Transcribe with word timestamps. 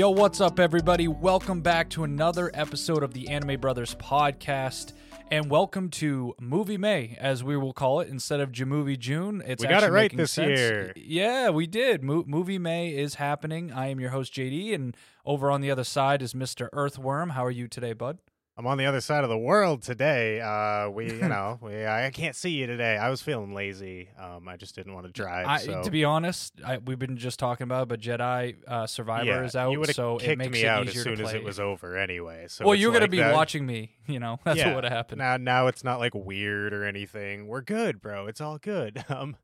Yo, 0.00 0.08
what's 0.08 0.40
up, 0.40 0.58
everybody? 0.58 1.08
Welcome 1.08 1.60
back 1.60 1.90
to 1.90 2.04
another 2.04 2.50
episode 2.54 3.02
of 3.02 3.12
the 3.12 3.28
Anime 3.28 3.60
Brothers 3.60 3.94
podcast. 3.96 4.94
And 5.30 5.50
welcome 5.50 5.90
to 5.90 6.34
Movie 6.40 6.78
May, 6.78 7.18
as 7.20 7.44
we 7.44 7.54
will 7.58 7.74
call 7.74 8.00
it, 8.00 8.08
instead 8.08 8.40
of 8.40 8.50
Jamovie 8.50 8.98
June. 8.98 9.42
It's 9.46 9.62
We 9.62 9.68
got 9.68 9.82
it 9.82 9.90
right 9.90 10.10
this 10.16 10.32
sense. 10.32 10.58
year. 10.58 10.94
Yeah, 10.96 11.50
we 11.50 11.66
did. 11.66 12.02
Mo- 12.02 12.24
Movie 12.26 12.58
May 12.58 12.96
is 12.96 13.16
happening. 13.16 13.72
I 13.72 13.88
am 13.88 14.00
your 14.00 14.08
host, 14.08 14.32
JD, 14.32 14.74
and 14.74 14.96
over 15.26 15.50
on 15.50 15.60
the 15.60 15.70
other 15.70 15.84
side 15.84 16.22
is 16.22 16.32
Mr. 16.32 16.70
Earthworm. 16.72 17.28
How 17.28 17.44
are 17.44 17.50
you 17.50 17.68
today, 17.68 17.92
bud? 17.92 18.20
I'm 18.60 18.66
on 18.66 18.76
the 18.76 18.84
other 18.84 19.00
side 19.00 19.24
of 19.24 19.30
the 19.30 19.38
world 19.38 19.82
today. 19.82 20.38
Uh, 20.38 20.90
we, 20.90 21.06
you 21.06 21.28
know, 21.28 21.58
we 21.62 21.86
I 21.86 22.10
can't 22.12 22.36
see 22.36 22.50
you 22.50 22.66
today. 22.66 22.98
I 22.98 23.08
was 23.08 23.22
feeling 23.22 23.54
lazy. 23.54 24.10
Um, 24.18 24.46
I 24.48 24.58
just 24.58 24.74
didn't 24.74 24.92
want 24.92 25.06
to 25.06 25.12
drive. 25.12 25.46
I, 25.46 25.56
so. 25.60 25.82
To 25.82 25.90
be 25.90 26.04
honest, 26.04 26.52
I, 26.62 26.76
we've 26.76 26.98
been 26.98 27.16
just 27.16 27.38
talking 27.38 27.64
about, 27.64 27.84
it, 27.84 27.88
but 27.88 28.00
Jedi 28.00 28.56
uh, 28.68 28.86
Survivor 28.86 29.24
yeah, 29.24 29.44
is 29.44 29.56
out, 29.56 29.74
so 29.94 30.18
it 30.18 30.36
makes 30.36 30.52
me 30.52 30.64
it 30.64 30.66
out 30.66 30.86
easier 30.86 31.00
as 31.00 31.04
soon 31.04 31.16
to 31.16 31.24
as 31.24 31.32
it 31.32 31.42
was 31.42 31.58
over 31.58 31.96
anyway. 31.96 32.48
So 32.48 32.66
well, 32.66 32.74
you're 32.74 32.92
gonna 32.92 33.04
like 33.04 33.12
be 33.12 33.16
that- 33.16 33.34
watching 33.34 33.64
me. 33.64 33.96
You 34.10 34.18
know, 34.18 34.40
that's 34.44 34.58
Yeah, 34.58 34.66
what 34.68 34.76
would 34.76 34.84
have 34.84 34.92
happened. 34.92 35.20
Now, 35.20 35.36
now 35.36 35.66
it's 35.68 35.84
not 35.84 36.00
like 36.00 36.14
weird 36.16 36.74
or 36.74 36.84
anything. 36.84 37.46
We're 37.46 37.60
good, 37.60 38.02
bro. 38.02 38.26
It's 38.26 38.40
all 38.40 38.58
good. 38.58 39.04
Um, 39.08 39.36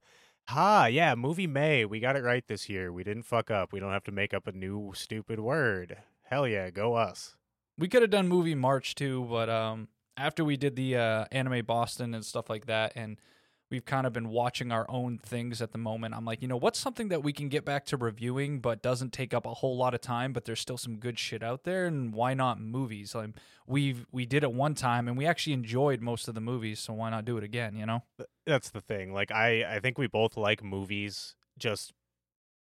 ha, 0.48 0.86
yeah, 0.86 1.14
movie 1.14 1.46
May. 1.46 1.84
We 1.84 2.00
got 2.00 2.16
it 2.16 2.24
right 2.24 2.44
this 2.48 2.68
year. 2.68 2.92
We 2.92 3.04
didn't 3.04 3.22
fuck 3.22 3.48
up. 3.48 3.72
We 3.72 3.78
don't 3.78 3.92
have 3.92 4.02
to 4.04 4.12
make 4.12 4.34
up 4.34 4.48
a 4.48 4.52
new 4.52 4.92
stupid 4.94 5.38
word. 5.38 5.98
Hell 6.24 6.48
yeah, 6.48 6.70
go 6.70 6.94
us. 6.94 7.36
We 7.78 7.88
could 7.88 8.02
have 8.02 8.10
done 8.10 8.28
movie 8.28 8.54
March 8.54 8.94
too, 8.94 9.26
but 9.30 9.48
um, 9.50 9.88
after 10.16 10.44
we 10.44 10.56
did 10.56 10.76
the 10.76 10.96
uh, 10.96 11.24
anime 11.30 11.64
Boston 11.64 12.14
and 12.14 12.24
stuff 12.24 12.48
like 12.48 12.66
that, 12.66 12.92
and 12.96 13.18
we've 13.70 13.84
kind 13.84 14.06
of 14.06 14.12
been 14.12 14.28
watching 14.28 14.70
our 14.70 14.86
own 14.88 15.18
things 15.18 15.60
at 15.60 15.72
the 15.72 15.78
moment. 15.78 16.14
I'm 16.14 16.24
like, 16.24 16.40
you 16.40 16.48
know, 16.48 16.56
what's 16.56 16.78
something 16.78 17.08
that 17.08 17.22
we 17.22 17.32
can 17.32 17.48
get 17.48 17.64
back 17.64 17.84
to 17.86 17.96
reviewing, 17.96 18.60
but 18.60 18.82
doesn't 18.82 19.12
take 19.12 19.34
up 19.34 19.46
a 19.46 19.54
whole 19.54 19.76
lot 19.76 19.94
of 19.94 20.00
time, 20.00 20.32
but 20.32 20.44
there's 20.44 20.60
still 20.60 20.78
some 20.78 20.96
good 20.96 21.18
shit 21.18 21.42
out 21.42 21.64
there, 21.64 21.86
and 21.86 22.12
why 22.12 22.34
not 22.34 22.60
movies? 22.60 23.14
Like 23.14 23.30
we've 23.66 24.06
we 24.12 24.26
did 24.26 24.42
it 24.42 24.52
one 24.52 24.74
time, 24.74 25.08
and 25.08 25.16
we 25.16 25.26
actually 25.26 25.52
enjoyed 25.52 26.00
most 26.00 26.28
of 26.28 26.34
the 26.34 26.40
movies, 26.40 26.78
so 26.78 26.94
why 26.94 27.10
not 27.10 27.24
do 27.24 27.36
it 27.36 27.44
again? 27.44 27.76
You 27.76 27.86
know? 27.86 28.02
that's 28.46 28.70
the 28.70 28.80
thing. 28.80 29.12
Like 29.12 29.30
I, 29.30 29.76
I 29.76 29.80
think 29.80 29.98
we 29.98 30.06
both 30.06 30.36
like 30.36 30.62
movies 30.62 31.34
just 31.58 31.92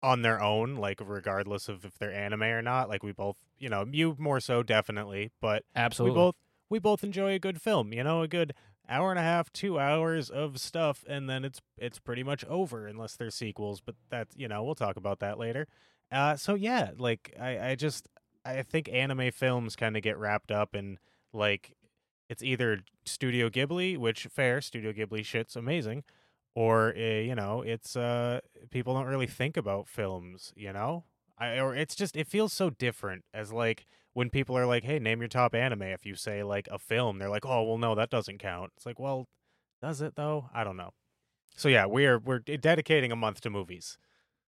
on 0.03 0.21
their 0.21 0.41
own, 0.41 0.75
like 0.75 1.01
regardless 1.03 1.67
of 1.67 1.85
if 1.85 1.97
they're 1.97 2.13
anime 2.13 2.43
or 2.43 2.61
not. 2.61 2.89
Like 2.89 3.03
we 3.03 3.11
both, 3.11 3.38
you 3.57 3.69
know, 3.69 3.85
you 3.91 4.15
more 4.19 4.39
so 4.39 4.63
definitely, 4.63 5.31
but 5.41 5.63
Absolutely. 5.75 6.17
we 6.17 6.23
both 6.23 6.35
we 6.69 6.79
both 6.79 7.03
enjoy 7.03 7.33
a 7.33 7.39
good 7.39 7.61
film. 7.61 7.93
You 7.93 8.03
know, 8.03 8.21
a 8.21 8.27
good 8.27 8.53
hour 8.88 9.09
and 9.09 9.19
a 9.19 9.23
half, 9.23 9.51
two 9.51 9.79
hours 9.79 10.29
of 10.29 10.59
stuff, 10.59 11.03
and 11.07 11.29
then 11.29 11.43
it's 11.43 11.61
it's 11.77 11.99
pretty 11.99 12.23
much 12.23 12.45
over 12.45 12.88
unless 12.88 13.16
there's 13.16 13.35
sequels. 13.35 13.81
But 13.81 13.95
that's 14.09 14.35
you 14.38 14.47
know 14.47 14.63
we'll 14.63 14.75
talk 14.75 14.97
about 14.97 15.19
that 15.19 15.39
later. 15.39 15.67
Uh, 16.11 16.35
so 16.35 16.55
yeah, 16.55 16.91
like 16.97 17.35
I, 17.39 17.71
I 17.71 17.75
just 17.75 18.07
I 18.45 18.61
think 18.61 18.89
anime 18.91 19.31
films 19.31 19.75
kind 19.75 19.97
of 19.97 20.03
get 20.03 20.17
wrapped 20.17 20.51
up 20.51 20.75
in 20.75 20.99
like 21.33 21.73
it's 22.29 22.43
either 22.43 22.79
Studio 23.05 23.49
Ghibli, 23.49 23.97
which 23.97 24.27
fair 24.31 24.61
Studio 24.61 24.91
Ghibli 24.91 25.25
shit's 25.25 25.55
amazing, 25.55 26.03
or 26.56 26.94
uh, 26.98 27.00
you 27.00 27.36
know 27.36 27.61
it's 27.61 27.95
uh 27.95 28.39
people 28.72 28.94
don't 28.95 29.08
really 29.08 29.28
think 29.28 29.58
about 29.58 29.88
films, 29.88 30.53
you 30.56 30.73
know. 30.73 31.06
I, 31.38 31.59
or 31.59 31.75
it's 31.75 31.95
just 31.95 32.16
it 32.16 32.28
feels 32.28 32.53
so 32.53 32.70
different 32.70 33.25
as 33.34 33.52
like 33.53 33.86
when 34.14 34.30
people 34.30 34.58
are 34.58 34.66
like, 34.66 34.84
"Hey, 34.86 35.00
name 35.00 35.20
your 35.20 35.28
top 35.28 35.53
anime." 35.53 35.81
If 35.84 36.06
you 36.06 36.16
say 36.16 36.44
like 36.44 36.67
a 36.72 36.80
film, 36.80 37.20
they're 37.20 37.30
like, 37.30 37.45
"Oh, 37.45 37.64
well, 37.64 37.78
no, 37.78 37.95
that 37.95 38.09
doesn't 38.09 38.39
count." 38.39 38.72
It's 38.78 38.86
like, 38.86 39.00
well, 39.00 39.28
does 39.81 40.02
it 40.02 40.16
though? 40.16 40.50
I 40.53 40.64
don't 40.64 40.78
know. 40.78 40.92
So 41.56 41.70
yeah, 41.70 41.85
we're 41.85 42.19
we're 42.19 42.40
dedicating 42.40 43.12
a 43.12 43.16
month 43.16 43.41
to 43.41 43.50
movies. 43.50 43.97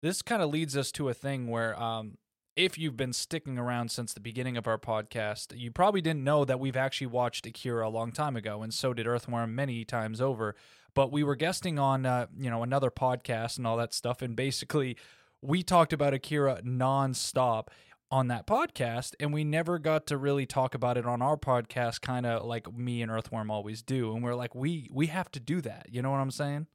this 0.02 0.22
kind 0.22 0.42
of 0.42 0.50
leads 0.50 0.76
us 0.76 0.92
to 0.92 1.08
a 1.08 1.14
thing 1.14 1.48
where 1.48 1.80
um, 1.80 2.18
if 2.56 2.78
you've 2.78 2.96
been 2.96 3.12
sticking 3.12 3.58
around 3.58 3.90
since 3.90 4.14
the 4.14 4.20
beginning 4.20 4.56
of 4.56 4.66
our 4.66 4.78
podcast, 4.78 5.58
you 5.58 5.70
probably 5.70 6.00
didn't 6.00 6.24
know 6.24 6.44
that 6.44 6.60
we've 6.60 6.76
actually 6.76 7.08
watched 7.08 7.46
Akira 7.46 7.86
a 7.86 7.90
long 7.90 8.12
time 8.12 8.36
ago, 8.36 8.62
and 8.62 8.72
so 8.72 8.94
did 8.94 9.06
Earthworm 9.06 9.54
many 9.54 9.84
times 9.84 10.20
over. 10.20 10.54
But 10.96 11.12
we 11.12 11.22
were 11.22 11.36
guesting 11.36 11.78
on, 11.78 12.06
uh, 12.06 12.26
you 12.36 12.50
know, 12.50 12.62
another 12.62 12.90
podcast 12.90 13.58
and 13.58 13.66
all 13.66 13.76
that 13.76 13.94
stuff, 13.94 14.22
and 14.22 14.34
basically 14.34 14.96
we 15.42 15.62
talked 15.62 15.92
about 15.92 16.14
Akira 16.14 16.62
nonstop 16.64 17.68
on 18.10 18.28
that 18.28 18.46
podcast, 18.46 19.14
and 19.20 19.32
we 19.32 19.44
never 19.44 19.78
got 19.78 20.06
to 20.06 20.16
really 20.16 20.46
talk 20.46 20.74
about 20.74 20.96
it 20.96 21.04
on 21.04 21.20
our 21.20 21.36
podcast, 21.36 22.00
kind 22.00 22.24
of 22.24 22.46
like 22.46 22.72
me 22.72 23.02
and 23.02 23.10
Earthworm 23.10 23.50
always 23.50 23.82
do. 23.82 24.14
And 24.14 24.24
we're 24.24 24.34
like, 24.34 24.54
we 24.54 24.88
we 24.90 25.08
have 25.08 25.30
to 25.32 25.40
do 25.40 25.60
that. 25.60 25.86
You 25.90 26.00
know 26.00 26.10
what 26.10 26.18
I'm 26.18 26.30
saying? 26.30 26.66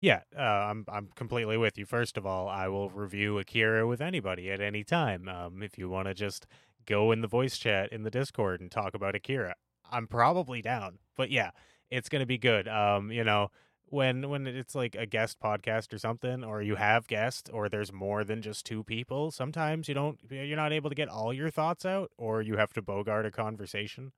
Yeah, 0.00 0.20
uh, 0.36 0.40
I'm 0.40 0.86
I'm 0.88 1.10
completely 1.14 1.58
with 1.58 1.76
you. 1.76 1.84
First 1.84 2.16
of 2.16 2.24
all, 2.24 2.48
I 2.48 2.68
will 2.68 2.88
review 2.88 3.38
Akira 3.38 3.86
with 3.86 4.00
anybody 4.00 4.50
at 4.50 4.60
any 4.60 4.82
time. 4.82 5.28
Um, 5.28 5.62
if 5.62 5.76
you 5.76 5.88
want 5.88 6.08
to 6.08 6.14
just 6.14 6.46
go 6.86 7.12
in 7.12 7.20
the 7.20 7.28
voice 7.28 7.58
chat 7.58 7.92
in 7.92 8.02
the 8.02 8.10
Discord 8.10 8.60
and 8.60 8.70
talk 8.70 8.94
about 8.94 9.14
Akira, 9.14 9.56
I'm 9.90 10.06
probably 10.06 10.62
down. 10.62 11.00
But 11.16 11.30
yeah, 11.30 11.50
it's 11.90 12.08
gonna 12.08 12.26
be 12.26 12.38
good. 12.38 12.68
Um, 12.68 13.10
you 13.12 13.24
know, 13.24 13.50
when 13.86 14.28
when 14.28 14.46
it's 14.46 14.74
like 14.74 14.94
a 14.96 15.06
guest 15.06 15.38
podcast 15.40 15.92
or 15.92 15.98
something, 15.98 16.44
or 16.44 16.62
you 16.62 16.76
have 16.76 17.06
guests, 17.08 17.50
or 17.50 17.68
there's 17.68 17.92
more 17.92 18.24
than 18.24 18.42
just 18.42 18.66
two 18.66 18.84
people, 18.84 19.30
sometimes 19.30 19.88
you 19.88 19.94
don't 19.94 20.18
you're 20.30 20.56
not 20.56 20.72
able 20.72 20.90
to 20.90 20.96
get 20.96 21.08
all 21.08 21.32
your 21.32 21.50
thoughts 21.50 21.84
out, 21.84 22.10
or 22.18 22.42
you 22.42 22.56
have 22.56 22.72
to 22.74 22.82
bogart 22.82 23.26
a 23.26 23.30
conversation. 23.30 24.12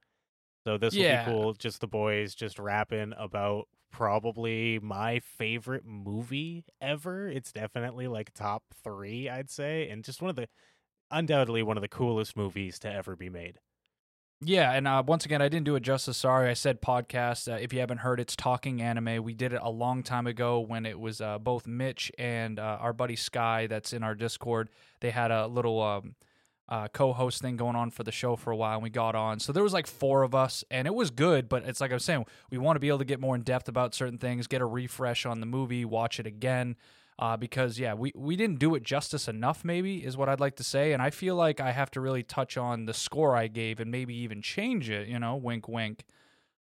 So 0.67 0.79
this 0.79 0.97
Yeah. 0.97 0.99
will 0.99 1.07
be 1.07 1.19
cool. 1.19 1.55
Just 1.55 1.81
the 1.81 1.87
boys 1.89 2.35
just 2.35 2.59
rapping 2.59 3.13
about 3.17 3.69
probably 3.91 4.79
my 4.81 5.19
favorite 5.21 5.85
movie 5.85 6.65
ever. 6.81 7.29
It's 7.29 7.53
definitely 7.53 8.07
like 8.07 8.33
top 8.35 8.65
three, 8.85 9.29
I'd 9.29 9.51
say, 9.51 9.89
and 9.89 10.05
just 10.05 10.21
one 10.23 10.31
of 10.31 10.37
the 10.37 10.49
undoubtedly 11.11 11.63
one 11.63 11.77
of 11.77 11.83
the 11.83 11.89
coolest 11.89 12.37
movies 12.37 12.79
to 12.81 12.93
ever 12.93 13.17
be 13.17 13.31
made. 13.31 13.61
Yeah, 14.41 14.73
and 14.73 14.87
uh, 14.87 15.03
once 15.05 15.25
again, 15.25 15.43
I 15.43 15.49
didn't 15.49 15.65
do 15.67 15.75
it 15.75 15.81
justice. 15.81 16.17
Sorry, 16.17 16.49
I 16.49 16.55
said 16.55 16.81
podcast. 16.81 17.53
Uh, 17.53 17.57
if 17.57 17.73
you 17.73 17.81
haven't 17.81 17.99
heard, 17.99 18.21
it's 18.21 18.37
Talking 18.37 18.81
Anime. 18.81 19.25
We 19.25 19.35
did 19.35 19.53
it 19.53 19.59
a 19.61 19.71
long 19.71 20.05
time 20.05 20.29
ago 20.29 20.61
when 20.61 20.87
it 20.87 21.01
was 21.01 21.21
uh, 21.21 21.39
both 21.39 21.67
Mitch 21.67 22.13
and 22.19 22.61
uh, 22.61 22.79
our 22.81 22.93
buddy 22.93 23.17
Sky, 23.17 23.67
that's 23.67 23.93
in 23.93 24.05
our 24.05 24.15
Discord. 24.15 24.69
They 25.01 25.11
had 25.11 25.33
a 25.33 25.49
little 25.49 25.83
um, 25.83 26.15
uh, 26.69 26.87
co-host 26.87 27.43
thing 27.43 27.57
going 27.57 27.75
on 27.75 27.91
for 27.91 28.05
the 28.05 28.13
show 28.13 28.37
for 28.37 28.53
a 28.53 28.57
while, 28.57 28.75
and 28.75 28.83
we 28.85 28.91
got 28.91 29.17
on. 29.17 29.41
So 29.41 29.53
there 29.53 29.65
was 29.65 29.73
like 29.73 29.89
four 29.89 30.23
of 30.23 30.37
us, 30.37 30.63
and 30.71 30.87
it 30.87 30.95
was 30.95 31.11
good. 31.11 31.49
But 31.49 31.65
it's 31.65 31.81
like 31.81 31.91
I 31.91 31.95
was 31.95 32.05
saying, 32.05 32.25
we 32.49 32.59
want 32.59 32.77
to 32.77 32.81
be 32.81 32.89
able 32.89 32.99
to 32.99 33.05
get 33.05 33.19
more 33.19 33.35
in 33.35 33.43
depth 33.43 33.69
about 33.69 33.93
certain 33.93 34.19
things, 34.19 34.47
get 34.47 34.61
a 34.61 34.67
refresh 34.67 35.27
on 35.27 35.41
the 35.41 35.47
movie, 35.47 35.85
watch 35.85 36.21
it 36.21 36.29
again. 36.29 36.77
Uh, 37.19 37.37
because 37.37 37.81
yeah, 37.81 37.95
we, 37.95 38.13
we 38.15 38.37
didn't 38.37 38.61
do 38.61 38.77
it 38.77 38.85
justice 38.85 39.27
enough. 39.27 39.65
Maybe 39.65 40.05
is 40.05 40.17
what 40.17 40.29
I'd 40.29 40.39
like 40.39 40.55
to 40.57 40.65
say, 40.65 40.93
and 40.93 41.03
I 41.03 41.11
feel 41.11 41.35
like 41.35 41.61
I 41.61 41.73
have 41.73 41.91
to 41.93 42.01
really 42.01 42.23
touch 42.23 42.57
on 42.57 42.87
the 42.87 42.95
score 42.95 43.37
I 43.37 43.49
gave 43.49 43.81
and 43.81 43.91
maybe 43.91 44.15
even 44.15 44.41
change 44.41 44.89
it. 44.89 45.09
You 45.09 45.19
know, 45.19 45.35
wink, 45.35 45.67
wink. 45.69 46.05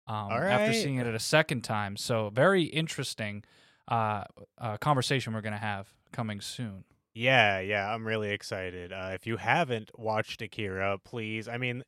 Um, 0.08 0.30
After 0.32 0.74
seeing 0.74 0.98
it 0.98 1.08
at 1.08 1.16
a 1.16 1.20
second 1.20 1.62
time, 1.62 1.96
so 1.96 2.30
very 2.34 2.64
interesting 2.64 3.46
uh, 3.88 4.26
uh, 4.58 4.76
conversation 4.78 5.34
we're 5.34 5.42
gonna 5.42 5.58
have 5.58 5.94
coming 6.12 6.42
soon. 6.42 6.84
Yeah, 7.14 7.60
yeah, 7.60 7.94
I'm 7.94 8.06
really 8.06 8.32
excited. 8.32 8.92
Uh, 8.92 9.12
if 9.14 9.28
you 9.28 9.38
haven't 9.38 9.92
watched 9.98 10.42
Akira, 10.42 10.98
please. 10.98 11.48
I 11.48 11.58
mean, 11.58 11.84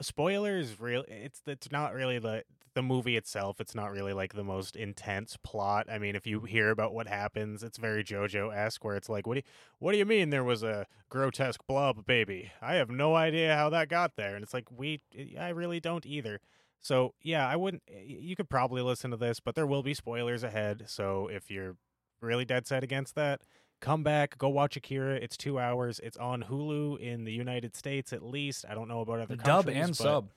spoilers. 0.00 0.80
Real, 0.80 1.04
it's 1.08 1.40
it's 1.46 1.70
not 1.70 1.94
really 1.94 2.18
the 2.18 2.44
the 2.74 2.82
movie 2.82 3.16
itself. 3.16 3.60
It's 3.60 3.74
not 3.74 3.90
really 3.90 4.12
like 4.12 4.34
the 4.34 4.44
most 4.44 4.76
intense 4.76 5.36
plot. 5.42 5.86
I 5.90 5.98
mean, 5.98 6.16
if 6.16 6.26
you 6.26 6.40
hear 6.40 6.70
about 6.70 6.94
what 6.94 7.06
happens, 7.06 7.62
it's 7.62 7.78
very 7.78 8.02
JoJo 8.02 8.54
esque, 8.54 8.84
where 8.84 8.96
it's 8.96 9.08
like, 9.08 9.26
what 9.26 9.34
do 9.34 9.38
you, 9.38 9.44
what 9.78 9.92
do 9.92 9.98
you 9.98 10.06
mean 10.06 10.30
there 10.30 10.44
was 10.44 10.62
a 10.62 10.86
grotesque 11.08 11.60
blob 11.66 12.06
baby? 12.06 12.52
I 12.60 12.74
have 12.74 12.90
no 12.90 13.14
idea 13.14 13.56
how 13.56 13.70
that 13.70 13.88
got 13.88 14.16
there, 14.16 14.34
and 14.34 14.42
it's 14.42 14.54
like 14.54 14.66
we, 14.70 15.00
eh, 15.16 15.38
I 15.38 15.50
really 15.50 15.80
don't 15.80 16.06
either. 16.06 16.40
So 16.80 17.14
yeah, 17.22 17.46
I 17.46 17.56
wouldn't. 17.56 17.82
Eh, 17.88 18.02
you 18.06 18.36
could 18.36 18.48
probably 18.48 18.82
listen 18.82 19.10
to 19.10 19.16
this, 19.16 19.40
but 19.40 19.54
there 19.54 19.66
will 19.66 19.82
be 19.82 19.94
spoilers 19.94 20.42
ahead. 20.42 20.84
So 20.86 21.28
if 21.28 21.50
you're 21.50 21.76
really 22.20 22.44
dead 22.44 22.66
set 22.66 22.82
against 22.82 23.14
that, 23.16 23.42
come 23.80 24.02
back, 24.02 24.38
go 24.38 24.48
watch 24.48 24.76
Akira. 24.76 25.14
It's 25.14 25.36
two 25.36 25.58
hours. 25.58 26.00
It's 26.02 26.16
on 26.16 26.44
Hulu 26.44 26.98
in 26.98 27.24
the 27.24 27.32
United 27.32 27.76
States 27.76 28.12
at 28.12 28.22
least. 28.22 28.64
I 28.68 28.74
don't 28.74 28.88
know 28.88 29.00
about 29.00 29.20
other 29.20 29.36
Dub 29.36 29.66
countries, 29.66 29.76
and 29.76 29.88
but- 29.88 29.96
sub. 29.96 30.28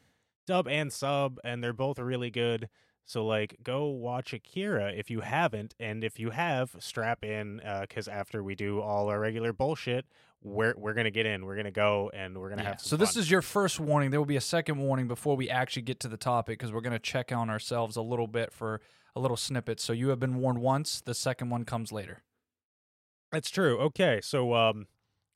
Dub 0.46 0.68
and 0.68 0.92
sub, 0.92 1.40
and 1.44 1.64
they're 1.64 1.74
both 1.74 2.00
really 2.00 2.30
good. 2.32 2.70
So 3.08 3.24
like, 3.26 3.58
go 3.64 3.86
watch 3.88 4.34
Akira 4.34 4.92
if 4.92 5.10
you 5.12 5.22
haven't, 5.22 5.76
and 5.80 6.04
if 6.04 6.20
you 6.20 6.32
have, 6.32 6.76
strap 6.80 7.24
in 7.24 7.62
because 7.82 8.08
after 8.08 8.42
we 8.44 8.56
do 8.56 8.82
all 8.82 9.10
our 9.10 9.20
regular 9.20 9.54
bullshit, 9.54 10.06
we're 10.42 10.74
we're 10.76 10.94
gonna 10.94 11.12
get 11.12 11.26
in. 11.28 11.46
We're 11.46 11.56
gonna 11.56 11.70
go, 11.72 12.10
and 12.14 12.38
we're 12.38 12.50
gonna 12.50 12.64
Yeah. 12.64 12.70
have. 12.70 12.82
Some 12.82 12.90
So 12.90 12.98
this 12.98 13.14
fun. 13.14 13.22
is 13.22 13.30
your 13.32 13.42
first 13.44 13.80
warning. 13.80 14.10
There 14.12 14.20
will 14.20 14.26
be 14.26 14.36
a 14.36 14.42
second 14.42 14.78
warning 14.80 15.08
before 15.08 15.36
we 15.36 15.50
actually 15.50 15.84
get 15.84 16.00
to 16.02 16.08
the 16.08 16.18
topic 16.18 16.58
because 16.60 16.72
we're 16.74 16.82
going 16.82 16.94
to 16.94 17.00
check 17.00 17.32
on 17.32 17.50
ourselves 17.50 17.96
a 17.96 18.02
little 18.02 18.28
bit 18.28 18.52
for 18.52 18.80
a 19.16 19.20
little 19.20 19.38
snippet. 19.38 19.80
So 19.80 19.94
you 19.94 20.10
have 20.10 20.20
been 20.20 20.36
warned 20.36 20.60
once. 20.60 21.02
The 21.02 21.14
second 21.16 21.50
one 21.50 21.64
comes 21.66 21.92
later. 21.92 22.22
That's 23.32 23.50
true. 23.50 23.78
Okay, 23.80 24.20
so 24.22 24.54
um, 24.54 24.88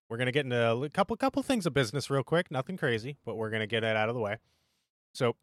we're 0.10 0.18
gonna 0.18 0.32
get 0.32 0.46
into 0.46 0.72
a 0.84 0.90
couple 0.90 1.16
couple 1.18 1.42
things 1.44 1.66
of 1.66 1.74
business 1.74 2.10
real 2.10 2.24
quick. 2.24 2.50
Nothing 2.52 2.78
crazy, 2.78 3.18
but 3.26 3.36
we're 3.36 3.50
gonna 3.50 3.68
get 3.68 3.84
it 3.84 3.96
out 3.96 4.10
of 4.10 4.16
the 4.16 4.22
way. 4.22 4.38
So, 5.14 5.36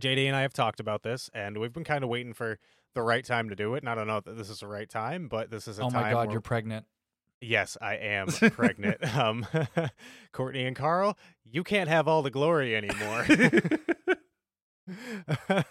JD 0.00 0.26
and 0.26 0.34
I 0.36 0.42
have 0.42 0.52
talked 0.52 0.80
about 0.80 1.02
this, 1.02 1.30
and 1.34 1.58
we've 1.58 1.72
been 1.72 1.84
kind 1.84 2.02
of 2.04 2.10
waiting 2.10 2.32
for 2.32 2.58
the 2.94 3.02
right 3.02 3.24
time 3.24 3.48
to 3.48 3.54
do 3.56 3.74
it. 3.74 3.82
And 3.82 3.88
I 3.88 3.94
don't 3.94 4.06
know 4.06 4.20
that 4.20 4.36
this 4.36 4.50
is 4.50 4.60
the 4.60 4.66
right 4.66 4.88
time, 4.88 5.28
but 5.28 5.50
this 5.50 5.66
is 5.68 5.78
a 5.78 5.82
Oh 5.82 5.90
time. 5.90 6.02
my 6.02 6.10
God, 6.12 6.26
where- 6.28 6.32
you're 6.34 6.40
pregnant. 6.40 6.86
Yes, 7.40 7.76
I 7.80 7.94
am 7.96 8.26
pregnant. 8.52 9.02
Um, 9.16 9.44
Courtney 10.32 10.64
and 10.64 10.76
Carl, 10.76 11.18
you 11.44 11.64
can't 11.64 11.88
have 11.88 12.06
all 12.06 12.22
the 12.22 12.30
glory 12.30 12.76
anymore. 12.76 13.26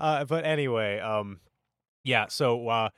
uh, 0.00 0.24
but 0.24 0.44
anyway, 0.44 0.98
um, 1.00 1.40
yeah. 2.02 2.26
So 2.28 2.68
uh, 2.68 2.88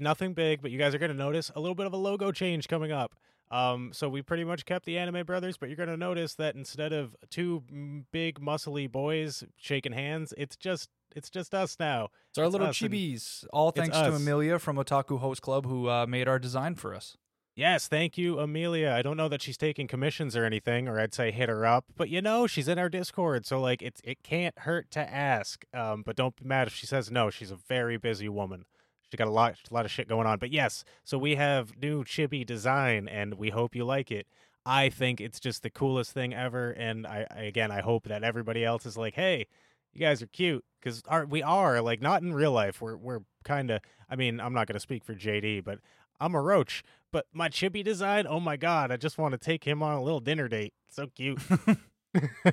nothing 0.00 0.34
big, 0.34 0.62
but 0.62 0.70
you 0.70 0.78
guys 0.78 0.94
are 0.94 0.98
gonna 0.98 1.14
notice 1.14 1.50
a 1.54 1.60
little 1.60 1.74
bit 1.74 1.86
of 1.86 1.92
a 1.92 1.96
logo 1.96 2.32
change 2.32 2.68
coming 2.68 2.92
up. 2.92 3.14
Um, 3.52 3.90
so 3.92 4.08
we 4.08 4.22
pretty 4.22 4.44
much 4.44 4.64
kept 4.64 4.86
the 4.86 4.96
anime 4.96 5.26
brothers, 5.26 5.58
but 5.58 5.68
you're 5.68 5.76
gonna 5.76 5.96
notice 5.96 6.34
that 6.36 6.54
instead 6.54 6.92
of 6.92 7.14
two 7.30 7.62
big 8.10 8.40
muscly 8.40 8.90
boys 8.90 9.44
shaking 9.56 9.92
hands, 9.92 10.32
it's 10.38 10.56
just 10.56 10.88
it's 11.14 11.28
just 11.28 11.54
us 11.54 11.76
now. 11.78 12.08
It's 12.30 12.38
our 12.38 12.46
It's 12.46 12.52
little 12.52 12.68
chibis. 12.68 13.44
All 13.52 13.70
thanks 13.70 13.96
to. 13.96 14.14
Amelia 14.14 14.58
from 14.58 14.76
Otaku 14.76 15.18
Host 15.18 15.42
Club 15.42 15.66
who 15.66 15.88
uh, 15.88 16.06
made 16.06 16.28
our 16.28 16.38
design 16.38 16.76
for 16.76 16.94
us. 16.94 17.18
Yes, 17.54 17.86
thank 17.86 18.16
you, 18.16 18.38
Amelia. 18.38 18.92
I 18.92 19.02
don't 19.02 19.18
know 19.18 19.28
that 19.28 19.42
she's 19.42 19.58
taking 19.58 19.86
commissions 19.86 20.34
or 20.34 20.46
anything, 20.46 20.88
or 20.88 20.98
I'd 20.98 21.12
say 21.12 21.30
hit 21.30 21.50
her 21.50 21.66
up. 21.66 21.84
But 21.94 22.08
you 22.08 22.22
know, 22.22 22.46
she's 22.46 22.66
in 22.66 22.78
our 22.78 22.88
Discord, 22.88 23.44
so 23.44 23.60
like 23.60 23.82
it's 23.82 24.00
it 24.02 24.22
can't 24.22 24.58
hurt 24.60 24.90
to 24.92 25.00
ask. 25.00 25.66
Um, 25.74 26.02
but 26.06 26.16
don't 26.16 26.34
be 26.34 26.46
mad 26.46 26.68
if 26.68 26.74
she 26.74 26.86
says 26.86 27.10
no. 27.10 27.28
She's 27.28 27.50
a 27.50 27.56
very 27.56 27.98
busy 27.98 28.30
woman. 28.30 28.64
She 29.12 29.18
got 29.18 29.28
a 29.28 29.30
lot 29.30 29.56
a 29.70 29.74
lot 29.74 29.84
of 29.84 29.90
shit 29.90 30.08
going 30.08 30.26
on. 30.26 30.38
But 30.38 30.52
yes, 30.52 30.84
so 31.04 31.18
we 31.18 31.34
have 31.34 31.76
new 31.76 32.02
chibi 32.02 32.46
design, 32.46 33.08
and 33.08 33.34
we 33.34 33.50
hope 33.50 33.76
you 33.76 33.84
like 33.84 34.10
it. 34.10 34.26
I 34.64 34.88
think 34.88 35.20
it's 35.20 35.38
just 35.38 35.62
the 35.62 35.68
coolest 35.68 36.12
thing 36.12 36.32
ever, 36.32 36.70
and 36.70 37.06
I, 37.06 37.26
I 37.30 37.42
again 37.42 37.70
I 37.70 37.82
hope 37.82 38.04
that 38.04 38.24
everybody 38.24 38.64
else 38.64 38.86
is 38.86 38.96
like, 38.96 39.12
hey, 39.12 39.48
you 39.92 40.00
guys 40.00 40.22
are 40.22 40.28
cute 40.28 40.64
because 40.80 41.02
we 41.28 41.42
are 41.42 41.82
like 41.82 42.00
not 42.00 42.22
in 42.22 42.32
real 42.32 42.52
life. 42.52 42.80
We're 42.80 42.96
we're 42.96 43.20
kind 43.44 43.70
of. 43.70 43.80
I 44.08 44.16
mean, 44.16 44.40
I'm 44.40 44.54
not 44.54 44.66
gonna 44.66 44.80
speak 44.80 45.04
for 45.04 45.14
JD, 45.14 45.62
but 45.62 45.80
I'm 46.18 46.34
a 46.34 46.40
roach. 46.40 46.82
But 47.10 47.26
my 47.34 47.50
chibi 47.50 47.84
design, 47.84 48.26
oh 48.26 48.40
my 48.40 48.56
god, 48.56 48.90
I 48.90 48.96
just 48.96 49.18
want 49.18 49.32
to 49.32 49.38
take 49.38 49.64
him 49.64 49.82
on 49.82 49.92
a 49.92 50.02
little 50.02 50.20
dinner 50.20 50.48
date. 50.48 50.72
So 50.88 51.08
cute. 51.08 51.38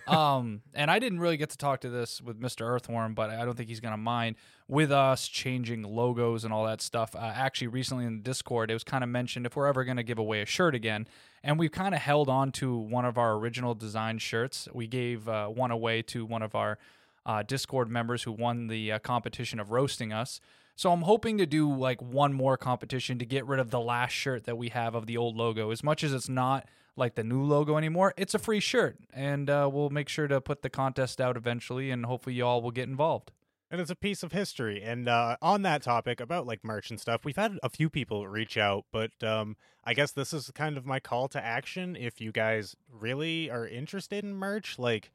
um, 0.08 0.62
and 0.74 0.90
I 0.90 1.00
didn't 1.00 1.20
really 1.20 1.38
get 1.38 1.50
to 1.52 1.58
talk 1.58 1.82
to 1.82 1.90
this 1.90 2.22
with 2.22 2.40
Mr. 2.40 2.62
Earthworm, 2.62 3.14
but 3.14 3.30
I 3.30 3.46
don't 3.46 3.56
think 3.56 3.70
he's 3.70 3.80
gonna 3.80 3.98
mind 3.98 4.36
with 4.68 4.92
us 4.92 5.28
changing 5.28 5.84
logos 5.84 6.44
and 6.44 6.54
all 6.54 6.66
that 6.66 6.82
stuff. 6.82 7.16
Uh, 7.16 7.32
actually, 7.36 7.68
recently 7.68 8.06
in 8.06 8.18
the 8.18 8.24
Discord, 8.24 8.72
it 8.72 8.74
was 8.74 8.84
kind 8.84 9.04
of 9.04 9.10
mentioned 9.10 9.46
if 9.46 9.56
we're 9.56 9.68
ever 9.68 9.84
gonna 9.84 10.04
give 10.04 10.18
away 10.20 10.42
a 10.42 10.46
shirt 10.46 10.76
again, 10.76 11.08
and 11.44 11.60
we've 11.60 11.72
kind 11.72 11.94
of 11.94 12.02
held 12.02 12.30
on 12.30 12.52
to 12.54 12.76
one 12.76 13.06
of 13.06 13.18
our 13.18 13.34
original 13.34 13.76
design 13.76 14.18
shirts. 14.18 14.68
We 14.74 14.88
gave 14.88 15.28
uh, 15.28 15.48
one 15.48 15.72
away 15.72 16.02
to 16.04 16.26
one 16.26 16.42
of 16.42 16.56
our 16.56 16.78
uh, 17.26 17.44
Discord 17.44 17.90
members 17.90 18.24
who 18.24 18.32
won 18.32 18.68
the 18.68 18.94
uh, 18.94 19.00
competition 19.00 19.60
of 19.60 19.72
roasting 19.72 20.12
us. 20.14 20.40
So 20.76 20.94
I'm 20.94 21.02
hoping 21.02 21.38
to 21.40 21.46
do 21.46 21.72
like 21.72 22.02
one 22.02 22.34
more 22.34 22.56
competition 22.56 23.20
to 23.20 23.26
get 23.26 23.46
rid 23.46 23.60
of 23.60 23.70
the 23.70 23.82
last 23.82 24.14
shirt 24.14 24.46
that 24.46 24.58
we 24.58 24.70
have 24.70 24.96
of 24.96 25.08
the 25.08 25.18
old 25.18 25.36
logo. 25.36 25.72
As 25.72 25.84
much 25.84 26.06
as 26.06 26.14
it's 26.14 26.30
not 26.30 26.68
like 26.96 27.16
the 27.16 27.24
new 27.24 27.44
logo 27.44 27.78
anymore, 27.78 28.14
it's 28.18 28.34
a 28.34 28.40
free 28.40 28.60
shirt, 28.60 28.98
and 29.14 29.50
uh, 29.50 29.70
we'll 29.72 29.90
make 29.90 30.10
sure 30.10 30.28
to 30.28 30.42
put 30.42 30.62
the 30.62 30.70
contest 30.70 31.20
out 31.22 31.38
eventually, 31.38 31.92
and 31.92 32.06
hopefully 32.06 32.36
you 32.36 32.46
all 32.46 32.62
will 32.62 32.72
get 32.72 32.88
involved. 32.90 33.32
and 33.72 33.80
it's 33.80 33.92
a 33.92 33.96
piece 33.96 34.24
of 34.24 34.32
history. 34.32 34.82
And 34.82 35.08
uh, 35.08 35.38
on 35.42 35.62
that 35.62 35.84
topic 35.84 36.20
about 36.20 36.48
like 36.48 36.64
merch 36.64 36.90
and 36.90 37.00
stuff, 37.00 37.24
we've 37.24 37.36
had 37.36 37.60
a 37.62 37.70
few 37.70 37.90
people 37.90 38.28
reach 38.28 38.58
out, 38.58 38.86
but 38.92 39.12
um, 39.24 39.56
I 39.84 39.94
guess 39.94 40.12
this 40.12 40.34
is 40.34 40.50
kind 40.56 40.76
of 40.78 40.86
my 40.88 41.00
call 41.00 41.28
to 41.30 41.44
action. 41.44 41.96
If 41.96 42.20
you 42.20 42.32
guys 42.32 42.76
really 42.92 43.50
are 43.52 43.68
interested 43.68 44.24
in 44.24 44.34
merch, 44.36 44.80
like 44.80 45.12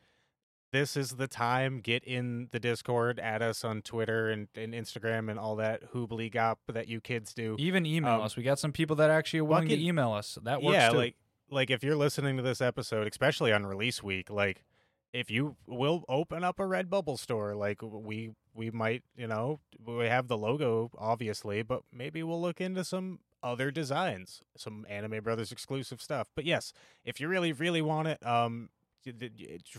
this 0.73 0.97
is 0.97 1.11
the 1.17 1.27
time. 1.29 1.81
Get 1.81 2.03
in 2.05 2.49
the 2.53 2.59
Discord, 2.61 3.19
add 3.21 3.43
us 3.43 3.65
on 3.65 3.83
Twitter 3.83 4.31
and, 4.31 4.47
and 4.57 4.73
Instagram 4.75 5.31
and 5.31 5.39
all 5.39 5.57
that 5.57 5.93
hoobly 5.93 6.33
gop 6.33 6.57
that 6.69 6.89
you 6.89 7.01
kids 7.01 7.33
do. 7.35 7.55
Even 7.59 7.85
email 7.87 8.15
Um, 8.15 8.21
us. 8.23 8.37
We 8.37 8.43
got 8.45 8.59
some 8.59 8.73
people 8.73 8.97
that 8.97 9.11
actually 9.11 9.41
are 9.41 9.45
willing 9.45 9.69
to 9.69 9.81
email 9.81 10.13
us. 10.13 10.39
That 10.43 10.63
works 10.63 10.75
yeah, 10.75 10.91
too. 10.91 10.97
like 10.97 11.17
like 11.51 11.71
if 11.71 11.83
you're 11.83 11.97
listening 11.97 12.37
to 12.37 12.43
this 12.43 12.61
episode, 12.61 13.07
especially 13.07 13.53
on 13.53 13.67
release 13.67 14.03
week, 14.03 14.31
like 14.31 14.65
if 15.13 15.31
you 15.31 15.57
will 15.67 16.05
open 16.09 16.43
up 16.43 16.59
a 16.59 16.65
Redbubble 16.65 17.19
store, 17.19 17.55
like 17.55 17.81
we 17.83 18.33
we 18.55 18.71
might, 18.71 19.03
you 19.17 19.27
know, 19.27 19.61
we 19.85 20.07
have 20.07 20.29
the 20.29 20.37
logo 20.37 20.91
obviously, 20.99 21.63
but 21.63 21.83
maybe 21.93 22.23
we'll 22.23 22.41
look 22.41 22.61
into 22.61 22.85
some 22.85 23.21
other 23.43 23.71
designs, 23.71 24.43
some 24.57 24.87
Anime 24.89 25.23
Brothers 25.23 25.53
exclusive 25.53 26.01
stuff. 26.01 26.29
But 26.35 26.45
yes, 26.45 26.73
if 27.05 27.21
you 27.21 27.29
really 27.29 27.53
really 27.53 27.83
want 27.83 28.09
it, 28.09 28.25
um 28.27 28.71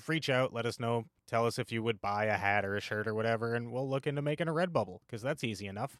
reach 0.07 0.29
out, 0.29 0.53
let 0.53 0.65
us 0.65 0.79
know, 0.79 1.05
tell 1.27 1.47
us 1.47 1.57
if 1.57 1.71
you 1.71 1.81
would 1.81 1.99
buy 1.99 2.25
a 2.25 2.37
hat 2.37 2.63
or 2.63 2.75
a 2.75 2.81
shirt 2.81 3.07
or 3.07 3.15
whatever, 3.15 3.55
and 3.55 3.71
we'll 3.71 3.89
look 3.89 4.05
into 4.05 4.21
making 4.21 4.47
a 4.47 4.53
Redbubble 4.53 4.99
because 5.05 5.21
that's 5.21 5.43
easy 5.43 5.67
enough. 5.67 5.97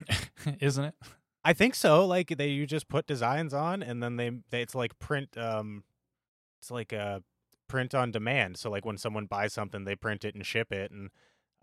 isn't 0.60 0.84
it? 0.84 0.94
I 1.46 1.52
think 1.52 1.76
so. 1.76 2.04
Like 2.04 2.36
they, 2.36 2.48
you 2.48 2.66
just 2.66 2.88
put 2.88 3.06
designs 3.06 3.54
on, 3.54 3.80
and 3.80 4.02
then 4.02 4.16
they, 4.16 4.32
they 4.50 4.62
it's 4.62 4.74
like 4.74 4.98
print. 4.98 5.38
Um, 5.38 5.84
it's 6.60 6.72
like 6.72 6.92
a 6.92 7.22
print 7.68 7.94
on 7.94 8.10
demand. 8.10 8.56
So 8.56 8.68
like 8.68 8.84
when 8.84 8.98
someone 8.98 9.26
buys 9.26 9.52
something, 9.52 9.84
they 9.84 9.94
print 9.94 10.24
it 10.24 10.34
and 10.34 10.44
ship 10.44 10.72
it, 10.72 10.90
and 10.90 11.10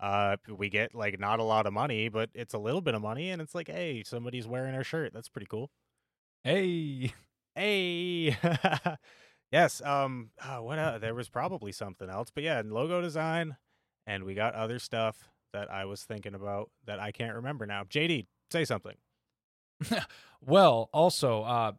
uh, 0.00 0.36
we 0.48 0.70
get 0.70 0.94
like 0.94 1.20
not 1.20 1.38
a 1.38 1.44
lot 1.44 1.66
of 1.66 1.74
money, 1.74 2.08
but 2.08 2.30
it's 2.32 2.54
a 2.54 2.58
little 2.58 2.80
bit 2.80 2.94
of 2.94 3.02
money, 3.02 3.28
and 3.30 3.42
it's 3.42 3.54
like, 3.54 3.68
hey, 3.68 4.02
somebody's 4.06 4.46
wearing 4.46 4.74
our 4.74 4.84
shirt. 4.84 5.12
That's 5.12 5.28
pretty 5.28 5.48
cool. 5.50 5.70
Hey, 6.44 7.12
Hey, 7.54 8.36
yes. 9.52 9.82
Um, 9.82 10.30
uh, 10.42 10.56
what? 10.56 10.78
Uh, 10.78 10.98
there 10.98 11.14
was 11.14 11.28
probably 11.28 11.72
something 11.72 12.08
else, 12.08 12.30
but 12.34 12.42
yeah, 12.42 12.62
logo 12.64 13.02
design, 13.02 13.56
and 14.06 14.24
we 14.24 14.34
got 14.34 14.54
other 14.54 14.78
stuff 14.78 15.28
that 15.52 15.70
I 15.70 15.84
was 15.84 16.04
thinking 16.04 16.34
about 16.34 16.70
that 16.86 16.98
I 16.98 17.12
can't 17.12 17.34
remember 17.36 17.66
now. 17.66 17.84
JD, 17.84 18.26
say 18.50 18.64
something. 18.64 18.96
Well, 20.46 20.90
also, 20.92 21.42
uh, 21.42 21.72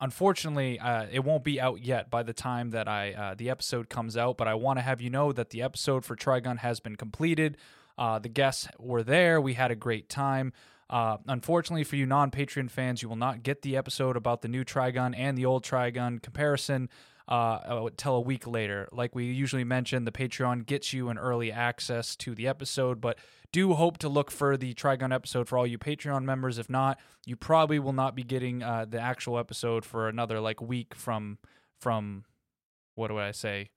unfortunately, 0.00 0.78
uh, 0.80 1.06
it 1.10 1.20
won't 1.20 1.44
be 1.44 1.60
out 1.60 1.80
yet 1.80 2.10
by 2.10 2.22
the 2.22 2.32
time 2.32 2.70
that 2.70 2.88
I 2.88 3.12
uh, 3.12 3.34
the 3.36 3.50
episode 3.50 3.88
comes 3.88 4.16
out. 4.16 4.36
But 4.36 4.48
I 4.48 4.54
want 4.54 4.78
to 4.78 4.82
have 4.82 5.00
you 5.00 5.10
know 5.10 5.32
that 5.32 5.50
the 5.50 5.62
episode 5.62 6.04
for 6.04 6.16
Trigun 6.16 6.58
has 6.58 6.80
been 6.80 6.96
completed. 6.96 7.56
Uh, 7.96 8.18
the 8.18 8.28
guests 8.28 8.68
were 8.78 9.02
there. 9.02 9.40
We 9.40 9.54
had 9.54 9.70
a 9.70 9.76
great 9.76 10.08
time. 10.08 10.52
Uh, 10.90 11.18
unfortunately, 11.26 11.84
for 11.84 11.96
you 11.96 12.06
non 12.06 12.30
Patreon 12.30 12.70
fans, 12.70 13.02
you 13.02 13.08
will 13.08 13.16
not 13.16 13.42
get 13.42 13.62
the 13.62 13.76
episode 13.76 14.16
about 14.16 14.42
the 14.42 14.48
new 14.48 14.64
Trigun 14.64 15.14
and 15.16 15.36
the 15.36 15.44
old 15.44 15.64
Trigun 15.64 16.20
comparison 16.22 16.88
uh, 17.28 17.58
until 17.86 18.14
a 18.14 18.20
week 18.20 18.46
later. 18.46 18.88
Like 18.90 19.14
we 19.14 19.26
usually 19.26 19.64
mention, 19.64 20.04
the 20.04 20.12
Patreon 20.12 20.66
gets 20.66 20.92
you 20.92 21.10
an 21.10 21.18
early 21.18 21.52
access 21.52 22.16
to 22.16 22.34
the 22.34 22.48
episode, 22.48 23.00
but 23.00 23.18
do 23.52 23.74
hope 23.74 23.98
to 23.98 24.08
look 24.08 24.30
for 24.30 24.56
the 24.56 24.74
Trigun 24.74 25.14
episode 25.14 25.46
for 25.48 25.58
all 25.58 25.66
you 25.66 25.78
Patreon 25.78 26.24
members. 26.24 26.58
If 26.58 26.70
not, 26.70 26.98
you 27.26 27.36
probably 27.36 27.78
will 27.78 27.92
not 27.92 28.14
be 28.16 28.22
getting 28.22 28.62
uh, 28.62 28.86
the 28.88 29.00
actual 29.00 29.38
episode 29.38 29.84
for 29.84 30.08
another 30.08 30.40
like 30.40 30.60
week 30.60 30.94
from 30.94 31.38
from 31.78 32.24
what 32.94 33.08
do 33.08 33.18
I 33.18 33.30
say? 33.30 33.70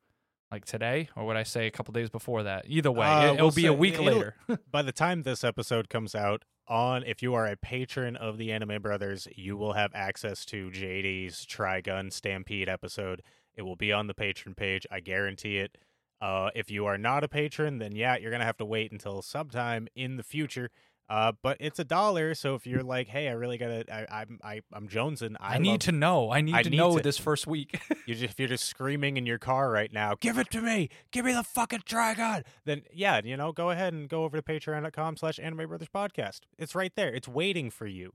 Like 0.52 0.66
today, 0.66 1.08
or 1.16 1.26
would 1.26 1.38
I 1.38 1.44
say 1.44 1.68
a 1.68 1.72
couple 1.72 1.94
days 1.94 2.10
before 2.10 2.44
that? 2.44 2.66
Either 2.68 2.92
way, 2.92 3.08
Uh, 3.08 3.26
it, 3.26 3.32
will 3.32 3.38
we'll 3.38 3.52
be 3.52 3.68
a 3.68 3.74
week 3.74 4.00
later. 4.00 4.36
by 4.72 4.82
the 4.82 4.92
time 4.92 5.24
this 5.24 5.46
episode 5.46 5.88
comes 5.88 6.14
out 6.14 6.44
on 6.68 7.04
if 7.06 7.22
you 7.22 7.34
are 7.34 7.46
a 7.48 7.56
patron 7.56 8.16
of 8.16 8.38
the 8.38 8.52
anime 8.52 8.82
brothers 8.82 9.28
you 9.36 9.58
will 9.58 9.74
have 9.74 9.92
access 9.96 10.46
to 10.46 10.70
jd's 10.72 11.44
trigun 11.46 12.14
stampede 12.14 12.70
episode 12.70 13.22
it 13.56 13.62
will 13.64 13.76
be 13.76 13.92
on 13.92 14.08
the 14.08 14.14
patron 14.14 14.54
page 14.56 14.86
i 14.92 15.00
guarantee 15.00 15.58
it 15.58 15.78
uh, 16.22 16.50
if 16.54 16.70
you 16.70 16.86
are 16.86 16.98
not 17.00 17.24
a 17.24 17.28
patron 17.28 17.80
then 17.80 17.96
yeah 17.96 18.16
you're 18.16 18.32
gonna 18.32 18.46
have 18.46 18.58
to 18.58 18.66
wait 18.66 18.92
until 18.92 19.22
sometime 19.22 19.88
in 19.96 20.18
the 20.18 20.24
future 20.24 20.70
uh, 21.10 21.32
but 21.44 21.58
it's 21.60 21.78
a 21.80 21.84
dollar 21.84 22.34
so 22.36 22.54
if 22.56 22.66
you're 22.68 22.84
like 22.84 23.08
hey 23.08 23.28
i 23.28 23.32
really 23.32 23.58
gotta 23.58 23.84
I, 23.92 24.22
i'm 24.22 24.40
I, 24.44 24.62
i'm 24.72 24.88
jonesing 24.88 25.36
i, 25.40 25.56
I, 25.56 25.58
need 25.58 25.70
love- 25.72 25.80
to 25.80 25.92
know. 25.92 26.32
I 26.32 26.42
need 26.42 26.56
I 26.56 26.62
to 26.64 26.70
need 26.70 26.78
know 26.78 26.98
to- 26.98 27.04
this 27.04 27.18
first 27.18 27.48
week. 27.48 27.82
you 28.06 28.14
just, 28.16 28.34
if 28.34 28.40
you're 28.40 28.48
just 28.48 28.66
screaming 28.66 29.18
in 29.18 29.26
your 29.26 29.40
car 29.40 29.70
right 29.72 29.92
now, 29.92 30.14
give 30.22 30.38
it 30.38 30.50
to 30.52 30.62
me, 30.62 30.90
give 31.12 31.26
me 31.26 31.34
the 31.34 31.44
fucking 31.44 31.82
Trigun, 31.82 32.44
then 32.66 32.84
yeah, 32.94 33.20
you 33.24 33.36
know, 33.36 33.52
go 33.52 33.72
ahead 33.72 33.92
and 33.92 34.08
go 34.08 34.24
over 34.24 34.40
to 34.40 34.44
patreon.com 34.44 35.18
slash 35.18 35.38
anime 35.40 35.68
brothers 35.68 35.90
podcast. 35.94 36.42
It's 36.58 36.76
right 36.76 36.94
there. 36.96 37.12
It's 37.14 37.28
waiting 37.28 37.72
for 37.72 37.88
you. 37.88 38.14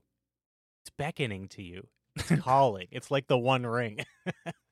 It's 0.81 0.89
beckoning 0.97 1.49
to 1.49 1.61
you. 1.61 1.89
It's 2.15 2.31
calling. 2.41 2.87
it's 2.91 3.11
like 3.11 3.27
the 3.27 3.37
one 3.37 3.65
ring. 3.67 3.99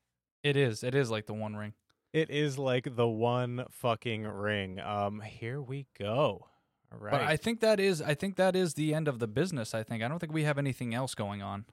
it 0.45 0.55
is. 0.57 0.83
It 0.83 0.95
is 0.95 1.09
like 1.11 1.25
the 1.25 1.33
One 1.33 1.55
Ring. 1.55 1.73
It 2.13 2.29
is 2.29 2.57
like 2.57 2.95
the 2.95 3.07
one 3.07 3.65
fucking 3.69 4.23
ring. 4.23 4.79
Um, 4.79 5.19
here 5.19 5.61
we 5.61 5.85
go. 5.99 6.47
All 6.93 6.97
right. 6.99 7.11
But 7.11 7.21
I 7.23 7.35
think 7.35 7.59
that 7.59 7.77
is. 7.79 8.01
I 8.01 8.13
think 8.13 8.37
that 8.37 8.55
is 8.55 8.75
the 8.75 8.93
end 8.93 9.09
of 9.09 9.19
the 9.19 9.27
business. 9.27 9.73
I 9.73 9.83
think. 9.83 10.01
I 10.01 10.07
don't 10.07 10.19
think 10.19 10.31
we 10.31 10.43
have 10.43 10.57
anything 10.57 10.93
else 10.93 11.13
going 11.13 11.41
on. 11.41 11.65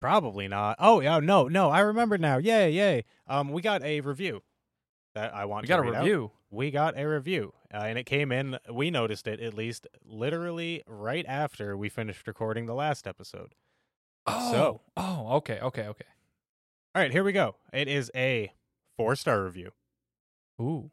Probably 0.00 0.48
not. 0.48 0.76
Oh 0.78 1.00
yeah, 1.00 1.18
no, 1.20 1.48
no. 1.48 1.68
I 1.68 1.80
remember 1.80 2.16
now. 2.16 2.38
Yay, 2.38 2.70
yay. 2.70 3.04
Um, 3.26 3.50
we 3.50 3.60
got 3.60 3.82
a 3.82 4.00
review 4.00 4.42
that 5.14 5.34
I 5.34 5.44
want. 5.44 5.64
We 5.64 5.66
to 5.66 5.68
got 5.74 5.78
a 5.80 5.82
read 5.82 5.94
out. 5.96 6.02
review. 6.04 6.30
we 6.50 6.70
got 6.70 6.98
a 6.98 7.04
review 7.04 7.52
uh, 7.74 7.78
and 7.84 7.98
it 7.98 8.04
came 8.06 8.32
in 8.32 8.56
we 8.72 8.90
noticed 8.90 9.26
it 9.28 9.38
at 9.40 9.52
least 9.54 9.86
literally 10.04 10.82
right 10.86 11.26
after 11.28 11.76
we 11.76 11.88
finished 11.90 12.26
recording 12.26 12.64
the 12.66 12.74
last 12.74 13.06
episode 13.06 13.54
Oh. 14.26 14.52
So- 14.52 14.80
Oh. 14.96 15.28
Okay. 15.38 15.58
Okay. 15.60 15.86
Okay. 15.88 16.04
All 16.94 17.02
right 17.02 17.12
here 17.12 17.24
we 17.24 17.32
go 17.32 17.56
it 17.72 17.88
is 17.88 18.10
a 18.14 18.52
four 18.96 19.14
star 19.16 19.44
review 19.44 19.70
Ooh. 20.60 20.90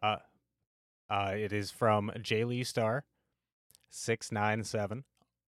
uh 1.09 1.33
it 1.35 1.51
is 1.53 1.71
from 1.71 2.11
j 2.21 2.43
lee 2.43 2.63
star 2.63 3.03
697 3.89 5.03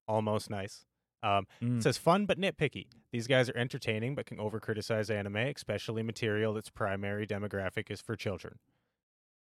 almost 0.07 0.49
nice 0.49 0.85
Um, 1.21 1.45
Mm. 1.61 1.77
It 1.77 1.83
says 1.83 1.97
fun 1.97 2.25
but 2.25 2.39
nitpicky. 2.39 2.87
These 3.11 3.27
guys 3.27 3.49
are 3.49 3.57
entertaining 3.57 4.15
but 4.15 4.25
can 4.25 4.39
over 4.39 4.59
criticize 4.61 5.09
anime, 5.09 5.35
especially 5.35 6.01
material 6.01 6.53
that's 6.53 6.69
primary 6.69 7.27
demographic 7.27 7.91
is 7.91 7.99
for 8.01 8.15
children. 8.15 8.57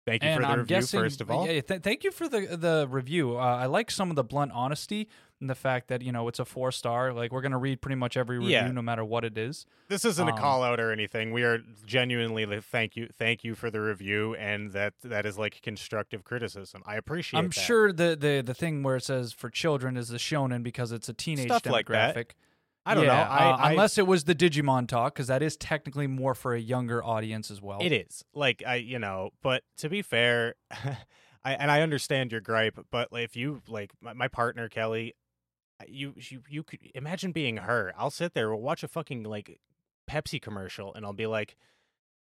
Thank 0.06 0.24
you 0.24 0.30
and 0.30 0.38
for 0.38 0.42
the 0.42 0.48
I'm 0.52 0.60
review, 0.60 0.76
guessing, 0.78 1.00
first 1.00 1.22
of 1.22 1.30
all. 1.30 1.46
yeah, 1.48 1.62
th- 1.62 1.82
thank 1.84 2.04
you 2.04 2.12
for 2.12 2.28
the 2.28 2.58
the 2.58 2.88
review. 2.90 3.38
Uh, 3.38 3.42
I 3.42 3.68
like 3.68 3.92
some 3.92 4.10
of 4.10 4.16
the 4.16 4.24
blunt 4.24 4.52
honesty 4.52 5.08
and 5.40 5.48
the 5.48 5.54
fact 5.56 5.90
that 5.90 6.02
you 6.02 6.12
know 6.12 6.28
it's 6.28 6.40
a 6.40 6.46
four 6.46 6.72
star. 6.72 7.14
Like 7.14 7.32
we're 7.32 7.42
gonna 7.42 7.60
read 7.60 7.82
pretty 7.82 7.96
much 7.98 8.18
every 8.18 8.40
review, 8.40 8.52
Yeah. 8.54 8.72
no 8.72 8.82
matter 8.82 9.06
what 9.06 9.24
it 9.24 9.38
is. 9.38 9.68
This 9.90 10.04
isn't 10.04 10.28
a 10.28 10.32
Um, 10.32 10.38
call 10.40 10.64
out 10.64 10.80
or 10.80 10.92
anything. 10.92 11.32
We 11.34 11.44
are 11.44 11.60
genuinely 11.86 12.48
like, 12.48 12.64
thank 12.64 12.96
you, 12.96 13.10
thank 13.16 13.44
you 13.44 13.54
for 13.54 13.70
the 13.70 13.80
review, 13.80 14.34
and 14.36 14.72
that 14.72 14.94
that 15.04 15.28
is 15.28 15.38
like 15.38 15.62
constructive 15.62 16.24
criticism. 16.24 16.82
I 16.86 16.96
appreciate. 16.96 17.38
It. 17.38 17.44
I'm 17.44 17.50
that. 17.50 17.54
sure 17.62 17.94
the, 17.94 18.18
the 18.20 18.42
the 18.44 18.54
thing 18.56 18.82
where 18.82 18.96
it 18.96 19.04
says 19.04 19.34
for 19.34 19.52
children 19.52 19.98
is 19.98 20.08
the 20.08 20.18
shonen 20.18 20.64
because 20.64 20.92
it's 20.92 21.10
a 21.10 21.14
teenage 21.14 21.46
Stuff 21.46 21.62
demographic. 21.62 21.72
like 21.72 21.88
that. 22.16 22.34
I 22.86 22.96
don't 22.96 23.06
Yeah, 23.06 23.16
know. 23.16 23.30
I, 23.30 23.50
uh, 23.52 23.58
I 23.58 23.72
unless 23.72 23.98
it 23.98 24.08
was 24.08 24.24
the 24.24 24.34
Digimon 24.34 24.88
talk, 24.88 25.14
because 25.14 25.28
that 25.28 25.44
is 25.44 25.56
technically 25.56 26.08
more 26.08 26.34
for 26.34 26.54
a 26.56 26.60
younger 26.60 27.04
audience 27.04 27.52
as 27.52 27.62
well. 27.62 27.80
It 27.82 27.92
is 27.92 28.24
like 28.34 28.64
I, 28.66 28.76
you 28.76 28.98
know, 28.98 29.32
but 29.44 29.64
to 29.78 29.90
be 29.90 30.02
fair, 30.02 30.56
I 31.44 31.54
and 31.54 31.70
I 31.70 31.82
understand 31.82 32.32
your 32.32 32.42
gripe, 32.42 32.80
but 32.92 33.12
like, 33.12 33.24
if 33.24 33.36
you 33.36 33.62
like 33.68 33.92
my, 34.02 34.14
my 34.14 34.28
partner 34.28 34.68
Kelly, 34.68 35.14
you 35.88 36.14
you 36.18 36.42
you 36.50 36.64
could 36.64 36.80
imagine 36.96 37.32
being 37.32 37.58
her. 37.58 37.94
I'll 37.98 38.10
sit 38.12 38.34
there, 38.34 38.50
we'll 38.50 38.62
watch 38.62 38.84
a 38.84 38.88
fucking 38.88 39.24
like 39.24 39.60
Pepsi 40.10 40.42
commercial, 40.42 40.94
and 40.94 41.06
I'll 41.06 41.14
be 41.14 41.28
like, 41.28 41.56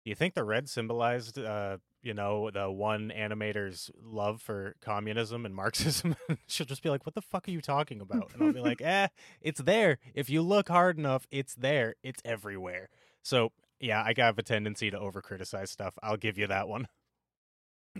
"Do 0.04 0.10
you 0.10 0.14
think 0.16 0.34
the 0.34 0.44
red 0.44 0.68
symbolized, 0.68 1.38
uh, 1.38 1.78
you 2.08 2.14
know, 2.14 2.50
the 2.50 2.68
one 2.68 3.12
animator's 3.16 3.90
love 4.02 4.42
for 4.42 4.74
communism 4.80 5.46
and 5.46 5.54
Marxism?" 5.62 6.16
She'll 6.48 6.66
just 6.66 6.82
be 6.82 6.88
like, 6.88 7.06
"What 7.06 7.14
the 7.14 7.22
fuck 7.22 7.46
are 7.46 7.52
you 7.52 7.60
talking 7.60 8.00
about?" 8.00 8.32
And 8.34 8.42
I'll 8.42 8.52
be 8.52 8.60
like, 8.60 8.80
"Eh, 8.84 9.06
it's 9.40 9.60
there. 9.60 9.98
If 10.14 10.28
you 10.28 10.42
look 10.42 10.68
hard 10.68 10.98
enough, 10.98 11.26
it's 11.30 11.54
there. 11.54 11.94
It's 12.02 12.20
everywhere." 12.24 12.88
So 13.22 13.52
yeah, 13.78 14.02
I 14.02 14.12
have 14.16 14.38
a 14.38 14.42
tendency 14.42 14.90
to 14.90 14.98
over 14.98 15.22
criticize 15.22 15.70
stuff. 15.70 15.94
I'll 16.02 16.16
give 16.16 16.36
you 16.36 16.48
that 16.48 16.66
one. 16.66 16.88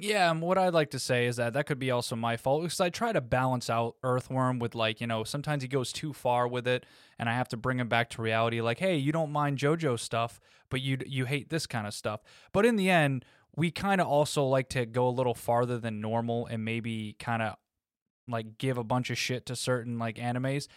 Yeah, 0.01 0.31
and 0.31 0.41
what 0.41 0.59
I'd 0.59 0.75
like 0.75 0.91
to 0.91 0.99
say 0.99 1.27
is 1.27 1.37
that 1.37 1.55
that 1.55 1.67
could 1.67 1.79
be 1.79 1.91
also 1.91 2.15
my 2.15 2.37
fault 2.37 2.63
because 2.63 2.81
I 2.81 2.91
try 2.91 3.13
to 3.13 3.21
balance 3.21 3.69
out 3.69 3.97
Earthworm 4.03 4.59
with 4.59 4.75
like 4.75 5.01
you 5.01 5.07
know 5.07 5.25
sometimes 5.25 5.63
he 5.63 5.69
goes 5.69 5.93
too 5.93 6.13
far 6.13 6.47
with 6.47 6.69
it, 6.69 6.87
and 7.19 7.29
I 7.29 7.35
have 7.35 7.49
to 7.49 7.57
bring 7.57 7.81
him 7.81 7.89
back 7.89 8.11
to 8.11 8.23
reality. 8.23 8.61
Like, 8.61 8.79
hey, 8.79 8.97
you 8.97 9.13
don't 9.13 9.33
mind 9.33 9.59
JoJo 9.59 9.99
stuff, 9.99 10.41
but 10.69 10.81
you 10.81 10.99
you 11.07 11.25
hate 11.25 11.51
this 11.51 11.67
kind 11.67 11.87
of 11.87 11.95
stuff. 11.95 12.21
But 12.53 12.67
in 12.67 12.77
the 12.77 12.91
end, 12.91 13.25
we 13.59 13.73
kind 13.73 14.01
of 14.01 14.07
also 14.07 14.45
like 14.45 14.69
to 14.71 14.87
go 14.87 15.09
a 15.09 15.11
little 15.11 15.35
farther 15.35 15.79
than 15.79 16.01
normal 16.01 16.47
and 16.47 16.65
maybe 16.65 17.17
kind 17.19 17.43
of 17.43 17.57
like 18.29 18.57
give 18.57 18.79
a 18.79 18.85
bunch 18.85 19.11
of 19.11 19.19
shit 19.19 19.47
to 19.47 19.57
certain 19.57 19.99
like 19.99 20.17
animes 20.17 20.69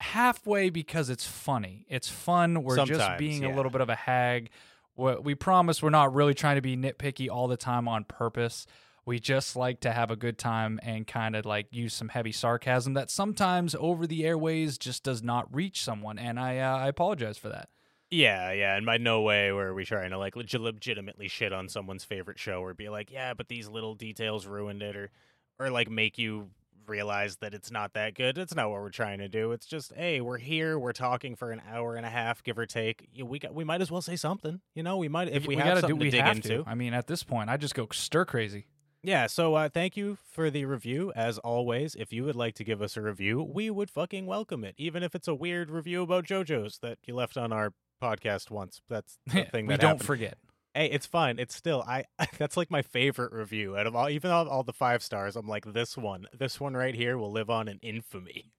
halfway 0.00 0.70
because 0.70 1.10
it's 1.10 1.26
funny. 1.26 1.84
It's 1.88 2.08
fun. 2.08 2.62
We're 2.62 2.84
just 2.84 3.18
being 3.18 3.42
yeah. 3.42 3.52
a 3.52 3.56
little 3.56 3.70
bit 3.70 3.80
of 3.80 3.88
a 3.88 3.94
hag. 3.94 4.50
We 4.96 5.14
we 5.16 5.34
promise 5.34 5.82
we're 5.82 5.90
not 5.90 6.14
really 6.14 6.34
trying 6.34 6.56
to 6.56 6.62
be 6.62 6.76
nitpicky 6.76 7.28
all 7.28 7.48
the 7.48 7.56
time 7.56 7.88
on 7.88 8.04
purpose. 8.04 8.66
We 9.04 9.18
just 9.18 9.56
like 9.56 9.80
to 9.80 9.92
have 9.92 10.10
a 10.10 10.16
good 10.16 10.38
time 10.38 10.78
and 10.82 11.06
kind 11.06 11.34
of 11.34 11.44
like 11.44 11.66
use 11.70 11.94
some 11.94 12.10
heavy 12.10 12.32
sarcasm 12.32 12.94
that 12.94 13.10
sometimes 13.10 13.74
over 13.74 14.06
the 14.06 14.24
airways 14.24 14.78
just 14.78 15.02
does 15.02 15.22
not 15.22 15.52
reach 15.52 15.82
someone. 15.82 16.18
And 16.18 16.38
I 16.38 16.58
uh, 16.58 16.76
I 16.76 16.88
apologize 16.88 17.38
for 17.38 17.48
that. 17.48 17.70
Yeah, 18.10 18.50
yeah, 18.52 18.76
and 18.76 18.84
by 18.84 18.98
no 18.98 19.22
way 19.22 19.52
were 19.52 19.72
we 19.72 19.84
trying 19.84 20.10
to 20.10 20.18
like 20.18 20.34
legi- 20.34 20.58
legitimately 20.58 21.28
shit 21.28 21.52
on 21.52 21.68
someone's 21.68 22.04
favorite 22.04 22.38
show 22.38 22.60
or 22.60 22.74
be 22.74 22.88
like, 22.88 23.10
yeah, 23.10 23.34
but 23.34 23.48
these 23.48 23.68
little 23.68 23.94
details 23.94 24.46
ruined 24.46 24.82
it, 24.82 24.96
or 24.96 25.10
or 25.58 25.70
like 25.70 25.88
make 25.88 26.18
you 26.18 26.50
realize 26.86 27.36
that 27.36 27.54
it's 27.54 27.70
not 27.70 27.92
that 27.92 28.14
good. 28.14 28.36
It's 28.36 28.54
not 28.54 28.68
what 28.68 28.80
we're 28.80 28.90
trying 28.90 29.18
to 29.18 29.28
do. 29.28 29.52
It's 29.52 29.66
just, 29.66 29.92
hey, 29.94 30.20
we're 30.20 30.38
here, 30.38 30.78
we're 30.78 30.92
talking 30.92 31.36
for 31.36 31.52
an 31.52 31.62
hour 31.70 31.94
and 31.94 32.04
a 32.04 32.10
half, 32.10 32.42
give 32.42 32.58
or 32.58 32.66
take. 32.66 33.08
We 33.22 33.38
got, 33.38 33.54
we 33.54 33.62
might 33.62 33.80
as 33.80 33.90
well 33.90 34.02
say 34.02 34.16
something. 34.16 34.60
You 34.74 34.82
know, 34.82 34.96
we 34.96 35.08
might 35.08 35.28
if 35.28 35.46
we, 35.46 35.54
have 35.56 35.64
gotta 35.64 35.80
something 35.82 35.96
do, 35.96 36.00
we 36.00 36.10
to 36.10 36.16
dig 36.16 36.24
have 36.24 36.36
into. 36.36 36.48
to. 36.48 36.64
I 36.66 36.74
mean, 36.74 36.92
at 36.92 37.06
this 37.06 37.22
point, 37.22 37.48
I 37.48 37.56
just 37.56 37.74
go 37.74 37.86
stir 37.92 38.24
crazy. 38.24 38.66
Yeah, 39.02 39.28
so 39.28 39.54
uh, 39.54 39.68
thank 39.68 39.96
you 39.96 40.18
for 40.30 40.50
the 40.50 40.66
review. 40.66 41.10
As 41.16 41.38
always, 41.38 41.94
if 41.94 42.12
you 42.12 42.24
would 42.24 42.36
like 42.36 42.54
to 42.56 42.64
give 42.64 42.82
us 42.82 42.96
a 42.96 43.00
review, 43.00 43.42
we 43.42 43.70
would 43.70 43.90
fucking 43.90 44.26
welcome 44.26 44.62
it, 44.64 44.74
even 44.76 45.02
if 45.02 45.14
it's 45.14 45.28
a 45.28 45.34
weird 45.34 45.70
review 45.70 46.02
about 46.02 46.26
JoJo's 46.26 46.78
that 46.80 46.98
you 47.06 47.14
left 47.14 47.38
on 47.38 47.52
our 47.52 47.72
podcast 48.00 48.50
once. 48.50 48.80
That's 48.88 49.18
the 49.26 49.44
thing 49.44 49.66
we 49.66 49.74
that 49.74 49.80
don't 49.80 49.90
happened. 49.90 50.06
forget. 50.06 50.38
Hey, 50.74 50.86
it's 50.86 51.06
fine. 51.06 51.38
It's 51.38 51.54
still 51.54 51.82
I. 51.86 52.04
That's 52.38 52.56
like 52.56 52.70
my 52.70 52.82
favorite 52.82 53.32
review 53.32 53.76
out 53.76 53.86
of 53.86 53.96
all, 53.96 54.08
even 54.08 54.30
all, 54.30 54.48
all 54.48 54.62
the 54.62 54.72
five 54.72 55.02
stars. 55.02 55.36
I'm 55.36 55.48
like 55.48 55.72
this 55.72 55.96
one. 55.96 56.26
This 56.36 56.60
one 56.60 56.74
right 56.74 56.94
here 56.94 57.18
will 57.18 57.32
live 57.32 57.50
on 57.50 57.68
in 57.68 57.78
infamy. 57.82 58.52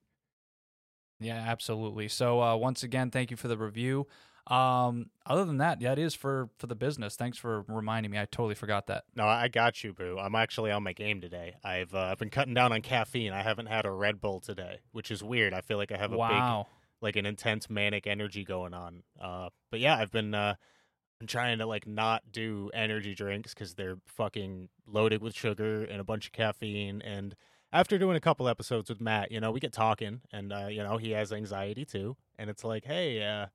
Yeah, 1.19 1.37
absolutely. 1.37 2.07
So 2.07 2.41
uh, 2.41 2.55
once 2.55 2.83
again, 2.83 3.11
thank 3.11 3.31
you 3.31 3.37
for 3.37 3.47
the 3.47 3.57
review. 3.57 4.07
Um, 4.47 5.11
other 5.25 5.45
than 5.45 5.57
that, 5.59 5.81
yeah, 5.81 5.91
it 5.91 5.99
is 5.99 6.15
for 6.15 6.49
for 6.57 6.67
the 6.67 6.75
business. 6.75 7.15
Thanks 7.15 7.37
for 7.37 7.63
reminding 7.67 8.11
me. 8.11 8.17
I 8.17 8.25
totally 8.25 8.55
forgot 8.55 8.87
that. 8.87 9.03
No, 9.15 9.25
I 9.25 9.47
got 9.47 9.83
you, 9.83 9.93
boo. 9.93 10.17
I'm 10.19 10.33
actually 10.35 10.71
on 10.71 10.83
my 10.83 10.93
game 10.93 11.21
today. 11.21 11.55
I've 11.63 11.93
uh, 11.93 11.99
I've 12.11 12.17
been 12.17 12.31
cutting 12.31 12.55
down 12.55 12.73
on 12.73 12.81
caffeine. 12.81 13.33
I 13.33 13.43
haven't 13.43 13.67
had 13.67 13.85
a 13.85 13.91
Red 13.91 14.19
Bull 14.19 14.39
today, 14.39 14.79
which 14.91 15.11
is 15.11 15.23
weird. 15.23 15.53
I 15.53 15.61
feel 15.61 15.77
like 15.77 15.91
I 15.91 15.97
have 15.97 16.11
a 16.11 16.15
big 16.15 16.19
wow. 16.19 16.67
Like 17.01 17.15
an 17.15 17.25
intense 17.25 17.69
manic 17.69 18.07
energy 18.07 18.43
going 18.43 18.73
on. 18.73 19.03
Uh, 19.19 19.49
but 19.69 19.79
yeah, 19.79 19.95
I've 19.97 20.11
been 20.11 20.33
uh, 20.33 20.55
been 21.19 21.27
trying 21.27 21.59
to 21.59 21.65
like 21.65 21.87
not 21.87 22.23
do 22.31 22.69
energy 22.73 23.13
drinks 23.13 23.53
because 23.53 23.75
they're 23.75 23.97
fucking 24.05 24.69
loaded 24.87 25.21
with 25.21 25.35
sugar 25.35 25.83
and 25.83 26.01
a 26.01 26.03
bunch 26.03 26.27
of 26.27 26.31
caffeine. 26.31 27.01
And 27.01 27.35
after 27.71 27.97
doing 27.97 28.17
a 28.17 28.21
couple 28.21 28.47
episodes 28.47 28.89
with 28.89 28.99
Matt, 28.99 29.31
you 29.31 29.39
know, 29.39 29.51
we 29.51 29.59
get 29.59 29.73
talking, 29.73 30.21
and 30.31 30.51
uh, 30.51 30.67
you 30.67 30.83
know, 30.83 30.97
he 30.97 31.11
has 31.11 31.31
anxiety 31.31 31.85
too, 31.85 32.17
and 32.37 32.49
it's 32.49 32.63
like, 32.63 32.85
hey, 32.85 33.23
uh, 33.23 33.47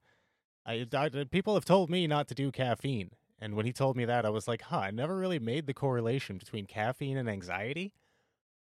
I, 0.65 0.87
I 0.95 1.09
people 1.31 1.55
have 1.55 1.65
told 1.65 1.91
me 1.91 2.07
not 2.07 2.29
to 2.29 2.35
do 2.35 2.51
caffeine. 2.51 3.11
And 3.39 3.55
when 3.55 3.67
he 3.67 3.73
told 3.73 3.97
me 3.97 4.07
that, 4.07 4.25
I 4.25 4.31
was 4.31 4.49
like, 4.49 4.63
huh, 4.63 4.79
I 4.79 4.91
never 4.91 5.15
really 5.15 5.39
made 5.39 5.67
the 5.67 5.75
correlation 5.75 6.39
between 6.39 6.67
caffeine 6.67 7.19
and 7.19 7.29
anxiety. 7.29 7.93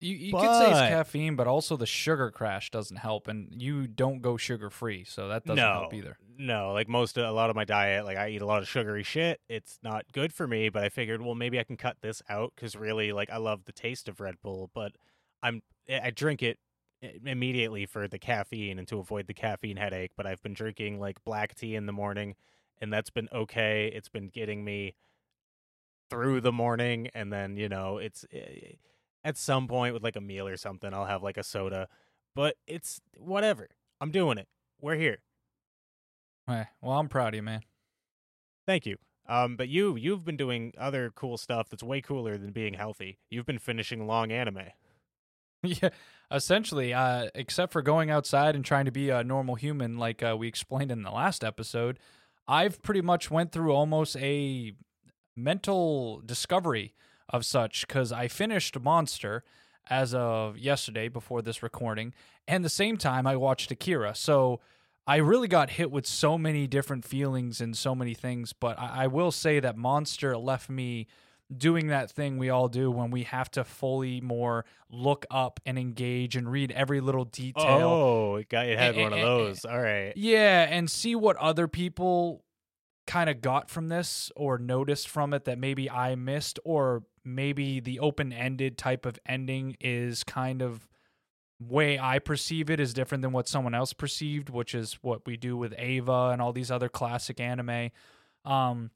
You, 0.00 0.14
you 0.14 0.33
could 0.33 0.55
say 0.55 0.71
it's 0.71 0.78
caffeine, 0.78 1.35
but 1.35 1.49
also 1.49 1.76
the 1.76 1.87
sugar 1.87 2.31
crash 2.31 2.71
doesn't 2.71 2.99
help, 2.99 3.26
and 3.26 3.49
you 3.50 3.88
don't 3.88 4.23
go 4.23 4.37
sugar 4.37 4.71
free, 4.71 5.02
so 5.05 5.26
that 5.28 5.45
doesn't 5.45 5.57
no, 5.57 5.73
help 5.73 5.95
either. 5.95 6.17
No, 6.38 6.73
like 6.73 6.88
most 6.88 7.19
a 7.19 7.33
lot 7.33 7.50
of 7.50 7.57
my 7.57 7.64
diet, 7.64 8.05
like 8.05 8.17
I 8.17 8.28
eat 8.28 8.40
a 8.40 8.47
lot 8.47 8.62
of 8.62 8.69
sugary 8.69 9.02
shit. 9.02 9.40
It's 9.49 9.81
not 9.83 10.05
good 10.12 10.33
for 10.33 10.47
me, 10.47 10.69
but 10.69 10.85
I 10.85 10.88
figured, 10.88 11.21
well, 11.21 11.35
maybe 11.35 11.59
I 11.59 11.64
can 11.64 11.76
cut 11.76 11.97
this 12.00 12.23
out 12.28 12.52
because 12.55 12.76
really, 12.76 13.11
like, 13.11 13.28
I 13.31 13.38
love 13.38 13.64
the 13.64 13.73
taste 13.73 14.09
of 14.09 14.21
Red 14.21 14.37
Bull, 14.40 14.71
but 14.73 14.93
I'm 15.43 15.62
I 15.88 16.00
I 16.05 16.11
drink 16.11 16.45
it 16.45 16.59
immediately 17.25 17.87
for 17.87 18.09
the 18.09 18.19
caffeine 18.19 18.78
and 18.78 18.87
to 18.88 18.99
avoid 18.99 19.26
the 19.26 19.35
caffeine 19.35 19.76
headache. 19.76 20.12
But 20.17 20.26
I've 20.26 20.43
been 20.43 20.55
drinking 20.55 21.00
like 21.00 21.25
black 21.25 21.57
tea 21.57 21.75
in 21.75 21.87
the 21.87 21.93
morning, 21.93 22.37
and 22.81 22.93
that's 22.93 23.11
been 23.11 23.28
okay. 23.33 23.90
It's 23.93 24.09
been 24.09 24.28
getting 24.28 24.64
me 24.64 24.95
through 26.09 26.40
the 26.40 26.52
morning, 26.52 27.09
and 27.14 27.33
then 27.33 27.57
you 27.57 27.69
know, 27.69 27.99
it's 27.99 28.25
eh, 28.33 28.75
at 29.28 29.37
some 29.37 29.68
point 29.68 29.92
with 29.92 30.02
like 30.02 30.16
a 30.16 30.23
meal 30.23 30.49
or 30.49 30.56
something, 30.56 30.92
I'll 30.94 31.04
have 31.04 31.23
like 31.23 31.37
a 31.37 31.42
soda, 31.42 31.87
but 32.35 32.56
it's 32.66 32.99
whatever. 33.18 33.68
I'm 34.00 34.11
doing 34.11 34.38
it. 34.38 34.49
We're 34.80 34.97
here. 34.97 35.18
Hey, 36.47 36.64
well, 36.80 36.99
I'm 36.99 37.08
proud 37.08 37.28
of 37.28 37.35
you, 37.35 37.42
man. 37.42 37.61
Thank 38.66 38.87
you. 38.87 38.97
Um, 39.28 39.56
but 39.56 39.68
you 39.68 39.97
you've 39.97 40.25
been 40.25 40.38
doing 40.38 40.73
other 40.78 41.12
cool 41.14 41.37
stuff 41.37 41.68
that's 41.68 41.82
way 41.82 42.00
cooler 42.00 42.38
than 42.38 42.52
being 42.52 42.73
healthy. 42.73 43.18
You've 43.28 43.44
been 43.44 43.58
finishing 43.58 44.06
long 44.06 44.32
anime. 44.32 44.68
yeah, 45.62 45.90
essentially, 46.30 46.94
uh, 46.94 47.28
except 47.35 47.75
for 47.75 47.82
going 47.82 48.11
outside 48.11 48.56
and 48.56 48.64
trying 48.64 48.87
to 48.87 48.90
be 48.90 49.11
a 49.11 49.23
normal 49.23 49.56
human, 49.56 49.99
like 49.99 50.23
uh, 50.23 50.37
we 50.38 50.49
explained 50.49 50.90
in 50.90 51.02
the 51.02 51.11
last 51.11 51.44
episode, 51.44 51.99
I've 52.47 52.80
pretty 52.80 53.02
much 53.02 53.30
went 53.30 53.52
through 53.52 53.73
almost 53.73 54.16
a 54.16 54.73
mental 55.37 56.23
discovery 56.25 56.94
of 57.28 57.44
such 57.44 57.87
because 57.87 58.12
I 58.12 58.28
finished 58.28 58.78
Monster 58.80 59.44
as 59.90 60.12
of 60.14 60.58
yesterday 60.58 61.08
before 61.08 61.42
this 61.42 61.62
recording, 61.62 62.12
and 62.47 62.64
the 62.64 62.68
same 62.68 62.97
time 62.97 63.26
I 63.26 63.37
watched 63.37 63.70
Akira. 63.70 64.14
So 64.14 64.61
I 65.06 65.16
really 65.16 65.49
got 65.49 65.70
hit 65.70 65.90
with 65.90 66.06
so 66.06 66.37
many 66.37 66.66
different 66.66 67.04
feelings 67.04 67.61
and 67.61 67.76
so 67.76 67.94
many 67.94 68.12
things. 68.14 68.52
But 68.52 68.78
I, 68.78 69.04
I 69.04 69.06
will 69.06 69.32
say 69.32 69.61
that 69.61 69.76
Monster 69.76 70.37
left 70.37 70.68
me 70.68 71.06
doing 71.56 71.87
that 71.87 72.11
thing 72.11 72.37
we 72.37 72.50
all 72.50 72.68
do 72.68 72.90
when 72.90 73.11
we 73.11 73.23
have 73.23 73.50
to 73.50 73.64
fully 73.64 74.20
more 74.20 74.66
look 74.90 75.25
up 75.30 75.58
and 75.64 75.78
engage 75.78 76.37
and 76.37 76.50
read 76.52 76.70
every 76.73 77.00
little 77.00 77.25
detail. 77.25 77.88
Oh, 77.88 78.37
it 78.37 78.50
got 78.50 78.66
it 78.66 78.78
had 78.78 78.97
Eh, 78.99 79.02
one 79.02 79.14
of 79.14 79.18
eh, 79.18 79.23
eh, 79.23 79.25
those. 79.25 79.64
All 79.64 79.80
right. 79.80 80.12
Yeah, 80.14 80.66
and 80.68 80.90
see 80.90 81.14
what 81.14 81.37
other 81.37 81.66
people 81.66 82.44
kind 83.06 83.30
of 83.30 83.40
got 83.40 83.70
from 83.70 83.88
this 83.88 84.30
or 84.37 84.58
noticed 84.58 85.08
from 85.08 85.32
it 85.32 85.47
that 85.47 85.58
maybe 85.58 85.88
I 85.90 86.14
missed, 86.16 86.58
or 86.66 87.04
maybe 87.35 87.80
the 87.80 88.00
open 88.00 88.32
ended 88.32 88.78
type 88.78 89.06
of 89.06 89.18
ending 89.26 89.76
is 89.80 90.25
kind 90.25 90.62
of 90.62 90.88
way 91.61 91.99
I 91.99 92.18
perceive 92.18 92.70
it 92.70 92.80
is 92.80 92.94
different 92.94 93.23
than 93.23 93.32
what 93.32 93.49
someone 93.49 93.75
else 93.75 93.92
perceived, 93.92 94.49
which 94.49 94.75
is 94.75 94.99
what 95.02 95.26
we 95.26 95.37
do 95.37 95.56
with 95.56 95.75
Ava 95.76 96.30
and 96.32 96.40
all 96.40 96.52
these 96.52 96.70
other 96.70 96.88
classic 96.88 97.40
anime. 97.40 97.90
Um, 98.44 98.90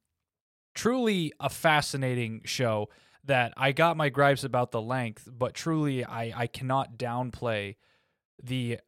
truly 0.75 1.33
a 1.41 1.49
fascinating 1.49 2.43
show 2.45 2.89
that 3.25 3.53
I 3.57 3.73
got 3.73 3.97
my 3.97 4.09
gripes 4.09 4.45
about 4.45 4.71
the 4.71 4.81
length, 4.81 5.29
but 5.31 5.55
truly 5.55 6.05
I, 6.05 6.33
I 6.43 6.47
cannot 6.47 6.97
downplay 6.99 7.77
the 8.43 8.79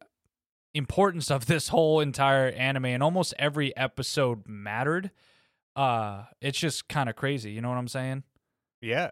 importance 0.73 1.31
of 1.31 1.45
this 1.45 1.69
whole 1.69 2.01
entire 2.01 2.49
anime 2.49 2.85
and 2.85 3.03
almost 3.03 3.33
every 3.39 3.75
episode 3.77 4.47
mattered. 4.47 5.11
Uh 5.73 6.23
it's 6.41 6.57
just 6.57 6.87
kind 6.89 7.09
of 7.09 7.15
crazy, 7.15 7.51
you 7.51 7.61
know 7.61 7.69
what 7.69 7.77
I'm 7.77 7.87
saying? 7.87 8.23
Yeah. 8.81 9.11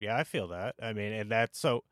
Yeah, 0.00 0.16
I 0.16 0.24
feel 0.24 0.48
that. 0.48 0.74
I 0.82 0.92
mean, 0.92 1.12
and 1.12 1.30
that's 1.30 1.58
so 1.58 1.84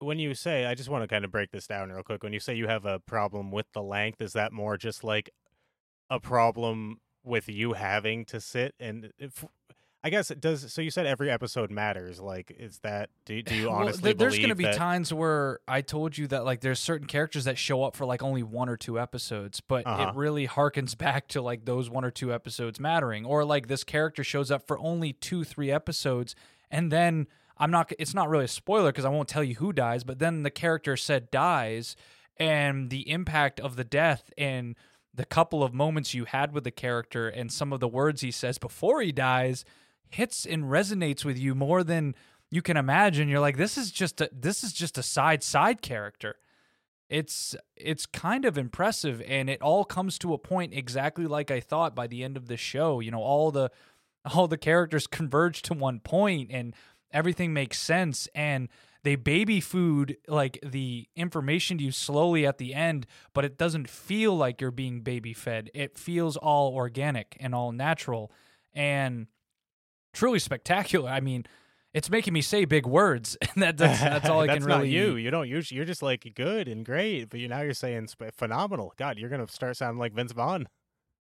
when 0.00 0.18
you 0.18 0.34
say 0.34 0.64
I 0.64 0.74
just 0.74 0.88
want 0.88 1.02
to 1.02 1.08
kind 1.08 1.24
of 1.24 1.30
break 1.30 1.50
this 1.50 1.66
down 1.66 1.90
real 1.90 2.02
quick. 2.02 2.22
When 2.22 2.32
you 2.32 2.40
say 2.40 2.54
you 2.54 2.68
have 2.68 2.84
a 2.84 2.98
problem 3.00 3.50
with 3.50 3.66
the 3.72 3.82
length, 3.82 4.20
is 4.20 4.32
that 4.34 4.52
more 4.52 4.76
just 4.76 5.04
like 5.04 5.30
a 6.10 6.20
problem 6.20 7.00
with 7.24 7.48
you 7.48 7.74
having 7.74 8.24
to 8.24 8.40
sit 8.40 8.74
and 8.80 9.12
if, 9.18 9.44
I 10.02 10.10
guess 10.10 10.30
it 10.30 10.40
does. 10.40 10.72
So 10.72 10.80
you 10.80 10.90
said 10.90 11.04
every 11.06 11.28
episode 11.30 11.70
matters. 11.70 12.20
Like, 12.20 12.54
is 12.56 12.78
that 12.78 13.10
do, 13.26 13.42
do 13.42 13.54
you 13.54 13.66
Well, 13.68 13.76
honestly 13.80 14.10
th- 14.10 14.16
there's 14.16 14.36
going 14.36 14.48
to 14.50 14.54
be 14.54 14.64
that, 14.64 14.76
times 14.76 15.12
where 15.12 15.58
I 15.66 15.80
told 15.82 16.16
you 16.16 16.28
that 16.28 16.44
like 16.44 16.60
there's 16.60 16.78
certain 16.78 17.08
characters 17.08 17.44
that 17.44 17.58
show 17.58 17.82
up 17.82 17.96
for 17.96 18.06
like 18.06 18.22
only 18.22 18.44
one 18.44 18.68
or 18.68 18.76
two 18.76 18.98
episodes, 18.98 19.60
but 19.60 19.84
Uh-huh. 19.86 20.10
it 20.10 20.14
really 20.16 20.46
harkens 20.46 20.96
back 20.96 21.26
to 21.28 21.42
like 21.42 21.64
those 21.64 21.90
one 21.90 22.04
or 22.04 22.10
two 22.12 22.32
episodes 22.32 22.78
mattering, 22.78 23.26
or 23.26 23.44
like 23.44 23.66
this 23.66 23.82
character 23.84 24.22
shows 24.22 24.50
up 24.52 24.66
for 24.66 24.78
only 24.78 25.12
two, 25.12 25.42
three 25.42 25.70
episodes, 25.70 26.36
and 26.70 26.92
then 26.92 27.26
I'm 27.56 27.70
not. 27.70 27.92
It's 27.98 28.14
not 28.14 28.28
really 28.28 28.44
a 28.44 28.48
spoiler 28.48 28.90
because 28.90 29.04
I 29.04 29.10
won't 29.10 29.28
tell 29.28 29.44
you 29.44 29.56
who 29.56 29.72
dies, 29.72 30.04
but 30.04 30.18
then 30.18 30.42
the 30.42 30.50
character 30.50 30.96
said 30.96 31.30
dies, 31.30 31.96
and 32.36 32.90
the 32.90 33.10
impact 33.10 33.60
of 33.60 33.76
the 33.76 33.84
death 33.84 34.32
and 34.38 34.76
the 35.14 35.24
couple 35.24 35.64
of 35.64 35.74
moments 35.74 36.14
you 36.14 36.26
had 36.26 36.52
with 36.52 36.64
the 36.64 36.70
character 36.70 37.28
and 37.28 37.50
some 37.52 37.72
of 37.72 37.80
the 37.80 37.88
words 37.88 38.20
he 38.20 38.30
says 38.30 38.58
before 38.58 39.00
he 39.00 39.10
dies 39.10 39.64
hits 40.10 40.46
and 40.46 40.64
resonates 40.64 41.24
with 41.24 41.38
you 41.38 41.54
more 41.54 41.84
than 41.84 42.14
you 42.50 42.62
can 42.62 42.76
imagine. 42.76 43.28
You're 43.28 43.40
like, 43.40 43.56
this 43.56 43.76
is 43.76 43.90
just 43.90 44.20
a 44.20 44.30
this 44.32 44.64
is 44.64 44.72
just 44.72 44.98
a 44.98 45.02
side 45.02 45.42
side 45.42 45.82
character. 45.82 46.36
It's 47.08 47.56
it's 47.76 48.06
kind 48.06 48.44
of 48.44 48.58
impressive, 48.58 49.22
and 49.26 49.48
it 49.48 49.62
all 49.62 49.84
comes 49.84 50.18
to 50.18 50.34
a 50.34 50.38
point 50.38 50.74
exactly 50.74 51.26
like 51.26 51.50
I 51.50 51.60
thought 51.60 51.94
by 51.94 52.06
the 52.06 52.22
end 52.22 52.36
of 52.36 52.48
the 52.48 52.56
show. 52.56 53.00
You 53.00 53.10
know, 53.10 53.22
all 53.22 53.50
the 53.50 53.70
all 54.34 54.48
the 54.48 54.58
characters 54.58 55.06
converge 55.06 55.62
to 55.62 55.74
one 55.74 56.00
point, 56.00 56.50
and 56.52 56.74
everything 57.12 57.52
makes 57.52 57.78
sense. 57.78 58.28
And 58.34 58.68
they 59.04 59.16
baby 59.16 59.60
food 59.60 60.16
like 60.26 60.58
the 60.64 61.08
information 61.16 61.78
to 61.78 61.84
you 61.84 61.92
slowly 61.92 62.46
at 62.46 62.58
the 62.58 62.74
end, 62.74 63.06
but 63.32 63.44
it 63.44 63.56
doesn't 63.56 63.88
feel 63.88 64.36
like 64.36 64.60
you're 64.60 64.70
being 64.70 65.00
baby 65.02 65.32
fed. 65.32 65.70
It 65.74 65.96
feels 65.98 66.36
all 66.36 66.74
organic 66.74 67.36
and 67.40 67.54
all 67.54 67.72
natural, 67.72 68.32
and 68.74 69.26
truly 70.12 70.38
spectacular. 70.38 71.08
I 71.08 71.20
mean, 71.20 71.46
it's 71.94 72.10
making 72.10 72.32
me 72.32 72.42
say 72.42 72.64
big 72.64 72.86
words, 72.86 73.36
and 73.54 73.62
that, 73.62 73.76
that's 73.78 74.00
that's 74.00 74.28
all 74.28 74.40
I 74.40 74.46
That's 74.46 74.60
can 74.60 74.68
not 74.68 74.78
really. 74.78 74.90
you. 74.90 75.16
You 75.16 75.30
don't. 75.30 75.48
You're, 75.48 75.62
you're 75.68 75.84
just 75.84 76.02
like 76.02 76.30
good 76.34 76.68
and 76.68 76.84
great, 76.84 77.30
but 77.30 77.40
you 77.40 77.48
now 77.48 77.60
you're 77.60 77.74
saying 77.74 78.08
phenomenal. 78.36 78.92
God, 78.96 79.18
you're 79.18 79.30
gonna 79.30 79.48
start 79.48 79.76
sounding 79.76 79.98
like 79.98 80.12
Vince 80.12 80.32
Vaughn. 80.32 80.68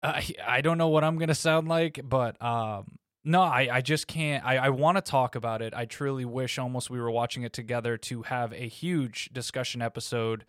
I 0.04 0.28
I 0.48 0.62
don't 0.62 0.78
know 0.78 0.90
what 0.90 1.04
I'm 1.04 1.18
gonna 1.18 1.36
sound 1.36 1.68
like, 1.68 2.00
but 2.04 2.42
um, 2.42 2.98
no, 3.24 3.42
I 3.42 3.70
I 3.72 3.82
just 3.82 4.08
can't. 4.08 4.46
I 4.46 4.58
I 4.58 4.70
want 4.70 4.98
to 4.98 5.02
talk 5.02 5.36
about 5.36 5.62
it. 5.62 5.74
I 5.74 5.86
truly 5.86 6.26
wish 6.26 6.58
almost 6.58 6.90
we 6.90 7.00
were 7.00 7.12
watching 7.12 7.44
it 7.44 7.54
together 7.54 7.98
to 7.98 8.24
have 8.24 8.54
a 8.54 8.68
huge 8.68 9.30
discussion 9.34 9.82
episode. 9.82 10.46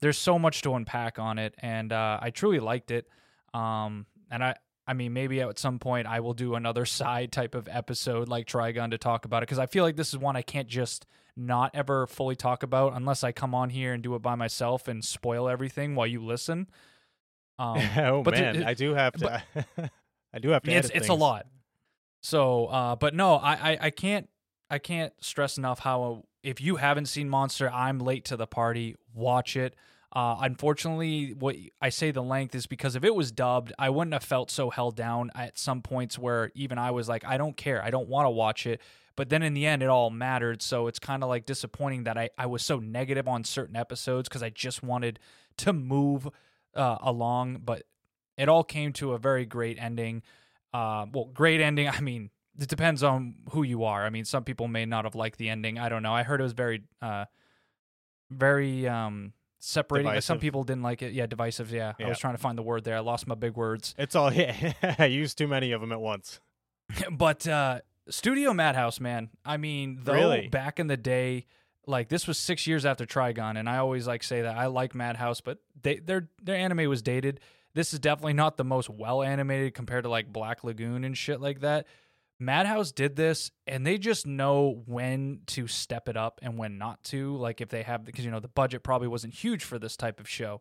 There's 0.00 0.18
so 0.18 0.38
much 0.38 0.62
to 0.62 0.74
unpack 0.74 1.18
on 1.18 1.38
it, 1.38 1.54
and 1.58 1.92
uh, 1.92 2.18
I 2.20 2.30
truly 2.30 2.60
liked 2.60 2.90
it. 2.90 3.08
Um, 3.54 4.06
and 4.30 4.42
I. 4.44 4.56
I 4.88 4.92
mean, 4.92 5.12
maybe 5.12 5.40
at 5.40 5.58
some 5.58 5.80
point 5.80 6.06
I 6.06 6.20
will 6.20 6.32
do 6.32 6.54
another 6.54 6.84
side 6.86 7.32
type 7.32 7.56
of 7.56 7.66
episode 7.68 8.28
like 8.28 8.46
Trigun 8.46 8.92
to 8.92 8.98
talk 8.98 9.24
about 9.24 9.38
it 9.38 9.48
because 9.48 9.58
I 9.58 9.66
feel 9.66 9.82
like 9.82 9.96
this 9.96 10.10
is 10.10 10.18
one 10.18 10.36
I 10.36 10.42
can't 10.42 10.68
just 10.68 11.06
not 11.36 11.72
ever 11.74 12.06
fully 12.06 12.36
talk 12.36 12.62
about 12.62 12.94
unless 12.94 13.24
I 13.24 13.32
come 13.32 13.52
on 13.52 13.70
here 13.70 13.92
and 13.92 14.00
do 14.00 14.14
it 14.14 14.22
by 14.22 14.36
myself 14.36 14.86
and 14.86 15.04
spoil 15.04 15.48
everything 15.48 15.96
while 15.96 16.06
you 16.06 16.24
listen. 16.24 16.68
Um, 17.58 17.78
oh 17.98 18.22
but 18.22 18.34
the- 18.34 18.40
man, 18.40 18.64
I 18.64 18.74
do 18.74 18.94
have 18.94 19.14
to. 19.14 19.42
I 20.34 20.38
do 20.38 20.50
have 20.50 20.62
to. 20.64 20.70
it's 20.70 20.90
it's 20.90 21.08
a 21.08 21.14
lot. 21.14 21.46
So, 22.20 22.66
uh, 22.66 22.96
but 22.96 23.14
no, 23.14 23.36
I, 23.36 23.72
I 23.72 23.78
I 23.82 23.90
can't 23.90 24.28
I 24.70 24.78
can't 24.78 25.12
stress 25.20 25.58
enough 25.58 25.80
how 25.80 26.24
if 26.42 26.60
you 26.60 26.76
haven't 26.76 27.06
seen 27.06 27.28
Monster, 27.28 27.70
I'm 27.70 27.98
late 27.98 28.24
to 28.26 28.36
the 28.36 28.46
party. 28.46 28.96
Watch 29.14 29.56
it. 29.56 29.74
Uh, 30.12 30.36
unfortunately, 30.40 31.34
what 31.38 31.56
I 31.82 31.88
say 31.90 32.10
the 32.10 32.22
length 32.22 32.54
is 32.54 32.66
because 32.66 32.96
if 32.96 33.04
it 33.04 33.14
was 33.14 33.32
dubbed, 33.32 33.72
I 33.78 33.90
wouldn't 33.90 34.14
have 34.14 34.22
felt 34.22 34.50
so 34.50 34.70
held 34.70 34.96
down 34.96 35.30
at 35.34 35.58
some 35.58 35.82
points 35.82 36.18
where 36.18 36.52
even 36.54 36.78
I 36.78 36.90
was 36.90 37.08
like, 37.08 37.24
I 37.24 37.36
don't 37.36 37.56
care, 37.56 37.82
I 37.84 37.90
don't 37.90 38.08
want 38.08 38.26
to 38.26 38.30
watch 38.30 38.66
it. 38.66 38.80
But 39.14 39.28
then 39.28 39.42
in 39.42 39.54
the 39.54 39.66
end, 39.66 39.82
it 39.82 39.88
all 39.88 40.10
mattered. 40.10 40.62
So 40.62 40.86
it's 40.86 40.98
kind 40.98 41.22
of 41.22 41.28
like 41.28 41.46
disappointing 41.46 42.04
that 42.04 42.16
I, 42.16 42.30
I 42.38 42.46
was 42.46 42.62
so 42.62 42.78
negative 42.78 43.26
on 43.26 43.44
certain 43.44 43.76
episodes 43.76 44.28
because 44.28 44.42
I 44.42 44.50
just 44.50 44.82
wanted 44.82 45.18
to 45.58 45.72
move 45.72 46.28
uh, 46.76 46.98
along. 47.00 47.62
But 47.64 47.82
it 48.36 48.48
all 48.48 48.64
came 48.64 48.92
to 48.94 49.12
a 49.12 49.18
very 49.18 49.44
great 49.44 49.78
ending. 49.80 50.22
Uh, 50.72 51.06
well, 51.12 51.26
great 51.32 51.60
ending. 51.60 51.88
I 51.98 52.00
mean, 52.00 52.30
it 52.58 52.68
depends 52.68 53.02
on 53.02 53.36
who 53.50 53.62
you 53.62 53.84
are. 53.84 54.04
I 54.04 54.10
mean, 54.10 54.24
some 54.24 54.44
people 54.44 54.68
may 54.68 54.84
not 54.84 55.04
have 55.04 55.14
liked 55.14 55.38
the 55.38 55.48
ending. 55.48 55.78
I 55.78 55.88
don't 55.88 56.02
know. 56.02 56.14
I 56.14 56.22
heard 56.22 56.40
it 56.40 56.44
was 56.44 56.52
very, 56.52 56.82
uh, 57.02 57.26
very 58.30 58.88
um, 58.88 59.32
separating. 59.58 60.20
Some 60.20 60.38
people 60.38 60.64
didn't 60.64 60.82
like 60.82 61.02
it. 61.02 61.12
Yeah, 61.12 61.26
divisive. 61.26 61.70
Yeah. 61.70 61.92
I 61.98 62.08
was 62.08 62.18
trying 62.18 62.34
to 62.34 62.40
find 62.40 62.56
the 62.56 62.62
word 62.62 62.84
there. 62.84 62.96
I 62.96 63.00
lost 63.00 63.26
my 63.26 63.34
big 63.34 63.56
words. 63.56 63.94
It's 63.98 64.14
all. 64.14 64.32
Yeah, 64.36 64.72
I 64.98 65.06
used 65.06 65.38
too 65.38 65.48
many 65.48 65.72
of 65.72 65.80
them 65.80 65.92
at 65.92 66.00
once. 66.00 66.40
but 67.10 67.46
uh, 67.46 67.80
Studio 68.08 68.52
Madhouse, 68.52 69.00
man. 69.00 69.30
I 69.44 69.56
mean, 69.56 70.00
though 70.02 70.14
Really? 70.14 70.48
back 70.48 70.78
in 70.78 70.86
the 70.86 70.96
day, 70.96 71.46
like 71.86 72.08
this 72.08 72.26
was 72.26 72.38
six 72.38 72.66
years 72.66 72.84
after 72.84 73.06
Trigun, 73.06 73.56
and 73.58 73.68
I 73.68 73.78
always 73.78 74.06
like 74.06 74.22
say 74.22 74.42
that 74.42 74.56
I 74.56 74.66
like 74.66 74.94
Madhouse, 74.94 75.40
but 75.40 75.58
they 75.82 75.96
their 75.98 76.28
their 76.42 76.56
anime 76.56 76.88
was 76.88 77.02
dated. 77.02 77.40
This 77.74 77.92
is 77.92 77.98
definitely 78.00 78.32
not 78.32 78.56
the 78.56 78.64
most 78.64 78.88
well 78.90 79.22
animated 79.22 79.74
compared 79.74 80.04
to 80.04 80.10
like 80.10 80.32
Black 80.32 80.64
Lagoon 80.64 81.04
and 81.04 81.16
shit 81.16 81.40
like 81.40 81.60
that. 81.60 81.86
Madhouse 82.38 82.92
did 82.92 83.16
this, 83.16 83.50
and 83.66 83.86
they 83.86 83.96
just 83.96 84.26
know 84.26 84.82
when 84.86 85.40
to 85.46 85.66
step 85.66 86.08
it 86.08 86.16
up 86.16 86.40
and 86.42 86.58
when 86.58 86.76
not 86.76 87.02
to. 87.04 87.36
Like 87.36 87.60
if 87.60 87.68
they 87.70 87.82
have, 87.82 88.04
because 88.04 88.24
you 88.24 88.30
know 88.30 88.40
the 88.40 88.48
budget 88.48 88.82
probably 88.82 89.08
wasn't 89.08 89.34
huge 89.34 89.64
for 89.64 89.78
this 89.78 89.96
type 89.96 90.20
of 90.20 90.28
show. 90.28 90.60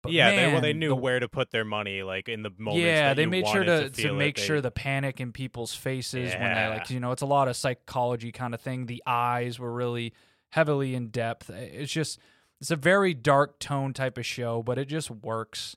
But 0.00 0.12
yeah, 0.12 0.30
they, 0.30 0.52
well, 0.52 0.60
they 0.60 0.74
knew 0.74 0.90
the 0.90 0.96
where 0.96 1.18
to 1.18 1.28
put 1.28 1.50
their 1.50 1.64
money, 1.64 2.04
like 2.04 2.28
in 2.28 2.42
the 2.44 2.50
moments. 2.56 2.84
yeah, 2.84 3.14
they 3.14 3.26
made 3.26 3.48
sure 3.48 3.64
to, 3.64 3.90
to, 3.90 4.08
it, 4.08 4.12
make 4.12 4.36
they- 4.36 4.42
sure 4.42 4.60
the 4.60 4.70
panic 4.70 5.20
in 5.20 5.32
people's 5.32 5.74
faces 5.74 6.32
when 6.32 6.54
they 6.54 6.68
like 6.68 6.88
you 6.90 7.00
know 7.00 7.10
it's 7.10 7.22
a 7.22 7.26
lot 7.26 7.48
of 7.48 7.56
psychology 7.56 8.30
kind 8.30 8.54
of 8.54 8.60
thing. 8.60 8.86
The 8.86 9.02
eyes 9.04 9.58
were 9.58 9.72
really 9.72 10.12
heavily 10.50 10.94
in 10.94 11.08
depth. 11.08 11.50
It's 11.50 11.92
just 11.92 12.18
it's 12.60 12.70
a 12.70 12.76
very 12.76 13.14
dark 13.14 13.58
tone 13.58 13.92
type 13.92 14.18
of 14.18 14.26
show, 14.26 14.62
but 14.62 14.78
it 14.78 14.86
just 14.86 15.10
works. 15.10 15.76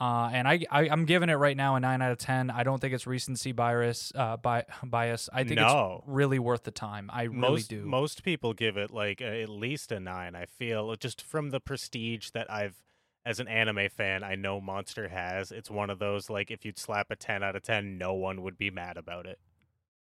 Uh, 0.00 0.30
and 0.32 0.48
I, 0.48 0.60
I 0.70 0.88
I'm 0.88 1.04
giving 1.04 1.28
it 1.28 1.34
right 1.34 1.56
now 1.56 1.76
a 1.76 1.80
nine 1.80 2.00
out 2.00 2.10
of 2.10 2.16
ten. 2.18 2.48
I 2.50 2.62
don't 2.62 2.80
think 2.80 2.94
it's 2.94 3.06
recency 3.06 3.52
bias. 3.52 4.12
Uh, 4.14 4.36
bi- 4.38 4.64
bias. 4.82 5.28
I 5.32 5.44
think 5.44 5.60
No. 5.60 5.98
it's 5.98 6.08
really 6.08 6.38
worth 6.38 6.62
the 6.62 6.70
time. 6.70 7.10
I 7.12 7.24
really 7.24 7.36
most 7.38 7.68
do. 7.68 7.84
most 7.84 8.22
people 8.24 8.54
give 8.54 8.76
it 8.78 8.90
like 8.90 9.20
a, 9.20 9.42
at 9.42 9.50
least 9.50 9.92
a 9.92 10.00
nine. 10.00 10.34
I 10.34 10.46
feel 10.46 10.94
just 10.96 11.20
from 11.20 11.50
the 11.50 11.60
prestige 11.60 12.30
that 12.30 12.50
I've 12.50 12.82
as 13.26 13.38
an 13.40 13.48
anime 13.48 13.90
fan, 13.90 14.24
I 14.24 14.34
know 14.36 14.62
Monster 14.62 15.08
has. 15.08 15.52
It's 15.52 15.70
one 15.70 15.90
of 15.90 15.98
those 15.98 16.30
like 16.30 16.50
if 16.50 16.64
you'd 16.64 16.78
slap 16.78 17.10
a 17.10 17.16
ten 17.16 17.42
out 17.42 17.54
of 17.54 17.62
ten, 17.62 17.98
no 17.98 18.14
one 18.14 18.40
would 18.40 18.56
be 18.56 18.70
mad 18.70 18.96
about 18.96 19.26
it. 19.26 19.38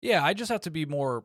Yeah, 0.00 0.24
I 0.24 0.32
just 0.32 0.50
have 0.50 0.62
to 0.62 0.70
be 0.70 0.86
more. 0.86 1.24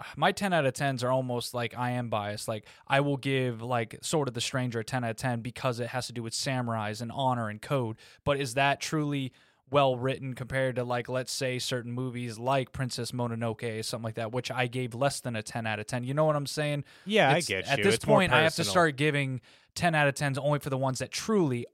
My 0.16 0.32
10 0.32 0.52
out 0.52 0.66
of 0.66 0.74
10s 0.74 1.02
are 1.04 1.10
almost 1.10 1.54
like 1.54 1.76
I 1.76 1.90
am 1.90 2.08
biased. 2.08 2.48
Like, 2.48 2.66
I 2.86 3.00
will 3.00 3.16
give, 3.16 3.62
like, 3.62 3.98
Sword 4.02 4.28
of 4.28 4.34
the 4.34 4.40
Stranger 4.40 4.80
a 4.80 4.84
10 4.84 5.04
out 5.04 5.10
of 5.10 5.16
10 5.16 5.40
because 5.40 5.80
it 5.80 5.88
has 5.88 6.06
to 6.08 6.12
do 6.12 6.22
with 6.22 6.32
samurais 6.32 7.00
and 7.00 7.10
honor 7.12 7.48
and 7.48 7.60
code. 7.60 7.96
But 8.24 8.38
is 8.38 8.54
that 8.54 8.80
truly 8.80 9.32
well 9.70 9.96
written 9.96 10.34
compared 10.34 10.76
to, 10.76 10.84
like, 10.84 11.08
let's 11.08 11.32
say 11.32 11.58
certain 11.58 11.92
movies 11.92 12.38
like 12.38 12.72
Princess 12.72 13.12
Mononoke, 13.12 13.80
or 13.80 13.82
something 13.82 14.04
like 14.04 14.14
that, 14.16 14.32
which 14.32 14.50
I 14.50 14.66
gave 14.66 14.94
less 14.94 15.20
than 15.20 15.36
a 15.36 15.42
10 15.42 15.66
out 15.66 15.78
of 15.80 15.86
10? 15.86 16.04
You 16.04 16.14
know 16.14 16.24
what 16.24 16.36
I'm 16.36 16.46
saying? 16.46 16.84
Yeah, 17.06 17.30
It's- 17.30 17.44
I 17.50 17.52
get 17.54 17.66
you. 17.66 17.72
At 17.72 17.82
this 17.82 17.94
It's 17.96 18.04
point, 18.04 18.32
I 18.32 18.42
have 18.42 18.54
to 18.56 18.62
start 18.70 18.96
giving 18.96 19.40
10 19.74 19.94
out 19.94 20.06
of 20.06 20.14
10s 20.14 20.38
only 20.38 20.58
for 20.58 20.70
the 20.70 20.78
ones 20.78 20.98
that 20.98 21.10
truly 21.10 21.66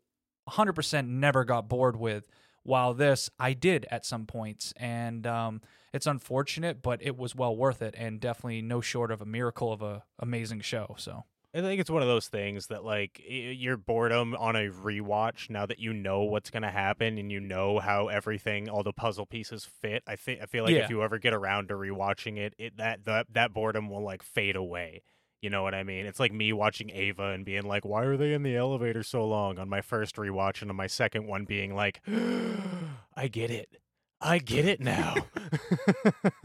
100% 0.49 1.09
never 1.09 1.45
got 1.45 1.69
bored 1.69 1.97
with. 1.97 2.27
While 2.71 2.95
this, 2.95 3.29
I 3.37 3.53
did 3.53 3.85
at 3.91 4.07
some 4.07 4.27
points. 4.27 4.73
And 4.77 5.27
um, 5.27 5.61
it's 5.93 6.07
unfortunate, 6.07 6.83
but 6.83 7.03
it 7.03 7.17
was 7.17 7.35
well 7.35 7.57
worth 7.57 7.83
it 7.83 7.97
and 7.99 8.21
definitely 8.21 8.63
no 8.63 8.81
short 8.81 9.11
of 9.11 9.21
a 9.21 9.27
miracle 9.27 9.73
of 9.73 9.83
a 9.83 10.05
amazing 10.21 10.61
show. 10.61 10.95
So, 10.97 11.25
I 11.53 11.63
think 11.63 11.81
it's 11.81 11.91
one 11.91 12.01
of 12.01 12.07
those 12.07 12.29
things 12.29 12.69
that 12.69 12.85
like 12.85 13.21
your 13.27 13.77
boredom 13.77 14.37
on 14.37 14.55
a 14.55 14.69
rewatch 14.71 15.51
now 15.51 15.67
that 15.67 15.81
you 15.81 15.93
know 15.93 16.23
what's 16.23 16.49
gonna 16.49 16.71
happen 16.71 17.19
and 17.19 17.33
you 17.33 17.41
know 17.41 17.81
how 17.81 18.07
everything, 18.07 18.69
all 18.69 18.85
the 18.85 18.93
puzzle 18.93 19.27
pieces 19.27 19.65
fit. 19.65 20.05
I 20.07 20.15
think 20.15 20.41
I 20.41 20.47
feel 20.47 20.63
like 20.63 20.77
Yeah. 20.77 20.85
if 20.85 20.91
you 20.91 21.03
ever 21.03 21.19
get 21.19 21.35
around 21.35 21.71
to 21.71 21.75
rewatching 21.75 22.39
it, 22.39 22.55
it 22.57 22.77
that 22.77 23.05
that 23.07 23.27
that 23.33 23.53
boredom 23.53 23.91
will 23.91 24.05
like 24.05 24.23
fade 24.23 24.55
away. 24.55 25.03
You 25.43 25.51
know 25.51 25.63
what 25.63 25.75
I 25.75 25.83
mean? 25.83 26.05
It's 26.07 26.21
like 26.21 26.33
me 26.33 26.53
watching 26.53 26.91
Ava 26.91 27.29
and 27.29 27.45
being 27.45 27.63
like, 27.63 27.85
"Why 27.85 28.05
are 28.05 28.17
they 28.17 28.35
in 28.35 28.43
the 28.43 28.57
elevator 28.57 29.03
so 29.03 29.25
long?" 29.27 29.59
on 29.59 29.69
my 29.69 29.81
first 29.81 30.17
rewatch, 30.17 30.61
and 30.61 30.71
on 30.71 30.77
my 30.77 30.87
second 30.87 31.27
one 31.27 31.45
being 31.47 31.75
like, 31.75 32.01
"I 33.17 33.29
get 33.29 33.51
it, 33.51 33.81
I 34.21 34.39
get 34.39 34.67
it 34.67 34.81
now." 34.81 35.15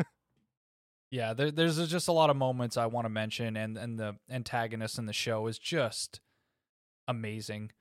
yeah, 1.12 1.34
there, 1.34 1.52
there's 1.52 1.86
just 1.88 2.08
a 2.08 2.14
lot 2.14 2.30
of 2.30 2.38
moments 2.38 2.78
I 2.78 2.86
want 2.86 3.06
to 3.06 3.10
mention, 3.10 3.58
and, 3.58 3.78
and 3.78 4.00
the 4.00 4.16
antagonist 4.30 4.98
in 4.98 5.06
the 5.08 5.14
show 5.14 5.48
is 5.48 5.60
just 5.60 6.22
amazing. 7.08 7.72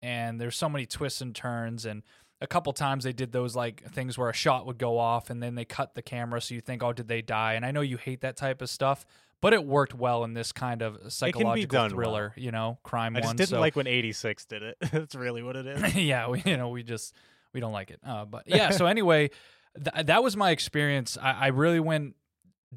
and 0.00 0.40
there's 0.40 0.56
so 0.56 0.68
many 0.68 0.86
twists 0.86 1.20
and 1.20 1.34
turns 1.34 1.86
and 1.86 2.02
a 2.40 2.46
couple 2.46 2.72
times 2.72 3.04
they 3.04 3.12
did 3.12 3.30
those 3.32 3.54
like 3.54 3.88
things 3.92 4.18
where 4.18 4.28
a 4.28 4.34
shot 4.34 4.66
would 4.66 4.78
go 4.78 4.98
off 4.98 5.30
and 5.30 5.42
then 5.42 5.54
they 5.54 5.64
cut 5.64 5.94
the 5.94 6.02
camera 6.02 6.40
so 6.40 6.54
you 6.54 6.60
think 6.60 6.82
oh 6.82 6.92
did 6.92 7.06
they 7.08 7.22
die 7.22 7.54
and 7.54 7.64
i 7.64 7.70
know 7.70 7.80
you 7.80 7.96
hate 7.96 8.20
that 8.20 8.36
type 8.36 8.60
of 8.60 8.68
stuff 8.68 9.06
but 9.42 9.52
it 9.52 9.62
worked 9.66 9.92
well 9.92 10.24
in 10.24 10.32
this 10.32 10.52
kind 10.52 10.80
of 10.80 11.12
psychological 11.12 11.88
thriller 11.90 12.32
you 12.36 12.50
know 12.50 12.78
crime 12.82 13.14
I 13.14 13.20
one 13.20 13.24
just 13.24 13.36
didn't 13.36 13.48
so 13.50 13.60
like 13.60 13.76
when 13.76 13.86
86 13.86 14.46
did 14.46 14.62
it. 14.62 14.76
That's 14.92 15.14
really 15.14 15.42
what 15.42 15.56
it 15.56 15.66
is. 15.66 15.94
yeah 15.96 16.28
we, 16.28 16.42
you 16.46 16.56
know 16.56 16.70
we 16.70 16.82
just 16.82 17.14
we 17.52 17.60
don't 17.60 17.72
like 17.72 17.90
it 17.90 18.00
uh, 18.06 18.24
but 18.24 18.44
yeah 18.46 18.70
so 18.70 18.86
anyway 18.94 19.28
th- 19.76 20.06
that 20.06 20.22
was 20.22 20.34
my 20.36 20.50
experience 20.50 21.18
I, 21.20 21.32
I 21.32 21.46
really 21.48 21.80
went 21.80 22.14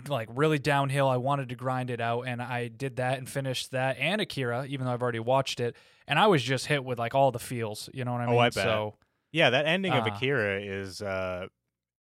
like 0.09 0.27
really 0.33 0.59
downhill 0.59 1.07
i 1.07 1.15
wanted 1.15 1.47
to 1.49 1.55
grind 1.55 1.89
it 1.89 2.01
out 2.01 2.23
and 2.27 2.41
i 2.41 2.67
did 2.67 2.97
that 2.97 3.17
and 3.17 3.29
finished 3.29 3.71
that 3.71 3.97
and 3.97 4.19
akira 4.19 4.65
even 4.67 4.85
though 4.85 4.91
i've 4.91 5.01
already 5.01 5.21
watched 5.21 5.61
it 5.61 5.73
and 6.05 6.19
i 6.19 6.27
was 6.27 6.43
just 6.43 6.65
hit 6.65 6.83
with 6.83 6.99
like 6.99 7.15
all 7.15 7.31
the 7.31 7.39
feels 7.39 7.89
you 7.93 8.03
know 8.03 8.11
what 8.11 8.19
i 8.19 8.25
mean? 8.25 8.35
Oh, 8.35 8.39
I 8.39 8.47
bet. 8.47 8.53
so 8.55 8.95
Yeah, 9.31 9.51
that 9.51 9.65
ending 9.65 9.93
of 9.93 10.05
Uh, 10.05 10.09
Akira 10.13 10.59
is 10.61 11.01
uh 11.01 11.47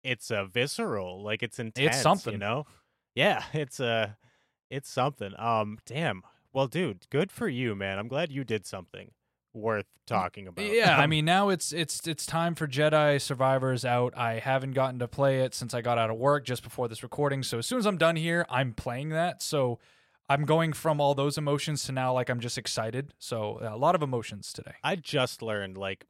it's 0.02 0.30
uh, 0.32 0.44
visceral, 0.46 1.22
like 1.22 1.42
it's 1.42 1.58
intense, 1.58 1.94
It's 1.96 2.02
something. 2.02 2.32
you 2.32 2.38
know? 2.38 2.64
Yeah, 3.16 3.42
it's 3.52 3.78
uh 3.80 4.10
it's 4.70 4.90
something. 4.90 5.32
Um 5.38 5.78
damn. 5.86 6.22
Well, 6.52 6.66
dude, 6.68 7.06
good 7.10 7.30
for 7.30 7.48
you, 7.48 7.74
man. 7.74 7.98
I'm 7.98 8.08
glad 8.08 8.32
you 8.32 8.42
did 8.42 8.66
something 8.66 9.10
worth 9.52 9.86
talking 10.06 10.46
about. 10.46 10.64
Yeah, 10.64 10.96
I 10.96 11.06
mean 11.08 11.24
now 11.24 11.48
it's 11.48 11.72
it's 11.72 12.06
it's 12.06 12.26
time 12.26 12.54
for 12.54 12.66
Jedi 12.66 13.20
Survivors 13.20 13.84
out. 13.84 14.16
I 14.16 14.38
haven't 14.38 14.72
gotten 14.72 14.98
to 15.00 15.08
play 15.08 15.40
it 15.40 15.54
since 15.54 15.74
I 15.74 15.80
got 15.80 15.98
out 15.98 16.10
of 16.10 16.16
work 16.16 16.44
just 16.44 16.62
before 16.62 16.88
this 16.88 17.02
recording. 17.02 17.42
So 17.42 17.58
as 17.58 17.66
soon 17.66 17.78
as 17.78 17.86
I'm 17.86 17.98
done 17.98 18.16
here, 18.16 18.46
I'm 18.48 18.72
playing 18.72 19.10
that. 19.10 19.42
So 19.42 19.78
I'm 20.28 20.44
going 20.44 20.72
from 20.72 21.00
all 21.00 21.14
those 21.14 21.38
emotions 21.38 21.84
to 21.84 21.92
now 21.92 22.12
like 22.12 22.28
I'm 22.28 22.40
just 22.40 22.58
excited. 22.58 23.14
So 23.18 23.58
a 23.62 23.76
lot 23.76 23.94
of 23.94 24.02
emotions 24.02 24.52
today. 24.52 24.74
I 24.82 24.96
just 24.96 25.42
learned 25.42 25.76
like 25.76 26.06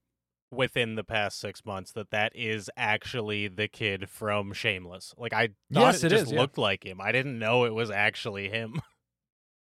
within 0.50 0.94
the 0.94 1.04
past 1.04 1.40
6 1.40 1.64
months 1.64 1.92
that 1.92 2.10
that 2.10 2.32
is 2.34 2.70
actually 2.76 3.48
the 3.48 3.68
kid 3.68 4.08
from 4.08 4.52
Shameless. 4.52 5.14
Like 5.18 5.32
I 5.32 5.48
thought 5.72 5.80
Yes, 5.94 6.04
it, 6.04 6.06
it 6.06 6.16
just 6.16 6.26
is, 6.26 6.32
yeah. 6.32 6.40
looked 6.40 6.58
like 6.58 6.84
him. 6.84 7.00
I 7.00 7.12
didn't 7.12 7.38
know 7.38 7.64
it 7.64 7.74
was 7.74 7.90
actually 7.90 8.48
him. 8.48 8.80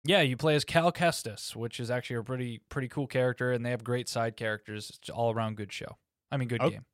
Yeah, 0.06 0.22
you 0.22 0.38
play 0.38 0.56
as 0.56 0.64
Cal 0.64 0.94
Kestis, 0.94 1.58
which 1.58 1.78
is 1.78 1.92
actually 1.92 2.16
a 2.16 2.24
pretty 2.24 2.62
pretty 2.70 2.88
cool 2.88 3.06
character, 3.06 3.52
and 3.52 3.66
they 3.66 3.72
have 3.72 3.84
great 3.84 4.08
side 4.08 4.38
characters. 4.38 4.90
It's 4.98 5.10
all 5.10 5.34
around 5.34 5.58
good 5.58 5.74
show. 5.74 5.98
I 6.32 6.38
mean, 6.38 6.48
good 6.48 6.62
Oh, 6.64 6.70
game. 6.70 6.86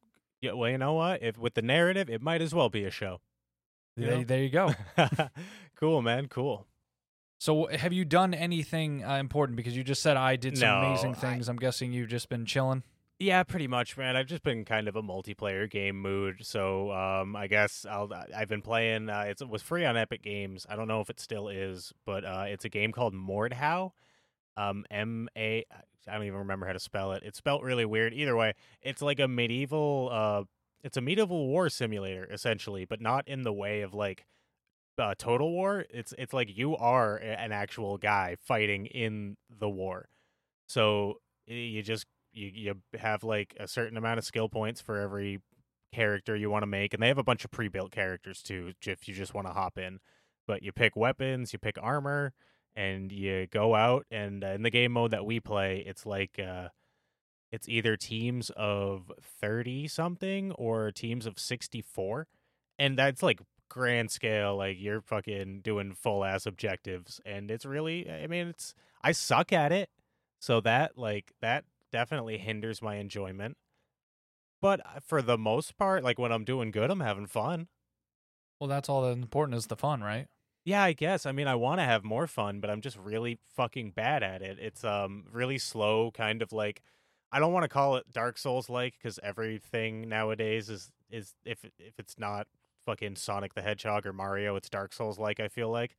yeah, 0.41 0.53
well, 0.53 0.71
you 0.71 0.79
know 0.79 0.93
what? 0.93 1.21
If 1.21 1.37
with 1.37 1.53
the 1.53 1.61
narrative, 1.61 2.09
it 2.09 2.23
might 2.23 2.41
as 2.41 2.55
well 2.55 2.67
be 2.69 2.83
a 2.83 2.89
show. 2.89 3.21
you 3.95 4.07
There, 4.07 4.23
there 4.23 4.41
you 4.41 4.49
go. 4.49 4.73
cool, 5.79 6.01
man. 6.01 6.27
Cool. 6.29 6.65
So, 7.39 7.67
have 7.67 7.93
you 7.93 8.05
done 8.05 8.33
anything 8.33 9.03
uh, 9.05 9.17
important? 9.17 9.55
Because 9.55 9.77
you 9.77 9.83
just 9.83 10.01
said 10.01 10.17
I 10.17 10.35
did 10.35 10.57
some 10.57 10.83
amazing 10.83 11.11
No, 11.11 11.17
I- 11.17 11.21
things. 11.21 11.47
I'm 11.47 11.57
guessing 11.57 11.93
you've 11.93 12.09
just 12.09 12.27
been 12.27 12.45
chilling. 12.47 12.81
Yeah, 13.17 13.43
pretty 13.43 13.67
much, 13.67 13.95
man. 13.95 14.17
I've 14.17 14.25
just 14.25 14.43
been 14.43 14.65
kind 14.65 14.89
of 14.89 14.97
a 14.97 15.01
multiplayer 15.01 15.69
game 15.69 16.01
mood, 16.01 16.45
so 16.45 16.91
um, 16.91 17.33
I 17.33 17.47
guess 17.47 17.85
I'll. 17.89 18.11
I've 18.35 18.49
been 18.49 18.61
playing. 18.61 19.09
Uh, 19.09 19.21
it 19.29 19.47
was 19.47 19.61
free 19.61 19.85
on 19.85 19.95
Epic 19.95 20.21
Games. 20.21 20.65
I 20.69 20.75
don't 20.75 20.89
know 20.89 20.99
if 20.99 21.09
it 21.09 21.21
still 21.21 21.47
is, 21.47 21.93
but 22.05 22.25
uh, 22.25 22.43
it's 22.47 22.65
a 22.65 22.69
game 22.69 22.91
called 22.91 23.13
Mordhau. 23.13 23.91
Um, 24.57 24.85
M 24.91 25.29
A. 25.37 25.65
I 26.07 26.13
don't 26.13 26.25
even 26.25 26.39
remember 26.39 26.67
how 26.67 26.73
to 26.73 26.79
spell 26.79 27.13
it. 27.13 27.23
It's 27.25 27.37
spelled 27.37 27.63
really 27.63 27.85
weird. 27.85 28.13
Either 28.13 28.35
way, 28.35 28.53
it's 28.81 29.01
like 29.01 29.21
a 29.21 29.29
medieval. 29.29 30.09
Uh, 30.11 30.43
it's 30.83 30.97
a 30.97 31.01
medieval 31.01 31.47
war 31.47 31.69
simulator 31.69 32.27
essentially, 32.29 32.83
but 32.83 32.99
not 32.99 33.27
in 33.29 33.43
the 33.43 33.53
way 33.53 33.81
of 33.81 33.93
like 33.93 34.25
uh, 34.97 35.15
Total 35.17 35.49
War. 35.49 35.85
It's 35.89 36.13
it's 36.17 36.33
like 36.33 36.57
you 36.57 36.75
are 36.75 37.15
an 37.15 37.53
actual 37.53 37.97
guy 37.97 38.35
fighting 38.41 38.87
in 38.87 39.37
the 39.49 39.69
war. 39.69 40.09
So 40.67 41.21
you 41.47 41.81
just 41.81 42.05
you 42.35 42.51
you 42.53 42.75
have 42.99 43.23
like 43.23 43.55
a 43.59 43.67
certain 43.67 43.97
amount 43.97 44.19
of 44.19 44.25
skill 44.25 44.49
points 44.49 44.81
for 44.81 44.99
every 44.99 45.41
character 45.93 46.35
you 46.35 46.49
want 46.49 46.63
to 46.63 46.67
make, 46.67 46.93
and 46.93 47.01
they 47.01 47.07
have 47.07 47.17
a 47.17 47.23
bunch 47.23 47.45
of 47.45 47.51
pre-built 47.51 47.91
characters 47.91 48.43
too, 48.43 48.73
if 48.85 49.07
you 49.07 49.13
just 49.13 49.33
want 49.33 49.47
to 49.47 49.53
hop 49.53 49.77
in. 49.77 49.99
But 50.47 50.61
you 50.61 50.71
pick 50.71 50.95
weapons, 50.95 51.53
you 51.53 51.59
pick 51.59 51.77
armor, 51.81 52.33
and 52.75 53.11
you 53.11 53.47
go 53.47 53.73
out. 53.73 54.05
And 54.11 54.43
uh, 54.43 54.49
in 54.49 54.61
the 54.61 54.69
game 54.69 54.91
mode 54.91 55.11
that 55.11 55.25
we 55.25 55.39
play, 55.39 55.83
it's 55.87 56.05
like 56.05 56.37
uh, 56.37 56.69
it's 57.51 57.69
either 57.69 57.95
teams 57.97 58.51
of 58.55 59.11
thirty 59.21 59.87
something 59.87 60.51
or 60.51 60.91
teams 60.91 61.25
of 61.25 61.39
sixty-four, 61.39 62.27
and 62.77 62.97
that's 62.97 63.23
like 63.23 63.39
grand 63.69 64.11
scale. 64.11 64.57
Like 64.57 64.77
you're 64.79 65.01
fucking 65.01 65.61
doing 65.61 65.93
full 65.93 66.23
ass 66.23 66.45
objectives, 66.45 67.21
and 67.25 67.49
it's 67.49 67.65
really. 67.65 68.09
I 68.09 68.27
mean, 68.27 68.49
it's 68.49 68.75
I 69.01 69.13
suck 69.13 69.53
at 69.53 69.71
it, 69.71 69.89
so 70.39 70.59
that 70.61 70.97
like 70.97 71.31
that 71.41 71.63
definitely 71.95 72.37
hinders 72.37 72.81
my 72.81 72.95
enjoyment. 72.95 73.55
But 74.61 74.81
uh, 74.85 74.99
for 75.01 75.21
the 75.21 75.37
most 75.37 75.77
part, 75.77 76.03
like 76.03 76.19
when 76.19 76.33
I'm 76.33 76.43
doing 76.43 76.69
good, 76.69 76.91
I'm 76.91 76.99
having 76.99 77.25
fun. 77.25 77.69
Well, 78.59 78.67
that's 78.67 78.89
all 78.89 79.03
that 79.03 79.11
important 79.11 79.57
is 79.57 79.67
the 79.67 79.77
fun, 79.77 80.01
right? 80.01 80.27
Yeah, 80.65 80.83
I 80.83 80.91
guess. 80.91 81.25
I 81.25 81.31
mean, 81.31 81.47
I 81.47 81.55
want 81.55 81.79
to 81.79 81.85
have 81.85 82.03
more 82.03 82.27
fun, 82.27 82.59
but 82.59 82.69
I'm 82.69 82.81
just 82.81 82.97
really 82.97 83.39
fucking 83.55 83.91
bad 83.91 84.23
at 84.23 84.41
it. 84.41 84.57
It's 84.59 84.83
um 84.83 85.23
really 85.31 85.57
slow, 85.57 86.11
kind 86.11 86.41
of 86.41 86.51
like 86.51 86.81
I 87.31 87.39
don't 87.39 87.53
want 87.53 87.63
to 87.63 87.69
call 87.69 87.95
it 87.95 88.11
Dark 88.11 88.37
Souls 88.37 88.69
like 88.69 88.95
because 88.97 89.17
everything 89.23 90.09
nowadays 90.09 90.69
is 90.69 90.91
is 91.09 91.33
if 91.45 91.63
if 91.79 91.97
it's 91.97 92.19
not 92.19 92.47
fucking 92.85 93.15
Sonic 93.15 93.53
the 93.53 93.61
Hedgehog 93.61 94.05
or 94.05 94.11
Mario, 94.11 94.57
it's 94.57 94.69
Dark 94.69 94.91
Souls 94.91 95.17
like. 95.17 95.39
I 95.39 95.47
feel 95.47 95.69
like, 95.69 95.95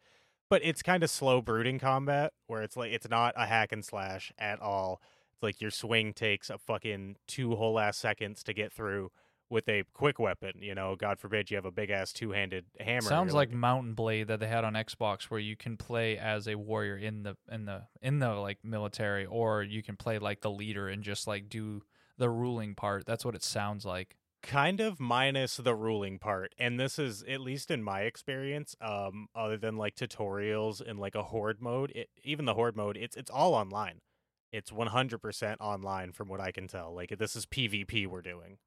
but 0.50 0.60
it's 0.62 0.82
kind 0.82 1.02
of 1.02 1.08
slow 1.08 1.40
brooding 1.40 1.78
combat 1.78 2.34
where 2.48 2.60
it's 2.62 2.76
like 2.76 2.92
it's 2.92 3.08
not 3.08 3.32
a 3.34 3.46
hack 3.46 3.72
and 3.72 3.82
slash 3.82 4.30
at 4.38 4.60
all. 4.60 5.00
It's 5.36 5.42
like 5.42 5.60
your 5.60 5.70
swing 5.70 6.14
takes 6.14 6.50
a 6.50 6.58
fucking 6.58 7.16
two 7.26 7.56
whole 7.56 7.78
ass 7.78 7.98
seconds 7.98 8.42
to 8.44 8.54
get 8.54 8.72
through 8.72 9.10
with 9.48 9.68
a 9.68 9.84
quick 9.92 10.18
weapon. 10.18 10.52
You 10.60 10.74
know, 10.74 10.96
God 10.96 11.20
forbid 11.20 11.50
you 11.50 11.56
have 11.56 11.66
a 11.66 11.70
big 11.70 11.90
ass 11.90 12.12
two 12.12 12.32
handed 12.32 12.64
hammer. 12.80 13.02
Sounds 13.02 13.28
You're 13.28 13.36
like 13.36 13.52
Mount 13.52 13.94
& 13.94 13.96
Blade 13.96 14.28
that 14.28 14.40
they 14.40 14.48
had 14.48 14.64
on 14.64 14.72
Xbox, 14.72 15.24
where 15.24 15.38
you 15.38 15.54
can 15.54 15.76
play 15.76 16.18
as 16.18 16.48
a 16.48 16.54
warrior 16.56 16.96
in 16.96 17.22
the 17.22 17.36
in 17.52 17.66
the 17.66 17.82
in 18.02 18.18
the 18.18 18.30
like 18.34 18.58
military, 18.64 19.26
or 19.26 19.62
you 19.62 19.82
can 19.82 19.96
play 19.96 20.18
like 20.18 20.40
the 20.40 20.50
leader 20.50 20.88
and 20.88 21.02
just 21.02 21.26
like 21.26 21.48
do 21.48 21.82
the 22.18 22.30
ruling 22.30 22.74
part. 22.74 23.04
That's 23.06 23.24
what 23.24 23.34
it 23.34 23.44
sounds 23.44 23.84
like. 23.84 24.16
kind 24.42 24.80
of 24.80 25.00
minus 25.00 25.56
the 25.56 25.74
ruling 25.74 26.18
part 26.18 26.54
and 26.58 26.78
this 26.78 26.98
is 26.98 27.24
at 27.28 27.40
least 27.40 27.68
in 27.70 27.82
my 27.82 28.02
experience 28.02 28.76
um 28.80 29.26
other 29.34 29.56
than 29.56 29.76
like 29.76 29.96
tutorials 29.96 30.80
in 30.80 30.96
like 30.98 31.14
a 31.16 31.22
horde 31.24 31.60
mode 31.60 31.90
it, 31.92 32.08
even 32.22 32.44
the 32.44 32.54
horde 32.54 32.76
mode 32.76 32.96
it's 32.96 33.16
it's 33.16 33.30
all 33.30 33.54
online 33.54 34.00
it's 34.56 34.70
100% 34.70 35.56
online 35.60 36.12
from 36.12 36.28
what 36.28 36.40
i 36.40 36.50
can 36.50 36.66
tell 36.66 36.94
like 36.94 37.10
this 37.18 37.36
is 37.36 37.46
pvp 37.46 38.06
we're 38.06 38.22
doing 38.22 38.58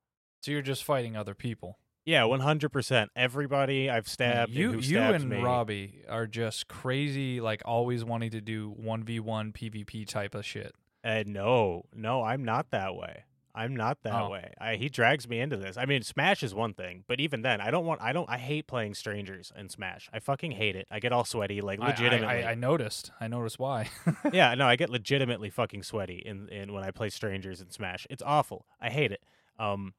So 0.42 0.52
you're 0.52 0.62
just 0.62 0.84
fighting 0.84 1.16
other 1.18 1.36
people. 1.36 1.80
yeah 2.06 2.22
100% 2.24 3.08
everybody 3.16 3.90
i've 3.90 4.08
stabbed 4.08 4.52
you 4.52 4.72
and 4.72 4.84
who 4.84 4.88
you 4.92 5.00
and 5.00 5.30
me. 5.30 5.42
Robbie 5.42 6.04
are 6.08 6.28
just 6.28 6.68
crazy, 6.68 7.42
like 7.42 7.62
always 7.66 8.04
wanting 8.06 8.32
to 8.32 8.42
do 8.42 8.70
one 8.70 9.04
v 9.04 9.20
one 9.20 9.52
PvP 9.52 10.08
type 10.08 10.36
of 10.36 10.46
shit. 10.46 10.74
Uh, 11.04 11.24
no, 11.26 11.84
no, 11.94 12.24
I'm 12.24 12.44
not 12.44 12.72
that 12.72 12.94
way. 12.96 13.24
I'm 13.60 13.76
not 13.76 14.04
that 14.04 14.14
Oh. 14.14 14.30
way. 14.30 14.54
I, 14.60 14.76
he 14.76 14.90
drags 14.90 15.28
me 15.28 15.40
into 15.40 15.58
this. 15.58 15.76
I 15.78 15.86
mean, 15.86 16.02
Smash 16.04 16.44
is 16.44 16.54
one 16.56 16.74
thing, 16.74 17.04
but 17.08 17.20
even 17.20 17.42
then, 17.42 17.60
I 17.62 17.72
don't 17.72 17.86
want. 17.86 18.02
I 18.02 18.14
don't. 18.14 18.30
I 18.30 18.38
hate 18.38 18.68
playing 18.68 18.94
strangers 18.96 19.52
in 19.58 19.70
Smash. 19.70 20.10
I 20.14 20.20
fucking 20.20 20.52
hate 20.52 20.76
it. 20.76 20.88
I 20.90 21.00
get 21.00 21.12
all 21.12 21.26
sweaty, 21.26 21.62
like 21.62 21.80
I- 21.82 21.86
I- 21.86 21.90
legitimately. 21.90 22.44
I, 22.46 22.52
I 22.52 22.56
noticed. 22.56 23.12
I 23.20 23.28
noticed 23.28 23.60
why. 23.60 23.90
yeah, 24.34 24.56
no, 24.56 24.66
I 24.68 24.76
get 24.76 24.90
legitimately 24.90 25.50
fucking 25.50 25.84
sweaty 25.84 26.24
in, 26.26 26.48
in 26.50 26.74
when 26.74 26.84
I 26.84 26.92
play 26.92 27.10
strangers 27.10 27.60
in 27.62 27.70
Smash. 27.72 28.08
It's 28.10 28.24
awful. 28.26 28.66
I 28.80 28.90
hate 28.90 29.12
it. 29.12 29.22
Um, 29.60 29.94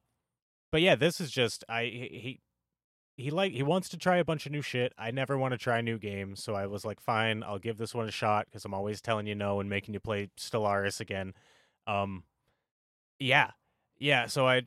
but 0.71 0.81
yeah, 0.81 0.95
this 0.95 1.21
is 1.21 1.29
just 1.31 1.63
I 1.69 1.83
he 1.83 2.39
he, 3.17 3.23
he 3.25 3.29
like 3.29 3.51
he 3.51 3.61
wants 3.61 3.89
to 3.89 3.97
try 3.97 4.17
a 4.17 4.25
bunch 4.25 4.45
of 4.45 4.51
new 4.51 4.61
shit. 4.61 4.93
I 4.97 5.11
never 5.11 5.37
want 5.37 5.51
to 5.51 5.57
try 5.57 5.81
new 5.81 5.99
games, 5.99 6.41
so 6.43 6.55
I 6.55 6.65
was 6.65 6.83
like, 6.85 6.99
fine, 6.99 7.43
I'll 7.43 7.59
give 7.59 7.77
this 7.77 7.93
one 7.93 8.07
a 8.07 8.11
shot 8.11 8.45
because 8.45 8.65
I'm 8.65 8.73
always 8.73 9.01
telling 9.01 9.27
you 9.27 9.35
no 9.35 9.59
and 9.59 9.69
making 9.69 9.93
you 9.93 9.99
play 9.99 10.29
Stellaris 10.37 10.99
again. 10.99 11.33
Um, 11.85 12.23
yeah, 13.21 13.51
yeah. 13.99 14.25
So 14.27 14.47
I, 14.47 14.61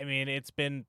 I 0.00 0.04
mean, 0.04 0.28
it's 0.28 0.50
been 0.50 0.86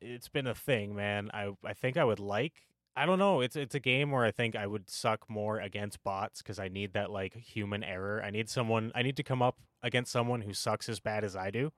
it's 0.00 0.28
been 0.28 0.46
a 0.46 0.54
thing, 0.54 0.94
man. 0.94 1.30
I 1.34 1.52
I 1.64 1.72
think 1.74 1.96
I 1.96 2.04
would 2.04 2.20
like. 2.20 2.66
I 2.96 3.06
don't 3.06 3.18
know. 3.18 3.40
It's 3.40 3.56
it's 3.56 3.74
a 3.74 3.80
game 3.80 4.10
where 4.10 4.24
I 4.24 4.30
think 4.30 4.54
I 4.56 4.66
would 4.66 4.90
suck 4.90 5.28
more 5.28 5.58
against 5.58 6.02
bots 6.02 6.42
because 6.42 6.58
I 6.58 6.68
need 6.68 6.92
that 6.92 7.10
like 7.10 7.34
human 7.34 7.82
error. 7.82 8.22
I 8.24 8.30
need 8.30 8.48
someone. 8.48 8.92
I 8.94 9.02
need 9.02 9.16
to 9.16 9.22
come 9.22 9.42
up 9.42 9.58
against 9.82 10.12
someone 10.12 10.42
who 10.42 10.52
sucks 10.52 10.88
as 10.88 11.00
bad 11.00 11.24
as 11.24 11.34
I 11.36 11.50
do 11.50 11.72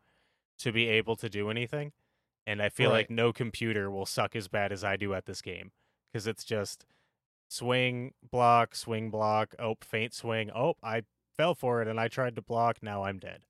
to 0.58 0.72
be 0.72 0.88
able 0.88 1.16
to 1.16 1.28
do 1.28 1.50
anything. 1.50 1.92
And 2.46 2.60
I 2.60 2.68
feel 2.70 2.90
Right. 2.90 2.98
like 2.98 3.10
no 3.10 3.32
computer 3.32 3.90
will 3.90 4.06
suck 4.06 4.34
as 4.34 4.48
bad 4.48 4.72
as 4.72 4.82
I 4.82 4.96
do 4.96 5.14
at 5.14 5.26
this 5.26 5.40
game 5.42 5.70
because 6.12 6.26
it's 6.26 6.44
just 6.44 6.84
swing, 7.48 8.14
block, 8.28 8.74
swing, 8.74 9.10
block. 9.10 9.54
Oh, 9.58 9.76
faint 9.80 10.12
swing. 10.14 10.50
Oh, 10.50 10.74
I 10.82 11.02
fell 11.36 11.54
for 11.54 11.80
it 11.82 11.88
and 11.88 12.00
I 12.00 12.08
tried 12.08 12.34
to 12.36 12.42
block. 12.42 12.82
Now 12.82 13.04
I'm 13.04 13.18
dead. 13.18 13.44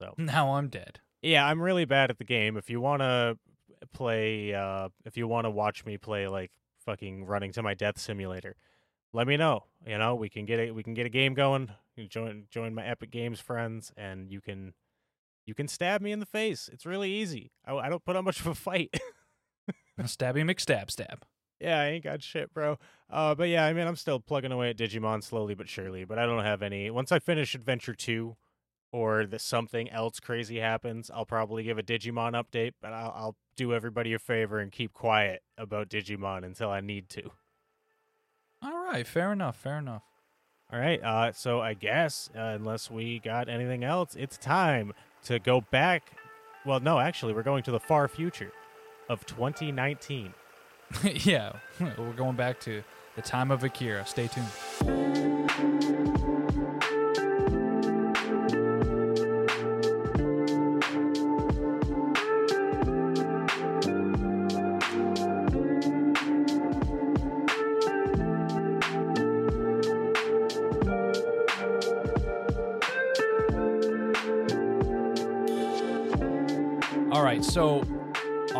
now 0.18 0.54
I'm 0.54 0.68
dead. 0.68 1.00
Yeah, 1.22 1.46
I'm 1.46 1.60
really 1.60 1.84
bad 1.84 2.10
at 2.10 2.18
the 2.18 2.24
game. 2.24 2.56
If 2.56 2.70
you 2.70 2.80
want 2.80 3.02
to 3.02 3.38
play, 3.92 4.54
uh, 4.54 4.88
if 5.04 5.16
you 5.16 5.26
want 5.26 5.46
to 5.46 5.50
watch 5.50 5.84
me 5.84 5.98
play 5.98 6.28
like 6.28 6.52
fucking 6.84 7.24
running 7.24 7.52
to 7.52 7.62
my 7.62 7.74
death 7.74 7.98
simulator, 7.98 8.56
let 9.12 9.26
me 9.26 9.36
know. 9.36 9.64
You 9.86 9.98
know, 9.98 10.14
we 10.14 10.28
can 10.28 10.44
get 10.44 10.60
a 10.60 10.70
we 10.70 10.82
can 10.82 10.94
get 10.94 11.06
a 11.06 11.10
game 11.10 11.34
going. 11.34 11.70
You 11.96 12.06
join 12.06 12.44
join 12.50 12.74
my 12.74 12.84
Epic 12.84 13.10
Games 13.10 13.40
friends, 13.40 13.92
and 13.96 14.30
you 14.30 14.40
can 14.40 14.74
you 15.46 15.54
can 15.54 15.66
stab 15.66 16.02
me 16.02 16.12
in 16.12 16.20
the 16.20 16.26
face. 16.26 16.68
It's 16.72 16.86
really 16.86 17.10
easy. 17.10 17.52
I, 17.64 17.74
I 17.74 17.88
don't 17.88 18.04
put 18.04 18.16
up 18.16 18.24
much 18.24 18.40
of 18.40 18.46
a 18.46 18.54
fight. 18.54 18.94
Stabby 20.02 20.44
McStab 20.44 20.90
stab. 20.90 21.24
yeah, 21.60 21.80
I 21.80 21.86
ain't 21.86 22.04
got 22.04 22.22
shit, 22.22 22.52
bro. 22.54 22.78
Uh, 23.10 23.34
but 23.34 23.48
yeah, 23.48 23.64
I 23.64 23.72
mean, 23.72 23.86
I'm 23.86 23.96
still 23.96 24.20
plugging 24.20 24.52
away 24.52 24.70
at 24.70 24.76
Digimon 24.76 25.24
slowly 25.24 25.54
but 25.54 25.68
surely. 25.68 26.04
But 26.04 26.18
I 26.18 26.26
don't 26.26 26.44
have 26.44 26.62
any. 26.62 26.90
Once 26.90 27.10
I 27.10 27.18
finish 27.18 27.54
Adventure 27.54 27.94
Two, 27.94 28.36
or 28.92 29.26
that 29.26 29.40
something 29.40 29.90
else 29.90 30.20
crazy 30.20 30.60
happens, 30.60 31.10
I'll 31.12 31.26
probably 31.26 31.62
give 31.62 31.78
a 31.78 31.82
Digimon 31.82 32.32
update. 32.32 32.72
But 32.80 32.92
I'll, 32.92 33.12
I'll 33.14 33.36
do 33.56 33.74
everybody 33.74 34.14
a 34.14 34.18
favor 34.18 34.58
and 34.58 34.72
keep 34.72 34.92
quiet 34.92 35.42
about 35.56 35.88
Digimon 35.88 36.44
until 36.44 36.70
I 36.70 36.80
need 36.80 37.08
to. 37.10 37.30
All 38.62 38.84
right, 38.84 39.06
fair 39.06 39.32
enough, 39.32 39.56
fair 39.56 39.78
enough. 39.78 40.02
All 40.72 40.78
right. 40.78 41.02
Uh, 41.02 41.32
so 41.32 41.60
I 41.60 41.74
guess 41.74 42.30
uh, 42.36 42.40
unless 42.40 42.90
we 42.90 43.20
got 43.20 43.48
anything 43.48 43.84
else, 43.84 44.14
it's 44.16 44.36
time 44.36 44.92
to 45.24 45.38
go 45.38 45.60
back. 45.60 46.12
Well, 46.66 46.80
no, 46.80 46.98
actually, 46.98 47.32
we're 47.32 47.42
going 47.42 47.62
to 47.64 47.70
the 47.70 47.80
far 47.80 48.08
future 48.08 48.52
of 49.08 49.24
2019. 49.26 50.34
yeah, 51.24 51.52
we're 51.80 52.12
going 52.12 52.36
back 52.36 52.60
to 52.60 52.82
the 53.16 53.22
time 53.22 53.50
of 53.50 53.64
Akira. 53.64 54.04
Stay 54.06 54.28
tuned. 54.28 55.37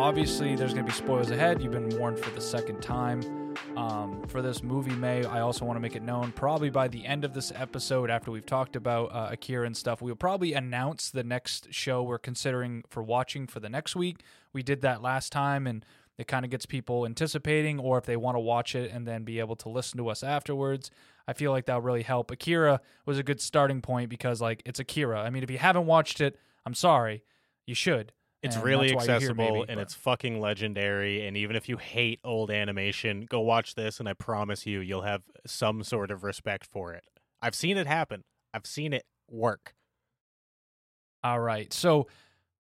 Obviously 0.09 0.55
there's 0.55 0.73
going 0.73 0.83
to 0.83 0.91
be 0.91 0.97
spoilers 0.97 1.29
ahead. 1.29 1.61
You've 1.61 1.71
been 1.71 1.87
warned 1.99 2.17
for 2.17 2.31
the 2.31 2.41
second 2.41 2.81
time. 2.81 3.21
Um, 3.77 4.23
for 4.27 4.41
this 4.41 4.63
movie, 4.63 4.89
May, 4.95 5.23
I 5.23 5.41
also 5.41 5.65
want 5.65 5.77
to 5.77 5.79
make 5.79 5.95
it 5.95 6.01
known 6.01 6.31
probably 6.31 6.71
by 6.71 6.87
the 6.87 7.05
end 7.05 7.23
of 7.23 7.35
this 7.35 7.51
episode, 7.53 8.09
after 8.09 8.31
we've 8.31 8.43
talked 8.43 8.75
about 8.75 9.13
uh, 9.13 9.29
Akira 9.31 9.67
and 9.67 9.77
stuff, 9.77 10.01
we'll 10.01 10.15
probably 10.15 10.53
announce 10.53 11.11
the 11.11 11.23
next 11.23 11.71
show 11.71 12.01
we're 12.01 12.17
considering 12.17 12.83
for 12.89 13.03
watching 13.03 13.45
for 13.45 13.59
the 13.59 13.69
next 13.69 13.95
week. 13.95 14.21
We 14.51 14.63
did 14.63 14.81
that 14.81 15.03
last 15.03 15.31
time, 15.31 15.67
and 15.67 15.85
it 16.17 16.27
kind 16.27 16.43
of 16.43 16.49
gets 16.49 16.65
people 16.65 17.05
anticipating, 17.05 17.79
or 17.79 17.99
if 17.99 18.05
they 18.05 18.17
want 18.17 18.33
to 18.33 18.39
watch 18.39 18.73
it 18.73 18.91
and 18.91 19.07
then 19.07 19.23
be 19.23 19.37
able 19.37 19.57
to 19.57 19.69
listen 19.69 19.99
to 19.99 20.09
us 20.09 20.23
afterwards. 20.23 20.89
I 21.27 21.33
feel 21.33 21.51
like 21.51 21.67
that'll 21.67 21.83
really 21.83 22.01
help. 22.01 22.31
Akira 22.31 22.81
was 23.05 23.19
a 23.19 23.23
good 23.23 23.39
starting 23.39 23.79
point 23.79 24.09
because, 24.09 24.41
like, 24.41 24.63
it's 24.65 24.79
Akira. 24.79 25.21
I 25.21 25.29
mean, 25.29 25.43
if 25.43 25.51
you 25.51 25.59
haven't 25.59 25.85
watched 25.85 26.19
it, 26.19 26.35
I'm 26.65 26.73
sorry, 26.73 27.21
you 27.67 27.75
should. 27.75 28.11
It's 28.41 28.55
And 28.55 28.63
really 28.63 28.87
here, 28.87 28.97
accessible 28.97 29.35
maybe, 29.35 29.65
and 29.69 29.79
it's 29.81 29.93
fucking 29.93 30.39
legendary. 30.39 31.27
And 31.27 31.35
even 31.35 31.55
if 31.55 31.67
you 31.67 31.77
hate 31.77 32.19
old 32.23 32.51
animation, 32.51 33.27
go 33.29 33.41
watch 33.41 33.75
this, 33.75 33.99
and 33.99 34.07
I 34.07 34.13
promise 34.13 34.65
you, 34.65 34.79
you'll 34.79 35.01
have 35.01 35.23
some 35.45 35.83
sort 35.83 36.09
of 36.09 36.23
respect 36.23 36.65
for 36.65 36.93
it. 36.93 37.03
I've 37.41 37.55
seen 37.55 37.77
it 37.77 37.87
happen. 37.87 38.23
I've 38.53 38.65
seen 38.65 38.93
it 38.93 39.05
work. 39.29 39.73
All 41.23 41.39
right. 41.39 41.71
So 41.73 42.07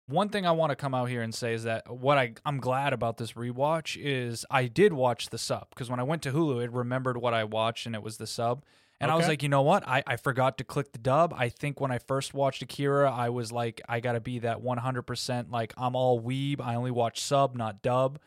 one 0.07 0.29
thing 0.29 0.47
I 0.47 0.53
want 0.53 0.71
to 0.71 0.77
come 0.77 0.95
out 0.95 1.09
here 1.09 1.23
and 1.23 1.35
say 1.35 1.55
is 1.55 1.65
that 1.65 1.91
what 1.91 2.19
I 2.19 2.35
I'm 2.45 2.59
glad 2.59 2.93
about 2.93 3.17
this 3.17 3.33
rewatch 3.33 3.97
is 4.01 4.45
I 4.51 4.67
did 4.67 4.93
watch 4.93 5.31
the 5.31 5.39
sub 5.39 5.69
because 5.71 5.89
when 5.89 6.01
I 6.01 6.03
went 6.03 6.23
to 6.23 6.33
Hulu, 6.33 6.63
it 6.63 6.73
remembered 6.73 7.17
what 7.17 7.35
I 7.35 7.45
watched 7.45 7.87
and 7.87 7.95
it 7.95 8.03
was 8.03 8.19
the 8.19 8.27
sub. 8.27 8.63
And 9.03 9.11
I 9.11 9.17
was 9.17 9.29
like, 9.29 9.43
you 9.43 9.49
know 9.49 9.63
what? 9.63 9.87
I, 9.87 10.03
I 10.07 10.17
forgot 10.17 10.59
to 10.59 10.65
click 10.65 10.93
the 10.93 10.99
dub. 10.99 11.35
I 11.37 11.49
think 11.49 11.81
when 11.81 11.91
I 11.91 11.99
first 11.99 12.35
watched 12.35 12.63
Akira, 12.63 13.11
I 13.11 13.31
was 13.31 13.51
like, 13.51 13.81
I 13.89 14.01
got 14.01 14.13
to 14.13 14.21
be 14.21 14.39
that 14.41 14.63
100% 14.63 15.51
like, 15.51 15.75
I'm 15.77 15.97
all 15.97 16.21
weeb. 16.21 16.61
I 16.61 16.77
only 16.77 16.93
watch 16.93 17.21
sub, 17.21 17.57
not 17.57 17.83
dub. 17.83 18.19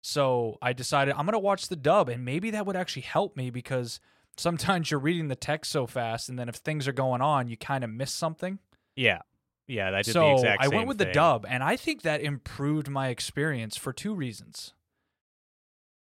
So 0.00 0.58
I 0.62 0.72
decided 0.72 1.14
I'm 1.16 1.26
going 1.26 1.32
to 1.32 1.38
watch 1.38 1.68
the 1.68 1.76
dub. 1.76 2.08
And 2.08 2.24
maybe 2.24 2.50
that 2.52 2.66
would 2.66 2.76
actually 2.76 3.02
help 3.02 3.36
me 3.36 3.50
because 3.50 4.00
sometimes 4.36 4.90
you're 4.90 5.00
reading 5.00 5.28
the 5.28 5.36
text 5.36 5.70
so 5.70 5.86
fast. 5.86 6.28
And 6.28 6.38
then 6.38 6.48
if 6.48 6.56
things 6.56 6.88
are 6.88 6.92
going 6.92 7.20
on, 7.20 7.48
you 7.48 7.56
kind 7.56 7.84
of 7.84 7.90
miss 7.90 8.10
something 8.10 8.58
Yeah. 8.96 9.20
Yeah, 9.66 9.90
did 10.02 10.12
so 10.12 10.20
the 10.20 10.32
exact 10.32 10.62
I 10.62 10.68
went 10.68 10.88
with 10.88 10.98
the 10.98 11.06
dub, 11.06 11.46
and 11.48 11.62
I 11.62 11.76
think 11.76 12.02
that 12.02 12.20
improved 12.20 12.88
my 12.90 13.08
experience 13.08 13.76
for 13.76 13.92
two 13.92 14.14
reasons. 14.14 14.74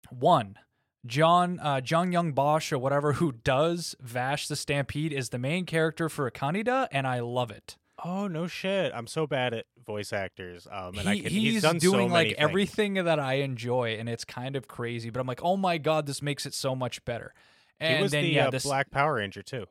One, 0.10 0.58
John 1.06 1.60
uh, 1.60 1.82
John 1.82 2.12
Yong 2.12 2.32
Bosch 2.32 2.72
or 2.72 2.78
whatever 2.78 3.14
who 3.14 3.32
does 3.32 3.96
Vash 4.00 4.48
the 4.48 4.56
Stampede 4.56 5.12
is 5.12 5.30
the 5.30 5.40
main 5.40 5.66
character 5.66 6.10
for 6.10 6.30
Akanida, 6.30 6.88
and 6.92 7.06
I 7.06 7.20
love 7.20 7.52
it. 7.52 7.78
Oh 8.04 8.28
no 8.28 8.48
shit! 8.48 8.92
I'm 8.96 9.08
so 9.08 9.28
bad 9.28 9.54
at 9.54 9.66
voice 9.86 10.14
actors. 10.14 10.68
Um, 10.72 10.98
and 10.98 11.08
I 11.08 11.20
can, 11.20 11.30
he's, 11.30 11.54
he's 11.54 11.62
done 11.62 11.78
doing 11.78 11.98
many 11.98 12.10
like 12.10 12.28
things. 12.28 12.38
everything 12.40 12.94
that 12.96 13.20
I 13.20 13.36
enjoy, 13.36 13.98
and 14.00 14.08
it's 14.08 14.26
kind 14.26 14.56
of 14.56 14.68
crazy. 14.68 15.10
But 15.10 15.20
I'm 15.20 15.28
like, 15.28 15.44
oh 15.44 15.58
my 15.58 15.78
god, 15.78 16.06
this 16.06 16.22
makes 16.22 16.46
it 16.46 16.54
so 16.54 16.76
much 16.76 17.04
better. 17.06 17.34
And 17.80 17.98
he 17.98 18.04
was 18.04 18.12
then 18.12 18.24
the 18.24 18.30
yeah, 18.30 18.48
uh, 18.48 18.52
this 18.52 18.64
Black 18.64 18.92
Power 18.92 19.16
Ranger 19.16 19.44
too 19.44 19.66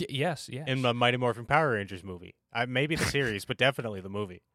y- 0.00 0.06
yes, 0.08 0.48
yes. 0.50 0.68
in 0.68 0.82
the 0.82 0.94
Mighty 0.94 1.16
Morphin 1.16 1.44
Power 1.44 1.72
Rangers 1.72 2.04
movie. 2.04 2.34
I, 2.52 2.66
maybe 2.66 2.96
the 2.96 3.04
series, 3.04 3.44
but 3.44 3.56
definitely 3.56 4.00
the 4.00 4.08
movie. 4.08 4.42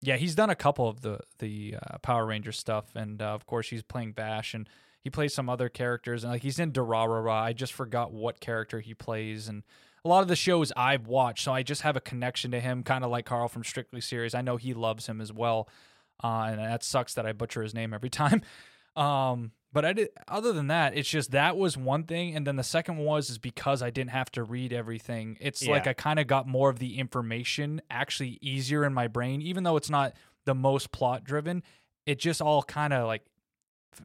Yeah, 0.00 0.14
he's 0.14 0.36
done 0.36 0.48
a 0.48 0.54
couple 0.54 0.88
of 0.88 1.00
the 1.00 1.18
the 1.40 1.74
uh, 1.82 1.98
Power 1.98 2.24
Ranger 2.24 2.52
stuff, 2.52 2.94
and 2.94 3.20
uh, 3.20 3.34
of 3.34 3.46
course 3.46 3.70
he's 3.70 3.82
playing 3.82 4.12
Vash 4.12 4.54
and 4.54 4.68
he 5.00 5.10
plays 5.10 5.34
some 5.34 5.48
other 5.48 5.68
characters, 5.68 6.24
and 6.24 6.32
like 6.32 6.42
he's 6.42 6.58
in 6.58 6.72
Durarara. 6.72 7.32
I 7.32 7.52
just 7.52 7.72
forgot 7.72 8.12
what 8.12 8.40
character 8.40 8.80
he 8.80 8.94
plays, 8.94 9.48
and 9.48 9.62
a 10.04 10.08
lot 10.08 10.22
of 10.22 10.28
the 10.28 10.36
shows 10.36 10.72
I've 10.76 11.06
watched, 11.06 11.44
so 11.44 11.52
I 11.52 11.62
just 11.62 11.82
have 11.82 11.96
a 11.96 12.00
connection 12.00 12.50
to 12.52 12.60
him, 12.60 12.82
kind 12.82 13.04
of 13.04 13.10
like 13.10 13.26
Carl 13.26 13.48
from 13.48 13.64
Strictly 13.64 14.00
Series. 14.00 14.34
I 14.34 14.42
know 14.42 14.56
he 14.56 14.74
loves 14.74 15.06
him 15.06 15.20
as 15.20 15.32
well, 15.32 15.68
uh, 16.22 16.48
and 16.50 16.58
that 16.58 16.82
sucks 16.82 17.14
that 17.14 17.26
I 17.26 17.32
butcher 17.32 17.62
his 17.62 17.74
name 17.74 17.92
every 17.92 18.10
time. 18.10 18.42
Um, 18.96 19.52
but 19.72 19.84
I 19.84 19.92
did. 19.92 20.08
Other 20.26 20.52
than 20.52 20.68
that, 20.68 20.96
it's 20.96 21.08
just 21.08 21.30
that 21.32 21.56
was 21.56 21.76
one 21.76 22.04
thing, 22.04 22.34
and 22.34 22.46
then 22.46 22.56
the 22.56 22.64
second 22.64 22.96
was 22.98 23.30
is 23.30 23.38
because 23.38 23.82
I 23.82 23.90
didn't 23.90 24.10
have 24.10 24.30
to 24.32 24.42
read 24.42 24.72
everything. 24.72 25.36
It's 25.40 25.66
like 25.66 25.86
I 25.86 25.92
kind 25.92 26.18
of 26.18 26.26
got 26.26 26.48
more 26.48 26.70
of 26.70 26.78
the 26.78 26.98
information 26.98 27.82
actually 27.90 28.38
easier 28.40 28.84
in 28.84 28.94
my 28.94 29.08
brain, 29.08 29.42
even 29.42 29.64
though 29.64 29.76
it's 29.76 29.90
not 29.90 30.14
the 30.46 30.54
most 30.54 30.90
plot 30.90 31.22
driven. 31.22 31.62
It 32.06 32.18
just 32.18 32.40
all 32.40 32.62
kind 32.62 32.94
of 32.94 33.06
like 33.06 33.22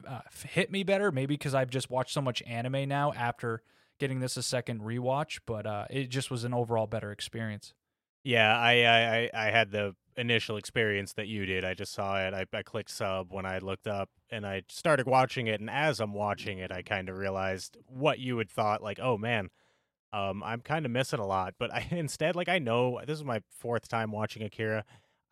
uh, 0.06 0.20
hit 0.46 0.70
me 0.70 0.82
better, 0.82 1.12
maybe 1.12 1.34
because 1.34 1.54
I've 1.54 1.70
just 1.70 1.90
watched 1.90 2.12
so 2.12 2.20
much 2.20 2.42
anime 2.46 2.88
now 2.88 3.12
after 3.14 3.62
getting 3.98 4.20
this 4.20 4.36
a 4.36 4.42
second 4.42 4.80
rewatch. 4.80 5.40
But 5.46 5.66
uh, 5.66 5.86
it 5.90 6.08
just 6.08 6.30
was 6.30 6.44
an 6.44 6.54
overall 6.54 6.86
better 6.86 7.12
experience. 7.12 7.74
Yeah, 8.22 8.56
I, 8.58 8.72
I 8.86 9.30
I 9.34 9.50
had 9.50 9.70
the 9.70 9.94
initial 10.16 10.56
experience 10.56 11.12
that 11.14 11.28
you 11.28 11.46
did. 11.46 11.64
I 11.64 11.74
just 11.74 11.92
saw 11.92 12.18
it. 12.18 12.32
I, 12.34 12.46
I 12.56 12.62
clicked 12.62 12.90
sub 12.90 13.32
when 13.32 13.46
I 13.46 13.58
looked 13.58 13.86
up, 13.86 14.10
and 14.30 14.46
I 14.46 14.62
started 14.68 15.06
watching 15.06 15.46
it. 15.46 15.60
And 15.60 15.68
as 15.68 16.00
I'm 16.00 16.14
watching 16.14 16.58
it, 16.58 16.72
I 16.72 16.82
kind 16.82 17.08
of 17.08 17.18
realized 17.18 17.76
what 17.86 18.18
you 18.18 18.38
had 18.38 18.50
thought. 18.50 18.82
Like, 18.82 18.98
oh 19.00 19.18
man, 19.18 19.50
um, 20.12 20.42
I'm 20.42 20.60
kind 20.60 20.86
of 20.86 20.92
missing 20.92 21.20
a 21.20 21.26
lot. 21.26 21.54
But 21.58 21.72
I 21.72 21.86
instead, 21.90 22.36
like, 22.36 22.48
I 22.48 22.58
know 22.58 23.00
this 23.06 23.18
is 23.18 23.24
my 23.24 23.40
fourth 23.50 23.88
time 23.88 24.10
watching 24.12 24.42
Akira. 24.42 24.84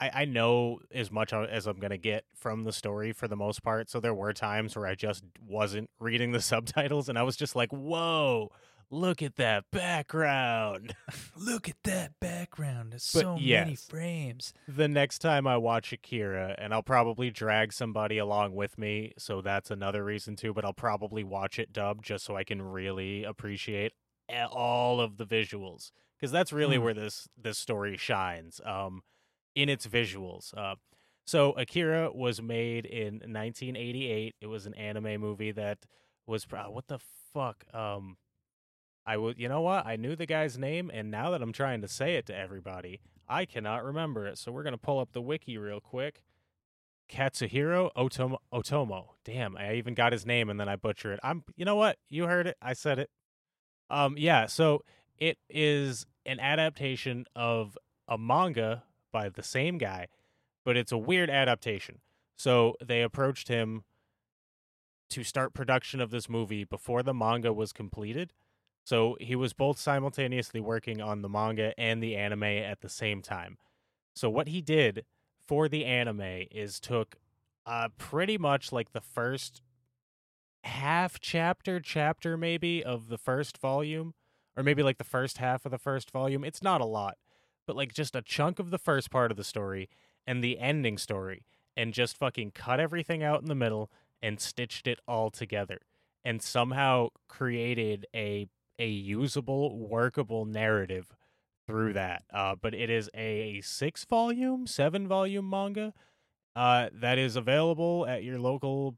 I, 0.03 0.23
I 0.23 0.25
know 0.25 0.81
as 0.93 1.11
much 1.11 1.33
as 1.33 1.67
I'm 1.67 1.79
gonna 1.79 1.99
get 1.99 2.25
from 2.35 2.65
the 2.65 2.73
story 2.73 3.13
for 3.13 3.29
the 3.29 3.37
most 3.37 3.63
part. 3.63 3.89
So 3.91 4.01
there 4.01 4.15
were 4.15 4.33
times 4.33 4.75
where 4.77 4.87
I 4.87 4.95
just 4.95 5.25
wasn't 5.47 5.91
reading 6.01 6.33
the 6.33 6.41
subtitles, 6.53 7.09
and 7.09 7.19
I 7.19 7.23
was 7.23 7.37
just 7.37 7.55
like, 7.57 7.71
whoa. 7.73 8.51
Look 8.95 9.23
at 9.23 9.37
that 9.37 9.65
background. 9.71 10.95
Look 11.37 11.67
at 11.67 11.77
that 11.85 12.13
background. 12.21 12.95
So 12.99 13.39
many 13.39 13.75
frames. 13.75 14.53
the 14.69 14.87
next 14.87 15.21
time 15.21 15.47
I 15.47 15.57
watch 15.57 15.95
Akira, 15.95 16.55
and 16.59 16.75
I'll 16.75 16.83
probably 16.83 17.31
drag 17.31 17.73
somebody 17.73 18.19
along 18.19 18.55
with 18.55 18.77
me, 18.77 19.13
so 19.17 19.41
that's 19.41 19.71
another 19.71 20.05
reason 20.05 20.37
too. 20.37 20.53
But 20.53 20.67
I'll 20.67 20.75
probably 20.75 21.25
watch 21.25 21.59
it 21.59 21.73
dubbed 21.73 22.05
just 22.05 22.25
so 22.27 22.37
I 22.37 22.45
can 22.45 22.61
really 22.61 23.25
appreciate 23.25 23.93
all 24.51 25.01
of 25.01 25.17
the 25.17 25.25
visuals, 25.25 25.91
because 26.19 26.31
that's 26.31 26.53
really 26.53 26.77
Hmm. 26.77 26.83
where 26.85 26.95
this 26.95 27.29
this 27.35 27.57
story 27.59 27.97
shines. 27.97 28.61
Um, 28.63 29.03
in 29.55 29.69
its 29.69 29.87
visuals. 29.87 30.57
Uh, 30.57 30.77
so 31.25 31.53
Akira 31.53 32.11
was 32.13 32.43
made 32.43 32.85
in 32.87 33.15
1988. 33.15 34.35
It 34.41 34.47
was 34.47 34.67
an 34.67 34.75
anime 34.75 35.21
movie 35.21 35.53
that 35.53 35.79
was 36.27 36.45
pro- 36.45 36.71
what 36.71 36.89
the 36.89 36.99
fuck. 37.33 37.65
Um, 37.73 38.17
I 39.07 39.17
would, 39.17 39.39
you 39.39 39.49
know 39.49 39.61
what? 39.61 39.87
I 39.87 39.97
knew 39.97 40.15
the 40.15 40.27
guy's 40.27 40.59
name, 40.59 40.91
and 40.93 41.11
now 41.11 41.31
that 41.31 41.43
I'm 41.43 41.53
trying 41.53 41.81
to 41.83 41.89
say 41.89 42.15
it 42.17 42.27
to 42.27 42.37
everybody, 42.37 43.01
I 43.29 43.45
cannot 43.45 43.85
remember 43.85 44.27
it. 44.27 44.39
So 44.39 44.53
we're 44.53 44.63
gonna 44.63 44.79
pull 44.79 44.99
up 45.01 45.13
the 45.13 45.23
wiki 45.23 45.59
real 45.59 45.81
quick. 45.81 46.23
Katsuhiro 47.11 47.91
Otomo. 47.97 48.39
Otomo. 48.53 49.09
Damn, 49.25 49.57
I 49.57 49.75
even 49.75 49.95
got 49.95 50.13
his 50.13 50.25
name 50.25 50.49
and 50.49 50.59
then 50.59 50.69
I 50.69 50.77
butcher 50.77 51.13
it. 51.13 51.21
I'm. 51.23 51.45
You 51.57 51.65
know 51.65 51.77
what? 51.77 51.99
You 52.09 52.27
heard 52.27 52.47
it. 52.47 52.57
I 52.63 52.73
said 52.73 52.99
it. 52.99 53.11
Um. 53.91 54.17
Yeah. 54.17 54.47
So 54.47 54.85
it 55.19 55.39
is 55.51 56.07
an 56.25 56.41
adaptation 56.41 57.27
of 57.35 57.77
a 58.09 58.17
manga 58.17 58.85
by 59.13 59.29
the 59.29 59.43
same 59.43 59.79
guy, 59.79 60.09
but 60.65 60.77
it's 60.77 60.93
a 60.93 60.99
weird 60.99 61.31
adaptation. 61.31 62.01
So 62.37 62.75
they 62.85 63.03
approached 63.03 63.49
him 63.49 63.85
to 65.11 65.23
start 65.23 65.55
production 65.55 66.01
of 66.01 66.11
this 66.11 66.29
movie 66.29 66.65
before 66.65 67.03
the 67.03 67.15
manga 67.15 67.53
was 67.53 67.73
completed. 67.73 68.33
So 68.85 69.17
he 69.21 69.37
was 69.37 69.53
both 69.53 69.79
simultaneously 69.79 70.61
working 70.61 71.01
on 71.01 71.23
the 71.23 71.29
manga 71.29 71.79
and 71.79 72.03
the 72.03 72.17
anime 72.17 72.43
at 72.45 72.81
the 72.81 72.89
same 72.89 73.23
time. 73.23 73.59
So 74.15 74.29
what 74.29 74.49
he 74.49 74.61
did 74.61 75.05
for 75.39 75.69
the 75.69 75.85
anime 75.85 76.47
is 76.51 76.81
took 76.81 77.17
uh 77.65 77.89
pretty 77.97 78.39
much 78.39 78.73
like 78.73 78.93
the 78.93 79.01
first 79.01 79.63
half 80.65 81.21
chapter 81.21 81.81
chapter 81.81 82.37
maybe 82.37 82.83
of 82.83 83.09
the 83.09 83.19
first 83.19 83.59
volume 83.59 84.15
or 84.57 84.63
maybe 84.63 84.83
like 84.83 84.99
the 84.99 85.05
first 85.05 85.39
half 85.39 85.65
of 85.65 85.71
the 85.71 85.79
first 85.79 86.11
volume. 86.11 86.45
It's 86.45 86.63
not 86.63 86.81
a 86.81 86.87
lot, 86.87 87.17
but 87.73 87.79
like 87.79 87.95
just 87.95 88.15
a 88.15 88.21
chunk 88.21 88.59
of 88.59 88.71
the 88.71 88.77
first 88.77 89.11
part 89.11 89.31
of 89.31 89.39
the 89.39 89.43
story 89.43 89.89
and 90.27 90.45
the 90.45 90.59
ending 90.59 90.99
story 90.99 91.43
and 91.75 91.95
just 91.95 92.19
fucking 92.19 92.51
cut 92.51 92.79
everything 92.79 93.23
out 93.23 93.41
in 93.41 93.49
the 93.49 93.55
middle 93.55 93.91
and 94.21 94.39
stitched 94.39 94.87
it 94.87 94.99
all 95.09 95.31
together 95.31 95.79
and 96.23 96.43
somehow 96.43 97.09
created 97.31 98.05
a 98.15 98.47
a 98.79 98.87
usable 98.87 99.79
workable 99.79 100.45
narrative 100.45 101.17
through 101.67 101.95
that. 101.95 102.25
Uh, 102.31 102.55
but 102.61 102.75
it 102.75 102.91
is 102.91 103.09
a 103.15 103.63
six 103.63 104.05
volume, 104.05 104.67
seven 104.67 105.09
volume 105.09 105.49
manga 105.49 105.95
uh, 106.55 106.91
that 106.93 107.17
is 107.17 107.37
available 107.37 108.07
at 108.07 108.23
your 108.23 108.39
local 108.39 108.97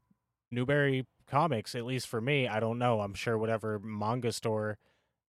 Newbury 0.51 1.05
Comics. 1.27 1.75
At 1.75 1.85
least 1.85 2.07
for 2.09 2.19
me, 2.19 2.45
I 2.45 2.59
don't 2.59 2.79
know. 2.79 2.99
I'm 2.99 3.13
sure 3.13 3.37
whatever 3.37 3.79
manga 3.79 4.33
store 4.33 4.77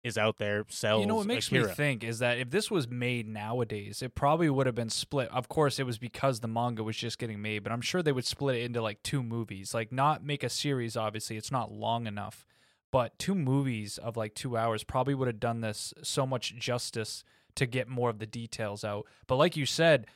is 0.03 0.19
out 0.19 0.39
there 0.39 0.65
sells. 0.69 1.01
You 1.01 1.07
know 1.07 1.17
what 1.17 1.27
makes 1.27 1.47
Akira. 1.47 1.69
me 1.69 1.75
think 1.75 2.03
is 2.03 2.19
that 2.19 2.39
if 2.39 2.51
this 2.51 2.71
was 2.71 2.89
made 2.89 3.29
nowadays, 3.29 4.03
it 4.03 4.15
probably 4.15 4.51
would 4.51 4.67
have 4.67 4.75
been 4.75 4.91
split. 4.91 5.29
Of 5.31 5.49
course, 5.49 5.79
it 5.79 5.87
was 5.87 5.99
because 5.99 6.41
the 6.41 6.49
manga 6.49 6.83
was 6.83 6.97
just 6.97 7.19
getting 7.19 7.41
made, 7.41 7.61
but 7.61 7.73
I'm 7.73 7.81
sure 7.81 8.03
they 8.03 8.13
would 8.13 8.27
split 8.27 8.57
it 8.57 8.63
into 8.63 8.83
like 8.83 9.03
two 9.03 9.23
movies. 9.23 9.75
Like 9.75 9.93
not 9.93 10.25
make 10.25 10.43
a 10.43 10.49
series. 10.49 10.97
Obviously, 10.97 11.37
it's 11.37 11.53
not 11.53 11.71
long 11.71 12.07
enough, 12.07 12.45
but 12.91 13.17
two 13.19 13.35
movies 13.35 13.97
of 13.99 14.17
like 14.17 14.35
two 14.35 14.57
hours 14.57 14.83
probably 14.83 15.15
would 15.15 15.29
have 15.29 15.41
done 15.41 15.61
this 15.61 15.95
so 16.03 16.27
much 16.27 16.57
justice 16.57 17.23
to 17.55 17.67
get 17.67 17.89
more 17.89 18.11
of 18.11 18.19
the 18.19 18.27
details 18.27 18.85
out. 18.85 19.07
But 19.27 19.37
like 19.37 19.57
you 19.57 19.67
said. 19.67 20.07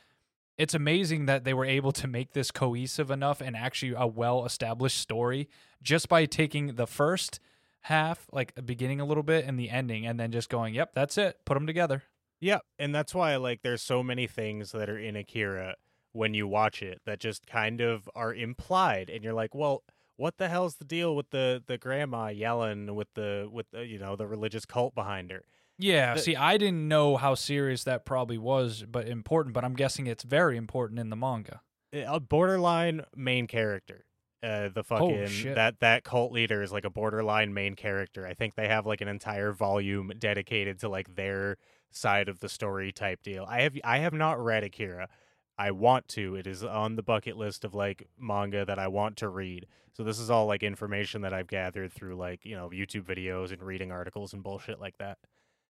It's 0.57 0.73
amazing 0.73 1.27
that 1.27 1.43
they 1.43 1.53
were 1.53 1.65
able 1.65 1.91
to 1.91 2.07
make 2.07 2.33
this 2.33 2.49
cohesive 2.49 3.11
enough 3.11 3.41
and 3.41 3.55
actually 3.55 3.93
a 3.95 4.07
well 4.07 4.43
established 4.43 4.97
story 4.97 5.49
just 5.83 6.09
by 6.09 6.25
taking 6.25 6.73
the 6.77 6.87
first 6.87 7.39
half, 7.81 8.27
like 8.31 8.55
the 8.55 8.61
beginning 8.61 8.99
a 8.99 9.05
little 9.05 9.23
bit 9.23 9.45
and 9.45 9.59
the 9.59 9.69
ending, 9.69 10.05
and 10.05 10.19
then 10.19 10.31
just 10.31 10.49
going, 10.49 10.73
yep, 10.73 10.93
that's 10.93 11.17
it. 11.17 11.39
Put 11.45 11.53
them 11.55 11.67
together. 11.67 12.03
Yeah, 12.39 12.59
and 12.77 12.93
that's 12.93 13.15
why 13.15 13.35
like 13.37 13.61
there's 13.63 13.81
so 13.81 14.03
many 14.03 14.27
things 14.27 14.71
that 14.71 14.89
are 14.89 14.97
in 14.97 15.15
Akira 15.15 15.75
when 16.11 16.33
you 16.33 16.47
watch 16.47 16.81
it 16.81 17.01
that 17.05 17.19
just 17.19 17.47
kind 17.47 17.81
of 17.81 18.09
are 18.15 18.33
implied 18.33 19.09
and 19.09 19.23
you're 19.23 19.33
like, 19.33 19.55
"Well, 19.55 19.83
what 20.17 20.37
the 20.37 20.47
hell's 20.47 20.75
the 20.75 20.85
deal 20.85 21.15
with 21.15 21.31
the 21.31 21.63
the 21.65 21.77
grandma 21.77 22.27
yelling 22.27 22.95
with 22.95 23.07
the 23.15 23.49
with 23.51 23.69
the, 23.71 23.85
you 23.85 23.97
know, 23.97 24.15
the 24.15 24.27
religious 24.27 24.65
cult 24.65 24.93
behind 24.93 25.31
her?" 25.31 25.45
Yeah. 25.79 26.15
The- 26.15 26.21
see, 26.21 26.35
I 26.35 26.57
didn't 26.57 26.87
know 26.87 27.17
how 27.17 27.33
serious 27.35 27.83
that 27.85 28.05
probably 28.05 28.37
was, 28.37 28.83
but 28.87 29.07
important. 29.07 29.53
But 29.53 29.63
I'm 29.63 29.73
guessing 29.75 30.05
it's 30.05 30.23
very 30.23 30.57
important 30.57 30.99
in 30.99 31.09
the 31.09 31.15
manga. 31.15 31.61
A 31.93 32.19
borderline 32.19 33.03
main 33.15 33.47
character. 33.47 34.05
Uh 34.43 34.69
the 34.69 34.83
fucking 34.83 35.27
shit. 35.27 35.55
that 35.55 35.79
that 35.79 36.03
cult 36.03 36.31
leader 36.31 36.61
is 36.61 36.71
like 36.71 36.85
a 36.85 36.89
borderline 36.89 37.53
main 37.53 37.75
character. 37.75 38.25
I 38.27 38.33
think 38.33 38.55
they 38.55 38.67
have 38.67 38.85
like 38.85 39.01
an 39.01 39.07
entire 39.07 39.51
volume 39.51 40.11
dedicated 40.19 40.79
to 40.81 40.89
like 40.89 41.15
their 41.15 41.57
side 41.91 42.29
of 42.29 42.39
the 42.39 42.49
story 42.49 42.91
type 42.91 43.23
deal. 43.23 43.45
I 43.49 43.61
have 43.61 43.75
I 43.83 43.97
have 43.99 44.13
not 44.13 44.43
read 44.43 44.63
Akira. 44.63 45.07
I 45.57 45.71
want 45.71 46.07
to. 46.09 46.35
It 46.35 46.45
is 46.45 46.63
on 46.63 46.95
the 46.97 47.01
bucket 47.01 47.35
list 47.35 47.65
of 47.65 47.73
like 47.73 48.07
manga 48.19 48.63
that 48.63 48.77
I 48.77 48.87
want 48.89 49.17
to 49.17 49.29
read. 49.29 49.65
So 49.93 50.03
this 50.03 50.19
is 50.19 50.29
all 50.29 50.45
like 50.45 50.61
information 50.61 51.21
that 51.21 51.33
I've 51.33 51.47
gathered 51.47 51.91
through 51.91 52.15
like, 52.15 52.45
you 52.45 52.55
know, 52.55 52.69
YouTube 52.69 53.05
videos 53.05 53.51
and 53.51 53.63
reading 53.63 53.91
articles 53.91 54.33
and 54.33 54.43
bullshit 54.43 54.79
like 54.79 54.99
that. 54.99 55.17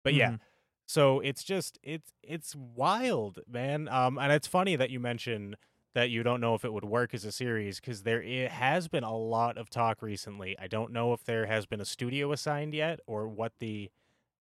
But 0.03 0.13
yeah, 0.13 0.31
Mhm. 0.33 0.39
so 0.85 1.19
it's 1.21 1.43
just 1.43 1.79
it's 1.81 2.13
it's 2.21 2.55
wild, 2.55 3.39
man. 3.49 3.87
Um 3.87 4.19
and 4.19 4.31
it's 4.31 4.45
funny 4.47 4.75
that 4.75 4.91
you 4.91 4.99
mention 4.99 5.55
that 5.93 6.09
you 6.09 6.23
don't 6.23 6.41
know 6.41 6.55
if 6.55 6.63
it 6.63 6.71
would 6.71 6.85
work 6.85 7.13
as 7.13 7.25
a 7.25 7.31
series 7.31 7.79
because 7.79 8.03
there 8.03 8.21
it 8.21 8.51
has 8.51 8.87
been 8.87 9.03
a 9.03 9.15
lot 9.15 9.57
of 9.57 9.69
talk 9.69 10.01
recently. 10.01 10.55
I 10.59 10.67
don't 10.67 10.91
know 10.91 11.13
if 11.13 11.23
there 11.23 11.45
has 11.47 11.65
been 11.65 11.81
a 11.81 11.85
studio 11.85 12.31
assigned 12.31 12.73
yet 12.73 12.99
or 13.05 13.27
what 13.27 13.53
the 13.59 13.89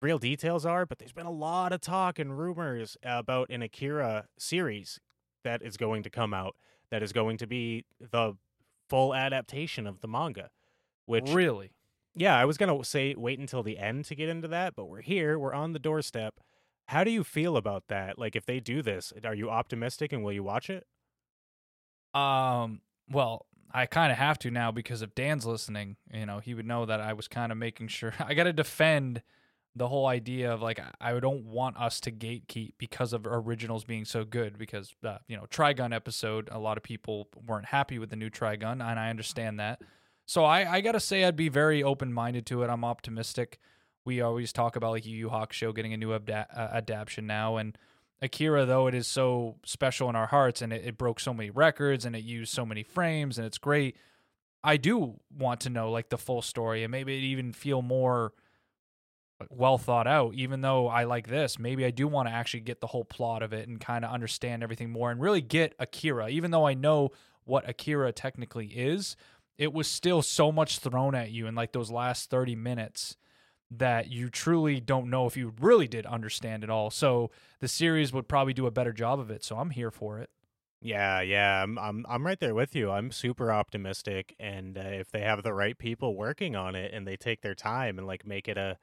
real 0.02 0.17
details 0.17 0.65
are, 0.65 0.86
but 0.86 1.00
there's 1.00 1.13
been 1.13 1.26
a 1.26 1.32
lot 1.32 1.72
of 1.72 1.80
talk 1.80 2.20
and 2.20 2.38
rumors 2.38 2.98
about 3.04 3.50
an 3.50 3.62
Akira 3.62 4.28
series 4.38 5.00
that 5.44 5.62
is 5.62 5.78
going 5.78 6.04
to 6.04 6.10
come 6.10 6.34
out 6.34 6.56
that 6.89 7.02
is 7.02 7.13
going 7.13 7.38
to 7.38 7.48
be 7.48 7.86
the 8.00 8.36
full 8.89 9.15
adaptation 9.15 9.88
of 9.88 10.02
the 10.02 10.08
manga. 10.08 10.50
Which 11.06 11.30
really? 11.30 11.72
yeah, 12.15 12.38
I 12.38 12.46
was 12.46 12.58
gonna 12.58 12.84
say 12.84 13.15
wait 13.17 13.39
until 13.39 13.63
the 13.63 13.78
end 13.78 14.06
to 14.06 14.15
get 14.15 14.30
into 14.30 14.48
that, 14.50 14.76
but 14.76 14.86
we're 14.86 15.02
here, 15.02 15.39
we're 15.39 15.54
on 15.54 15.74
the 15.74 15.80
doorstep. 15.80 16.39
How 16.88 17.04
do 17.04 17.12
you 17.12 17.24
feel 17.24 17.56
about 17.56 17.86
that? 17.88 18.20
Like 18.20 18.36
if 18.36 18.46
they 18.46 18.60
do 18.60 18.82
this, 18.82 19.13
are 19.24 19.34
you 19.34 19.50
optimistic 19.50 20.12
and 20.12 20.24
will 20.24 20.34
you 20.34 20.44
watch 20.44 20.70
it? 20.70 20.86
Um. 22.13 22.82
Well, 23.10 23.45
I 23.74 23.86
kind 23.86 24.12
of 24.12 24.17
have 24.17 24.39
to 24.39 24.52
now 24.52 24.71
because 24.71 25.02
if 25.02 25.15
Dan's 25.15 25.45
listening, 25.45 25.97
you 26.13 26.26
know, 26.26 26.39
he 26.39 26.54
would 26.54 26.65
know 26.65 26.86
that 26.86 27.02
I 27.02 27.13
was 27.13 27.28
kind 27.28 27.52
of 27.52 27.58
making 27.58 27.88
sure 27.88 28.13
I 28.19 28.34
got 28.34 28.43
to 28.43 28.54
defend 28.54 29.21
the 29.76 29.88
whole 29.88 30.06
idea 30.08 30.52
of 30.52 30.62
like 30.62 30.82
I 31.00 31.17
don't 31.19 31.45
want 31.45 31.78
us 31.78 32.02
to 32.02 32.12
gatekeep 32.12 32.74
because 32.78 33.13
of 33.13 33.26
originals 33.26 33.86
being 33.86 34.04
so 34.04 34.26
good 34.26 34.58
because 34.58 34.93
uh, 35.04 35.19
you 35.28 35.38
know 35.38 35.45
Trigun 35.50 35.95
episode 35.95 36.50
a 36.52 36.60
lot 36.60 36.76
of 36.78 36.84
people 36.84 37.30
weren't 37.47 37.67
happy 37.67 37.97
with 37.97 38.10
the 38.10 38.17
new 38.17 38.30
Trigun 38.30 38.82
and 38.82 39.00
I 39.00 39.10
understand 39.10 39.60
that. 39.60 39.82
So 40.26 40.43
I 40.43 40.69
I 40.69 40.82
got 40.82 40.93
to 40.93 41.00
say 41.00 41.24
I'd 41.24 41.38
be 41.38 41.50
very 41.50 41.82
open 41.84 42.12
minded 42.12 42.45
to 42.47 42.63
it. 42.63 42.69
I'm 42.69 42.84
optimistic. 42.84 43.60
We 44.04 44.19
always 44.19 44.52
talk 44.52 44.76
about 44.76 44.91
like 44.91 45.06
Yu 45.06 45.15
Yu 45.15 45.45
show 45.52 45.71
getting 45.71 45.93
a 45.93 45.97
new 45.97 46.10
abda- 46.10 46.47
uh, 46.54 46.69
adaptation 46.74 47.26
now 47.26 47.56
and 47.58 47.78
Akira, 48.22 48.66
though 48.66 48.88
it 48.88 48.94
is 48.94 49.08
so 49.08 49.56
special 49.66 50.10
in 50.10 50.16
our 50.16 50.28
hearts 50.28 50.62
and 50.62 50.72
it, 50.72 50.86
it 50.86 50.98
broke 50.98 51.20
so 51.20 51.34
many 51.34 51.50
records 51.50 52.06
and 52.06 52.16
it 52.16 52.24
used 52.24 52.54
so 52.54 52.66
many 52.66 52.84
frames 52.84 53.38
and 53.38 53.48
it's 53.48 53.58
great. 53.58 53.98
I 54.64 54.78
do 54.78 55.20
want 55.36 55.62
to 55.62 55.70
know 55.70 55.92
like 55.92 56.10
the 56.10 56.18
full 56.18 56.42
story 56.42 56.84
and 56.84 56.92
maybe 56.92 57.18
it 57.18 57.22
even 57.22 57.52
feel 57.52 57.82
more 57.82 58.34
well 59.50 59.80
thought 59.80 60.06
out. 60.06 60.36
Even 60.36 60.62
though 60.62 60.88
I 60.88 61.06
like 61.06 61.28
this, 61.28 61.58
maybe 61.58 61.84
I 61.84 61.90
do 61.90 62.08
want 62.08 62.28
to 62.28 62.34
actually 62.34 62.60
get 62.60 62.80
the 62.80 62.88
whole 62.88 63.06
plot 63.06 63.42
of 63.42 63.54
it 63.54 63.68
and 63.68 63.80
kind 63.80 64.06
of 64.06 64.12
understand 64.12 64.62
everything 64.62 64.92
more 64.92 65.10
and 65.10 65.20
really 65.20 65.42
get 65.42 65.74
Akira. 65.80 66.30
Even 66.30 66.52
though 66.52 66.68
I 66.68 66.76
know 66.76 67.10
what 67.44 67.68
Akira 67.68 68.12
technically 68.12 68.68
is, 68.68 69.16
it 69.58 69.74
was 69.74 69.88
still 69.88 70.22
so 70.22 70.52
much 70.52 70.78
thrown 70.78 71.16
at 71.16 71.32
you 71.32 71.48
in 71.48 71.56
like 71.56 71.72
those 71.72 71.90
last 71.90 72.30
30 72.30 72.56
minutes 72.56 73.18
that 73.72 74.12
you 74.12 74.30
truly 74.30 74.80
don't 74.80 75.10
know 75.10 75.26
if 75.26 75.38
you 75.38 75.54
really 75.60 75.88
did 75.88 76.06
understand 76.06 76.64
it 76.64 76.70
all. 76.70 76.92
So 76.92 77.32
the 77.60 77.68
series 77.68 78.12
would 78.12 78.28
probably 78.28 78.54
do 78.54 78.66
a 78.66 78.72
better 78.72 78.92
job 78.92 79.20
of 79.20 79.32
it. 79.32 79.44
So 79.44 79.58
I'm 79.58 79.70
here 79.70 79.92
for 79.92 80.20
it. 80.20 80.30
Yeah, 80.84 81.22
yeah, 81.22 81.62
I'm 81.62 81.78
I'm 81.78 82.06
I'm 82.10 82.26
right 82.26 82.40
there 82.40 82.56
with 82.56 82.76
you. 82.76 82.90
I'm 82.90 83.12
super 83.12 83.52
optimistic, 83.52 84.36
and 84.40 84.76
uh, 84.80 84.82
if 84.82 85.12
they 85.12 85.22
have 85.22 85.44
the 85.44 85.54
right 85.54 85.78
people 85.78 86.16
working 86.16 86.56
on 86.56 86.74
it 86.76 86.92
and 86.92 87.08
they 87.08 87.16
take 87.16 87.42
their 87.42 87.54
time 87.54 88.00
and 88.00 88.08
like 88.08 88.26
make 88.26 88.48
it 88.48 88.58
a 88.58 88.80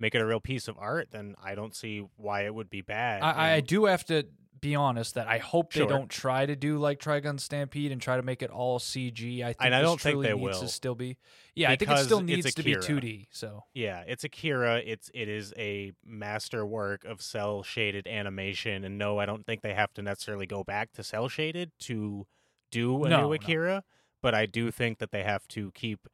make 0.00 0.16
it 0.16 0.20
a 0.20 0.26
real 0.26 0.40
piece 0.40 0.66
of 0.66 0.76
art, 0.76 1.08
then 1.12 1.36
I 1.42 1.54
don't 1.54 1.74
see 1.74 2.04
why 2.16 2.44
it 2.44 2.54
would 2.54 2.68
be 2.68 2.82
bad. 2.82 3.22
I, 3.22 3.54
I 3.54 3.60
do 3.60 3.84
have 3.84 4.04
to 4.06 4.26
be 4.66 4.74
honest 4.74 5.14
that 5.14 5.28
I 5.28 5.38
hope 5.38 5.72
Sure. 5.72 5.86
they 5.86 5.88
don't 5.92 6.10
try 6.10 6.44
to 6.46 6.56
do 6.56 6.78
like 6.78 6.98
Trigun 6.98 7.38
Stampede 7.38 7.92
and 7.92 8.00
try 8.00 8.16
to 8.16 8.22
make 8.22 8.42
it 8.42 8.50
all 8.50 8.78
CG. 8.78 9.42
I 9.42 9.52
think 9.52 9.56
And 9.60 9.74
I 9.74 9.80
don't 9.80 10.00
think 10.00 10.22
they 10.22 10.32
needs 10.34 10.40
will. 10.42 10.60
to 10.60 10.68
still 10.68 10.94
be. 10.94 11.16
Yeah, 11.54 11.70
I 11.70 11.76
think 11.76 11.90
it 11.90 11.98
still 12.04 12.20
needs 12.20 12.52
to 12.54 12.62
be 12.62 12.72
Akira. 12.72 13.00
2D. 13.00 13.26
So 13.30 13.64
Yeah, 13.74 14.02
it's 14.06 14.24
Akira. 14.24 14.78
It's 14.84 15.10
it 15.14 15.28
is 15.28 15.54
a 15.56 15.92
master 16.04 16.66
work 16.66 17.04
of 17.04 17.22
cell 17.22 17.62
shaded 17.62 18.06
animation, 18.06 18.84
and 18.84 18.98
no, 18.98 19.18
I 19.18 19.26
don't 19.26 19.46
think 19.46 19.62
they 19.62 19.74
have 19.74 19.92
to 19.94 20.02
necessarily 20.02 20.46
go 20.46 20.64
back 20.64 20.92
to 20.94 21.02
cell 21.04 21.28
shaded 21.28 21.70
to 21.80 22.26
do 22.70 23.04
a 23.04 23.08
No, 23.08 23.16
new 23.22 23.26
no. 23.28 23.32
Akira. 23.34 23.84
But 24.22 24.34
I 24.34 24.46
do 24.46 24.70
think 24.72 24.98
that 24.98 25.12
they 25.12 25.22
have 25.22 25.46
to 25.48 25.70
keep 25.72 26.08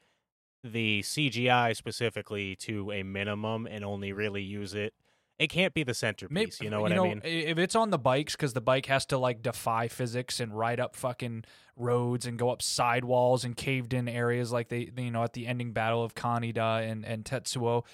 the 0.62 1.00
CGI 1.02 1.74
specifically 1.74 2.54
to 2.56 2.92
a 2.92 3.02
minimum 3.02 3.66
and 3.66 3.84
only 3.84 4.12
really 4.12 4.42
use 4.42 4.74
it. 4.74 4.94
It 5.38 5.48
can't 5.48 5.74
be 5.74 5.82
the 5.82 5.94
centerpiece. 5.94 6.32
Maybe 6.32 6.52
you 6.60 6.70
know 6.70 6.80
what 6.80 6.92
I 6.92 6.98
mean? 6.98 7.20
If 7.24 7.58
it's 7.58 7.74
on 7.74 7.90
the 7.90 7.98
bikes, 7.98 8.36
because 8.36 8.52
the 8.52 8.60
bike 8.60 8.86
has 8.86 9.06
to 9.06 9.18
like 9.18 9.42
defy 9.42 9.88
physics 9.88 10.38
and 10.40 10.56
ride 10.56 10.78
up 10.78 10.94
fucking 10.94 11.44
roads 11.76 12.26
and 12.26 12.38
go 12.38 12.50
up 12.50 12.62
sidewalls 12.62 13.44
and 13.44 13.56
caved 13.56 13.92
in 13.92 14.08
areas, 14.08 14.52
like 14.52 14.68
they, 14.68 14.90
you 14.96 15.10
know, 15.10 15.24
at 15.24 15.32
the 15.32 15.46
ending 15.46 15.72
battle 15.72 16.04
of 16.04 16.14
Kaneda 16.14 16.88
and 16.88 17.04
and 17.04 17.24
Tetsuo. 17.24 17.84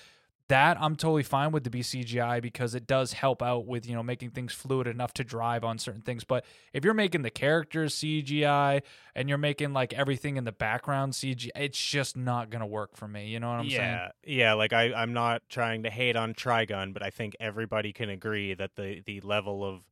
That 0.48 0.80
I'm 0.80 0.96
totally 0.96 1.22
fine 1.22 1.52
with 1.52 1.64
the 1.64 1.70
BCGI 1.70 2.40
because 2.40 2.74
it 2.74 2.86
does 2.86 3.12
help 3.12 3.42
out 3.42 3.66
with 3.66 3.86
you 3.86 3.94
know 3.94 4.02
making 4.02 4.30
things 4.30 4.52
fluid 4.52 4.86
enough 4.86 5.12
to 5.14 5.24
drive 5.24 5.62
on 5.62 5.78
certain 5.78 6.00
things. 6.00 6.24
But 6.24 6.44
if 6.72 6.84
you're 6.84 6.94
making 6.94 7.22
the 7.22 7.30
characters 7.30 7.94
CGI 7.96 8.82
and 9.14 9.28
you're 9.28 9.38
making 9.38 9.72
like 9.74 9.92
everything 9.92 10.36
in 10.36 10.44
the 10.44 10.52
background 10.52 11.12
CGI, 11.12 11.50
it's 11.54 11.78
just 11.78 12.16
not 12.16 12.48
gonna 12.48 12.66
work 12.66 12.96
for 12.96 13.06
me. 13.06 13.26
You 13.26 13.40
know 13.40 13.48
what 13.48 13.60
I'm 13.60 13.70
saying? 13.70 13.80
yeah, 13.80 14.08
yeah. 14.24 14.52
Like 14.54 14.72
I, 14.72 14.94
I'm 14.94 15.12
not 15.12 15.42
trying 15.50 15.82
to 15.82 15.90
hate 15.90 16.16
on 16.16 16.32
Trigun, 16.34 16.94
but 16.94 17.02
I 17.02 17.10
think 17.10 17.36
everybody 17.38 17.92
can 17.92 18.08
agree 18.08 18.54
that 18.54 18.76
the 18.76 19.02
the 19.04 19.20
level 19.20 19.64
of 19.64 19.82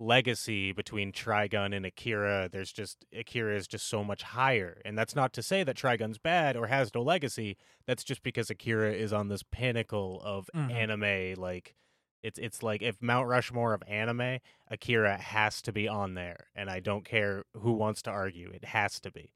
legacy 0.00 0.72
between 0.72 1.12
Trigun 1.12 1.74
and 1.74 1.86
Akira, 1.86 2.48
there's 2.50 2.72
just 2.72 3.04
Akira 3.16 3.56
is 3.56 3.66
just 3.68 3.86
so 3.88 4.02
much 4.04 4.22
higher. 4.22 4.80
And 4.84 4.98
that's 4.98 5.14
not 5.14 5.32
to 5.34 5.42
say 5.42 5.62
that 5.64 5.76
Trigun's 5.76 6.18
bad 6.18 6.56
or 6.56 6.66
has 6.68 6.94
no 6.94 7.02
legacy. 7.02 7.56
That's 7.86 8.04
just 8.04 8.22
because 8.22 8.50
Akira 8.50 8.92
is 8.92 9.12
on 9.12 9.28
this 9.28 9.42
pinnacle 9.42 10.20
of 10.24 10.50
Mhm. 10.54 10.70
anime 10.72 11.40
like 11.42 11.74
It's 12.22 12.38
it's 12.38 12.62
like 12.62 12.80
if 12.82 13.02
Mount 13.02 13.28
Rushmore 13.28 13.74
of 13.74 13.82
anime, 13.86 14.38
Akira 14.68 15.18
has 15.18 15.60
to 15.62 15.72
be 15.72 15.86
on 15.88 16.14
there, 16.14 16.48
and 16.54 16.70
I 16.70 16.80
don't 16.80 17.04
care 17.04 17.44
who 17.54 17.72
wants 17.72 18.00
to 18.02 18.10
argue, 18.10 18.50
it 18.50 18.64
has 18.64 18.98
to 19.00 19.10
be. 19.12 19.32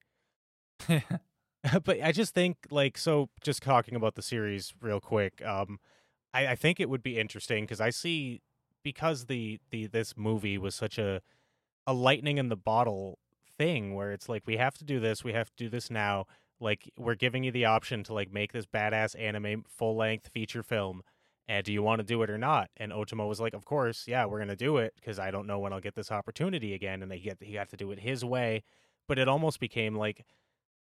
but 1.84 2.02
I 2.02 2.12
just 2.12 2.34
think 2.34 2.56
like 2.70 2.96
so. 2.98 3.30
Just 3.42 3.62
talking 3.62 3.94
about 3.94 4.14
the 4.14 4.22
series 4.22 4.72
real 4.80 5.00
quick, 5.00 5.44
um, 5.44 5.78
I, 6.32 6.48
I 6.48 6.54
think 6.54 6.80
it 6.80 6.88
would 6.88 7.02
be 7.02 7.18
interesting 7.18 7.64
because 7.64 7.80
I 7.80 7.90
see 7.90 8.42
because 8.92 9.26
the 9.26 9.60
the 9.70 9.86
this 9.86 10.16
movie 10.16 10.56
was 10.56 10.74
such 10.74 10.96
a 10.98 11.20
a 11.86 11.92
lightning 11.92 12.38
in 12.38 12.48
the 12.48 12.56
bottle 12.56 13.18
thing 13.58 13.94
where 13.94 14.12
it's 14.12 14.28
like 14.28 14.46
we 14.46 14.56
have 14.56 14.78
to 14.78 14.84
do 14.84 14.98
this, 14.98 15.22
we 15.22 15.34
have 15.34 15.50
to 15.50 15.56
do 15.56 15.68
this 15.68 15.90
now. 15.90 16.24
Like 16.58 16.90
we're 16.96 17.14
giving 17.14 17.44
you 17.44 17.52
the 17.52 17.66
option 17.66 18.02
to 18.04 18.14
like 18.14 18.32
make 18.32 18.52
this 18.52 18.66
badass 18.66 19.18
anime 19.18 19.64
full 19.68 19.94
length 19.96 20.28
feature 20.28 20.62
film 20.62 21.02
and 21.48 21.64
do 21.64 21.72
you 21.72 21.82
want 21.82 21.98
to 21.98 22.04
do 22.04 22.22
it 22.22 22.30
or 22.30 22.38
not? 22.38 22.70
And 22.76 22.92
Otomo 22.92 23.28
was 23.28 23.40
like, 23.40 23.54
of 23.54 23.64
course, 23.64 24.04
yeah, 24.06 24.24
we're 24.26 24.38
gonna 24.38 24.56
do 24.56 24.78
it 24.78 24.94
because 24.96 25.18
I 25.18 25.30
don't 25.30 25.46
know 25.46 25.58
when 25.58 25.72
I'll 25.72 25.80
get 25.80 25.94
this 25.94 26.10
opportunity 26.10 26.74
again. 26.74 27.02
And 27.02 27.10
they 27.10 27.18
get 27.18 27.38
he 27.42 27.54
got 27.54 27.68
to 27.70 27.76
do 27.76 27.90
it 27.90 28.00
his 28.00 28.24
way, 28.24 28.62
but 29.06 29.18
it 29.18 29.28
almost 29.28 29.60
became 29.60 29.94
like, 29.94 30.24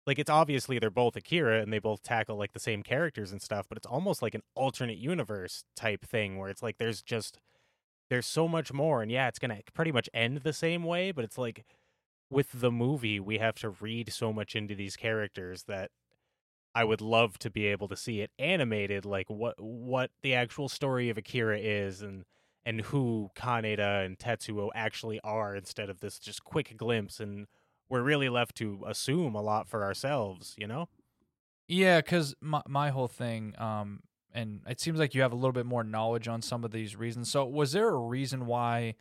like 0.07 0.19
it's 0.19 0.31
obviously 0.31 0.79
they're 0.79 0.91
both 0.91 1.17
Akira 1.17 1.61
and 1.61 1.73
they 1.73 1.81
both 1.81 2.03
tackle 2.03 2.37
like 2.37 2.53
the 2.53 2.61
same 2.61 2.83
characters 2.83 3.33
and 3.33 3.41
stuff, 3.41 3.67
but 3.69 3.77
it's 3.77 3.87
almost 3.87 4.23
like 4.23 4.35
an 4.35 4.43
alternate 4.55 4.99
universe 4.99 5.65
type 5.77 6.05
thing 6.05 6.39
where 6.39 6.49
it's 6.51 6.63
like 6.63 6.79
there's 6.79 7.03
just 7.03 7.39
there's 8.13 8.27
so 8.27 8.47
much 8.47 8.75
more, 8.75 9.01
and 9.01 9.11
yeah, 9.11 9.27
it's 9.27 9.39
gonna 9.39 9.61
pretty 9.73 9.91
much 9.91 10.07
end 10.13 10.37
the 10.39 10.53
same 10.53 10.85
way, 10.85 11.13
but 11.13 11.25
it's 11.25 11.39
like 11.39 11.65
with 12.29 12.61
the 12.61 12.71
movie 12.71 13.19
we 13.19 13.39
have 13.39 13.55
to 13.55 13.71
read 13.71 14.13
so 14.13 14.35
much 14.35 14.55
into 14.55 14.75
these 14.75 14.97
characters 14.97 15.65
that 15.65 15.91
I 16.75 16.85
would 16.85 17.01
love 17.01 17.39
to 17.39 17.51
be 17.51 17.67
able 17.67 17.89
to 17.89 17.97
see 17.97 18.21
it 18.21 18.31
animated, 18.39 19.07
like 19.07 19.31
what 19.31 19.55
what 19.59 20.11
the 20.23 20.35
actual 20.35 20.69
story 20.69 21.09
of 21.09 21.17
Akira 21.17 21.59
is, 21.59 22.03
and 22.03 22.25
and 22.67 22.83
who 22.83 23.31
Kaneda 23.35 24.05
and 24.05 24.19
Tetsuo 24.19 24.69
actually 24.75 25.19
are, 25.25 25.57
instead 25.57 25.89
of 25.89 26.01
this 26.01 26.19
just 26.19 26.45
quick 26.45 26.77
glimpse, 26.77 27.19
and 27.19 27.47
we're 27.89 28.03
really 28.03 28.29
left 28.29 28.57
to 28.57 28.85
assume 28.87 29.35
a 29.35 29.41
lot 29.41 29.69
for 29.69 29.83
ourselves, 29.85 30.55
you 30.59 30.67
know? 30.67 30.91
Yeah, 31.67 32.03
because 32.03 32.35
my 32.43 32.61
my 32.69 32.91
whole 32.91 33.09
thing, 33.09 33.55
um, 33.57 34.01
and 34.35 34.61
it 34.69 34.81
seems 34.81 34.99
like 34.99 35.15
you 35.15 35.23
have 35.23 35.33
a 35.33 35.37
little 35.37 35.53
bit 35.53 35.67
more 35.67 35.85
knowledge 35.85 36.29
on 36.29 36.43
some 36.43 36.65
of 36.65 36.71
these 36.71 36.97
reasons. 36.97 37.31
So, 37.31 37.45
was 37.45 37.73
there 37.73 37.89
a 37.89 37.99
reason 37.99 38.47
why? 38.47 38.95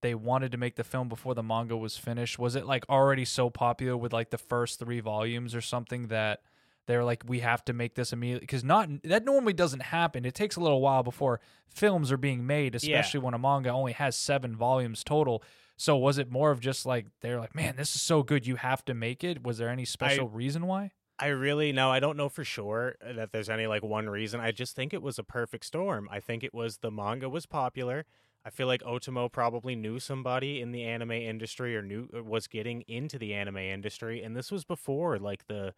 They 0.00 0.14
wanted 0.14 0.52
to 0.52 0.58
make 0.58 0.76
the 0.76 0.84
film 0.84 1.08
before 1.08 1.34
the 1.34 1.42
manga 1.42 1.76
was 1.76 1.96
finished. 1.96 2.38
Was 2.38 2.54
it 2.54 2.66
like 2.66 2.88
already 2.88 3.24
so 3.24 3.50
popular 3.50 3.96
with 3.96 4.12
like 4.12 4.30
the 4.30 4.38
first 4.38 4.78
three 4.78 5.00
volumes 5.00 5.56
or 5.56 5.60
something 5.60 6.06
that 6.06 6.40
they're 6.88 7.04
like 7.04 7.22
we 7.26 7.40
have 7.40 7.64
to 7.66 7.72
make 7.72 7.94
this 7.94 8.12
immediately 8.12 8.40
because 8.40 8.64
not 8.64 8.88
that 9.04 9.24
normally 9.24 9.52
doesn't 9.52 9.82
happen 9.82 10.24
it 10.24 10.34
takes 10.34 10.56
a 10.56 10.60
little 10.60 10.80
while 10.80 11.04
before 11.04 11.38
films 11.68 12.10
are 12.10 12.16
being 12.16 12.46
made 12.46 12.74
especially 12.74 13.20
yeah. 13.20 13.24
when 13.24 13.34
a 13.34 13.38
manga 13.38 13.70
only 13.70 13.92
has 13.92 14.16
seven 14.16 14.56
volumes 14.56 15.04
total 15.04 15.42
so 15.76 15.96
was 15.96 16.18
it 16.18 16.30
more 16.32 16.50
of 16.50 16.60
just 16.60 16.86
like 16.86 17.06
they're 17.20 17.38
like 17.38 17.54
man 17.54 17.76
this 17.76 17.94
is 17.94 18.00
so 18.00 18.22
good 18.22 18.46
you 18.46 18.56
have 18.56 18.84
to 18.84 18.94
make 18.94 19.22
it 19.22 19.44
was 19.44 19.58
there 19.58 19.68
any 19.68 19.84
special 19.84 20.30
I, 20.32 20.36
reason 20.36 20.66
why 20.66 20.90
i 21.18 21.26
really 21.26 21.72
no 21.72 21.90
i 21.90 22.00
don't 22.00 22.16
know 22.16 22.28
for 22.28 22.44
sure 22.44 22.96
uh, 23.06 23.12
that 23.12 23.32
there's 23.32 23.48
any 23.48 23.66
like 23.66 23.82
one 23.82 24.08
reason 24.08 24.40
i 24.40 24.50
just 24.50 24.74
think 24.74 24.92
it 24.92 25.02
was 25.02 25.18
a 25.18 25.24
perfect 25.24 25.64
storm 25.64 26.08
i 26.10 26.20
think 26.20 26.42
it 26.42 26.54
was 26.54 26.78
the 26.78 26.90
manga 26.90 27.28
was 27.28 27.46
popular 27.46 28.04
I 28.44 28.50
feel 28.50 28.68
like 28.68 28.82
Otomo 28.82 29.30
probably 29.30 29.76
knew 29.76 29.98
somebody 29.98 30.62
in 30.62 30.70
the 30.70 30.84
anime 30.84 31.10
industry 31.10 31.76
or 31.76 31.82
knew 31.82 32.08
uh, 32.16 32.22
was 32.22 32.46
getting 32.46 32.82
into 32.82 33.18
the 33.18 33.34
anime 33.34 33.58
industry 33.58 34.22
and 34.22 34.34
this 34.34 34.50
was 34.50 34.64
before 34.64 35.18
like 35.18 35.48
the 35.48 35.74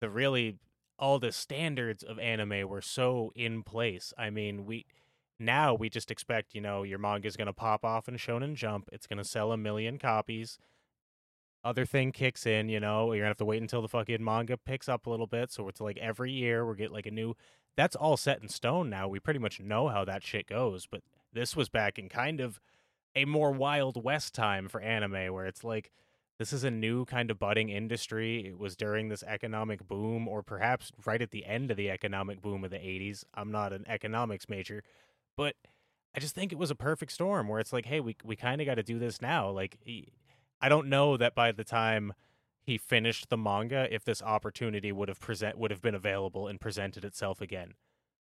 the 0.00 0.10
really 0.10 0.56
all 0.98 1.18
the 1.18 1.32
standards 1.32 2.02
of 2.02 2.18
anime 2.18 2.68
were 2.68 2.82
so 2.82 3.32
in 3.34 3.62
place. 3.62 4.12
I 4.16 4.30
mean, 4.30 4.64
we 4.64 4.86
now 5.38 5.74
we 5.74 5.88
just 5.88 6.10
expect, 6.10 6.54
you 6.54 6.60
know, 6.60 6.82
your 6.82 6.98
manga 6.98 7.26
is 7.26 7.36
going 7.36 7.46
to 7.46 7.52
pop 7.52 7.84
off 7.84 8.08
in 8.08 8.16
Shonen 8.16 8.54
Jump. 8.54 8.88
It's 8.92 9.06
going 9.06 9.18
to 9.18 9.24
sell 9.24 9.52
a 9.52 9.56
million 9.56 9.98
copies. 9.98 10.58
Other 11.64 11.86
thing 11.86 12.12
kicks 12.12 12.46
in, 12.46 12.68
you 12.68 12.78
know, 12.78 13.12
you're 13.12 13.24
to 13.24 13.28
have 13.28 13.36
to 13.38 13.44
wait 13.44 13.62
until 13.62 13.80
the 13.80 13.88
fucking 13.88 14.22
manga 14.22 14.56
picks 14.58 14.88
up 14.88 15.06
a 15.06 15.10
little 15.10 15.26
bit. 15.26 15.50
So 15.50 15.66
it's 15.68 15.80
like 15.80 15.96
every 15.96 16.30
year 16.30 16.66
we 16.66 16.76
get 16.76 16.92
like 16.92 17.06
a 17.06 17.10
new. 17.10 17.34
That's 17.76 17.96
all 17.96 18.16
set 18.16 18.42
in 18.42 18.48
stone 18.48 18.90
now. 18.90 19.08
We 19.08 19.18
pretty 19.18 19.40
much 19.40 19.60
know 19.60 19.88
how 19.88 20.04
that 20.04 20.22
shit 20.22 20.46
goes. 20.46 20.86
But 20.86 21.02
this 21.32 21.56
was 21.56 21.68
back 21.68 21.98
in 21.98 22.08
kind 22.08 22.40
of 22.40 22.60
a 23.16 23.24
more 23.24 23.50
Wild 23.50 24.02
West 24.02 24.34
time 24.34 24.68
for 24.68 24.80
anime 24.80 25.32
where 25.32 25.46
it's 25.46 25.64
like 25.64 25.90
this 26.38 26.52
is 26.52 26.64
a 26.64 26.70
new 26.70 27.04
kind 27.04 27.30
of 27.30 27.38
budding 27.38 27.68
industry. 27.68 28.46
It 28.46 28.58
was 28.58 28.76
during 28.76 29.08
this 29.08 29.22
economic 29.22 29.86
boom, 29.86 30.26
or 30.26 30.42
perhaps 30.42 30.90
right 31.06 31.22
at 31.22 31.30
the 31.30 31.46
end 31.46 31.70
of 31.70 31.76
the 31.76 31.90
economic 31.90 32.42
boom 32.42 32.64
of 32.64 32.70
the 32.70 32.76
80s. 32.76 33.24
I'm 33.34 33.52
not 33.52 33.72
an 33.72 33.84
economics 33.88 34.48
major, 34.48 34.82
but 35.36 35.54
I 36.14 36.20
just 36.20 36.34
think 36.34 36.52
it 36.52 36.58
was 36.58 36.70
a 36.70 36.76
perfect 36.76 37.12
storm 37.12 37.48
where 37.48 37.60
it's 37.60 37.72
like, 37.72 37.86
hey, 37.86 38.00
we, 38.00 38.16
we 38.24 38.34
kind 38.34 38.60
of 38.60 38.66
got 38.66 38.74
to 38.74 38.82
do 38.82 38.98
this 38.98 39.22
now. 39.22 39.48
Like, 39.50 39.78
I 40.64 40.68
don't 40.68 40.88
know 40.88 41.16
that 41.16 41.34
by 41.34 41.52
the 41.52 41.64
time 41.64 42.14
he 42.62 42.78
finished 42.78 43.28
the 43.28 43.36
manga, 43.36 43.86
if 43.94 44.04
this 44.04 44.22
opportunity 44.22 44.92
would 44.92 45.08
have 45.08 45.20
present 45.20 45.58
would 45.58 45.70
have 45.70 45.82
been 45.82 45.94
available 45.94 46.48
and 46.48 46.60
presented 46.60 47.04
itself 47.04 47.40
again. 47.40 47.74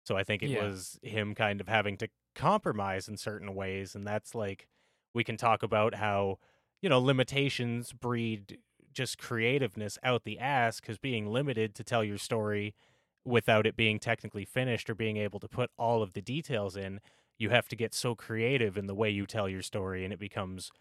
So 0.03 0.17
I 0.17 0.23
think 0.23 0.43
it 0.43 0.49
yeah. 0.49 0.63
was 0.63 0.99
him 1.01 1.33
kind 1.33 1.61
of 1.61 1.67
having 1.67 1.97
to 1.97 2.09
compromise 2.36 3.07
in 3.07 3.17
certain 3.17 3.55
ways, 3.55 3.95
and 3.95 4.05
that's 4.05 4.36
like 4.36 4.67
we 5.13 5.23
can 5.23 5.38
talk 5.38 5.63
about 5.63 5.95
how 5.95 6.39
you 6.81 6.89
know, 6.89 6.99
limitations 6.99 7.93
breed 7.93 8.59
just 8.93 9.17
creativeness 9.17 9.97
out 10.03 10.23
the 10.23 10.38
ass 10.38 10.79
because 10.79 10.97
being 10.97 11.25
limited 11.31 11.73
to 11.75 11.83
tell 11.83 12.03
your 12.03 12.17
story 12.17 12.75
without 13.23 13.65
it 13.65 13.75
being 13.75 13.97
technically 13.97 14.45
finished 14.45 14.88
or 14.89 14.93
being 14.93 15.17
able 15.17 15.39
to 15.39 15.47
put 15.47 15.71
all 15.77 16.03
of 16.03 16.13
the 16.13 16.21
details 16.21 16.77
in, 16.77 16.99
you 17.38 17.49
have 17.49 17.67
to 17.67 17.75
get 17.75 17.93
so 17.93 18.13
creative 18.13 18.77
in 18.77 18.86
the 18.86 18.93
way 18.93 19.09
you 19.09 19.25
tell 19.25 19.49
your 19.49 19.63
story 19.63 20.03
and 20.03 20.13
it 20.13 20.19
becomes 20.19 20.71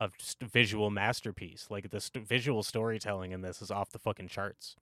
a 0.00 0.10
visual 0.42 0.90
masterpiece. 0.90 1.66
Like 1.70 1.90
the 1.90 2.00
st- 2.00 2.26
visual 2.26 2.62
storytelling 2.62 3.32
in 3.32 3.42
this 3.42 3.62
is 3.62 3.70
off 3.70 3.90
the 3.90 3.98
fucking 3.98 4.28
charts. 4.28 4.76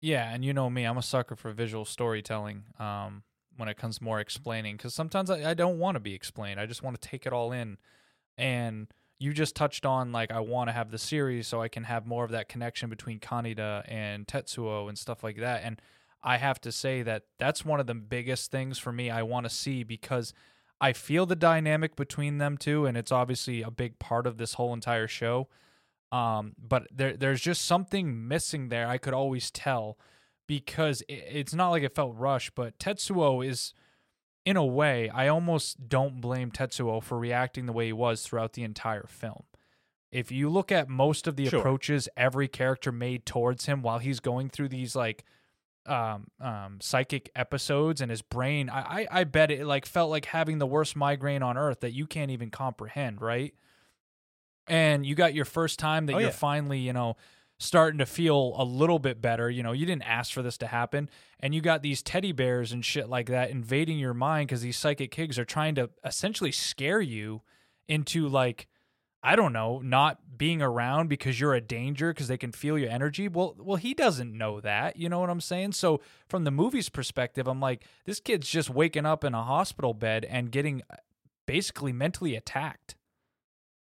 Yeah, 0.00 0.32
and 0.32 0.44
you 0.44 0.52
know 0.52 0.68
me, 0.68 0.84
I'm 0.84 0.98
a 0.98 1.02
sucker 1.02 1.36
for 1.36 1.52
visual 1.52 1.84
storytelling. 1.84 2.64
Um, 2.78 3.22
when 3.56 3.68
it 3.70 3.78
comes 3.78 4.02
more 4.02 4.20
explaining, 4.20 4.76
because 4.76 4.92
sometimes 4.92 5.30
I, 5.30 5.50
I 5.50 5.54
don't 5.54 5.78
want 5.78 5.94
to 5.94 6.00
be 6.00 6.12
explained. 6.12 6.60
I 6.60 6.66
just 6.66 6.82
want 6.82 7.00
to 7.00 7.08
take 7.08 7.24
it 7.24 7.32
all 7.32 7.52
in, 7.52 7.78
and 8.36 8.88
you 9.18 9.32
just 9.32 9.56
touched 9.56 9.86
on 9.86 10.12
like 10.12 10.30
I 10.30 10.40
want 10.40 10.68
to 10.68 10.72
have 10.72 10.90
the 10.90 10.98
series 10.98 11.46
so 11.48 11.62
I 11.62 11.68
can 11.68 11.84
have 11.84 12.06
more 12.06 12.24
of 12.24 12.30
that 12.32 12.48
connection 12.48 12.90
between 12.90 13.18
Kaneda 13.18 13.84
and 13.90 14.26
Tetsuo 14.26 14.88
and 14.88 14.98
stuff 14.98 15.24
like 15.24 15.38
that. 15.38 15.62
And 15.64 15.80
I 16.22 16.36
have 16.36 16.60
to 16.62 16.72
say 16.72 17.02
that 17.02 17.22
that's 17.38 17.64
one 17.64 17.80
of 17.80 17.86
the 17.86 17.94
biggest 17.94 18.50
things 18.50 18.78
for 18.78 18.92
me 18.92 19.10
I 19.10 19.22
want 19.22 19.46
to 19.46 19.50
see 19.50 19.84
because 19.84 20.34
I 20.80 20.92
feel 20.92 21.26
the 21.26 21.36
dynamic 21.36 21.96
between 21.96 22.38
them 22.38 22.58
two, 22.58 22.86
and 22.86 22.96
it's 22.96 23.12
obviously 23.12 23.62
a 23.62 23.70
big 23.70 23.98
part 23.98 24.26
of 24.26 24.36
this 24.36 24.54
whole 24.54 24.74
entire 24.74 25.08
show. 25.08 25.48
Um, 26.12 26.54
but 26.58 26.86
there, 26.94 27.16
there's 27.16 27.40
just 27.40 27.64
something 27.64 28.28
missing 28.28 28.68
there. 28.68 28.86
I 28.86 28.98
could 28.98 29.14
always 29.14 29.50
tell 29.50 29.98
because 30.46 31.02
it, 31.02 31.24
it's 31.30 31.54
not 31.54 31.70
like 31.70 31.82
it 31.82 31.94
felt 31.94 32.14
rushed, 32.16 32.54
but 32.54 32.78
Tetsuo 32.78 33.46
is 33.46 33.74
in 34.44 34.56
a 34.56 34.64
way, 34.64 35.10
I 35.10 35.26
almost 35.26 35.88
don't 35.88 36.20
blame 36.20 36.52
Tetsuo 36.52 37.02
for 37.02 37.18
reacting 37.18 37.66
the 37.66 37.72
way 37.72 37.86
he 37.86 37.92
was 37.92 38.22
throughout 38.22 38.52
the 38.52 38.62
entire 38.62 39.06
film. 39.08 39.42
If 40.12 40.30
you 40.30 40.48
look 40.48 40.70
at 40.70 40.88
most 40.88 41.26
of 41.26 41.34
the 41.34 41.46
sure. 41.46 41.58
approaches 41.58 42.08
every 42.16 42.46
character 42.46 42.92
made 42.92 43.26
towards 43.26 43.66
him 43.66 43.82
while 43.82 43.98
he's 43.98 44.20
going 44.20 44.48
through 44.48 44.68
these 44.68 44.94
like 44.94 45.24
um, 45.88 46.26
um, 46.40 46.78
psychic 46.80 47.30
episodes 47.34 48.00
and 48.00 48.10
his 48.10 48.22
brain, 48.22 48.68
I, 48.68 48.80
I, 48.80 49.06
I 49.10 49.24
bet 49.24 49.50
it 49.50 49.66
like 49.66 49.86
felt 49.86 50.10
like 50.10 50.26
having 50.26 50.58
the 50.58 50.66
worst 50.66 50.96
migraine 50.96 51.42
on 51.42 51.56
earth 51.56 51.80
that 51.80 51.92
you 51.92 52.06
can't 52.06 52.30
even 52.30 52.50
comprehend, 52.50 53.20
right? 53.20 53.54
And 54.66 55.06
you 55.06 55.14
got 55.14 55.34
your 55.34 55.44
first 55.44 55.78
time 55.78 56.06
that 56.06 56.14
oh, 56.14 56.18
you're 56.18 56.28
yeah. 56.28 56.34
finally, 56.34 56.78
you 56.78 56.92
know, 56.92 57.16
starting 57.58 57.98
to 57.98 58.06
feel 58.06 58.54
a 58.56 58.64
little 58.64 58.98
bit 58.98 59.20
better. 59.20 59.48
You 59.48 59.62
know, 59.62 59.72
you 59.72 59.86
didn't 59.86 60.02
ask 60.02 60.32
for 60.32 60.42
this 60.42 60.58
to 60.58 60.66
happen. 60.66 61.08
And 61.40 61.54
you 61.54 61.60
got 61.60 61.82
these 61.82 62.02
teddy 62.02 62.32
bears 62.32 62.72
and 62.72 62.84
shit 62.84 63.08
like 63.08 63.28
that 63.28 63.50
invading 63.50 63.98
your 63.98 64.14
mind 64.14 64.48
because 64.48 64.62
these 64.62 64.76
psychic 64.76 65.10
kids 65.10 65.38
are 65.38 65.44
trying 65.44 65.74
to 65.76 65.90
essentially 66.04 66.52
scare 66.52 67.00
you 67.00 67.42
into 67.88 68.28
like, 68.28 68.66
I 69.22 69.36
don't 69.36 69.52
know, 69.52 69.80
not 69.82 70.20
being 70.38 70.62
around 70.62 71.08
because 71.08 71.40
you're 71.40 71.54
a 71.54 71.60
danger 71.60 72.12
because 72.12 72.28
they 72.28 72.36
can 72.36 72.52
feel 72.52 72.78
your 72.78 72.90
energy. 72.90 73.28
Well, 73.28 73.54
well, 73.58 73.76
he 73.76 73.94
doesn't 73.94 74.36
know 74.36 74.60
that. 74.60 74.96
You 74.96 75.08
know 75.08 75.18
what 75.18 75.30
I'm 75.30 75.40
saying? 75.40 75.72
So 75.72 76.00
from 76.28 76.44
the 76.44 76.50
movie's 76.50 76.88
perspective, 76.88 77.48
I'm 77.48 77.60
like, 77.60 77.84
this 78.04 78.20
kid's 78.20 78.48
just 78.48 78.70
waking 78.70 79.06
up 79.06 79.24
in 79.24 79.34
a 79.34 79.42
hospital 79.42 79.94
bed 79.94 80.24
and 80.26 80.50
getting 80.50 80.82
uh, 80.90 80.96
basically 81.46 81.92
mentally 81.92 82.36
attacked. 82.36 82.96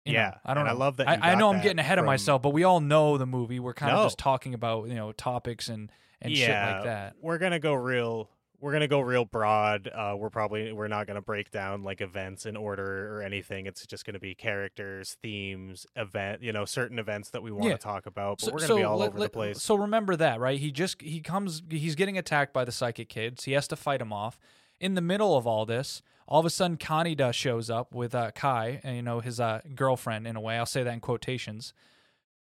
You 0.05 0.15
yeah, 0.15 0.29
know, 0.29 0.37
I 0.45 0.55
don't. 0.55 0.65
know. 0.65 0.71
I 0.71 0.75
love 0.75 0.99
that. 0.99 1.09
I, 1.09 1.33
I, 1.33 1.35
know 1.35 1.53
I'm 1.53 1.61
getting 1.61 1.81
ahead 1.81 1.99
from... 1.99 2.05
of 2.05 2.07
myself, 2.07 2.41
but 2.41 2.51
we 2.51 2.63
all 2.63 2.81
know 2.81 3.19
the 3.19 3.27
movie. 3.27 3.59
We're 3.59 3.75
kind 3.75 3.93
no. 3.93 4.03
of 4.03 4.07
just 4.07 4.19
talking 4.19 4.55
about 4.55 4.89
you 4.89 4.95
know 4.95 5.11
topics 5.11 5.69
and 5.69 5.91
and 6.23 6.33
yeah, 6.33 6.47
shit 6.47 6.77
like 6.77 6.85
that. 6.85 7.17
We're 7.21 7.39
gonna 7.39 7.59
go 7.59 7.75
real. 7.75 8.31
We're 8.61 8.73
gonna 8.73 8.89
go 8.89 9.01
real 9.01 9.25
broad. 9.25 9.89
Uh, 9.89 10.15
we're 10.19 10.31
probably 10.31 10.73
we're 10.73 10.89
not 10.89 11.07
gonna 11.07 11.23
break 11.23 11.51
down 11.51 11.83
like 11.83 12.01
events 12.01 12.47
in 12.47 12.57
order 12.57 13.15
or 13.17 13.23
anything. 13.23 13.67
It's 13.67 13.87
just 13.87 14.05
gonna 14.05 14.19
be 14.19 14.35
characters, 14.35 15.17
themes, 15.23 15.87
event. 15.97 16.43
You 16.43 16.53
know, 16.53 16.65
certain 16.65 16.99
events 16.99 17.31
that 17.31 17.43
we 17.43 17.51
want 17.51 17.65
to 17.65 17.71
yeah. 17.71 17.77
talk 17.77 18.07
about. 18.07 18.39
But 18.41 18.47
so, 18.47 18.53
we're 18.53 18.59
gonna 18.59 18.69
so 18.69 18.77
be 18.77 18.83
all 18.83 18.99
let, 18.99 19.09
over 19.11 19.19
let, 19.19 19.33
the 19.33 19.37
place. 19.39 19.63
So 19.63 19.75
remember 19.75 20.17
that, 20.17 20.41
right? 20.41 20.59
He 20.59 20.73
just 20.73 21.01
he 21.01 21.21
comes. 21.21 21.63
He's 21.69 21.95
getting 21.95 22.19
attacked 22.19 22.53
by 22.53 22.65
the 22.65 22.73
psychic 22.73 23.09
kids. 23.09 23.45
He 23.45 23.53
has 23.53 23.69
to 23.69 23.77
fight 23.77 23.99
them 23.99 24.13
off 24.13 24.39
in 24.81 24.95
the 24.95 25.01
middle 25.01 25.37
of 25.37 25.47
all 25.47 25.67
this, 25.67 26.03
all 26.29 26.41
of 26.41 26.47
a 26.47 26.51
sudden 26.51 26.77
Kaneda 26.77 27.33
shows 27.33 27.71
up 27.71 27.95
with 27.95 28.15
uh, 28.15 28.31
Kai, 28.33 28.81
and, 28.83 28.97
you 28.97 29.03
know, 29.03 29.21
his 29.21 29.41
uh, 29.41 29.61
girlfriend 29.75 30.27
in 30.27 30.37
a 30.37 30.41
way. 30.41 30.57
I'll 30.57 30.67
say 30.67 30.83
that 30.83 30.93
in 30.93 31.01
quotations. 31.01 31.73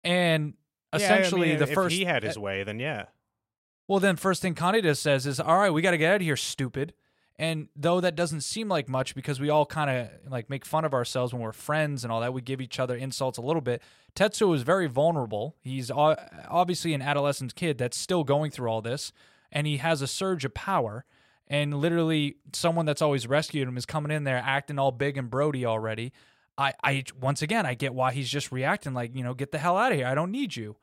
And 0.04 0.54
essentially, 0.92 1.48
yeah, 1.48 1.54
I 1.54 1.58
mean, 1.58 1.64
the 1.66 1.70
if 1.70 1.74
first 1.74 1.94
he 1.94 2.04
had 2.04 2.22
his 2.22 2.38
way, 2.38 2.62
then 2.62 2.78
yeah. 2.78 3.06
Well, 3.90 3.98
then 3.98 4.14
first 4.14 4.40
thing 4.40 4.54
Kaneda 4.54 4.96
says 4.96 5.26
is, 5.26 5.40
"All 5.40 5.58
right, 5.58 5.72
we 5.72 5.82
got 5.82 5.90
to 5.90 5.98
get 5.98 6.12
out 6.12 6.16
of 6.20 6.22
here, 6.22 6.36
stupid." 6.36 6.94
And 7.36 7.66
though 7.74 8.00
that 8.00 8.14
doesn't 8.14 8.42
seem 8.42 8.68
like 8.68 8.88
much 8.88 9.16
because 9.16 9.40
we 9.40 9.50
all 9.50 9.66
kind 9.66 9.90
of 9.90 10.30
like 10.30 10.48
make 10.48 10.64
fun 10.64 10.84
of 10.84 10.94
ourselves 10.94 11.32
when 11.32 11.42
we're 11.42 11.50
friends 11.50 12.04
and 12.04 12.12
all 12.12 12.20
that, 12.20 12.32
we 12.32 12.40
give 12.40 12.60
each 12.60 12.78
other 12.78 12.94
insults 12.94 13.36
a 13.36 13.40
little 13.40 13.60
bit. 13.60 13.82
Tetsuo 14.14 14.54
is 14.54 14.62
very 14.62 14.86
vulnerable. 14.86 15.56
He's 15.60 15.90
obviously 15.90 16.94
an 16.94 17.02
adolescent 17.02 17.56
kid 17.56 17.78
that's 17.78 17.98
still 17.98 18.22
going 18.22 18.52
through 18.52 18.70
all 18.70 18.80
this, 18.80 19.12
and 19.50 19.66
he 19.66 19.78
has 19.78 20.02
a 20.02 20.06
surge 20.06 20.44
of 20.44 20.54
power. 20.54 21.04
And 21.48 21.74
literally, 21.74 22.36
someone 22.52 22.86
that's 22.86 23.02
always 23.02 23.26
rescued 23.26 23.66
him 23.66 23.76
is 23.76 23.86
coming 23.86 24.12
in 24.12 24.22
there 24.22 24.40
acting 24.46 24.78
all 24.78 24.92
big 24.92 25.18
and 25.18 25.28
Brody 25.28 25.66
already. 25.66 26.12
I, 26.56 26.74
I 26.84 27.04
once 27.20 27.42
again, 27.42 27.66
I 27.66 27.74
get 27.74 27.92
why 27.92 28.12
he's 28.12 28.30
just 28.30 28.52
reacting 28.52 28.94
like, 28.94 29.16
you 29.16 29.24
know, 29.24 29.34
get 29.34 29.50
the 29.50 29.58
hell 29.58 29.76
out 29.76 29.90
of 29.90 29.98
here. 29.98 30.06
I 30.06 30.14
don't 30.14 30.30
need 30.30 30.54
you. 30.54 30.76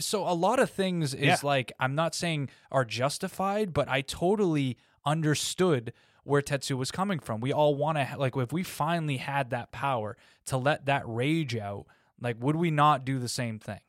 So 0.00 0.22
a 0.28 0.32
lot 0.34 0.58
of 0.60 0.70
things 0.70 1.12
is 1.14 1.22
Yeah. 1.22 1.36
like 1.42 1.72
I'm 1.80 1.94
not 1.94 2.14
saying 2.14 2.48
are 2.70 2.84
justified, 2.84 3.72
but 3.72 3.88
I 3.88 4.00
totally 4.02 4.76
understood 5.04 5.92
where 6.24 6.40
Tetsuo 6.40 6.76
was 6.76 6.90
coming 6.92 7.18
from. 7.18 7.40
We 7.40 7.52
all 7.52 7.74
want 7.74 7.98
to 7.98 8.14
like 8.16 8.36
if 8.36 8.52
we 8.52 8.62
finally 8.62 9.16
had 9.16 9.50
that 9.50 9.72
power 9.72 10.16
to 10.46 10.56
let 10.56 10.86
that 10.86 11.02
rage 11.06 11.56
out, 11.56 11.86
like 12.20 12.36
would 12.40 12.56
we 12.56 12.70
not 12.70 13.04
do 13.04 13.18
the 13.18 13.28
same 13.28 13.58
thing? 13.58 13.80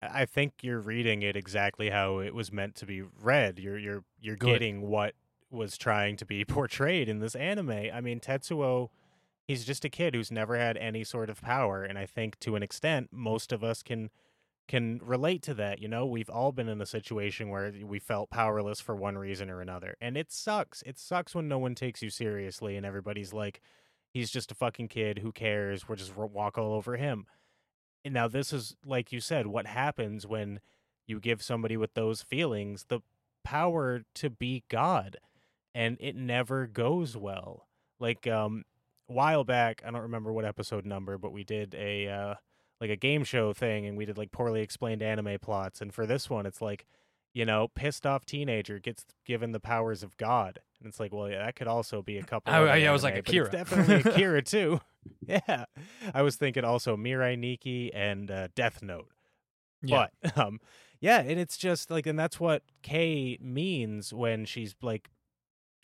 I 0.00 0.26
think 0.26 0.54
you're 0.62 0.80
reading 0.80 1.22
it 1.22 1.36
exactly 1.36 1.90
how 1.90 2.18
it 2.20 2.32
was 2.34 2.52
meant 2.52 2.76
to 2.76 2.86
be 2.86 3.02
read. 3.02 3.58
You're 3.58 3.78
you're 3.78 4.04
you're 4.20 4.36
Good. 4.36 4.52
getting 4.52 4.82
what 4.88 5.14
was 5.50 5.76
trying 5.76 6.16
to 6.18 6.24
be 6.24 6.44
portrayed 6.46 7.08
in 7.08 7.18
this 7.18 7.34
anime. 7.34 7.70
I 7.92 8.00
mean, 8.00 8.20
Tetsuo, 8.20 8.88
he's 9.46 9.64
just 9.64 9.84
a 9.84 9.88
kid 9.90 10.14
who's 10.14 10.30
never 10.30 10.56
had 10.56 10.76
any 10.78 11.04
sort 11.04 11.28
of 11.28 11.42
power, 11.42 11.82
and 11.84 11.98
I 11.98 12.06
think 12.06 12.38
to 12.40 12.54
an 12.56 12.62
extent, 12.62 13.08
most 13.12 13.52
of 13.52 13.62
us 13.64 13.82
can 13.82 14.10
can 14.68 15.00
relate 15.02 15.42
to 15.42 15.54
that. 15.54 15.80
You 15.80 15.88
know, 15.88 16.06
we've 16.06 16.28
all 16.30 16.52
been 16.52 16.68
in 16.68 16.80
a 16.80 16.86
situation 16.86 17.48
where 17.48 17.72
we 17.82 17.98
felt 17.98 18.30
powerless 18.30 18.80
for 18.80 18.94
one 18.94 19.16
reason 19.18 19.50
or 19.50 19.60
another, 19.60 19.96
and 20.00 20.16
it 20.16 20.30
sucks. 20.30 20.82
It 20.82 20.98
sucks 20.98 21.34
when 21.34 21.48
no 21.48 21.58
one 21.58 21.74
takes 21.74 22.02
you 22.02 22.10
seriously 22.10 22.76
and 22.76 22.86
everybody's 22.86 23.32
like, 23.32 23.60
"He's 24.12 24.30
just 24.30 24.52
a 24.52 24.54
fucking 24.54 24.88
kid. 24.88 25.18
Who 25.20 25.32
cares? 25.32 25.88
We'll 25.88 25.96
just 25.96 26.16
walk 26.16 26.58
all 26.58 26.74
over 26.74 26.96
him." 26.96 27.26
And 28.04 28.14
now 28.14 28.28
this 28.28 28.52
is 28.52 28.76
like 28.84 29.10
you 29.10 29.20
said, 29.20 29.46
what 29.48 29.66
happens 29.66 30.26
when 30.26 30.60
you 31.06 31.18
give 31.18 31.42
somebody 31.42 31.76
with 31.76 31.94
those 31.94 32.22
feelings 32.22 32.84
the 32.88 33.00
power 33.42 34.02
to 34.14 34.28
be 34.30 34.64
God, 34.68 35.16
and 35.74 35.96
it 36.00 36.14
never 36.14 36.66
goes 36.66 37.16
well. 37.16 37.66
Like 37.98 38.26
um, 38.26 38.64
a 39.08 39.14
while 39.14 39.44
back, 39.44 39.82
I 39.86 39.90
don't 39.90 40.02
remember 40.02 40.32
what 40.32 40.44
episode 40.44 40.84
number, 40.84 41.16
but 41.16 41.32
we 41.32 41.44
did 41.44 41.74
a 41.74 42.08
uh, 42.08 42.34
like 42.80 42.90
a 42.90 42.96
game 42.96 43.24
show 43.24 43.52
thing, 43.52 43.86
and 43.86 43.96
we 43.96 44.04
did 44.04 44.18
like 44.18 44.32
poorly 44.32 44.60
explained 44.60 45.02
anime 45.02 45.38
plots. 45.40 45.80
And 45.80 45.92
for 45.92 46.06
this 46.06 46.30
one, 46.30 46.46
it's 46.46 46.60
like, 46.62 46.86
you 47.34 47.44
know, 47.44 47.68
pissed 47.74 48.06
off 48.06 48.24
teenager 48.24 48.78
gets 48.78 49.04
given 49.24 49.52
the 49.52 49.60
powers 49.60 50.02
of 50.02 50.16
God, 50.16 50.60
and 50.80 50.88
it's 50.88 51.00
like, 51.00 51.12
well, 51.12 51.28
yeah, 51.28 51.44
that 51.44 51.56
could 51.56 51.66
also 51.68 52.02
be 52.02 52.18
a 52.18 52.22
couple. 52.22 52.52
I- 52.52 52.76
yeah, 52.76 52.90
I 52.90 52.92
was 52.92 53.02
like 53.02 53.16
Akira. 53.16 53.46
it's 53.46 53.52
definitely 53.54 54.10
Akira 54.10 54.42
too. 54.42 54.80
yeah, 55.26 55.64
I 56.14 56.22
was 56.22 56.36
thinking 56.36 56.64
also 56.64 56.96
Mirai 56.96 57.38
Nikki 57.38 57.92
and 57.94 58.30
uh, 58.30 58.48
Death 58.54 58.82
Note. 58.82 59.08
But 59.82 60.10
um 60.36 60.60
yeah, 61.00 61.20
and 61.20 61.38
it's 61.38 61.56
just 61.56 61.90
like 61.90 62.06
and 62.06 62.18
that's 62.18 62.40
what 62.40 62.62
Kei 62.82 63.38
means 63.40 64.12
when 64.12 64.44
she's 64.44 64.74
like 64.82 65.08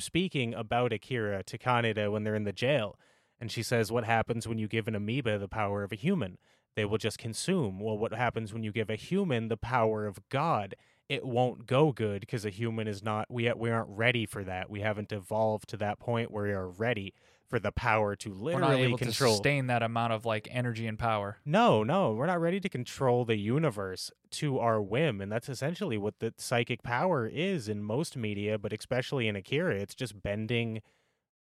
speaking 0.00 0.54
about 0.54 0.92
Akira 0.92 1.42
to 1.44 1.56
Kaneda 1.58 2.10
when 2.10 2.24
they're 2.24 2.34
in 2.34 2.44
the 2.44 2.52
jail. 2.52 2.98
And 3.40 3.50
she 3.50 3.62
says 3.62 3.92
what 3.92 4.04
happens 4.04 4.48
when 4.48 4.58
you 4.58 4.66
give 4.68 4.88
an 4.88 4.94
amoeba 4.94 5.38
the 5.38 5.48
power 5.48 5.82
of 5.84 5.92
a 5.92 5.96
human? 5.96 6.38
They 6.76 6.84
will 6.84 6.98
just 6.98 7.18
consume. 7.18 7.80
Well, 7.80 7.96
what 7.96 8.12
happens 8.12 8.52
when 8.52 8.62
you 8.62 8.72
give 8.72 8.90
a 8.90 8.96
human 8.96 9.48
the 9.48 9.56
power 9.56 10.06
of 10.06 10.28
God? 10.28 10.74
It 11.08 11.24
won't 11.24 11.66
go 11.66 11.92
good 11.92 12.20
because 12.20 12.44
a 12.44 12.50
human 12.50 12.88
is 12.88 13.02
not 13.02 13.30
we 13.30 13.52
we 13.52 13.70
aren't 13.70 13.90
ready 13.90 14.26
for 14.26 14.42
that. 14.44 14.70
We 14.70 14.80
haven't 14.80 15.12
evolved 15.12 15.68
to 15.70 15.76
that 15.78 15.98
point 15.98 16.30
where 16.30 16.44
we 16.44 16.52
are 16.52 16.68
ready 16.68 17.12
for 17.46 17.58
the 17.58 17.72
power 17.72 18.16
to 18.16 18.30
we're 18.30 18.58
not 18.58 18.70
literally 18.70 18.88
able 18.88 18.98
control 18.98 19.32
to 19.32 19.36
sustain 19.36 19.66
that 19.66 19.82
amount 19.82 20.12
of 20.12 20.24
like 20.24 20.48
energy 20.50 20.86
and 20.86 20.98
power. 20.98 21.36
no, 21.44 21.84
no, 21.84 22.12
we're 22.12 22.26
not 22.26 22.40
ready 22.40 22.58
to 22.58 22.68
control 22.68 23.24
the 23.24 23.36
universe 23.36 24.10
to 24.30 24.58
our 24.58 24.80
whim. 24.80 25.20
And 25.20 25.30
that's 25.30 25.48
essentially 25.48 25.98
what 25.98 26.18
the 26.20 26.32
psychic 26.38 26.82
power 26.82 27.26
is 27.26 27.68
in 27.68 27.82
most 27.82 28.16
media, 28.16 28.58
but 28.58 28.72
especially 28.72 29.28
in 29.28 29.36
Akira. 29.36 29.76
It's 29.76 29.94
just 29.94 30.22
bending 30.22 30.80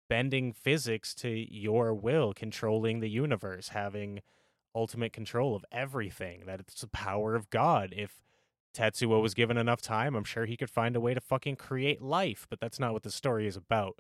bending 0.10 0.52
physics 0.52 1.14
to 1.16 1.30
your 1.30 1.94
will, 1.94 2.34
controlling 2.34 3.00
the 3.00 3.10
universe, 3.10 3.70
having 3.70 4.22
ultimate 4.76 5.14
control 5.14 5.56
of 5.56 5.66
everything. 5.72 6.44
That 6.46 6.60
it's 6.60 6.82
the 6.82 6.88
power 6.88 7.36
of 7.36 7.50
God. 7.50 7.94
If 7.96 8.24
Tetsuo 8.74 9.22
was 9.22 9.34
given 9.34 9.58
enough 9.58 9.82
time, 9.82 10.16
I'm 10.16 10.24
sure 10.24 10.46
he 10.46 10.58
could 10.58 10.70
find 10.70 10.96
a 10.96 11.02
way 11.02 11.14
to 11.14 11.22
fucking 11.22 11.58
create 11.58 12.02
life, 12.02 12.48
but 12.50 12.60
that's 12.60 12.80
not 12.80 12.94
what 12.94 13.04
the 13.04 13.12
story 13.12 13.48
is 13.48 13.58
about. 13.58 14.00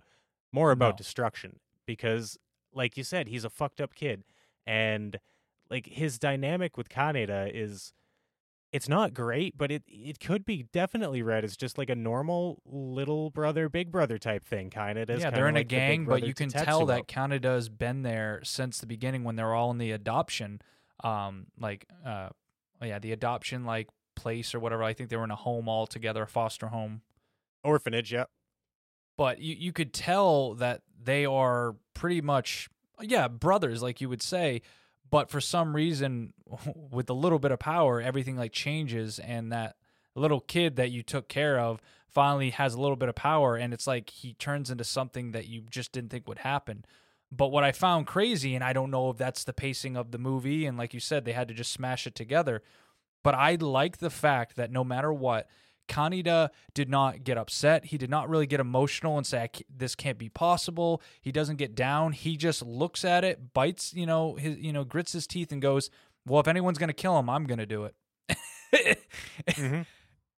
More 0.51 0.71
about 0.71 0.93
No. 0.93 0.97
destruction. 0.97 1.59
Because, 1.85 2.37
like 2.73 2.95
you 2.95 3.03
said, 3.03 3.27
he's 3.27 3.43
a 3.43 3.49
fucked 3.49 3.81
up 3.81 3.95
kid. 3.95 4.23
And 4.65 5.19
like 5.69 5.87
his 5.87 6.19
dynamic 6.19 6.77
with 6.77 6.89
Kaneda 6.89 7.51
is 7.53 7.93
it's 8.71 8.87
not 8.87 9.13
great, 9.13 9.57
but 9.57 9.71
it 9.71 9.83
it 9.87 10.19
could 10.19 10.45
be 10.45 10.63
definitely 10.63 11.21
read 11.21 11.43
as 11.43 11.57
just 11.57 11.77
like 11.77 11.89
a 11.89 11.95
normal 11.95 12.61
little 12.65 13.29
brother, 13.29 13.67
big 13.67 13.91
brother 13.91 14.17
type 14.17 14.45
thing. 14.45 14.69
kind 14.69 14.97
of. 14.97 15.09
yeah, 15.09 15.29
they're 15.29 15.49
in 15.49 15.55
like 15.55 15.65
a 15.65 15.67
gang, 15.67 16.05
but 16.05 16.25
you 16.25 16.33
can 16.33 16.49
tell 16.49 16.85
that 16.85 17.07
Kaneda 17.07 17.43
has 17.43 17.67
been 17.67 18.03
there 18.03 18.39
since 18.43 18.79
the 18.79 18.87
beginning 18.87 19.23
when 19.23 19.35
they're 19.35 19.53
all 19.53 19.71
in 19.71 19.77
the 19.77 19.91
adoption, 19.91 20.61
um, 21.03 21.47
like, 21.59 21.85
uh, 22.05 22.29
yeah, 22.81 22.99
the 22.99 23.11
adoption 23.11 23.65
like 23.65 23.89
place 24.15 24.55
or 24.55 24.59
whatever. 24.59 24.83
I 24.83 24.93
think 24.93 25.09
they 25.09 25.17
were 25.17 25.25
in 25.25 25.31
a 25.31 25.35
home 25.35 25.67
all 25.67 25.85
together, 25.85 26.23
a 26.23 26.27
foster 26.27 26.67
home. 26.67 27.01
orphanage. 27.63 28.13
Yep. 28.13 28.29
But 29.17 29.39
you 29.39 29.55
you 29.59 29.73
could 29.73 29.93
tell 29.93 30.53
that 30.55 30.81
they 31.03 31.25
are 31.25 31.75
pretty 31.93 32.21
much 32.21 32.69
yeah 33.01 33.27
brothers, 33.27 33.83
like 33.83 33.99
you 33.99 34.07
would 34.07 34.21
say. 34.21 34.61
But 35.11 35.29
for 35.29 35.41
some 35.41 35.75
reason, 35.75 36.33
with 36.91 37.09
a 37.09 37.13
little 37.13 37.39
bit 37.39 37.51
of 37.51 37.59
power, 37.59 38.01
everything 38.01 38.37
like 38.37 38.53
changes, 38.53 39.19
and 39.19 39.51
that 39.51 39.75
little 40.15 40.41
kid 40.41 40.77
that 40.77 40.91
you 40.91 41.03
took 41.03 41.27
care 41.27 41.59
of 41.59 41.79
finally 42.07 42.49
has 42.49 42.73
a 42.73 42.81
little 42.81 42.95
bit 42.95 43.09
of 43.09 43.15
power, 43.15 43.55
and 43.55 43.73
it's 43.73 43.87
like 43.87 44.09
he 44.09 44.33
turns 44.33 44.71
into 44.71 44.83
something 44.83 45.31
that 45.31 45.47
you 45.47 45.63
just 45.69 45.91
didn't 45.91 46.09
think 46.09 46.27
would 46.27 46.39
happen. 46.39 46.83
But 47.31 47.47
what 47.47 47.63
I 47.63 47.71
found 47.71 48.07
crazy, 48.07 48.55
and 48.55 48.63
I 48.63 48.73
don't 48.73 48.91
know 48.91 49.09
if 49.09 49.17
that's 49.17 49.45
the 49.45 49.53
pacing 49.53 49.95
of 49.95 50.11
the 50.11 50.17
movie, 50.17 50.65
and 50.65 50.77
like 50.77 50.93
you 50.93 50.99
said, 50.99 51.23
they 51.23 51.31
had 51.31 51.47
to 51.47 51.53
just 51.53 51.71
smash 51.71 52.05
it 52.05 52.15
together. 52.15 52.61
But 53.23 53.35
I 53.35 53.55
like 53.55 53.97
the 53.97 54.09
fact 54.09 54.55
that 54.57 54.71
no 54.71 54.83
matter 54.83 55.13
what, 55.13 55.47
Kaneda 55.91 56.49
did 56.73 56.89
not 56.89 57.23
get 57.23 57.37
upset. 57.37 57.85
He 57.85 57.97
did 57.97 58.09
not 58.09 58.29
really 58.29 58.47
get 58.47 58.59
emotional 58.61 59.17
and 59.17 59.27
say, 59.27 59.49
"This 59.69 59.93
can't 59.93 60.17
be 60.17 60.29
possible." 60.29 61.01
He 61.21 61.31
doesn't 61.31 61.57
get 61.57 61.75
down. 61.75 62.13
He 62.13 62.37
just 62.37 62.61
looks 62.63 63.03
at 63.03 63.23
it, 63.23 63.53
bites, 63.53 63.93
you 63.93 64.05
know, 64.05 64.35
his, 64.35 64.57
you 64.57 64.71
know, 64.71 64.85
grits 64.85 65.11
his 65.11 65.27
teeth, 65.27 65.51
and 65.51 65.61
goes, 65.61 65.89
"Well, 66.25 66.39
if 66.39 66.47
anyone's 66.47 66.77
gonna 66.77 66.93
kill 66.93 67.19
him, 67.19 67.29
I'm 67.29 67.45
gonna 67.45 67.65
do 67.65 67.83
it." 67.85 67.95
Mhm. 69.47 69.85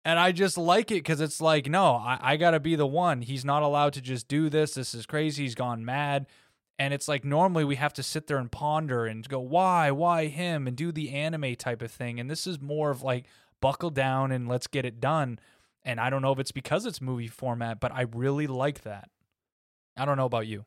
And 0.03 0.19
I 0.19 0.31
just 0.31 0.57
like 0.57 0.89
it 0.89 0.95
because 0.95 1.21
it's 1.21 1.41
like, 1.41 1.69
no, 1.69 1.93
I, 1.95 2.17
I 2.21 2.37
got 2.37 2.51
to 2.51 2.59
be 2.59 2.75
the 2.75 2.87
one. 2.87 3.21
He's 3.21 3.45
not 3.45 3.61
allowed 3.61 3.93
to 3.93 4.01
just 4.01 4.27
do 4.27 4.49
this. 4.49 4.73
This 4.73 4.95
is 4.95 5.05
crazy. 5.05 5.43
He's 5.43 5.53
gone 5.53 5.85
mad. 5.85 6.25
And 6.79 6.91
it's 6.91 7.07
like 7.07 7.23
normally 7.23 7.63
we 7.65 7.75
have 7.75 7.93
to 7.93 8.03
sit 8.03 8.25
there 8.25 8.37
and 8.37 8.51
ponder 8.51 9.05
and 9.05 9.27
go, 9.29 9.39
why, 9.39 9.91
why 9.91 10.25
him, 10.25 10.65
and 10.65 10.75
do 10.75 10.91
the 10.91 11.11
anime 11.11 11.55
type 11.55 11.83
of 11.83 11.91
thing. 11.91 12.19
And 12.19 12.31
this 12.31 12.47
is 12.47 12.59
more 12.59 12.89
of 12.89 13.03
like, 13.03 13.25
buckle 13.61 13.89
down 13.89 14.31
and 14.31 14.47
let's 14.47 14.67
get 14.67 14.85
it 14.85 14.99
done. 14.99 15.39
And 15.83 15.99
I 15.99 16.09
don't 16.09 16.21
know 16.21 16.31
if 16.31 16.39
it's 16.39 16.51
because 16.51 16.85
it's 16.85 17.01
movie 17.01 17.27
format, 17.27 17.79
but 17.79 17.91
I 17.91 18.01
really 18.01 18.47
like 18.47 18.81
that. 18.83 19.09
I 19.97 20.05
don't 20.05 20.17
know 20.17 20.25
about 20.25 20.47
you. 20.47 20.65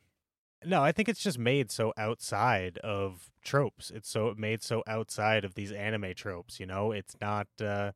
No, 0.64 0.82
I 0.82 0.92
think 0.92 1.08
it's 1.08 1.22
just 1.22 1.38
made 1.38 1.70
so 1.70 1.92
outside 1.96 2.78
of 2.78 3.30
tropes. 3.44 3.90
It's 3.90 4.08
so 4.08 4.34
made 4.36 4.62
so 4.62 4.82
outside 4.86 5.44
of 5.44 5.54
these 5.54 5.72
anime 5.72 6.14
tropes, 6.14 6.58
you 6.58 6.66
know? 6.66 6.90
It's 6.90 7.16
not 7.20 7.48
uh 7.62 7.92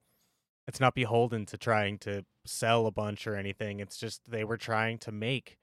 it's 0.67 0.81
not 0.81 0.95
beholden 0.95 1.47
to 1.47 1.57
trying 1.57 1.99
to 2.01 2.25
sell 2.45 2.87
a 2.87 2.91
bunch 2.91 3.27
or 3.27 3.35
anything. 3.37 3.81
It's 3.81 3.97
just 3.97 4.21
they 4.29 4.45
were 4.45 4.59
trying 4.59 4.99
to 4.99 5.13
make 5.13 5.59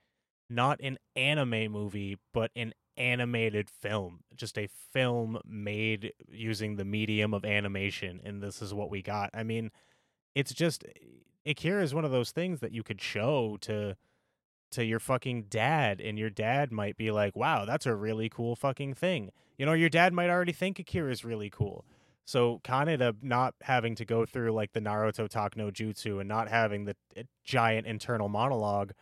not 0.49 0.79
an 0.81 0.97
anime 1.15 1.71
movie, 1.71 2.17
but 2.33 2.51
an 2.55 2.73
animated 2.98 3.70
film. 3.70 4.22
Just 4.36 4.58
a 4.58 4.68
film 4.68 5.39
made 5.46 6.14
using 6.30 6.76
the 6.76 6.86
medium 6.86 7.34
of 7.34 7.46
animation 7.46 8.22
and 8.24 8.41
this 8.41 8.62
is 8.62 8.74
what 8.74 8.89
we 8.89 9.02
got. 9.02 9.30
I 9.34 9.43
mean, 9.43 9.72
it's 10.34 10.54
just 10.54 10.84
Akira 11.46 11.84
is 11.84 11.93
one 11.93 12.06
of 12.06 12.12
those 12.12 12.32
things 12.32 12.60
that 12.60 12.72
you 12.72 12.84
could 12.84 13.02
show 13.02 13.58
to 13.62 13.96
to 14.72 14.84
your 14.84 15.00
fucking 15.00 15.43
dad 15.43 16.02
and 16.02 16.18
your 16.18 16.30
dad 16.30 16.72
might 16.72 16.98
be 16.98 17.12
like, 17.12 17.36
"Wow, 17.36 17.66
that's 17.66 17.86
a 17.86 17.96
really 17.96 18.30
cool 18.30 18.56
fucking 18.56 18.96
thing." 18.96 19.32
You 19.58 19.66
know, 19.66 19.74
your 19.74 19.89
dad 19.89 20.14
might 20.14 20.30
already 20.30 20.52
think 20.52 20.80
Akira 20.80 21.12
is 21.12 21.24
really 21.24 21.50
cool. 21.50 21.86
So 22.26 22.60
Kaneda 22.64 23.16
not 23.22 23.54
having 23.62 23.96
to 23.96 24.06
go 24.06 24.26
through 24.26 24.52
like 24.52 24.74
the 24.74 24.82
Naruto 24.82 25.30
talk 25.30 25.56
no 25.56 25.70
jutsu 25.70 26.20
and 26.20 26.28
not 26.28 26.50
having 26.50 26.86
the 26.86 26.96
uh, 27.16 27.24
giant 27.43 27.86
internal 27.86 28.28
monologue 28.28 28.93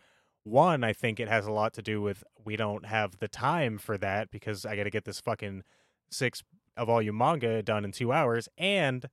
one, 0.44 0.84
I 0.84 0.92
think 0.92 1.18
it 1.18 1.28
has 1.28 1.46
a 1.46 1.52
lot 1.52 1.74
to 1.74 1.82
do 1.82 2.00
with 2.00 2.22
we 2.44 2.56
don't 2.56 2.86
have 2.86 3.18
the 3.18 3.28
time 3.28 3.78
for 3.78 3.98
that 3.98 4.30
because 4.30 4.64
I 4.64 4.76
got 4.76 4.84
to 4.84 4.90
get 4.90 5.04
this 5.04 5.20
fucking 5.20 5.64
six 6.10 6.42
volume 6.78 7.16
manga 7.18 7.62
done 7.62 7.84
in 7.84 7.92
two 7.92 8.12
hours, 8.12 8.48
and 8.56 9.08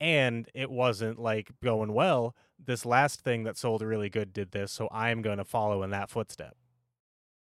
and 0.00 0.48
it 0.54 0.70
wasn't 0.70 1.18
like 1.18 1.50
going 1.62 1.92
well. 1.92 2.34
This 2.58 2.86
last 2.86 3.20
thing 3.20 3.44
that 3.44 3.58
sold 3.58 3.82
really 3.82 4.08
good 4.08 4.32
did 4.32 4.52
this, 4.52 4.72
so 4.72 4.88
I'm 4.90 5.22
going 5.22 5.38
to 5.38 5.44
follow 5.44 5.82
in 5.82 5.90
that 5.90 6.08
footstep. 6.08 6.56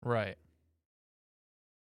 Right. 0.02 0.36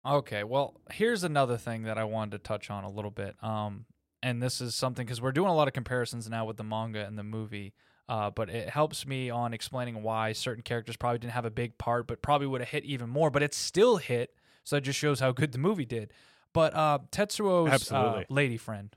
Okay, 0.06 0.44
well, 0.44 0.74
here's 0.92 1.24
another 1.24 1.56
thing 1.56 1.84
that 1.84 1.96
I 1.96 2.04
wanted 2.04 2.32
to 2.32 2.38
touch 2.38 2.70
on 2.70 2.84
a 2.84 2.90
little 2.90 3.10
bit. 3.10 3.42
Um, 3.42 3.86
and 4.22 4.42
this 4.42 4.60
is 4.60 4.74
something 4.74 5.06
because 5.06 5.22
we're 5.22 5.32
doing 5.32 5.48
a 5.48 5.54
lot 5.54 5.66
of 5.66 5.74
comparisons 5.74 6.28
now 6.28 6.44
with 6.44 6.58
the 6.58 6.64
manga 6.64 7.04
and 7.04 7.18
the 7.18 7.24
movie. 7.24 7.72
Uh, 8.08 8.30
but 8.30 8.50
it 8.50 8.68
helps 8.68 9.06
me 9.06 9.30
on 9.30 9.54
explaining 9.54 10.02
why 10.02 10.32
certain 10.32 10.62
characters 10.62 10.96
probably 10.96 11.18
didn't 11.18 11.32
have 11.32 11.46
a 11.46 11.50
big 11.50 11.78
part, 11.78 12.06
but 12.06 12.20
probably 12.20 12.46
would 12.46 12.60
have 12.60 12.68
hit 12.68 12.84
even 12.84 13.08
more. 13.08 13.30
But 13.30 13.42
it 13.42 13.54
still 13.54 13.96
hit, 13.96 14.34
so 14.62 14.76
it 14.76 14.82
just 14.82 14.98
shows 14.98 15.20
how 15.20 15.32
good 15.32 15.52
the 15.52 15.58
movie 15.58 15.86
did. 15.86 16.12
But 16.52 16.74
uh, 16.74 16.98
Tetsuo's 17.10 17.90
uh, 17.90 18.24
lady 18.28 18.58
friend, 18.58 18.94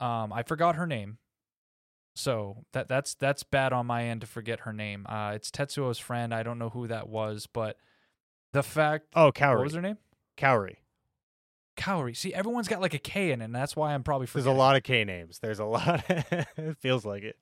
um, 0.00 0.32
I 0.32 0.42
forgot 0.42 0.74
her 0.74 0.86
name, 0.86 1.18
so 2.16 2.64
that 2.72 2.88
that's 2.88 3.14
that's 3.14 3.44
bad 3.44 3.72
on 3.72 3.86
my 3.86 4.04
end 4.04 4.22
to 4.22 4.26
forget 4.26 4.60
her 4.60 4.72
name. 4.72 5.06
Uh, 5.08 5.32
it's 5.34 5.50
Tetsuo's 5.50 5.98
friend. 5.98 6.34
I 6.34 6.42
don't 6.42 6.58
know 6.58 6.70
who 6.70 6.88
that 6.88 7.08
was, 7.08 7.46
but 7.46 7.76
the 8.52 8.62
fact. 8.62 9.06
Oh, 9.14 9.30
Kaori. 9.32 9.56
What 9.56 9.64
was 9.64 9.74
her 9.74 9.80
name? 9.80 9.98
Kaori. 10.36 10.76
Kaori. 11.76 12.16
See, 12.16 12.34
everyone's 12.34 12.68
got 12.68 12.80
like 12.80 12.94
a 12.94 12.98
K 12.98 13.30
in 13.30 13.40
it, 13.40 13.46
and 13.46 13.54
that's 13.54 13.74
why 13.76 13.94
I'm 13.94 14.02
probably 14.02 14.26
forgetting. 14.26 14.44
There's 14.44 14.56
a 14.56 14.58
lot 14.58 14.76
of 14.76 14.82
K 14.82 15.04
names. 15.04 15.38
There's 15.38 15.58
a 15.58 15.64
lot. 15.64 16.04
it 16.08 16.76
feels 16.80 17.04
like 17.04 17.22
it. 17.22 17.36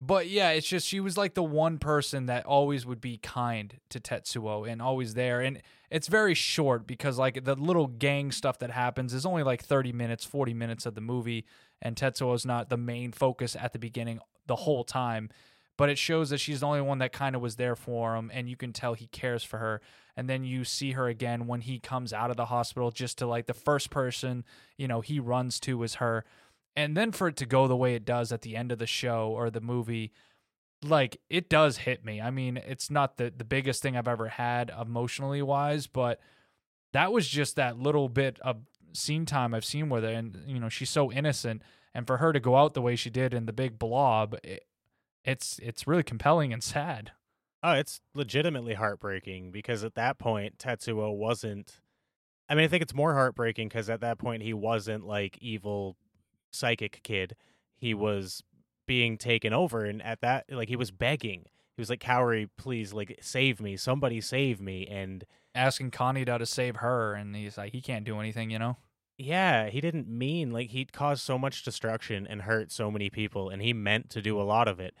But 0.00 0.28
yeah, 0.28 0.50
it's 0.50 0.68
just 0.68 0.86
she 0.86 1.00
was 1.00 1.16
like 1.16 1.34
the 1.34 1.42
one 1.42 1.78
person 1.78 2.26
that 2.26 2.46
always 2.46 2.86
would 2.86 3.00
be 3.00 3.18
kind 3.18 3.74
to 3.90 3.98
Tetsuo 3.98 4.70
and 4.70 4.80
always 4.80 5.14
there. 5.14 5.40
And 5.40 5.60
it's 5.90 6.06
very 6.06 6.34
short 6.34 6.86
because 6.86 7.18
like 7.18 7.44
the 7.44 7.56
little 7.56 7.88
gang 7.88 8.30
stuff 8.30 8.60
that 8.60 8.70
happens 8.70 9.12
is 9.12 9.26
only 9.26 9.42
like 9.42 9.62
30 9.62 9.92
minutes, 9.92 10.24
40 10.24 10.54
minutes 10.54 10.86
of 10.86 10.94
the 10.94 11.00
movie 11.00 11.44
and 11.82 11.96
Tetsuo's 11.96 12.46
not 12.46 12.68
the 12.68 12.76
main 12.76 13.10
focus 13.10 13.56
at 13.56 13.72
the 13.72 13.78
beginning 13.78 14.20
the 14.46 14.56
whole 14.56 14.84
time. 14.84 15.30
But 15.76 15.88
it 15.88 15.98
shows 15.98 16.30
that 16.30 16.38
she's 16.38 16.60
the 16.60 16.66
only 16.66 16.80
one 16.80 16.98
that 16.98 17.12
kind 17.12 17.34
of 17.34 17.42
was 17.42 17.56
there 17.56 17.76
for 17.76 18.14
him 18.14 18.30
and 18.32 18.48
you 18.48 18.56
can 18.56 18.72
tell 18.72 18.94
he 18.94 19.06
cares 19.08 19.42
for 19.42 19.58
her. 19.58 19.80
And 20.16 20.28
then 20.28 20.44
you 20.44 20.64
see 20.64 20.92
her 20.92 21.08
again 21.08 21.46
when 21.46 21.60
he 21.60 21.78
comes 21.80 22.12
out 22.12 22.30
of 22.30 22.36
the 22.36 22.46
hospital 22.46 22.90
just 22.92 23.18
to 23.18 23.26
like 23.26 23.46
the 23.46 23.54
first 23.54 23.90
person, 23.90 24.44
you 24.76 24.86
know, 24.86 25.00
he 25.00 25.18
runs 25.18 25.58
to 25.60 25.82
is 25.82 25.94
her 25.94 26.24
and 26.78 26.96
then 26.96 27.10
for 27.10 27.26
it 27.26 27.36
to 27.36 27.44
go 27.44 27.66
the 27.66 27.76
way 27.76 27.96
it 27.96 28.04
does 28.04 28.30
at 28.30 28.42
the 28.42 28.54
end 28.54 28.70
of 28.70 28.78
the 28.78 28.86
show 28.86 29.32
or 29.34 29.50
the 29.50 29.60
movie 29.60 30.12
like 30.84 31.20
it 31.28 31.50
does 31.50 31.78
hit 31.78 32.04
me. 32.04 32.20
I 32.20 32.30
mean 32.30 32.56
it's 32.56 32.88
not 32.88 33.16
the 33.16 33.32
the 33.36 33.44
biggest 33.44 33.82
thing 33.82 33.96
i've 33.96 34.08
ever 34.08 34.28
had 34.28 34.70
emotionally 34.80 35.42
wise 35.42 35.88
but 35.88 36.20
that 36.92 37.12
was 37.12 37.28
just 37.28 37.56
that 37.56 37.78
little 37.78 38.08
bit 38.08 38.38
of 38.40 38.58
scene 38.92 39.26
time 39.26 39.54
i've 39.54 39.64
seen 39.64 39.88
with 39.88 40.04
her 40.04 40.10
and 40.10 40.38
you 40.46 40.60
know 40.60 40.68
she's 40.68 40.88
so 40.88 41.10
innocent 41.12 41.62
and 41.94 42.06
for 42.06 42.18
her 42.18 42.32
to 42.32 42.40
go 42.40 42.56
out 42.56 42.74
the 42.74 42.80
way 42.80 42.94
she 42.94 43.10
did 43.10 43.34
in 43.34 43.46
the 43.46 43.52
big 43.52 43.78
blob 43.78 44.36
it, 44.44 44.64
it's 45.24 45.58
it's 45.62 45.86
really 45.86 46.04
compelling 46.04 46.52
and 46.52 46.62
sad. 46.62 47.10
Oh 47.60 47.72
it's 47.72 48.00
legitimately 48.14 48.74
heartbreaking 48.74 49.50
because 49.50 49.82
at 49.82 49.96
that 49.96 50.16
point 50.16 50.58
tetsuo 50.58 51.12
wasn't 51.14 51.80
i 52.48 52.54
mean 52.54 52.64
i 52.64 52.68
think 52.68 52.82
it's 52.82 52.94
more 52.94 53.14
heartbreaking 53.14 53.66
because 53.66 53.90
at 53.90 54.00
that 54.00 54.18
point 54.18 54.44
he 54.44 54.54
wasn't 54.54 55.04
like 55.04 55.36
evil 55.40 55.96
psychic 56.52 57.00
kid, 57.02 57.36
he 57.76 57.92
mm-hmm. 57.92 58.02
was 58.02 58.42
being 58.86 59.18
taken 59.18 59.52
over, 59.52 59.84
and 59.84 60.02
at 60.02 60.20
that, 60.20 60.46
like 60.50 60.68
he 60.68 60.76
was 60.76 60.90
begging. 60.90 61.44
He 61.76 61.80
was 61.80 61.90
like, 61.90 62.00
"Kaori, 62.00 62.48
please, 62.56 62.92
like 62.92 63.18
save 63.20 63.60
me! 63.60 63.76
Somebody 63.76 64.20
save 64.20 64.60
me!" 64.60 64.86
And 64.86 65.24
asking 65.58 65.90
Kaneda 65.90 66.38
to 66.38 66.46
save 66.46 66.76
her, 66.76 67.14
and 67.14 67.34
he's 67.34 67.58
like, 67.58 67.72
he 67.72 67.80
can't 67.80 68.04
do 68.04 68.18
anything, 68.20 68.50
you 68.50 68.58
know. 68.58 68.76
Yeah, 69.18 69.68
he 69.68 69.80
didn't 69.80 70.08
mean 70.08 70.52
like 70.52 70.70
he 70.70 70.84
caused 70.84 71.22
so 71.22 71.38
much 71.38 71.64
destruction 71.64 72.26
and 72.26 72.42
hurt 72.42 72.70
so 72.70 72.90
many 72.90 73.10
people, 73.10 73.50
and 73.50 73.60
he 73.60 73.72
meant 73.72 74.10
to 74.10 74.22
do 74.22 74.40
a 74.40 74.44
lot 74.44 74.68
of 74.68 74.78
it. 74.78 74.94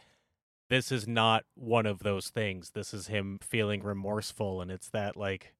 This 0.68 0.92
is 0.92 1.06
not 1.06 1.44
one 1.54 1.86
of 1.86 2.00
those 2.00 2.28
things. 2.28 2.70
This 2.70 2.92
is 2.92 3.06
him 3.06 3.38
feeling 3.40 3.82
remorseful, 3.82 4.60
and 4.60 4.70
it's 4.70 4.90
that 4.90 5.16
like, 5.16 5.54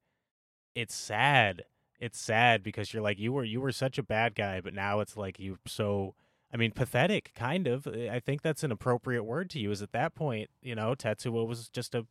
it's 0.74 0.94
sad 0.94 1.62
it's 1.98 2.18
sad 2.18 2.62
because 2.62 2.92
you're 2.92 3.02
like 3.02 3.18
you 3.18 3.32
were 3.32 3.44
you 3.44 3.60
were 3.60 3.72
such 3.72 3.98
a 3.98 4.02
bad 4.02 4.34
guy, 4.34 4.60
but 4.60 4.74
now 4.74 5.00
it's 5.00 5.16
like 5.16 5.38
you 5.38 5.58
so 5.66 6.14
I 6.52 6.56
mean 6.56 6.72
pathetic 6.72 7.32
kind 7.34 7.66
of. 7.66 7.86
Eh, 7.86 8.08
I 8.10 8.20
think 8.20 8.42
that's 8.42 8.62
an 8.62 8.72
appropriate 8.72 9.24
word 9.24 9.50
to 9.50 9.58
use 9.58 9.82
at 9.82 9.92
that 9.92 10.14
point, 10.14 10.50
you 10.62 10.74
know, 10.74 10.94
Tetsuo 10.94 11.46
was 11.46 11.68
just 11.68 11.94
a 11.94 12.06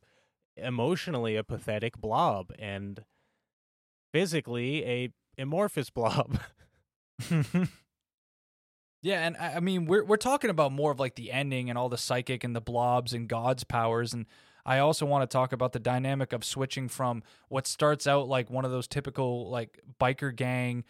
emotionally 0.56 1.36
a 1.36 1.44
pathetic 1.44 1.98
blob 1.98 2.52
and 2.58 3.04
physically 4.12 4.84
a 4.84 5.10
amorphous 5.40 5.90
blob. 5.90 6.38
yeah, 9.02 9.26
and 9.26 9.36
I 9.36 9.60
mean 9.60 9.86
we're 9.86 10.04
we're 10.04 10.16
talking 10.16 10.50
about 10.50 10.72
more 10.72 10.92
of 10.92 11.00
like 11.00 11.14
the 11.14 11.32
ending 11.32 11.68
and 11.70 11.78
all 11.78 11.88
the 11.88 11.98
psychic 11.98 12.44
and 12.44 12.54
the 12.54 12.60
blobs 12.60 13.12
and 13.12 13.28
God's 13.28 13.64
powers 13.64 14.12
and 14.12 14.26
I 14.64 14.78
also 14.78 15.06
want 15.06 15.28
to 15.28 15.32
talk 15.32 15.52
about 15.52 15.72
the 15.72 15.78
dynamic 15.78 16.32
of 16.32 16.44
switching 16.44 16.88
from 16.88 17.22
what 17.48 17.66
starts 17.66 18.06
out 18.06 18.28
like 18.28 18.50
one 18.50 18.64
of 18.64 18.70
those 18.70 18.86
typical 18.86 19.48
like 19.50 19.80
biker 20.00 20.34
gang 20.34 20.84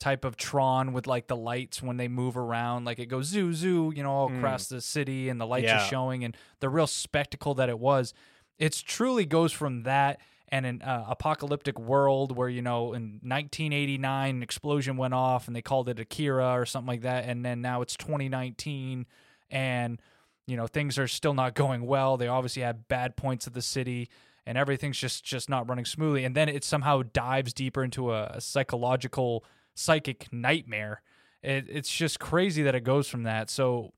type 0.00 0.24
of 0.24 0.36
Tron 0.36 0.92
with 0.92 1.06
like 1.06 1.28
the 1.28 1.36
lights 1.36 1.82
when 1.82 1.96
they 1.96 2.08
move 2.08 2.36
around, 2.36 2.84
like 2.84 2.98
it 2.98 3.06
goes 3.06 3.26
zoo 3.26 3.52
zoo, 3.52 3.92
you 3.94 4.02
know, 4.02 4.10
all 4.10 4.30
mm. 4.30 4.38
across 4.38 4.68
the 4.68 4.80
city 4.80 5.28
and 5.28 5.40
the 5.40 5.46
lights 5.46 5.64
yeah. 5.64 5.84
are 5.84 5.88
showing 5.88 6.24
and 6.24 6.36
the 6.60 6.68
real 6.68 6.86
spectacle 6.86 7.54
that 7.54 7.68
it 7.68 7.78
was. 7.78 8.12
It's 8.58 8.82
truly 8.82 9.24
goes 9.24 9.52
from 9.52 9.82
that 9.82 10.20
and 10.48 10.66
an 10.66 10.82
uh, 10.82 11.06
apocalyptic 11.08 11.78
world 11.80 12.36
where 12.36 12.48
you 12.48 12.62
know 12.62 12.92
in 12.92 13.18
1989 13.22 14.36
an 14.36 14.42
explosion 14.42 14.96
went 14.96 15.14
off 15.14 15.46
and 15.46 15.56
they 15.56 15.62
called 15.62 15.88
it 15.88 15.98
Akira 15.98 16.52
or 16.52 16.66
something 16.66 16.88
like 16.88 17.02
that, 17.02 17.24
and 17.24 17.44
then 17.44 17.60
now 17.60 17.82
it's 17.82 17.96
2019 17.96 19.06
and 19.50 20.00
you 20.46 20.56
know 20.56 20.66
things 20.66 20.98
are 20.98 21.08
still 21.08 21.34
not 21.34 21.54
going 21.54 21.86
well. 21.86 22.16
They 22.16 22.28
obviously 22.28 22.62
have 22.62 22.88
bad 22.88 23.16
points 23.16 23.46
of 23.46 23.52
the 23.52 23.62
city, 23.62 24.08
and 24.46 24.58
everything's 24.58 24.98
just 24.98 25.24
just 25.24 25.48
not 25.48 25.68
running 25.68 25.84
smoothly. 25.84 26.24
And 26.24 26.34
then 26.34 26.48
it 26.48 26.64
somehow 26.64 27.02
dives 27.02 27.52
deeper 27.52 27.82
into 27.82 28.12
a, 28.12 28.26
a 28.34 28.40
psychological 28.40 29.44
psychic 29.74 30.32
nightmare. 30.32 31.02
It, 31.42 31.66
it's 31.68 31.90
just 31.90 32.20
crazy 32.20 32.62
that 32.62 32.74
it 32.74 32.84
goes 32.84 33.08
from 33.08 33.24
that. 33.24 33.50
So, 33.50 33.92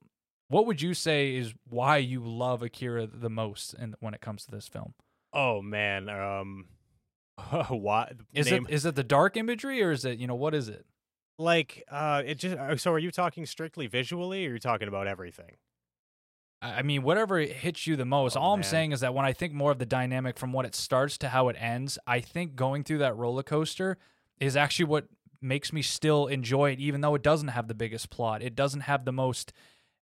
what 0.48 0.66
would 0.66 0.82
you 0.82 0.94
say 0.94 1.36
is 1.36 1.54
why 1.68 1.98
you 1.98 2.20
love 2.20 2.62
Akira 2.62 3.06
the 3.06 3.30
most 3.30 3.74
in, 3.74 3.94
when 4.00 4.14
it 4.14 4.20
comes 4.20 4.44
to 4.46 4.50
this 4.50 4.68
film? 4.68 4.94
Oh 5.32 5.62
man, 5.62 6.08
um, 6.08 6.66
what 7.68 8.14
is 8.32 8.50
name... 8.50 8.66
it? 8.68 8.74
Is 8.74 8.86
it 8.86 8.94
the 8.94 9.04
dark 9.04 9.36
imagery, 9.36 9.82
or 9.82 9.90
is 9.90 10.04
it 10.04 10.18
you 10.18 10.26
know 10.26 10.34
what 10.34 10.54
is 10.54 10.68
it? 10.68 10.86
Like, 11.38 11.84
uh, 11.90 12.22
it 12.24 12.36
just. 12.36 12.56
Uh, 12.56 12.76
so, 12.76 12.92
are 12.92 12.98
you 12.98 13.10
talking 13.10 13.46
strictly 13.46 13.86
visually, 13.86 14.46
or 14.46 14.50
are 14.50 14.52
you 14.54 14.58
talking 14.58 14.88
about 14.88 15.06
everything? 15.06 15.56
I 16.62 16.82
mean, 16.82 17.02
whatever 17.02 17.38
hits 17.38 17.86
you 17.86 17.96
the 17.96 18.04
most. 18.06 18.36
Oh, 18.36 18.40
all 18.40 18.54
I'm 18.54 18.62
saying 18.62 18.92
is 18.92 19.00
that 19.00 19.14
when 19.14 19.26
I 19.26 19.32
think 19.32 19.52
more 19.52 19.70
of 19.70 19.78
the 19.78 19.86
dynamic 19.86 20.38
from 20.38 20.52
what 20.52 20.64
it 20.64 20.74
starts 20.74 21.18
to 21.18 21.28
how 21.28 21.48
it 21.48 21.56
ends, 21.58 21.98
I 22.06 22.20
think 22.20 22.56
going 22.56 22.82
through 22.82 22.98
that 22.98 23.16
roller 23.16 23.42
coaster 23.42 23.98
is 24.40 24.56
actually 24.56 24.86
what 24.86 25.06
makes 25.42 25.72
me 25.72 25.82
still 25.82 26.26
enjoy 26.26 26.70
it, 26.70 26.80
even 26.80 27.02
though 27.02 27.14
it 27.14 27.22
doesn't 27.22 27.48
have 27.48 27.68
the 27.68 27.74
biggest 27.74 28.10
plot. 28.10 28.42
It 28.42 28.54
doesn't 28.54 28.82
have 28.82 29.04
the 29.04 29.12
most 29.12 29.52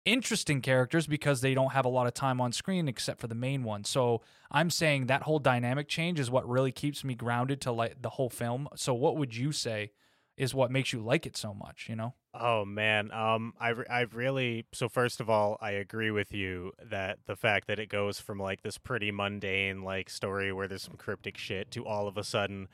interesting 0.05 0.63
characters 0.63 1.07
because 1.07 1.43
they 1.43 1.53
don't 1.53 1.73
have 1.73 1.85
a 1.85 1.89
lot 1.89 2.07
of 2.07 2.15
time 2.15 2.41
on 2.41 2.51
screen 2.53 2.89
except 2.89 3.21
for 3.21 3.27
the 3.27 3.35
main 3.35 3.63
one. 3.63 3.85
So 3.85 4.23
I'm 4.51 4.71
saying 4.71 5.07
that 5.07 5.23
whole 5.23 5.39
dynamic 5.39 5.87
change 5.87 6.19
is 6.19 6.31
what 6.31 6.49
really 6.49 6.73
keeps 6.73 7.05
me 7.05 7.15
grounded 7.15 7.61
to 7.63 7.73
like 7.73 8.01
the 8.01 8.11
whole 8.11 8.31
film. 8.31 8.69
So 8.75 8.95
what 8.95 9.17
would 9.19 9.37
you 9.37 9.53
say 9.53 9.93
is 10.37 10.55
what 10.55 10.71
makes 10.71 10.93
you 10.93 11.01
like 11.01 11.27
it 11.27 11.37
so 11.37 11.53
much, 11.53 11.89
you 11.89 11.97
know? 11.97 12.15
Oh 12.41 12.65
man, 12.65 13.11
um, 13.13 13.53
I 13.61 13.75
I 13.91 14.01
really 14.13 14.67
so 14.73 14.89
first 14.89 15.21
of 15.21 15.29
all, 15.29 15.59
I 15.61 15.73
agree 15.73 16.11
with 16.11 16.33
you 16.33 16.73
that 16.83 17.19
the 17.27 17.37
fact 17.37 17.67
that 17.67 17.79
it 17.79 17.89
goes 17.89 18.21
from 18.21 18.39
like 18.39 18.63
this 18.63 18.79
pretty 18.79 19.11
mundane 19.11 19.83
like 19.83 20.09
story 20.11 20.53
where 20.53 20.69
there's 20.69 20.83
some 20.83 20.97
cryptic 20.97 21.37
shit 21.37 21.71
to 21.73 21.85
all 21.85 22.07
of 22.07 22.17
a 22.17 22.25
sudden 22.25 22.69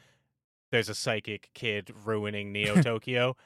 there's 0.71 0.89
a 0.89 0.95
psychic 0.95 1.51
kid 1.55 1.93
ruining 2.05 2.53
Neo 2.53 2.81
Tokyo. 2.83 3.37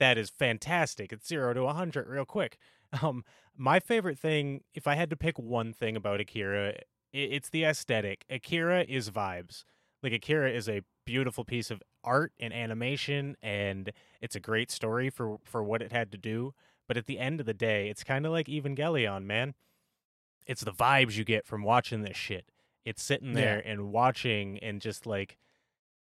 that 0.00 0.16
is 0.18 0.30
fantastic. 0.30 1.12
It's 1.12 1.26
zero 1.28 1.52
to 1.54 1.62
a 1.64 1.72
hundred 1.74 2.08
real 2.08 2.24
quick. 2.24 2.58
Um, 3.02 3.22
my 3.54 3.80
favorite 3.80 4.18
thing, 4.18 4.62
if 4.72 4.86
I 4.86 4.94
had 4.94 5.10
to 5.10 5.16
pick 5.16 5.38
one 5.38 5.74
thing 5.74 5.94
about 5.94 6.20
Akira, 6.20 6.72
it's 7.12 7.50
the 7.50 7.64
aesthetic. 7.64 8.24
Akira 8.30 8.86
is 8.88 9.10
vibes. 9.10 9.64
Like 10.02 10.12
Akira 10.12 10.50
is 10.50 10.68
a 10.68 10.82
beautiful 11.04 11.44
piece 11.44 11.70
of 11.70 11.82
art 12.04 12.32
and 12.38 12.52
animation 12.52 13.36
and 13.42 13.92
it's 14.20 14.36
a 14.36 14.40
great 14.40 14.70
story 14.70 15.10
for 15.10 15.38
for 15.44 15.62
what 15.62 15.82
it 15.82 15.90
had 15.90 16.12
to 16.12 16.18
do 16.18 16.54
but 16.86 16.96
at 16.96 17.06
the 17.06 17.18
end 17.18 17.40
of 17.40 17.46
the 17.46 17.54
day 17.54 17.88
it's 17.88 18.04
kind 18.04 18.26
of 18.26 18.32
like 18.32 18.46
evangelion 18.46 19.24
man. 19.24 19.54
It's 20.46 20.62
the 20.62 20.72
vibes 20.72 21.16
you 21.16 21.24
get 21.24 21.46
from 21.46 21.62
watching 21.62 22.02
this 22.02 22.16
shit. 22.16 22.50
It's 22.84 23.02
sitting 23.02 23.34
there 23.34 23.62
yeah. 23.64 23.72
and 23.72 23.92
watching 23.92 24.58
and 24.60 24.80
just 24.80 25.04
like 25.06 25.36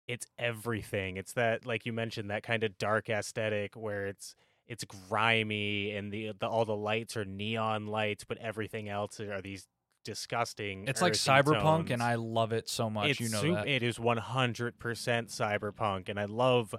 it's 0.07 0.27
everything. 0.37 1.17
It's 1.17 1.33
that 1.33 1.65
like 1.65 1.85
you 1.85 1.93
mentioned 1.93 2.29
that 2.29 2.43
kind 2.43 2.63
of 2.63 2.77
dark 2.77 3.09
aesthetic 3.09 3.75
where 3.75 4.07
it's 4.07 4.35
it's 4.67 4.83
grimy 4.83 5.91
and 5.91 6.11
the, 6.11 6.31
the 6.39 6.47
all 6.47 6.65
the 6.65 6.75
lights 6.75 7.15
are 7.15 7.25
neon 7.25 7.87
lights 7.87 8.23
but 8.23 8.37
everything 8.39 8.89
else 8.89 9.19
are 9.19 9.41
these 9.41 9.67
disgusting. 10.05 10.85
It's 10.87 11.01
like 11.01 11.13
cyberpunk, 11.13 11.89
and 11.89 12.01
I 12.01 12.15
love 12.15 12.53
it 12.53 12.69
so 12.69 12.89
much. 12.89 13.09
it's 13.09 13.19
you 13.19 13.27
know 13.27 13.55
that. 13.55 13.67
it 13.67 13.83
is 13.83 13.97
100% 13.97 14.73
cyberpunk 14.77 16.07
and 16.07 16.19
i 16.19 16.25
love 16.25 16.73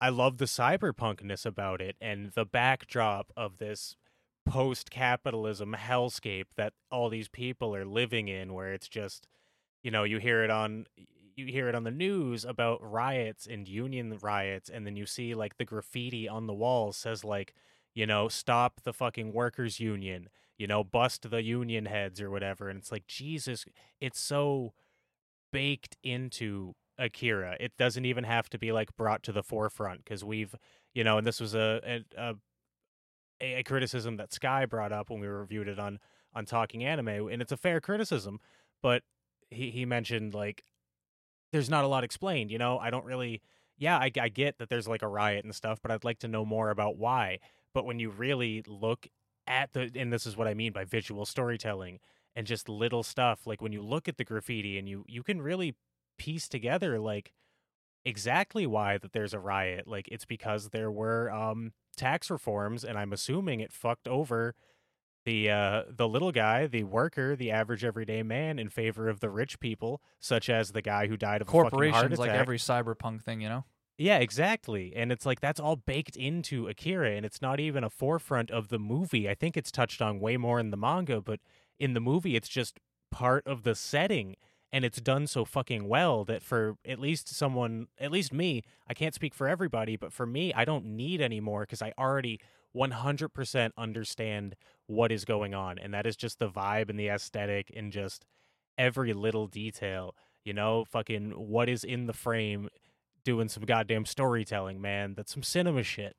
i 0.00 0.08
love 0.08 0.38
the 0.38 0.44
cyberpunkness 0.44 1.44
about 1.44 1.80
it 1.80 1.96
and 2.00 2.30
the 2.32 2.44
backdrop 2.44 3.32
of 3.36 3.58
this 3.58 3.96
post-capitalism 4.44 5.74
hellscape 5.78 6.46
that 6.56 6.72
all 6.90 7.08
these 7.08 7.28
people 7.28 7.74
are 7.74 7.84
living 7.84 8.28
in 8.28 8.52
where 8.52 8.72
it's 8.72 8.88
just 8.88 9.26
you 9.82 9.90
know 9.90 10.04
you 10.04 10.18
hear 10.18 10.42
it 10.42 10.50
on 10.50 10.86
you 11.36 11.46
hear 11.46 11.68
it 11.68 11.74
on 11.74 11.84
the 11.84 11.90
news 11.90 12.44
about 12.44 12.78
riots 12.82 13.46
and 13.46 13.68
union 13.68 14.18
riots 14.20 14.68
and 14.68 14.86
then 14.86 14.96
you 14.96 15.06
see 15.06 15.34
like 15.34 15.56
the 15.58 15.64
graffiti 15.64 16.28
on 16.28 16.46
the 16.46 16.52
walls 16.52 16.96
says 16.96 17.24
like 17.24 17.54
you 17.94 18.06
know 18.06 18.28
stop 18.28 18.80
the 18.82 18.92
fucking 18.92 19.32
workers 19.32 19.78
union 19.80 20.28
you 20.58 20.66
know 20.66 20.84
bust 20.84 21.28
the 21.30 21.42
union 21.42 21.86
heads 21.86 22.20
or 22.20 22.30
whatever 22.30 22.68
and 22.68 22.78
it's 22.78 22.92
like 22.92 23.06
jesus 23.06 23.64
it's 24.00 24.20
so 24.20 24.72
baked 25.52 25.96
into 26.02 26.74
Akira. 26.98 27.56
It 27.60 27.72
doesn't 27.76 28.04
even 28.04 28.24
have 28.24 28.48
to 28.50 28.58
be 28.58 28.72
like 28.72 28.96
brought 28.96 29.22
to 29.24 29.32
the 29.32 29.42
forefront 29.42 30.04
because 30.04 30.24
we've, 30.24 30.54
you 30.94 31.04
know, 31.04 31.18
and 31.18 31.26
this 31.26 31.40
was 31.40 31.54
a 31.54 31.80
a, 31.84 32.04
a 32.16 32.34
a 33.40 33.62
criticism 33.64 34.16
that 34.16 34.32
Sky 34.32 34.66
brought 34.66 34.92
up 34.92 35.10
when 35.10 35.20
we 35.20 35.26
reviewed 35.26 35.68
it 35.68 35.78
on 35.78 35.98
on 36.34 36.44
Talking 36.44 36.84
Anime, 36.84 37.28
and 37.28 37.42
it's 37.42 37.52
a 37.52 37.56
fair 37.56 37.80
criticism, 37.80 38.40
but 38.82 39.02
he 39.50 39.70
he 39.70 39.84
mentioned 39.84 40.34
like 40.34 40.62
there's 41.52 41.70
not 41.70 41.84
a 41.84 41.88
lot 41.88 42.04
explained. 42.04 42.50
You 42.50 42.58
know, 42.58 42.78
I 42.78 42.90
don't 42.90 43.04
really. 43.04 43.42
Yeah, 43.78 43.96
I, 43.96 44.12
I 44.20 44.28
get 44.28 44.58
that 44.58 44.68
there's 44.68 44.86
like 44.86 45.02
a 45.02 45.08
riot 45.08 45.44
and 45.44 45.54
stuff, 45.54 45.80
but 45.82 45.90
I'd 45.90 46.04
like 46.04 46.20
to 46.20 46.28
know 46.28 46.44
more 46.44 46.70
about 46.70 46.98
why. 46.98 47.40
But 47.74 47.84
when 47.84 47.98
you 47.98 48.10
really 48.10 48.62
look 48.68 49.08
at 49.46 49.72
the, 49.72 49.90
and 49.94 50.12
this 50.12 50.26
is 50.26 50.36
what 50.36 50.48
I 50.48 50.54
mean 50.54 50.72
by 50.72 50.84
visual 50.84 51.26
storytelling, 51.26 51.98
and 52.34 52.46
just 52.46 52.68
little 52.68 53.02
stuff 53.02 53.46
like 53.46 53.60
when 53.60 53.72
you 53.72 53.82
look 53.82 54.08
at 54.08 54.16
the 54.16 54.24
graffiti 54.24 54.78
and 54.78 54.88
you 54.88 55.04
you 55.08 55.22
can 55.22 55.42
really 55.42 55.74
piece 56.18 56.48
together 56.48 56.98
like 56.98 57.32
exactly 58.04 58.66
why 58.66 58.98
that 58.98 59.12
there's 59.12 59.34
a 59.34 59.38
riot 59.38 59.86
like 59.86 60.08
it's 60.08 60.24
because 60.24 60.70
there 60.70 60.90
were 60.90 61.30
um 61.30 61.72
tax 61.96 62.30
reforms 62.30 62.84
and 62.84 62.98
i'm 62.98 63.12
assuming 63.12 63.60
it 63.60 63.72
fucked 63.72 64.08
over 64.08 64.54
the 65.24 65.50
uh 65.50 65.82
the 65.88 66.08
little 66.08 66.32
guy 66.32 66.66
the 66.66 66.84
worker 66.84 67.36
the 67.36 67.50
average 67.50 67.84
everyday 67.84 68.22
man 68.22 68.58
in 68.58 68.68
favor 68.68 69.08
of 69.08 69.20
the 69.20 69.30
rich 69.30 69.60
people 69.60 70.02
such 70.18 70.48
as 70.48 70.72
the 70.72 70.82
guy 70.82 71.06
who 71.06 71.16
died 71.16 71.40
of 71.40 71.48
a 71.48 71.50
fucking 71.50 71.60
heart 71.60 71.70
Corporations, 71.72 72.18
like 72.18 72.30
every 72.30 72.58
cyberpunk 72.58 73.22
thing, 73.22 73.40
you 73.40 73.48
know. 73.48 73.64
Yeah, 74.02 74.18
exactly. 74.18 74.92
And 74.96 75.12
it's 75.12 75.24
like 75.24 75.40
that's 75.40 75.60
all 75.60 75.76
baked 75.76 76.16
into 76.16 76.66
Akira 76.66 77.12
and 77.12 77.24
it's 77.24 77.40
not 77.40 77.60
even 77.60 77.84
a 77.84 77.88
forefront 77.90 78.50
of 78.50 78.66
the 78.68 78.78
movie. 78.80 79.28
I 79.28 79.34
think 79.34 79.56
it's 79.56 79.70
touched 79.70 80.02
on 80.02 80.18
way 80.18 80.36
more 80.36 80.58
in 80.58 80.70
the 80.72 80.76
manga, 80.76 81.20
but 81.20 81.38
in 81.78 81.94
the 81.94 82.00
movie 82.00 82.34
it's 82.34 82.48
just 82.48 82.80
part 83.12 83.46
of 83.46 83.62
the 83.62 83.76
setting 83.76 84.34
and 84.72 84.84
it's 84.84 85.00
done 85.00 85.28
so 85.28 85.44
fucking 85.44 85.86
well 85.86 86.24
that 86.24 86.42
for 86.42 86.74
at 86.84 86.98
least 86.98 87.28
someone, 87.28 87.86
at 87.96 88.10
least 88.10 88.32
me, 88.32 88.62
I 88.88 88.94
can't 88.94 89.14
speak 89.14 89.34
for 89.34 89.46
everybody, 89.46 89.96
but 89.96 90.12
for 90.12 90.26
me, 90.26 90.52
I 90.52 90.64
don't 90.64 90.84
need 90.84 91.20
any 91.20 91.38
more 91.38 91.64
cuz 91.64 91.80
I 91.80 91.92
already 91.96 92.40
100% 92.72 93.72
understand 93.76 94.56
what 94.88 95.12
is 95.12 95.24
going 95.24 95.54
on 95.54 95.78
and 95.78 95.94
that 95.94 96.06
is 96.06 96.16
just 96.16 96.40
the 96.40 96.48
vibe 96.50 96.90
and 96.90 96.98
the 96.98 97.06
aesthetic 97.08 97.70
and 97.76 97.92
just 97.92 98.24
every 98.78 99.12
little 99.12 99.46
detail, 99.46 100.14
you 100.44 100.52
know, 100.52 100.84
fucking 100.84 101.30
what 101.32 101.68
is 101.68 101.84
in 101.84 102.06
the 102.06 102.12
frame 102.12 102.68
doing 103.24 103.48
some 103.48 103.64
goddamn 103.64 104.04
storytelling, 104.04 104.80
man. 104.80 105.14
That's 105.14 105.32
some 105.32 105.42
cinema 105.42 105.82
shit. 105.82 106.16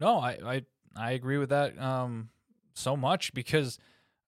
No, 0.00 0.18
I 0.18 0.38
I, 0.44 0.62
I 0.96 1.12
agree 1.12 1.38
with 1.38 1.50
that 1.50 1.80
um 1.80 2.30
so 2.74 2.96
much 2.96 3.34
because 3.34 3.78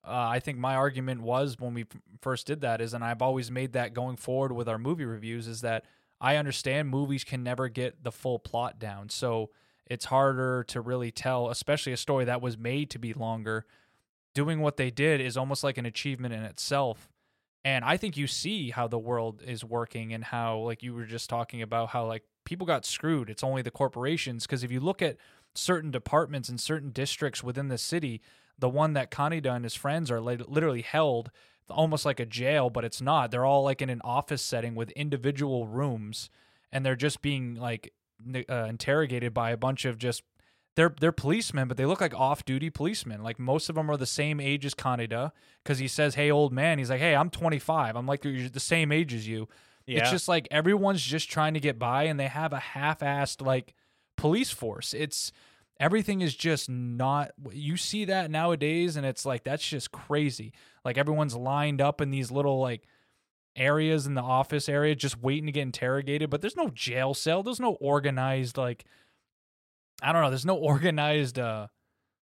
uh, 0.05 0.29
I 0.29 0.41
think 0.41 0.59
my 0.59 0.75
argument 0.75 1.23
was 1.23 1.59
when 1.59 1.75
we 1.75 1.85
first 2.21 2.47
did 2.47 2.63
that 2.63 2.81
is, 2.81 2.95
and 2.95 3.05
I've 3.05 3.23
always 3.23 3.51
made 3.51 3.75
that 3.75 3.93
going 3.93 4.17
forward 4.17 4.53
with 4.53 4.69
our 4.69 4.79
movie 4.79 5.05
reviews 5.05 5.47
is 5.47 5.61
that 5.61 5.85
I 6.21 6.37
understand 6.37 6.89
movies 6.89 7.23
can 7.23 7.43
never 7.43 7.69
get 7.69 8.03
the 8.03 8.13
full 8.13 8.39
plot 8.39 8.79
down, 8.79 9.11
so 9.11 9.51
it's 9.87 10.07
harder 10.07 10.65
to 10.69 10.81
really 10.81 11.11
tell, 11.11 11.51
especially 11.51 11.93
a 11.93 11.97
story 11.97 12.25
that 12.25 12.41
was 12.41 12.57
made 12.57 12.91
to 12.91 12.99
be 12.99 13.13
longer. 13.13 13.67
Doing 14.35 14.61
what 14.61 14.77
they 14.77 14.91
did 14.91 15.21
is 15.21 15.37
almost 15.37 15.65
like 15.65 15.77
an 15.77 15.87
achievement 15.87 16.33
in 16.33 16.45
itself. 16.45 17.10
And 17.65 17.85
I 17.85 17.97
think 17.97 18.17
you 18.17 18.27
see 18.27 18.71
how 18.71 18.89
the 18.89 18.99
world 18.99 19.43
is 19.47 19.65
working 19.65 20.13
and 20.15 20.25
how, 20.25 20.59
like 20.59 20.83
you 20.83 20.95
were 20.95 21.05
just 21.05 21.29
talking 21.29 21.61
about, 21.61 21.91
how 21.91 22.07
like 22.07 22.25
people 22.45 22.67
got 22.67 22.87
screwed. 22.87 23.29
It's 23.29 23.45
only 23.45 23.63
the 23.63 23.71
corporations. 23.71 24.47
Because 24.47 24.65
if 24.65 24.73
you 24.73 24.81
look 24.81 25.03
at 25.03 25.17
certain 25.55 25.91
departments 25.91 26.49
and 26.49 26.61
certain 26.61 26.91
districts 26.91 27.45
within 27.45 27.69
the 27.69 27.79
city, 27.79 28.23
the 28.59 28.69
one 28.69 28.95
that 28.95 29.11
Kaneda 29.11 29.55
and 29.55 29.65
his 29.65 29.75
friends 29.75 30.11
are 30.11 30.21
literally 30.21 30.83
held 30.83 31.31
almost 31.71 32.05
like 32.05 32.21
a 32.21 32.27
jail, 32.27 32.71
but 32.71 32.85
it's 32.85 33.01
not. 33.01 33.31
They're 33.31 33.45
all 33.45 33.63
like 33.63 33.83
in 33.83 33.91
an 33.91 34.01
office 34.03 34.43
setting 34.43 34.75
with 34.75 34.91
individual 34.93 35.67
rooms, 35.67 36.31
and 36.73 36.85
they're 36.85 36.97
just 36.97 37.23
being 37.23 37.55
like 37.55 37.93
uh, 38.49 38.65
interrogated 38.65 39.33
by 39.33 39.51
a 39.51 39.57
bunch 39.57 39.85
of 39.85 39.99
just 39.99 40.23
they're 40.81 40.95
they're 40.99 41.13
policemen, 41.13 41.69
but 41.69 41.77
they 41.77 41.85
look 41.85 42.01
like 42.01 42.15
off-duty 42.15 42.71
policemen. 42.71 43.23
Like 43.23 43.39
most 43.39 43.69
of 43.69 43.75
them 43.75 43.91
are 43.91 43.99
the 43.99 44.07
same 44.07 44.41
age 44.41 44.65
as 44.65 44.75
Kaneda 44.75 45.31
because 45.63 45.79
he 45.79 45.87
says, 45.87 46.15
"Hey, 46.15 46.31
old 46.31 46.55
man." 46.55 46.79
He's 46.79 46.89
like, 46.89 47.01
"Hey, 47.01 47.15
I'm 47.15 47.29
25. 47.29 47.97
I'm 47.97 48.07
like 48.07 48.25
you're 48.25 48.49
the 48.49 48.59
same 48.59 48.91
age 48.91 49.13
as 49.13 49.29
you." 49.29 49.47
Yeah. 49.87 50.01
It's 50.01 50.11
just 50.11 50.27
like 50.27 50.49
everyone's 50.51 51.03
just 51.03 51.31
trying 51.31 51.53
to 51.53 51.61
get 51.61 51.79
by, 51.79 52.05
and 52.05 52.19
they 52.19 52.29
have 52.29 52.55
a 52.55 52.59
half-assed 52.59 53.45
like 53.45 53.75
police 54.17 54.53
force. 54.53 54.95
It's 54.95 55.33
everything 55.79 56.23
is 56.23 56.35
just 56.35 56.71
not. 56.71 57.33
You 57.53 57.77
see 57.77 58.07
that 58.07 58.31
nowadays, 58.31 58.97
and 58.97 59.05
it's 59.05 59.27
like 59.27 59.45
that's 59.45 59.69
just 59.69 59.93
crazy. 59.93 60.55
Like 60.83 60.97
everyone's 60.97 61.37
lined 61.37 61.83
up 61.83 62.01
in 62.01 62.11
these 62.11 62.31
little 62.31 62.59
like 62.59 62.85
areas 63.55 64.07
in 64.07 64.15
the 64.15 64.23
office 64.23 64.67
area, 64.67 64.95
just 64.95 65.21
waiting 65.21 65.45
to 65.45 65.53
get 65.53 65.61
interrogated. 65.61 66.31
But 66.31 66.41
there's 66.41 66.57
no 66.57 66.71
jail 66.71 67.13
cell. 67.13 67.43
There's 67.43 67.61
no 67.61 67.75
organized 67.83 68.57
like. 68.57 68.87
I 70.03 70.13
don't 70.13 70.23
know. 70.23 70.31
There's 70.31 70.47
no 70.47 70.57
organized. 70.73 71.39
uh 71.39 71.69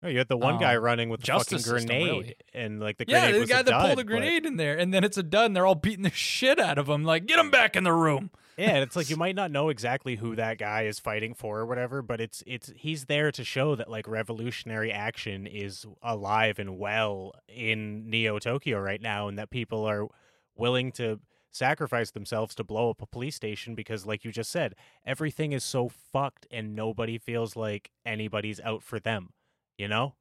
Oh, 0.03 0.09
you 0.09 0.19
had 0.19 0.29
the 0.29 0.37
one 0.37 0.59
guy 0.59 0.77
um, 0.77 0.85
running 0.85 1.09
with 1.09 1.23
the 1.23 1.27
fucking 1.33 1.59
system, 1.59 1.73
grenade, 1.87 2.07
really. 2.11 2.35
and 2.53 2.79
like 2.81 2.99
the 2.99 3.07
Yeah, 3.09 3.33
the 3.33 3.47
guy 3.47 3.63
that 3.63 3.71
dud, 3.71 3.81
pulled 3.87 3.93
a 3.95 3.97
but- 3.97 4.07
grenade 4.07 4.45
in 4.45 4.57
there, 4.59 4.77
and 4.79 4.93
then 4.93 5.05
it's 5.05 5.17
a 5.17 5.23
dud, 5.23 5.47
and 5.47 5.57
they're 5.57 5.65
all 5.67 5.75
beating 5.75 6.03
the 6.05 6.11
shit 6.11 6.61
out 6.61 6.77
of 6.77 6.87
him. 6.89 7.03
Like, 7.03 7.25
get 7.25 7.39
him 7.39 7.51
back 7.51 7.77
in 7.77 7.83
the 7.85 7.95
room. 7.95 8.31
Yeah, 8.59 8.71
and 8.73 8.79
it's 8.83 8.95
like 8.95 9.09
you 9.11 9.17
might 9.17 9.35
not 9.35 9.51
know 9.51 9.71
exactly 9.71 10.17
who 10.17 10.37
that 10.37 10.59
guy 10.59 10.83
is 10.83 11.01
fighting 11.01 11.33
for 11.33 11.61
or 11.61 11.67
whatever, 11.67 12.03
but 12.03 12.21
it's 12.21 12.43
it's 12.47 12.73
he's 12.77 13.07
there 13.07 13.33
to 13.33 13.43
show 13.43 13.75
that 13.75 13.91
like 13.91 14.07
revolutionary 14.07 14.93
action 14.93 15.47
is 15.47 15.87
alive 16.03 16.59
and 16.59 16.79
well 16.79 17.33
in 17.49 18.09
Neo 18.11 18.39
Tokyo 18.39 18.79
right 18.79 19.01
now, 19.01 19.29
and 19.29 19.39
that 19.39 19.49
people 19.51 19.87
are 19.87 20.07
willing 20.57 20.93
to 20.93 21.21
sacrifice 21.51 22.11
themselves 22.11 22.55
to 22.57 22.65
blow 22.65 22.91
up 22.91 23.03
a 23.03 23.07
police 23.07 23.37
station 23.37 23.75
because, 23.75 24.07
like 24.07 24.25
you 24.25 24.33
just 24.33 24.51
said, 24.51 24.75
everything 25.05 25.53
is 25.53 25.65
so 25.65 25.89
fucked 25.89 26.47
and 26.51 26.75
nobody 26.75 27.19
feels 27.19 27.57
like 27.57 27.91
anybody's 28.05 28.61
out 28.61 28.83
for 28.83 29.01
them. 29.01 29.31
You 29.79 29.89
know? 29.89 30.15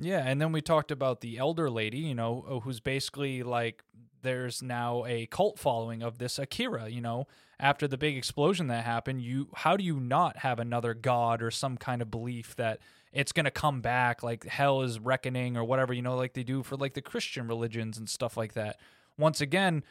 Yeah, 0.00 0.22
and 0.24 0.40
then 0.40 0.50
we 0.50 0.62
talked 0.62 0.90
about 0.90 1.20
the 1.20 1.36
elder 1.36 1.68
lady, 1.68 1.98
you 1.98 2.14
know, 2.14 2.44
uh, 2.48 2.60
who's 2.60 2.80
basically 2.80 3.42
like 3.42 3.84
there's 4.22 4.62
now 4.62 5.04
a 5.06 5.26
cult 5.26 5.58
following 5.58 6.02
of 6.02 6.18
this 6.18 6.38
Akira, 6.38 6.88
you 6.88 7.02
know, 7.02 7.26
after 7.58 7.86
the 7.86 7.98
big 7.98 8.16
explosion 8.16 8.68
that 8.68 8.84
happened, 8.84 9.22
you 9.22 9.48
how 9.54 9.76
do 9.76 9.84
you 9.84 10.00
not 10.00 10.38
have 10.38 10.58
another 10.58 10.94
god 10.94 11.42
or 11.42 11.50
some 11.50 11.76
kind 11.76 12.00
of 12.00 12.10
belief 12.10 12.56
that 12.56 12.80
it's 13.12 13.32
going 13.32 13.44
to 13.44 13.50
come 13.50 13.80
back 13.80 14.22
like 14.22 14.46
hell 14.46 14.82
is 14.82 14.98
reckoning 14.98 15.56
or 15.56 15.64
whatever, 15.64 15.92
you 15.92 16.02
know, 16.02 16.16
like 16.16 16.32
they 16.32 16.44
do 16.44 16.62
for 16.62 16.76
like 16.76 16.94
the 16.94 17.02
Christian 17.02 17.46
religions 17.46 17.98
and 17.98 18.08
stuff 18.08 18.36
like 18.36 18.54
that. 18.54 18.78
Once 19.18 19.40
again, 19.40 19.82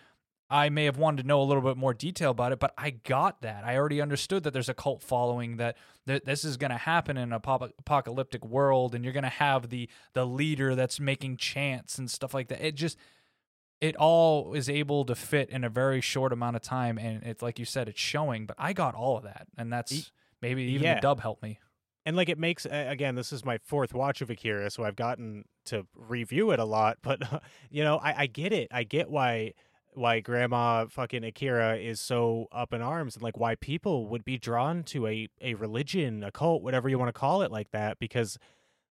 I 0.49 0.69
may 0.69 0.85
have 0.85 0.97
wanted 0.97 1.21
to 1.21 1.27
know 1.27 1.41
a 1.41 1.43
little 1.43 1.61
bit 1.61 1.77
more 1.77 1.93
detail 1.93 2.31
about 2.31 2.51
it, 2.51 2.59
but 2.59 2.73
I 2.77 2.89
got 2.89 3.41
that. 3.41 3.63
I 3.63 3.77
already 3.77 4.01
understood 4.01 4.43
that 4.43 4.51
there's 4.51 4.69
a 4.69 4.73
cult 4.73 5.03
following 5.03 5.57
that 5.57 5.77
th- 6.07 6.23
this 6.23 6.43
is 6.43 6.57
going 6.57 6.71
to 6.71 6.77
happen 6.77 7.17
in 7.17 7.31
a 7.31 7.39
pop- 7.39 7.71
apocalyptic 7.77 8.43
world, 8.43 8.95
and 8.95 9.03
you're 9.03 9.13
going 9.13 9.23
to 9.23 9.29
have 9.29 9.69
the 9.69 9.87
the 10.13 10.25
leader 10.25 10.73
that's 10.73 10.99
making 10.99 11.37
chants 11.37 11.99
and 11.99 12.09
stuff 12.09 12.33
like 12.33 12.47
that. 12.47 12.65
It 12.65 12.75
just 12.75 12.97
it 13.79 13.95
all 13.95 14.53
is 14.55 14.69
able 14.69 15.05
to 15.05 15.15
fit 15.15 15.49
in 15.49 15.63
a 15.63 15.69
very 15.69 16.01
short 16.01 16.33
amount 16.33 16.55
of 16.55 16.63
time, 16.63 16.97
and 16.97 17.21
it's 17.23 17.43
like 17.43 17.59
you 17.59 17.65
said, 17.65 17.87
it's 17.87 17.99
showing. 17.99 18.47
But 18.47 18.55
I 18.57 18.73
got 18.73 18.95
all 18.95 19.17
of 19.17 19.23
that, 19.23 19.47
and 19.57 19.71
that's 19.71 20.11
maybe 20.41 20.63
even 20.63 20.83
yeah. 20.83 20.95
the 20.95 21.01
dub 21.01 21.21
helped 21.21 21.43
me. 21.43 21.59
and 22.05 22.15
like 22.15 22.29
it 22.29 22.39
makes 22.39 22.65
again 22.65 23.15
this 23.15 23.31
is 23.31 23.45
my 23.45 23.57
fourth 23.59 23.93
watch 23.93 24.21
of 24.21 24.29
akira 24.29 24.69
so 24.71 24.83
i've 24.83 24.95
gotten 24.95 25.43
to 25.65 25.85
review 25.95 26.51
it 26.51 26.59
a 26.59 26.65
lot 26.65 26.97
but 27.03 27.33
uh, 27.33 27.39
you 27.69 27.83
know 27.83 27.97
I, 27.97 28.21
I 28.21 28.25
get 28.27 28.53
it 28.53 28.69
i 28.71 28.83
get 28.83 29.09
why 29.09 29.53
why 29.93 30.19
grandma 30.19 30.85
fucking 30.85 31.23
akira 31.23 31.77
is 31.77 31.99
so 31.99 32.47
up 32.51 32.73
in 32.73 32.81
arms 32.81 33.15
and 33.15 33.23
like 33.23 33.37
why 33.37 33.55
people 33.55 34.07
would 34.07 34.23
be 34.23 34.37
drawn 34.37 34.83
to 34.83 35.07
a 35.07 35.27
a 35.41 35.53
religion 35.55 36.23
a 36.23 36.31
cult 36.31 36.61
whatever 36.61 36.87
you 36.89 36.99
want 36.99 37.09
to 37.09 37.19
call 37.19 37.41
it 37.41 37.51
like 37.51 37.71
that 37.71 37.97
because 37.99 38.37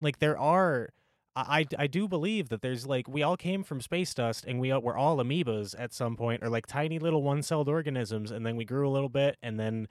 like 0.01 0.19
there 0.19 0.39
are 0.39 0.91
I, 1.35 1.65
I 1.79 1.87
do 1.87 2.09
believe 2.09 2.51
that 2.51 2.61
there's 2.61 2.87
like 2.87 3.09
we 3.09 3.23
all 3.23 3.39
came 3.39 3.63
from 3.65 3.81
space 3.81 4.13
dust 4.13 4.45
and 4.47 4.61
we 4.61 4.71
all, 4.71 4.83
we're 4.83 4.99
all 4.99 5.17
amoebas 5.17 5.75
at 5.79 5.95
some 5.95 6.15
point 6.15 6.45
or 6.45 6.51
like 6.51 6.67
tiny 6.67 6.99
little 6.99 7.23
one-celled 7.23 7.71
organisms 7.71 8.31
and 8.31 8.45
then 8.45 8.55
we 8.57 8.67
grew 8.67 8.87
a 8.87 8.93
little 8.93 9.09
bit 9.09 9.39
and 9.43 9.59
then 9.59 9.89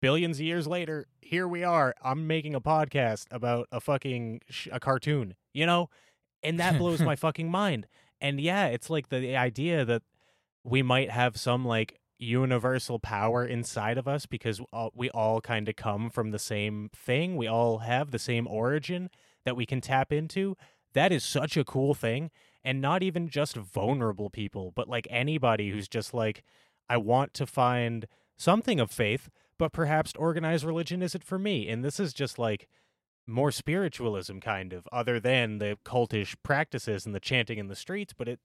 billions 0.00 0.38
of 0.38 0.44
years 0.44 0.66
later, 0.66 1.06
here 1.20 1.46
we 1.46 1.62
are. 1.62 1.94
I'm 2.02 2.26
making 2.26 2.56
a 2.56 2.60
podcast 2.60 3.26
about 3.30 3.68
a 3.70 3.80
fucking 3.80 4.40
sh- 4.50 4.66
a 4.72 4.80
cartoon, 4.80 5.36
you 5.54 5.64
know, 5.64 5.88
and 6.42 6.58
that 6.58 6.76
blows 6.76 7.00
my 7.00 7.14
fucking 7.24 7.48
mind. 7.50 7.86
and 8.20 8.40
yeah, 8.40 8.66
it's 8.66 8.90
like 8.90 9.08
the 9.08 9.36
idea 9.36 9.84
that 9.84 10.02
we 10.64 10.82
might 10.82 11.10
have 11.10 11.36
some 11.36 11.64
like 11.64 11.98
universal 12.18 12.98
power 12.98 13.44
inside 13.44 13.98
of 13.98 14.06
us 14.06 14.26
because 14.26 14.60
we 14.94 15.10
all 15.10 15.40
kind 15.40 15.68
of 15.68 15.76
come 15.76 16.08
from 16.08 16.30
the 16.30 16.38
same 16.38 16.88
thing. 16.94 17.36
We 17.36 17.48
all 17.48 17.78
have 17.78 18.10
the 18.10 18.18
same 18.18 18.46
origin 18.46 19.10
that 19.44 19.56
we 19.56 19.66
can 19.66 19.80
tap 19.80 20.12
into. 20.12 20.56
That 20.94 21.10
is 21.10 21.24
such 21.24 21.56
a 21.56 21.64
cool 21.64 21.94
thing. 21.94 22.30
And 22.64 22.80
not 22.80 23.02
even 23.02 23.28
just 23.28 23.56
vulnerable 23.56 24.30
people, 24.30 24.72
but 24.74 24.88
like 24.88 25.08
anybody 25.10 25.70
who's 25.70 25.88
just 25.88 26.14
like, 26.14 26.44
I 26.88 26.96
want 26.96 27.34
to 27.34 27.46
find 27.46 28.06
something 28.36 28.78
of 28.78 28.90
faith, 28.90 29.30
but 29.58 29.72
perhaps 29.72 30.12
organized 30.16 30.64
religion 30.64 31.02
isn't 31.02 31.24
for 31.24 31.40
me. 31.40 31.68
And 31.68 31.84
this 31.84 31.98
is 31.98 32.12
just 32.12 32.38
like 32.38 32.68
more 33.26 33.50
spiritualism, 33.50 34.38
kind 34.38 34.72
of, 34.72 34.86
other 34.92 35.18
than 35.18 35.58
the 35.58 35.76
cultish 35.84 36.36
practices 36.44 37.04
and 37.04 37.14
the 37.14 37.20
chanting 37.20 37.58
in 37.58 37.66
the 37.66 37.74
streets. 37.74 38.12
But 38.16 38.28
it, 38.28 38.40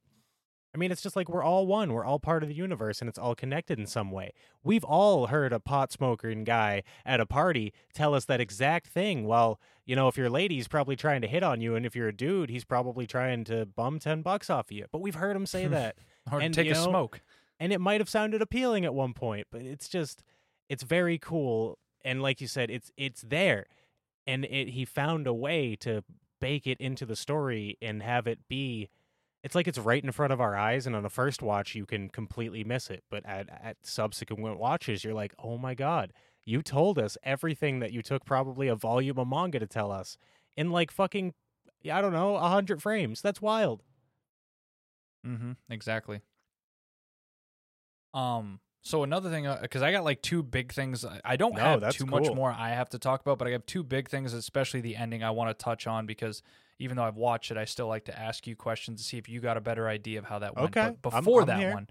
I 0.73 0.77
mean, 0.77 0.91
it's 0.91 1.01
just 1.01 1.15
like 1.15 1.29
we're 1.29 1.43
all 1.43 1.65
one. 1.65 1.93
We're 1.93 2.05
all 2.05 2.19
part 2.19 2.43
of 2.43 2.49
the 2.49 2.55
universe 2.55 3.01
and 3.01 3.09
it's 3.09 3.17
all 3.17 3.35
connected 3.35 3.79
in 3.79 3.87
some 3.87 4.11
way. 4.11 4.33
We've 4.63 4.83
all 4.83 5.27
heard 5.27 5.53
a 5.53 5.59
pot 5.59 5.91
smoking 5.91 6.43
guy 6.43 6.83
at 7.05 7.19
a 7.19 7.25
party 7.25 7.73
tell 7.93 8.13
us 8.13 8.25
that 8.25 8.41
exact 8.41 8.87
thing. 8.87 9.25
Well, 9.25 9.59
you 9.85 9.95
know, 9.95 10.07
if 10.07 10.17
your 10.17 10.29
lady's 10.29 10.67
probably 10.67 10.95
trying 10.95 11.21
to 11.21 11.27
hit 11.27 11.41
on 11.41 11.61
you, 11.61 11.75
and 11.75 11.85
if 11.85 11.95
you're 11.95 12.09
a 12.09 12.15
dude, 12.15 12.49
he's 12.49 12.65
probably 12.65 13.07
trying 13.07 13.43
to 13.45 13.65
bum 13.65 13.97
10 13.99 14.21
bucks 14.21 14.49
off 14.49 14.67
of 14.67 14.71
you. 14.73 14.85
But 14.91 14.99
we've 15.01 15.15
heard 15.15 15.35
him 15.35 15.45
say 15.45 15.67
that. 15.67 15.95
or 16.31 16.41
and, 16.41 16.53
take 16.53 16.67
you 16.67 16.73
a 16.73 16.75
smoke. 16.75 17.21
and 17.59 17.71
it 17.71 17.79
might 17.79 18.01
have 18.01 18.09
sounded 18.09 18.41
appealing 18.41 18.85
at 18.85 18.93
one 18.93 19.13
point 19.13 19.47
but 19.51 19.61
it's 19.61 19.87
just 19.87 20.23
it's 20.69 20.83
very 20.83 21.17
cool 21.17 21.77
and 22.03 22.21
like 22.21 22.41
you 22.41 22.47
said 22.47 22.69
it's 22.69 22.91
it's 22.97 23.21
there 23.21 23.65
and 24.25 24.45
it 24.45 24.69
he 24.69 24.85
found 24.85 25.27
a 25.27 25.33
way 25.33 25.75
to 25.75 26.03
bake 26.39 26.67
it 26.67 26.79
into 26.79 27.05
the 27.05 27.15
story 27.15 27.77
and 27.81 28.03
have 28.03 28.27
it 28.27 28.39
be 28.47 28.89
it's 29.43 29.55
like 29.55 29.67
it's 29.67 29.77
right 29.77 30.03
in 30.03 30.11
front 30.11 30.33
of 30.33 30.41
our 30.41 30.55
eyes 30.55 30.85
and 30.87 30.95
on 30.95 31.05
a 31.05 31.09
first 31.09 31.41
watch 31.41 31.75
you 31.75 31.85
can 31.85 32.09
completely 32.09 32.63
miss 32.63 32.89
it 32.89 33.03
but 33.09 33.25
at, 33.25 33.47
at 33.49 33.77
subsequent 33.83 34.59
watches 34.59 35.03
you're 35.03 35.13
like 35.13 35.33
oh 35.43 35.57
my 35.57 35.73
god 35.73 36.11
you 36.45 36.61
told 36.61 36.97
us 36.97 37.17
everything 37.23 37.79
that 37.79 37.91
you 37.91 38.01
took 38.01 38.25
probably 38.25 38.67
a 38.67 38.75
volume 38.75 39.17
of 39.19 39.27
manga 39.27 39.59
to 39.59 39.67
tell 39.67 39.91
us 39.91 40.17
in 40.55 40.71
like 40.71 40.91
fucking 40.91 41.33
i 41.91 42.01
don't 42.01 42.13
know 42.13 42.35
a 42.35 42.49
hundred 42.49 42.81
frames 42.81 43.21
that's 43.21 43.41
wild 43.41 43.83
Mm-hmm. 45.25 45.53
Exactly. 45.69 46.21
Um. 48.13 48.59
So 48.81 49.03
another 49.03 49.29
thing, 49.29 49.47
because 49.61 49.81
I 49.81 49.91
got 49.91 50.05
like 50.05 50.21
two 50.21 50.41
big 50.41 50.71
things. 50.71 51.03
I- 51.25 51.35
don't 51.35 51.55
No, 51.55 51.79
have 51.79 51.93
too 51.93 52.05
much 52.05 52.31
more 52.33 52.51
I 52.57 52.69
have 52.69 52.87
to 52.89 52.99
talk 52.99 53.19
about, 53.21 53.37
but 53.37 53.47
I 53.47 53.51
have 53.51 53.65
two 53.65 53.83
big 53.83 54.07
things, 54.07 54.33
especially 54.33 54.79
the 54.79 54.95
ending. 54.95 55.23
I 55.23 55.31
want 55.31 55.49
to 55.49 55.63
touch 55.63 55.87
on 55.87 56.05
because 56.05 56.41
even 56.79 56.97
though 56.97 57.03
I've 57.03 57.15
watched 57.17 57.51
it, 57.51 57.57
I 57.57 57.65
still 57.65 57.87
like 57.87 58.05
to 58.05 58.17
ask 58.17 58.45
you 58.47 58.55
questions 58.55 59.01
to 59.01 59.07
see 59.07 59.17
if 59.17 59.27
you 59.29 59.39
got 59.39 59.57
a 59.57 59.61
better 59.61 59.87
idea 59.87 60.19
of 60.19 60.25
how 60.25 60.39
that 60.39 60.55
went. 60.55 60.75
Okay, 60.77 60.95
But 61.01 61.13
I'm- 61.13 61.23
before 61.23 61.41
I'm 61.41 61.47
that 61.47 61.59
here. 61.59 61.73
one, 61.73 61.89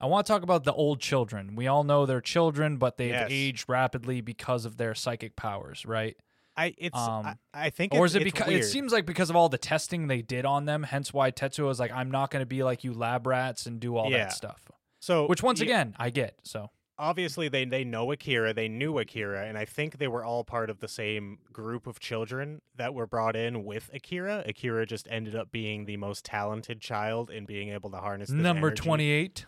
I 0.00 0.06
want 0.06 0.26
to 0.26 0.32
talk 0.32 0.42
about 0.42 0.64
the 0.64 0.72
old 0.72 1.00
children. 1.00 1.54
We 1.56 1.66
all 1.66 1.84
know 1.84 2.04
they're 2.06 2.20
children, 2.20 2.76
but 2.78 2.96
they've 2.98 3.10
Yes. 3.10 3.28
aged 3.30 3.68
rapidly 3.68 4.20
because 4.20 4.64
of 4.64 4.76
their 4.76 4.94
psychic 4.94 5.36
powers, 5.36 5.84
right? 5.86 6.16
i 6.56 6.72
it's 6.78 6.96
I, 6.96 7.18
Um, 7.30 7.38
I 7.52 7.70
think 7.70 7.94
or 7.94 8.06
is 8.06 8.14
it 8.14 8.22
because 8.22 8.48
it 8.52 8.62
seems 8.62 8.92
like 8.92 9.06
because 9.06 9.28
of 9.28 9.34
all 9.34 9.48
the 9.48 9.58
testing 9.58 10.06
they 10.06 10.22
did 10.22 10.44
on 10.46 10.66
them, 10.66 10.84
hence 10.84 11.12
why 11.12 11.32
Tetsuo 11.32 11.68
is 11.68 11.80
like, 11.80 11.90
I'm 11.90 12.12
not 12.12 12.30
going 12.30 12.42
to 12.42 12.46
be 12.46 12.62
like 12.62 12.84
you 12.84 12.92
lab 12.94 13.26
rats 13.26 13.66
and 13.66 13.80
do 13.80 13.96
all 13.96 14.08
Yeah. 14.10 14.18
that 14.18 14.32
stuff. 14.34 14.70
so 15.00 15.26
Which 15.26 15.42
once 15.42 15.58
y- 15.60 15.64
again, 15.64 15.96
I 15.98 16.10
get. 16.10 16.38
So 16.44 16.70
obviously 16.98 17.48
they 17.48 17.64
they 17.64 17.84
know 17.84 18.12
Akira, 18.12 18.54
they 18.54 18.68
knew 18.68 18.98
Akira, 18.98 19.46
and 19.46 19.58
I 19.58 19.64
think 19.64 19.98
they 19.98 20.08
were 20.08 20.24
all 20.24 20.44
part 20.44 20.70
of 20.70 20.80
the 20.80 20.88
same 20.88 21.38
group 21.52 21.86
of 21.86 22.00
children 22.00 22.60
that 22.76 22.94
were 22.94 23.06
brought 23.06 23.36
in 23.36 23.64
with 23.64 23.90
Akira. 23.92 24.44
Akira 24.46 24.86
just 24.86 25.08
ended 25.10 25.34
up 25.34 25.50
being 25.50 25.84
the 25.84 25.96
most 25.96 26.24
talented 26.24 26.80
child 26.80 27.30
in 27.30 27.44
being 27.44 27.70
able 27.70 27.90
to 27.90 27.98
harness 27.98 28.30
number 28.30 28.70
28. 28.70 29.46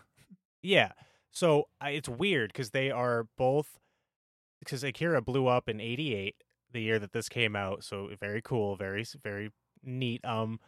Yeah. 0.61 0.91
So 1.31 1.67
I, 1.79 1.91
it's 1.91 2.09
weird 2.09 2.51
because 2.51 2.71
they 2.71 2.91
are 2.91 3.27
both 3.37 3.79
because 4.59 4.83
Akira 4.83 5.21
blew 5.21 5.47
up 5.47 5.69
in 5.69 5.79
'88, 5.79 6.35
the 6.71 6.81
year 6.81 6.99
that 6.99 7.13
this 7.13 7.29
came 7.29 7.55
out. 7.55 7.83
So 7.83 8.09
very 8.19 8.41
cool, 8.41 8.75
very 8.75 9.05
very 9.23 9.51
neat. 9.83 10.23
Um, 10.25 10.59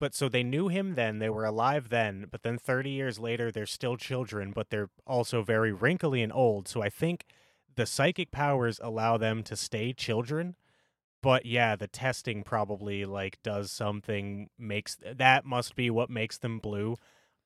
but 0.00 0.14
so 0.14 0.28
they 0.28 0.42
knew 0.42 0.68
him 0.68 0.94
then, 0.94 1.18
they 1.18 1.30
were 1.30 1.44
alive 1.44 1.88
then, 1.88 2.26
but 2.30 2.42
then 2.42 2.58
30 2.58 2.90
years 2.90 3.18
later, 3.18 3.50
they're 3.50 3.66
still 3.66 3.96
children, 3.96 4.52
but 4.52 4.70
they're 4.70 4.90
also 5.06 5.42
very 5.42 5.72
wrinkly 5.72 6.22
and 6.22 6.32
old. 6.32 6.68
So 6.68 6.82
I 6.82 6.88
think 6.88 7.24
the 7.74 7.86
psychic 7.86 8.30
powers 8.30 8.80
allow 8.82 9.16
them 9.16 9.42
to 9.44 9.56
stay 9.56 9.92
children. 9.92 10.56
But 11.22 11.46
yeah, 11.46 11.74
the 11.74 11.86
testing 11.86 12.42
probably 12.42 13.06
like 13.06 13.38
does 13.42 13.70
something 13.70 14.50
makes 14.58 14.98
that 15.02 15.46
must 15.46 15.74
be 15.74 15.88
what 15.88 16.10
makes 16.10 16.36
them 16.36 16.58
blue. 16.58 16.96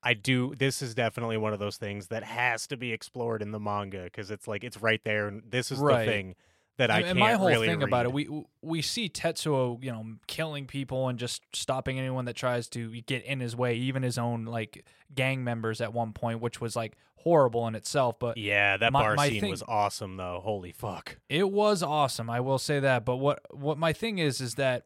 I 0.03 0.13
do. 0.13 0.53
This 0.55 0.81
is 0.81 0.93
definitely 0.95 1.37
one 1.37 1.53
of 1.53 1.59
those 1.59 1.77
things 1.77 2.07
that 2.07 2.23
has 2.23 2.67
to 2.67 2.77
be 2.77 2.91
explored 2.91 3.41
in 3.41 3.51
the 3.51 3.59
manga 3.59 4.03
because 4.03 4.31
it's 4.31 4.47
like 4.47 4.63
it's 4.65 4.81
right 4.81 5.01
there, 5.05 5.27
and 5.27 5.43
this 5.49 5.71
is 5.71 5.79
Right. 5.79 6.05
the 6.05 6.11
thing 6.11 6.35
that 6.79 6.89
I 6.89 6.99
and, 6.99 7.05
can't 7.07 7.19
my 7.19 7.33
whole 7.33 7.49
really 7.49 7.67
thing 7.67 7.83
about 7.83 8.05
it, 8.05 8.13
we 8.13 8.27
we 8.61 8.81
see 8.81 9.09
Tetsuo, 9.09 9.83
you 9.83 9.91
know, 9.91 10.05
killing 10.27 10.65
people 10.65 11.09
and 11.09 11.19
just 11.19 11.43
stopping 11.53 11.99
anyone 11.99 12.25
that 12.25 12.37
tries 12.37 12.67
to 12.69 13.01
get 13.01 13.23
in 13.25 13.41
his 13.41 13.55
way, 13.55 13.75
even 13.75 14.01
his 14.01 14.17
own 14.17 14.45
like 14.45 14.85
gang 15.13 15.43
members 15.43 15.81
at 15.81 15.93
one 15.93 16.13
point, 16.13 16.39
which 16.39 16.61
was 16.61 16.77
like 16.77 16.95
horrible 17.15 17.67
in 17.67 17.75
itself. 17.75 18.17
But 18.17 18.37
yeah, 18.37 18.77
that 18.77 18.93
my- 18.93 19.03
bar 19.03 19.15
my 19.15 19.29
scene 19.29 19.41
thing- 19.41 19.51
was 19.51 19.61
awesome 19.67 20.15
though. 20.15 20.39
Holy 20.41 20.71
fuck! 20.71 21.17
It 21.27 21.51
was 21.51 21.83
awesome, 21.83 22.29
I 22.29 22.39
will 22.39 22.59
say 22.59 22.79
that. 22.79 23.03
But 23.03 23.17
what 23.17 23.41
what 23.51 23.77
my 23.77 23.91
thing 23.91 24.17
is 24.17 24.39
is 24.39 24.55
that 24.55 24.85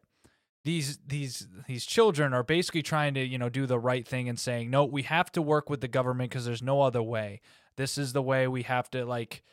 these 0.64 0.98
these 1.06 1.46
these 1.68 1.86
children 1.86 2.34
are 2.34 2.42
basically 2.42 2.82
trying 2.82 3.14
to 3.14 3.24
you 3.24 3.38
know 3.38 3.48
do 3.48 3.66
the 3.66 3.78
right 3.78 4.06
thing 4.06 4.28
and 4.28 4.38
saying 4.38 4.68
no, 4.68 4.84
we 4.84 5.02
have 5.02 5.30
to 5.32 5.40
work 5.40 5.70
with 5.70 5.80
the 5.80 5.88
government 5.88 6.30
because 6.30 6.44
there's 6.44 6.62
no 6.62 6.82
other 6.82 7.02
way. 7.02 7.40
This 7.76 7.98
is 7.98 8.12
the 8.12 8.22
way 8.22 8.48
we 8.48 8.64
have 8.64 8.90
to 8.90 9.04
like. 9.04 9.44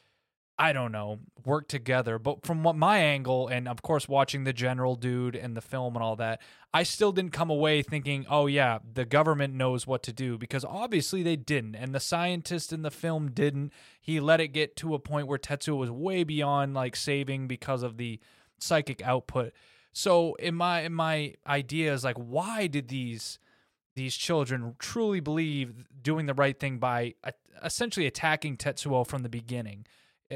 I 0.61 0.73
don't 0.73 0.91
know, 0.91 1.17
work 1.43 1.67
together. 1.67 2.19
But 2.19 2.45
from 2.45 2.61
what 2.61 2.75
my 2.75 2.99
angle, 2.99 3.47
and 3.47 3.67
of 3.67 3.81
course 3.81 4.07
watching 4.07 4.43
the 4.43 4.53
general 4.53 4.95
dude 4.95 5.35
and 5.35 5.57
the 5.57 5.61
film 5.61 5.95
and 5.95 6.03
all 6.03 6.15
that, 6.17 6.39
I 6.71 6.83
still 6.83 7.11
didn't 7.11 7.33
come 7.33 7.49
away 7.49 7.81
thinking, 7.81 8.27
oh 8.29 8.45
yeah, 8.45 8.77
the 8.93 9.03
government 9.03 9.55
knows 9.55 9.87
what 9.87 10.03
to 10.03 10.13
do 10.13 10.37
because 10.37 10.63
obviously 10.63 11.23
they 11.23 11.35
didn't, 11.35 11.73
and 11.73 11.95
the 11.95 11.99
scientist 11.99 12.71
in 12.71 12.83
the 12.83 12.91
film 12.91 13.31
didn't. 13.31 13.73
He 13.99 14.19
let 14.19 14.39
it 14.39 14.49
get 14.49 14.75
to 14.77 14.93
a 14.93 14.99
point 14.99 15.25
where 15.25 15.39
Tetsuo 15.39 15.77
was 15.77 15.89
way 15.89 16.23
beyond 16.23 16.75
like 16.75 16.95
saving 16.95 17.47
because 17.47 17.81
of 17.81 17.97
the 17.97 18.19
psychic 18.59 19.01
output. 19.01 19.53
So 19.93 20.35
in 20.35 20.53
my 20.53 20.81
in 20.81 20.93
my 20.93 21.33
idea 21.47 21.91
is 21.91 22.03
like, 22.03 22.17
why 22.17 22.67
did 22.67 22.87
these 22.87 23.39
these 23.95 24.15
children 24.15 24.75
truly 24.77 25.21
believe 25.21 25.87
doing 26.03 26.27
the 26.27 26.35
right 26.35 26.59
thing 26.59 26.77
by 26.77 27.15
uh, 27.23 27.31
essentially 27.63 28.05
attacking 28.05 28.57
Tetsuo 28.57 29.07
from 29.07 29.23
the 29.23 29.29
beginning? 29.29 29.87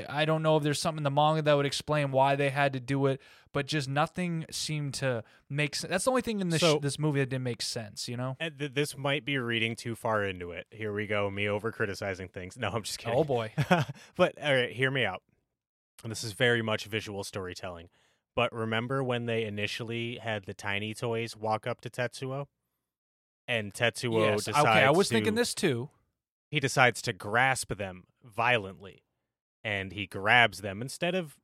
I 0.10 0.26
don't 0.26 0.42
know 0.44 0.58
if 0.58 0.64
there's 0.64 0.80
something 0.80 1.00
in 1.00 1.04
the 1.04 1.12
manga 1.12 1.42
that 1.42 1.54
would 1.54 1.66
explain 1.66 2.12
why 2.12 2.36
they 2.36 2.50
had 2.50 2.74
to 2.74 2.80
do 2.80 3.06
it, 3.06 3.22
but 3.54 3.66
just 3.66 3.88
nothing 3.88 4.46
seemed 4.52 4.94
to 4.96 5.24
make 5.50 5.76
sense. 5.76 5.90
That's 5.90 6.04
the 6.06 6.12
only 6.12 6.22
thing 6.22 6.40
in 6.40 6.50
this 6.50 6.62
So- 6.62 6.80
this 6.80 7.00
movie 7.00 7.20
that 7.20 7.30
didn't 7.30 7.44
make 7.44 7.62
sense, 7.62 8.08
you 8.08 8.18
know? 8.18 8.36
And 8.40 8.58
th- 8.60 8.74
this 8.74 8.98
might 8.98 9.24
be 9.26 9.38
reading 9.38 9.76
too 9.76 9.96
far 9.96 10.24
into 10.26 10.52
it. 10.52 10.68
Here 10.72 10.94
we 10.94 11.08
go, 11.08 11.30
me 11.30 11.48
over 11.48 11.72
criticizing 11.72 12.28
things. 12.28 12.58
No, 12.58 12.70
I'm 12.70 12.84
just 12.84 12.98
kidding. 13.00 13.18
Oh 13.18 13.24
boy. 13.24 13.54
but 14.16 14.34
all 14.42 14.54
right, 14.54 14.72
hear 14.72 14.92
me 14.92 15.06
out. 15.06 15.22
This 16.04 16.24
is 16.24 16.34
very 16.34 16.62
much 16.62 16.86
visual 16.86 17.24
storytelling. 17.24 17.90
But 18.36 18.52
remember 18.52 19.02
when 19.02 19.28
they 19.28 19.46
initially 19.46 20.18
had 20.18 20.44
the 20.44 20.54
tiny 20.54 20.94
toys 20.94 21.38
walk 21.38 21.66
up 21.66 21.80
to 21.82 21.90
Tetsuo, 21.90 22.48
and 23.48 23.74
Tetsuo 23.74 24.20
yes. 24.32 24.44
decides 24.44 24.66
Okay, 24.66 24.84
I 24.84 24.92
was 24.92 25.08
to, 25.08 25.14
thinking 25.14 25.36
this 25.36 25.54
too. 25.54 25.90
He 26.52 26.60
decides 26.60 27.02
to 27.04 27.14
grasp 27.14 27.74
them 27.76 28.04
violently, 28.24 29.04
and 29.66 29.92
he 29.92 30.06
grabs 30.06 30.62
them 30.62 30.80
instead 30.80 31.16
of 31.16 31.36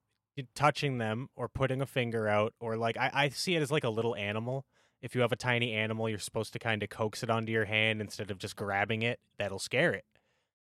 touching 0.55 0.99
them 0.99 1.27
or 1.35 1.49
putting 1.49 1.81
a 1.81 1.87
finger 1.87 2.27
out 2.27 2.53
or 2.59 2.77
like 2.77 2.95
I, 2.95 3.09
I 3.11 3.29
see 3.29 3.55
it 3.55 3.61
as 3.61 3.71
like 3.71 3.83
a 3.83 3.89
little 3.89 4.15
animal. 4.15 4.65
If 5.01 5.15
you 5.15 5.21
have 5.21 5.31
a 5.31 5.35
tiny 5.35 5.73
animal, 5.73 6.07
you're 6.07 6.19
supposed 6.19 6.53
to 6.53 6.59
kind 6.59 6.83
of 6.83 6.89
coax 6.89 7.23
it 7.23 7.31
onto 7.31 7.51
your 7.51 7.65
hand 7.65 7.99
instead 7.99 8.29
of 8.29 8.37
just 8.37 8.55
grabbing 8.55 9.01
it. 9.01 9.19
That'll 9.39 9.59
scare 9.59 9.91
it. 9.91 10.05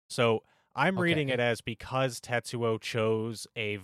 So 0.09 0.45
I'm 0.77 0.99
reading 0.99 1.29
it 1.29 1.41
as 1.41 1.61
because 1.61 2.21
Tetsuo 2.21 2.81
chose 2.81 3.49
a 3.57 3.77
v- 3.77 3.83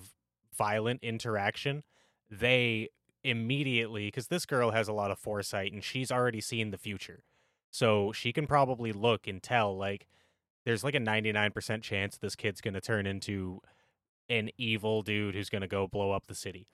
violent 0.57 1.03
interaction, 1.03 1.83
they 2.31 2.91
immediately 3.25 4.07
because 4.07 4.29
this 4.29 4.47
girl 4.47 4.71
has 4.71 4.87
a 4.87 4.93
lot 4.93 5.11
of 5.11 5.19
foresight 5.19 5.73
and 5.73 5.83
she's 5.83 6.13
already 6.13 6.41
seen 6.41 6.71
the 6.71 6.79
future, 6.79 7.25
so 7.73 8.13
she 8.13 8.33
can 8.33 8.47
probably 8.47 8.93
look 8.93 9.27
and 9.27 9.43
tell 9.43 9.77
like 9.77 10.07
there's 10.65 10.85
like 10.85 10.95
a 10.95 11.01
99% 11.01 11.83
chance 11.83 12.17
this 12.17 12.37
kid's 12.37 12.61
gonna 12.61 12.81
turn 12.81 13.07
into 13.07 13.61
an 14.29 14.51
evil 14.57 15.03
dude 15.03 15.35
who's 15.35 15.51
gonna 15.51 15.69
go 15.69 15.87
blow 15.87 16.13
up 16.13 16.27
the 16.27 16.35
city. 16.35 16.67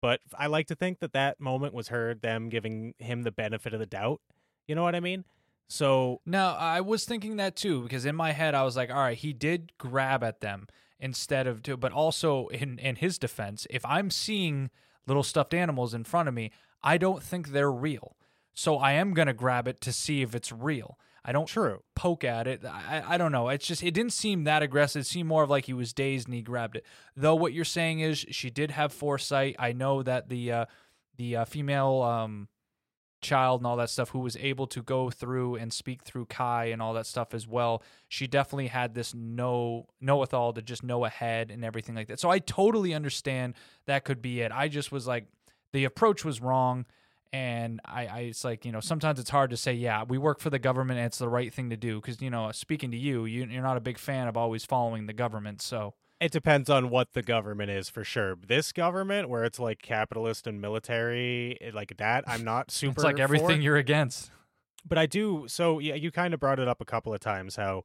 But 0.00 0.20
I 0.36 0.48
like 0.48 0.66
to 0.66 0.74
think 0.74 0.98
that 0.98 1.12
that 1.12 1.40
moment 1.40 1.74
was 1.74 1.88
her 1.88 2.14
them 2.14 2.48
giving 2.48 2.94
him 2.98 3.22
the 3.22 3.30
benefit 3.30 3.72
of 3.72 3.78
the 3.78 3.86
doubt. 3.86 4.20
You 4.66 4.74
know 4.74 4.82
what 4.82 4.96
I 4.96 5.00
mean? 5.00 5.24
So 5.68 6.20
No, 6.26 6.48
I 6.58 6.80
was 6.80 7.04
thinking 7.04 7.36
that 7.36 7.56
too 7.56 7.82
because 7.82 8.04
in 8.04 8.16
my 8.16 8.32
head 8.32 8.54
I 8.54 8.64
was 8.64 8.76
like, 8.76 8.90
all 8.90 8.96
right, 8.96 9.16
he 9.16 9.32
did 9.32 9.72
grab 9.78 10.22
at 10.24 10.40
them 10.40 10.66
instead 10.98 11.46
of 11.46 11.62
to, 11.62 11.76
but 11.76 11.92
also 11.92 12.48
in 12.48 12.78
in 12.78 12.96
his 12.96 13.18
defense, 13.18 13.66
if 13.70 13.84
I'm 13.84 14.10
seeing 14.10 14.70
little 15.06 15.22
stuffed 15.22 15.54
animals 15.54 15.94
in 15.94 16.04
front 16.04 16.28
of 16.28 16.34
me, 16.34 16.50
I 16.82 16.98
don't 16.98 17.22
think 17.22 17.48
they're 17.48 17.72
real. 17.72 18.16
so 18.54 18.76
I 18.76 18.92
am 18.92 19.14
gonna 19.14 19.32
grab 19.32 19.66
it 19.66 19.80
to 19.80 19.92
see 19.92 20.20
if 20.20 20.34
it's 20.34 20.52
real. 20.52 20.98
I 21.24 21.32
don't 21.32 21.46
True. 21.46 21.82
poke 21.94 22.24
at 22.24 22.46
it. 22.46 22.64
I, 22.64 23.02
I 23.06 23.18
don't 23.18 23.32
know. 23.32 23.48
It's 23.48 23.66
just 23.66 23.82
it 23.82 23.92
didn't 23.92 24.12
seem 24.12 24.44
that 24.44 24.62
aggressive. 24.62 25.02
It 25.02 25.06
seemed 25.06 25.28
more 25.28 25.42
of 25.42 25.50
like 25.50 25.66
he 25.66 25.72
was 25.72 25.92
dazed 25.92 26.26
and 26.26 26.34
he 26.34 26.42
grabbed 26.42 26.76
it. 26.76 26.84
Though 27.16 27.36
what 27.36 27.52
you're 27.52 27.64
saying 27.64 28.00
is 28.00 28.18
she 28.30 28.50
did 28.50 28.72
have 28.72 28.92
foresight. 28.92 29.56
I 29.58 29.72
know 29.72 30.02
that 30.02 30.28
the 30.28 30.52
uh, 30.52 30.64
the 31.16 31.36
uh, 31.36 31.44
female 31.44 32.02
um, 32.02 32.48
child 33.20 33.60
and 33.60 33.66
all 33.66 33.76
that 33.76 33.88
stuff 33.88 34.10
who 34.10 34.18
was 34.18 34.36
able 34.36 34.66
to 34.66 34.82
go 34.82 35.08
through 35.08 35.54
and 35.54 35.72
speak 35.72 36.02
through 36.02 36.26
Kai 36.26 36.66
and 36.66 36.82
all 36.82 36.92
that 36.94 37.06
stuff 37.06 37.32
as 37.32 37.46
well. 37.46 37.82
She 38.08 38.26
definitely 38.26 38.66
had 38.66 38.94
this 38.94 39.14
no 39.14 39.86
know 40.00 40.18
know-ethal 40.18 40.52
to 40.54 40.62
just 40.62 40.82
know 40.82 41.04
ahead 41.04 41.50
and 41.50 41.64
everything 41.64 41.94
like 41.94 42.08
that. 42.08 42.20
So 42.20 42.30
I 42.30 42.40
totally 42.40 42.92
understand 42.92 43.54
that 43.86 44.04
could 44.04 44.20
be 44.20 44.40
it. 44.40 44.50
I 44.52 44.68
just 44.68 44.90
was 44.90 45.06
like 45.06 45.26
the 45.72 45.84
approach 45.84 46.24
was 46.24 46.40
wrong 46.40 46.84
and 47.32 47.80
I, 47.84 48.06
I 48.06 48.18
it's 48.20 48.44
like 48.44 48.64
you 48.64 48.72
know 48.72 48.80
sometimes 48.80 49.18
it's 49.18 49.30
hard 49.30 49.50
to 49.50 49.56
say 49.56 49.72
yeah 49.72 50.04
we 50.04 50.18
work 50.18 50.38
for 50.40 50.50
the 50.50 50.58
government 50.58 50.98
and 50.98 51.06
it's 51.06 51.18
the 51.18 51.28
right 51.28 51.52
thing 51.52 51.70
to 51.70 51.76
do 51.76 52.00
because 52.00 52.20
you 52.20 52.30
know 52.30 52.50
speaking 52.52 52.90
to 52.90 52.96
you, 52.96 53.24
you 53.24 53.44
you're 53.46 53.62
not 53.62 53.76
a 53.76 53.80
big 53.80 53.98
fan 53.98 54.28
of 54.28 54.36
always 54.36 54.64
following 54.64 55.06
the 55.06 55.12
government 55.12 55.62
so 55.62 55.94
It 56.20 56.30
depends 56.30 56.70
on 56.70 56.90
what 56.90 57.14
the 57.14 57.22
government 57.22 57.70
is 57.70 57.88
for 57.88 58.04
sure. 58.04 58.36
This 58.46 58.70
government, 58.72 59.28
where 59.28 59.44
it's 59.44 59.58
like 59.58 59.82
capitalist 59.82 60.46
and 60.46 60.60
military, 60.60 61.58
eh, 61.60 61.70
like 61.74 61.96
that, 61.96 62.22
I'm 62.28 62.44
not 62.52 62.70
super. 62.70 62.92
it's 62.92 63.04
like 63.04 63.16
for. 63.16 63.22
everything 63.22 63.62
you're 63.62 63.76
against 63.76 64.30
But 64.86 64.98
I 64.98 65.06
do. 65.06 65.46
So 65.48 65.78
yeah, 65.80 65.94
you 65.94 66.10
kind 66.12 66.32
of 66.34 66.38
brought 66.40 66.58
it 66.60 66.68
up 66.68 66.80
a 66.80 66.84
couple 66.84 67.12
of 67.12 67.20
times 67.20 67.56
how 67.56 67.84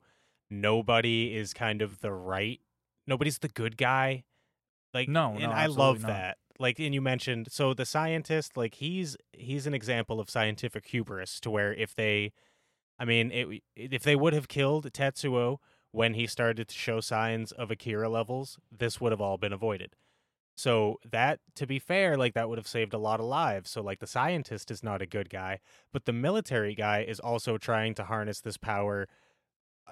nobody 0.52 1.36
is 1.36 1.54
kind 1.54 1.82
of 1.82 2.00
the 2.02 2.12
right. 2.12 2.60
Nobody's 3.08 3.39
the 3.39 3.48
good 3.48 3.78
guy. 3.78 4.24
Like 4.93 5.10
No, 5.10 5.32
and 5.32 5.43
no, 5.43 5.52
I 5.52 5.66
love 5.68 6.02
not. 6.02 6.08
that. 6.08 6.38
Like, 6.60 6.80
and 6.80 6.93
you 6.93 7.01
mentioned 7.01 7.47
so 7.51 7.74
the 7.74 7.86
scientist, 7.86 8.58
like 8.58 8.76
he's 8.76 9.16
he's 9.34 9.68
an 9.68 9.74
example 9.74 10.20
of 10.20 10.30
scientific 10.30 10.88
hubris. 10.88 11.39
To 11.41 11.49
where 11.49 11.74
if 11.74 11.95
they, 11.95 12.34
I 12.99 13.05
mean, 13.05 13.32
it, 13.32 13.62
if 13.76 14.03
they 14.03 14.16
would 14.16 14.34
have 14.34 14.47
killed 14.47 14.91
Tetsuo 14.91 15.58
when 15.91 16.14
he 16.14 16.28
started 16.28 16.68
to 16.68 16.76
show 16.76 16.99
signs 16.99 17.51
of 17.51 17.72
Akira 17.72 18.10
levels, 18.10 18.60
this 18.72 18.99
would 18.99 19.12
have 19.12 19.22
all 19.22 19.38
been 19.38 19.53
avoided. 19.53 19.95
So 20.55 20.99
that, 21.10 21.39
to 21.55 21.68
be 21.68 21.78
fair, 21.78 22.18
like 22.18 22.34
that 22.34 22.49
would 22.49 22.58
have 22.58 22.68
saved 22.68 22.95
a 22.95 22.97
lot 22.97 23.20
of 23.20 23.28
lives. 23.28 23.70
So 23.70 23.82
like 23.82 23.99
the 23.99 24.08
scientist 24.08 24.72
is 24.72 24.84
not 24.84 25.03
a 25.03 25.05
good 25.05 25.30
guy, 25.30 25.60
but 25.93 26.05
the 26.05 26.14
military 26.14 26.74
guy 26.74 27.03
is 27.08 27.20
also 27.20 27.60
trying 27.60 27.93
to 27.95 28.05
harness 28.05 28.41
this 28.41 28.58
power, 28.58 29.08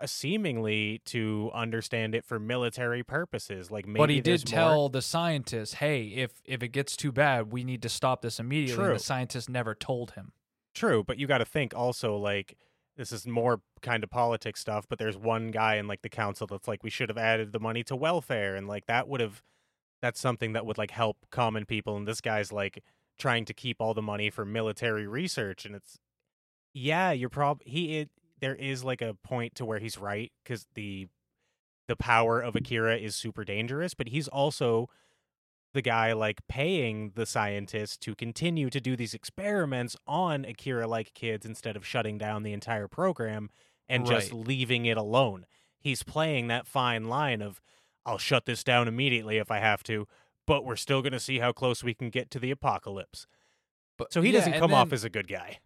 seemingly 0.06 1.02
to 1.06 1.52
understand 1.54 2.16
it 2.16 2.26
for 2.26 2.40
military 2.40 3.04
purposes. 3.04 3.72
Like 3.72 3.88
maybe 3.88 3.98
but 4.00 4.10
he 4.10 4.16
did 4.18 4.26
there's 4.26 4.52
more- 4.52 4.60
tell 4.60 4.90
the 4.90 5.02
scientists, 5.02 5.76
hey 5.76 6.08
if 6.08 6.42
if 6.46 6.62
it 6.64 6.70
gets 6.70 6.96
too 6.98 7.12
bad 7.12 7.52
we 7.52 7.64
need 7.64 7.82
to 7.82 7.90
stop 7.90 8.22
this 8.22 8.40
immediately 8.40 8.74
and 8.84 8.90
True. 8.90 8.94
the 8.98 9.04
scientist 9.04 9.50
never 9.50 9.74
told 9.76 10.12
him 10.12 10.32
True, 10.74 11.04
but 11.04 11.18
you 11.18 11.26
got 11.26 11.38
to 11.38 11.46
think 11.46 11.74
also 11.74 12.18
like 12.18 12.58
this 12.98 13.12
is 13.12 13.26
more 13.28 13.62
kind 13.82 14.04
of 14.04 14.10
politics 14.10 14.60
stuff. 14.60 14.86
But 14.90 15.00
there's 15.00 15.18
one 15.18 15.52
guy 15.52 15.76
in 15.76 15.88
like 15.88 16.02
the 16.02 16.10
council 16.10 16.48
that's 16.48 16.68
like 16.68 16.84
we 16.84 16.90
should 16.90 17.10
have 17.10 17.18
added 17.18 17.52
the 17.54 17.60
money 17.60 17.84
to 17.84 17.96
welfare, 17.96 18.56
and 18.56 18.68
like 18.68 18.86
that 18.88 19.08
would 19.08 19.22
have 19.22 19.42
that's 20.02 20.20
something 20.20 20.54
that 20.54 20.66
would 20.66 20.78
like 20.78 20.92
help 20.92 21.18
common 21.32 21.66
people. 21.66 21.96
And 21.98 22.08
this 22.08 22.22
guy's 22.22 22.52
like 22.52 22.84
trying 23.18 23.46
to 23.46 23.54
keep 23.54 23.78
all 23.80 23.94
the 23.94 24.02
money 24.02 24.30
for 24.30 24.46
military 24.46 25.08
research, 25.08 25.66
and 25.66 25.76
it's 25.76 25.98
yeah, 26.74 27.12
you're 27.12 27.30
prob 27.30 27.62
he 27.64 28.00
it, 28.00 28.10
there 28.46 28.54
is 28.54 28.84
like 28.84 29.02
a 29.02 29.16
point 29.24 29.56
to 29.56 29.66
where 29.66 29.80
he's 29.80 29.98
right 29.98 30.32
because 30.44 30.68
the 30.76 31.08
the 31.88 31.96
power 31.96 32.40
of 32.40 32.56
Akira 32.56 32.96
is 32.96 33.16
super 33.16 33.44
dangerous, 33.44 33.96
but 33.96 34.10
he's 34.10 34.28
also 34.28 34.88
the 35.74 35.82
guy 35.82 36.14
like 36.14 36.46
paying 36.48 37.12
the 37.16 37.26
scientists 37.26 37.98
to 37.98 38.14
continue 38.14 38.70
to 38.70 38.80
do 38.80 38.96
these 38.96 39.16
experiments 39.16 39.96
on 40.06 40.46
Akira 40.46 40.86
like 40.88 41.16
kids 41.16 41.44
instead 41.44 41.76
of 41.76 41.88
shutting 41.88 42.20
down 42.20 42.44
the 42.44 42.54
entire 42.54 42.88
program 42.88 43.50
and 43.90 44.06
just 44.06 44.32
leaving 44.32 44.86
it 44.86 44.98
alone. 44.98 45.48
He's 45.80 46.04
playing 46.04 46.48
that 46.48 46.68
fine 46.68 47.06
line 47.06 47.42
of 47.42 47.62
I'll 48.06 48.20
shut 48.20 48.46
this 48.46 48.64
down 48.64 48.88
immediately 48.88 49.38
if 49.38 49.50
I 49.50 49.58
have 49.58 49.82
to, 49.84 50.08
but 50.46 50.64
we're 50.64 50.76
still 50.76 51.02
going 51.02 51.14
to 51.14 51.20
see 51.20 51.40
how 51.40 51.52
close 51.52 51.84
we 51.84 51.96
can 51.96 52.12
get 52.12 52.30
to 52.32 52.40
the 52.40 52.52
apocalypse. 52.52 53.26
but 53.98 54.14
So 54.14 54.22
he 54.22 54.30
yeah, 54.30 54.40
doesn't 54.40 54.60
come 54.60 54.74
off 54.74 54.94
as 54.94 55.04
a 55.04 55.10
good 55.10 55.28
guy. 55.28 55.62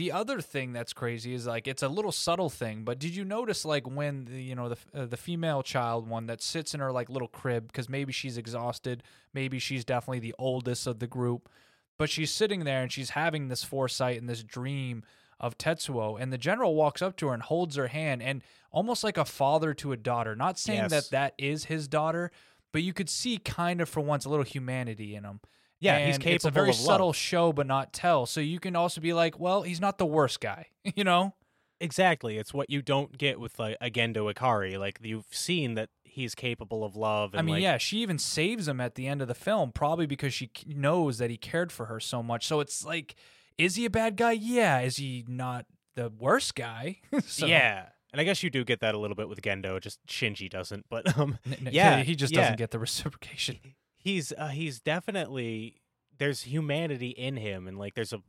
The 0.00 0.12
other 0.12 0.40
thing 0.40 0.72
that's 0.72 0.94
crazy 0.94 1.34
is 1.34 1.46
like 1.46 1.68
it's 1.68 1.82
a 1.82 1.88
little 1.88 2.10
subtle 2.10 2.48
thing, 2.48 2.84
but 2.84 2.98
did 2.98 3.14
you 3.14 3.22
notice 3.22 3.66
like 3.66 3.86
when 3.86 4.24
the 4.24 4.42
you 4.42 4.54
know 4.54 4.70
the 4.70 4.78
uh, 4.94 5.04
the 5.04 5.18
female 5.18 5.62
child 5.62 6.08
one 6.08 6.24
that 6.28 6.40
sits 6.40 6.72
in 6.72 6.80
her 6.80 6.90
like 6.90 7.10
little 7.10 7.28
crib 7.28 7.66
because 7.66 7.90
maybe 7.90 8.10
she's 8.10 8.38
exhausted, 8.38 9.02
maybe 9.34 9.58
she's 9.58 9.84
definitely 9.84 10.20
the 10.20 10.34
oldest 10.38 10.86
of 10.86 11.00
the 11.00 11.06
group, 11.06 11.50
but 11.98 12.08
she's 12.08 12.30
sitting 12.30 12.64
there 12.64 12.80
and 12.80 12.90
she's 12.90 13.10
having 13.10 13.48
this 13.48 13.62
foresight 13.62 14.18
and 14.18 14.26
this 14.26 14.42
dream 14.42 15.02
of 15.38 15.58
Tetsuo, 15.58 16.18
and 16.18 16.32
the 16.32 16.38
general 16.38 16.74
walks 16.74 17.02
up 17.02 17.14
to 17.16 17.26
her 17.28 17.34
and 17.34 17.42
holds 17.42 17.76
her 17.76 17.88
hand 17.88 18.22
and 18.22 18.42
almost 18.72 19.04
like 19.04 19.18
a 19.18 19.26
father 19.26 19.74
to 19.74 19.92
a 19.92 19.98
daughter, 19.98 20.34
not 20.34 20.58
saying 20.58 20.88
Yes. 20.88 20.90
that 20.92 21.10
that 21.10 21.34
is 21.36 21.66
his 21.66 21.88
daughter, 21.88 22.30
but 22.72 22.82
you 22.82 22.94
could 22.94 23.10
see 23.10 23.36
kind 23.36 23.82
of 23.82 23.88
for 23.90 24.00
once 24.00 24.24
a 24.24 24.30
little 24.30 24.46
humanity 24.46 25.14
in 25.14 25.24
him. 25.24 25.40
Yeah, 25.80 26.06
he's 26.06 26.16
And 26.16 26.22
capable 26.24 26.36
It's 26.36 26.44
a 26.44 26.50
very 26.50 26.72
subtle 26.72 27.06
love. 27.08 27.16
show, 27.16 27.52
but 27.52 27.66
not 27.66 27.92
tell. 27.92 28.26
So 28.26 28.40
you 28.40 28.60
can 28.60 28.76
also 28.76 29.00
be 29.00 29.12
like, 29.12 29.40
well, 29.40 29.62
he's 29.62 29.80
not 29.80 29.98
the 29.98 30.06
worst 30.06 30.40
guy, 30.40 30.66
you 30.94 31.04
know? 31.04 31.34
Exactly. 31.80 32.36
It's 32.36 32.52
what 32.52 32.68
you 32.68 32.82
don't 32.82 33.16
get 33.16 33.40
with 33.40 33.58
like 33.58 33.76
a 33.80 33.90
Gendo 33.90 34.32
Ikari. 34.32 34.78
Like 34.78 34.98
you've 35.02 35.24
seen 35.30 35.74
that 35.74 35.88
he's 36.04 36.34
capable 36.34 36.84
of 36.84 36.94
love. 36.96 37.32
And 37.32 37.40
I 37.40 37.42
mean, 37.42 37.54
like, 37.54 37.62
yeah, 37.62 37.78
she 37.78 37.98
even 38.02 38.18
saves 38.18 38.68
him 38.68 38.80
at 38.80 38.94
the 38.96 39.06
end 39.06 39.22
of 39.22 39.28
the 39.28 39.34
film, 39.34 39.72
probably 39.72 40.04
because 40.06 40.34
she 40.34 40.50
knows 40.66 41.16
that 41.18 41.30
he 41.30 41.38
cared 41.38 41.72
for 41.72 41.86
her 41.86 41.98
so 41.98 42.22
much. 42.22 42.46
So 42.46 42.60
it's 42.60 42.84
like, 42.84 43.14
is 43.56 43.76
he 43.76 43.86
a 43.86 43.90
bad 43.90 44.16
guy? 44.16 44.32
Yeah. 44.32 44.80
Is 44.80 44.96
he 44.96 45.24
not 45.26 45.64
the 45.94 46.10
worst 46.10 46.54
guy? 46.54 46.98
so, 47.24 47.46
yeah. 47.46 47.86
And 48.12 48.20
I 48.20 48.24
guess 48.24 48.42
you 48.42 48.50
do 48.50 48.64
get 48.64 48.80
that 48.80 48.94
a 48.94 48.98
little 48.98 49.14
bit 49.16 49.28
with 49.30 49.40
Gendo. 49.40 49.80
Just 49.80 50.04
Shinji 50.06 50.50
doesn't. 50.50 50.84
But 50.90 51.16
um, 51.18 51.38
Yeah, 51.60 52.02
he 52.02 52.14
just 52.14 52.34
yeah. 52.34 52.40
doesn't 52.40 52.58
get 52.58 52.72
the 52.72 52.78
reciprocation. 52.78 53.56
He's 54.02 54.32
uh, 54.36 54.48
he's 54.48 54.80
definitely 54.80 55.76
there's 56.18 56.42
humanity 56.42 57.10
in 57.10 57.36
him 57.36 57.66
and 57.68 57.78
like 57.78 57.94
there's 57.94 58.12
a 58.12 58.20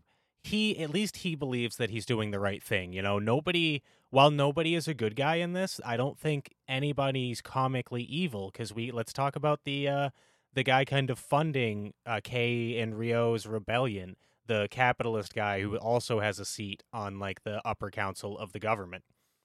he 0.44 0.78
at 0.80 0.90
least 0.90 1.18
he 1.18 1.36
believes 1.36 1.78
that 1.78 1.90
he's 1.92 2.06
doing 2.06 2.32
the 2.32 2.40
right 2.40 2.64
thing 2.64 2.94
you 2.94 3.02
know 3.02 3.20
nobody 3.20 3.82
while 4.10 4.32
nobody 4.32 4.74
is 4.76 4.88
a 4.88 4.94
good 4.94 5.16
guy 5.16 5.36
in 5.36 5.54
this 5.54 5.80
i 5.86 5.96
don't 5.96 6.18
think 6.18 6.56
anybody's 6.68 7.42
comically 7.42 8.02
evil 8.04 8.50
because 8.52 8.74
we 8.74 8.92
let's 8.92 9.14
talk 9.14 9.36
about 9.36 9.60
the 9.66 9.88
uh 9.88 10.10
the 10.54 10.64
guy 10.64 10.84
kind 10.84 11.10
of 11.12 11.20
funding 11.20 11.94
uh 12.08 12.20
Kei 12.24 12.80
and 12.80 12.96
Ryu's 12.98 13.46
rebellion 13.46 14.16
the 14.48 14.68
capitalist 14.72 15.36
guy 15.36 15.62
who 15.62 15.76
also 15.78 16.22
has 16.22 16.40
a 16.40 16.46
seat 16.46 16.82
on 16.92 17.20
like 17.20 17.44
the 17.44 17.62
upper 17.68 17.92
council 17.92 18.36
of 18.40 18.52
the 18.52 18.60
government 18.60 19.04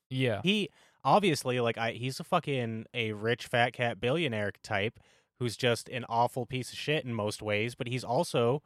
Yeah. 0.08 0.40
he 0.42 0.70
obviously 1.04 1.60
like 1.60 1.76
I 1.76 1.92
he's 1.92 2.20
a 2.20 2.24
fucking 2.24 2.86
a 2.94 3.12
rich 3.12 3.46
fat 3.46 3.72
cat 3.74 4.00
billionaire 4.00 4.52
type 4.62 4.98
who's 5.38 5.56
just 5.56 5.88
an 5.88 6.04
awful 6.08 6.46
piece 6.46 6.72
of 6.72 6.78
shit 6.78 7.04
in 7.04 7.14
most 7.14 7.42
ways, 7.42 7.74
but 7.74 7.86
he's 7.88 8.04
also 8.04 8.62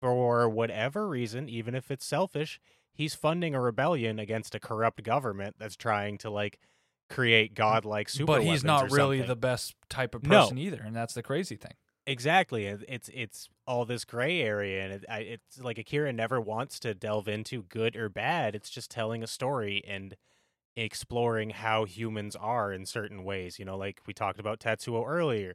for 0.00 0.48
whatever 0.48 1.08
reason, 1.08 1.48
even 1.48 1.74
if 1.74 1.90
it's 1.90 2.06
selfish, 2.06 2.58
he's 2.92 3.14
funding 3.14 3.54
a 3.54 3.60
rebellion 3.60 4.18
against 4.18 4.54
a 4.54 4.60
corrupt 4.60 5.02
government 5.02 5.56
that's 5.58 5.76
trying 5.76 6.16
to 6.18 6.30
like 6.30 6.58
create 7.10 7.54
godlike 7.54 8.08
super 8.08 8.34
But 8.34 8.42
he's 8.44 8.64
not 8.64 8.90
really 8.90 9.18
something. 9.18 9.28
the 9.28 9.36
best 9.36 9.74
type 9.88 10.14
of 10.14 10.22
No. 10.24 10.42
person 10.44 10.58
either. 10.58 10.82
And 10.82 10.96
that's 10.96 11.12
the 11.14 11.22
crazy 11.22 11.56
thing. 11.56 11.74
Exactly. 12.06 12.64
It's 12.66 13.10
it's 13.12 13.48
all 13.66 13.84
this 13.84 14.04
gray 14.06 14.40
area, 14.40 14.82
and 14.82 14.92
it, 14.94 15.04
I, 15.08 15.18
it's 15.18 15.60
like 15.60 15.78
Akira 15.78 16.12
never 16.12 16.40
wants 16.40 16.80
to 16.80 16.94
delve 16.94 17.28
into 17.28 17.62
good 17.64 17.94
or 17.94 18.08
bad. 18.08 18.54
It's 18.54 18.70
just 18.70 18.90
telling 18.90 19.22
a 19.22 19.26
story 19.28 19.84
and 19.86 20.16
exploring 20.76 21.50
how 21.50 21.84
humans 21.84 22.34
are 22.36 22.72
in 22.72 22.86
certain 22.86 23.22
ways. 23.22 23.58
You 23.58 23.64
know, 23.64 23.76
like 23.76 24.00
we 24.06 24.14
talked 24.14 24.40
about 24.40 24.60
Tetsuo 24.60 25.06
earlier, 25.06 25.54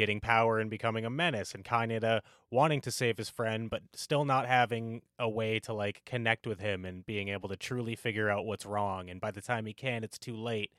getting 0.00 0.18
power 0.18 0.58
and 0.58 0.70
becoming 0.70 1.04
a 1.04 1.10
menace, 1.10 1.54
and 1.54 1.62
Kaneda 1.62 2.22
wanting 2.50 2.80
to 2.80 2.90
save 2.90 3.18
his 3.18 3.28
friend, 3.28 3.68
but 3.68 3.82
still 3.92 4.24
not 4.24 4.46
having 4.46 5.02
a 5.18 5.28
way 5.28 5.60
to 5.60 5.74
like 5.74 6.00
connect 6.06 6.46
with 6.46 6.58
him 6.58 6.86
and 6.86 7.04
being 7.04 7.28
able 7.28 7.50
to 7.50 7.56
truly 7.56 7.94
figure 7.94 8.30
out 8.30 8.46
what's 8.46 8.64
wrong. 8.64 9.10
And 9.10 9.20
by 9.20 9.30
the 9.30 9.42
time 9.42 9.66
he 9.66 9.74
can, 9.74 10.02
it's 10.02 10.18
too 10.18 10.34
late. 10.34 10.70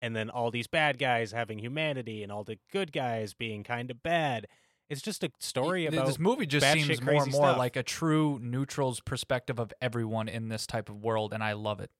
And 0.00 0.14
then 0.14 0.30
all 0.30 0.52
these 0.52 0.68
bad 0.68 0.96
guys 0.96 1.32
having 1.32 1.58
humanity, 1.58 2.22
and 2.22 2.30
all 2.30 2.44
the 2.44 2.60
good 2.70 2.92
guys 2.92 3.34
being 3.34 3.64
kind 3.64 3.90
of 3.90 4.00
bad. 4.00 4.46
It's 4.88 5.02
just 5.02 5.24
a 5.24 5.30
story 5.40 5.86
about 5.86 6.06
this 6.06 6.20
movie 6.20 6.46
just 6.46 6.64
seems 6.72 7.02
more 7.02 7.24
and 7.24 7.32
more 7.32 7.48
stuff. 7.48 7.58
like 7.58 7.74
a 7.74 7.82
true 7.82 8.38
neutral's 8.40 9.00
perspective 9.00 9.58
of 9.58 9.72
everyone 9.82 10.28
in 10.28 10.50
this 10.50 10.68
type 10.68 10.88
of 10.88 11.02
world, 11.02 11.32
and 11.32 11.42
I 11.42 11.54
love 11.54 11.80
it. 11.80 11.90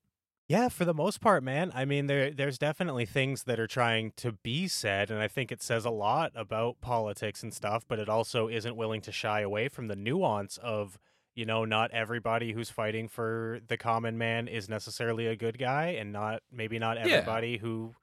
Yeah, 0.49 0.67
for 0.69 0.83
the 0.83 0.95
most 0.95 1.21
part, 1.21 1.43
man. 1.43 1.71
I 1.75 1.85
mean, 1.85 2.07
there 2.07 2.31
there's 2.31 2.57
definitely 2.57 3.05
things 3.05 3.43
that 3.43 3.59
are 3.59 3.67
trying 3.67 4.13
to 4.17 4.31
be 4.31 4.67
said, 4.67 5.11
and 5.11 5.21
I 5.21 5.27
think 5.27 5.51
it 5.51 5.61
says 5.61 5.85
a 5.85 5.91
lot 5.91 6.31
about 6.35 6.81
politics 6.81 7.43
and 7.43 7.53
stuff. 7.53 7.85
But 7.87 7.99
it 7.99 8.09
also 8.09 8.47
isn't 8.47 8.75
willing 8.75 9.01
to 9.01 9.11
shy 9.11 9.41
away 9.41 9.67
from 9.67 9.87
the 9.89 9.95
nuance 9.95 10.57
of, 10.57 10.97
you 11.35 11.45
know, 11.45 11.65
not 11.65 11.91
everybody 11.91 12.53
who's 12.53 12.71
fighting 12.71 13.07
for 13.07 13.59
the 13.67 13.77
common 13.77 14.17
man 14.17 14.47
is 14.47 14.67
necessarily 14.67 15.27
a 15.27 15.35
good 15.35 15.59
guy, 15.59 15.89
and 15.89 16.11
not 16.11 16.41
maybe 16.51 16.79
not 16.79 16.97
Yeah. 16.97 17.17
everybody 17.17 17.57
who 17.57 17.93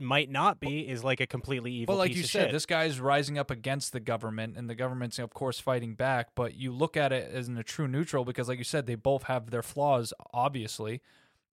might 0.00 0.28
not 0.28 0.58
be 0.58 0.80
is 0.88 1.04
like 1.04 1.20
a 1.20 1.26
completely 1.26 1.70
evil. 1.72 1.94
But 1.94 1.98
like 1.98 2.16
you 2.16 2.24
said, 2.24 2.46
shit. 2.46 2.52
this 2.52 2.66
guy's 2.66 2.98
rising 2.98 3.38
up 3.38 3.50
against 3.52 3.92
the 3.92 4.00
government, 4.00 4.56
and 4.56 4.68
the 4.68 4.74
government's 4.74 5.20
of 5.20 5.32
course 5.32 5.60
fighting 5.60 5.94
back. 5.94 6.30
But 6.34 6.56
you 6.56 6.72
look 6.72 6.96
at 6.96 7.12
it 7.12 7.30
as 7.32 7.46
in 7.46 7.56
a 7.56 7.62
true 7.62 7.86
neutral 7.86 8.24
because, 8.24 8.48
like 8.48 8.58
you 8.58 8.64
said, 8.64 8.86
they 8.86 8.96
both 8.96 9.22
have 9.22 9.50
their 9.50 9.62
flaws, 9.62 10.12
obviously, 10.34 11.00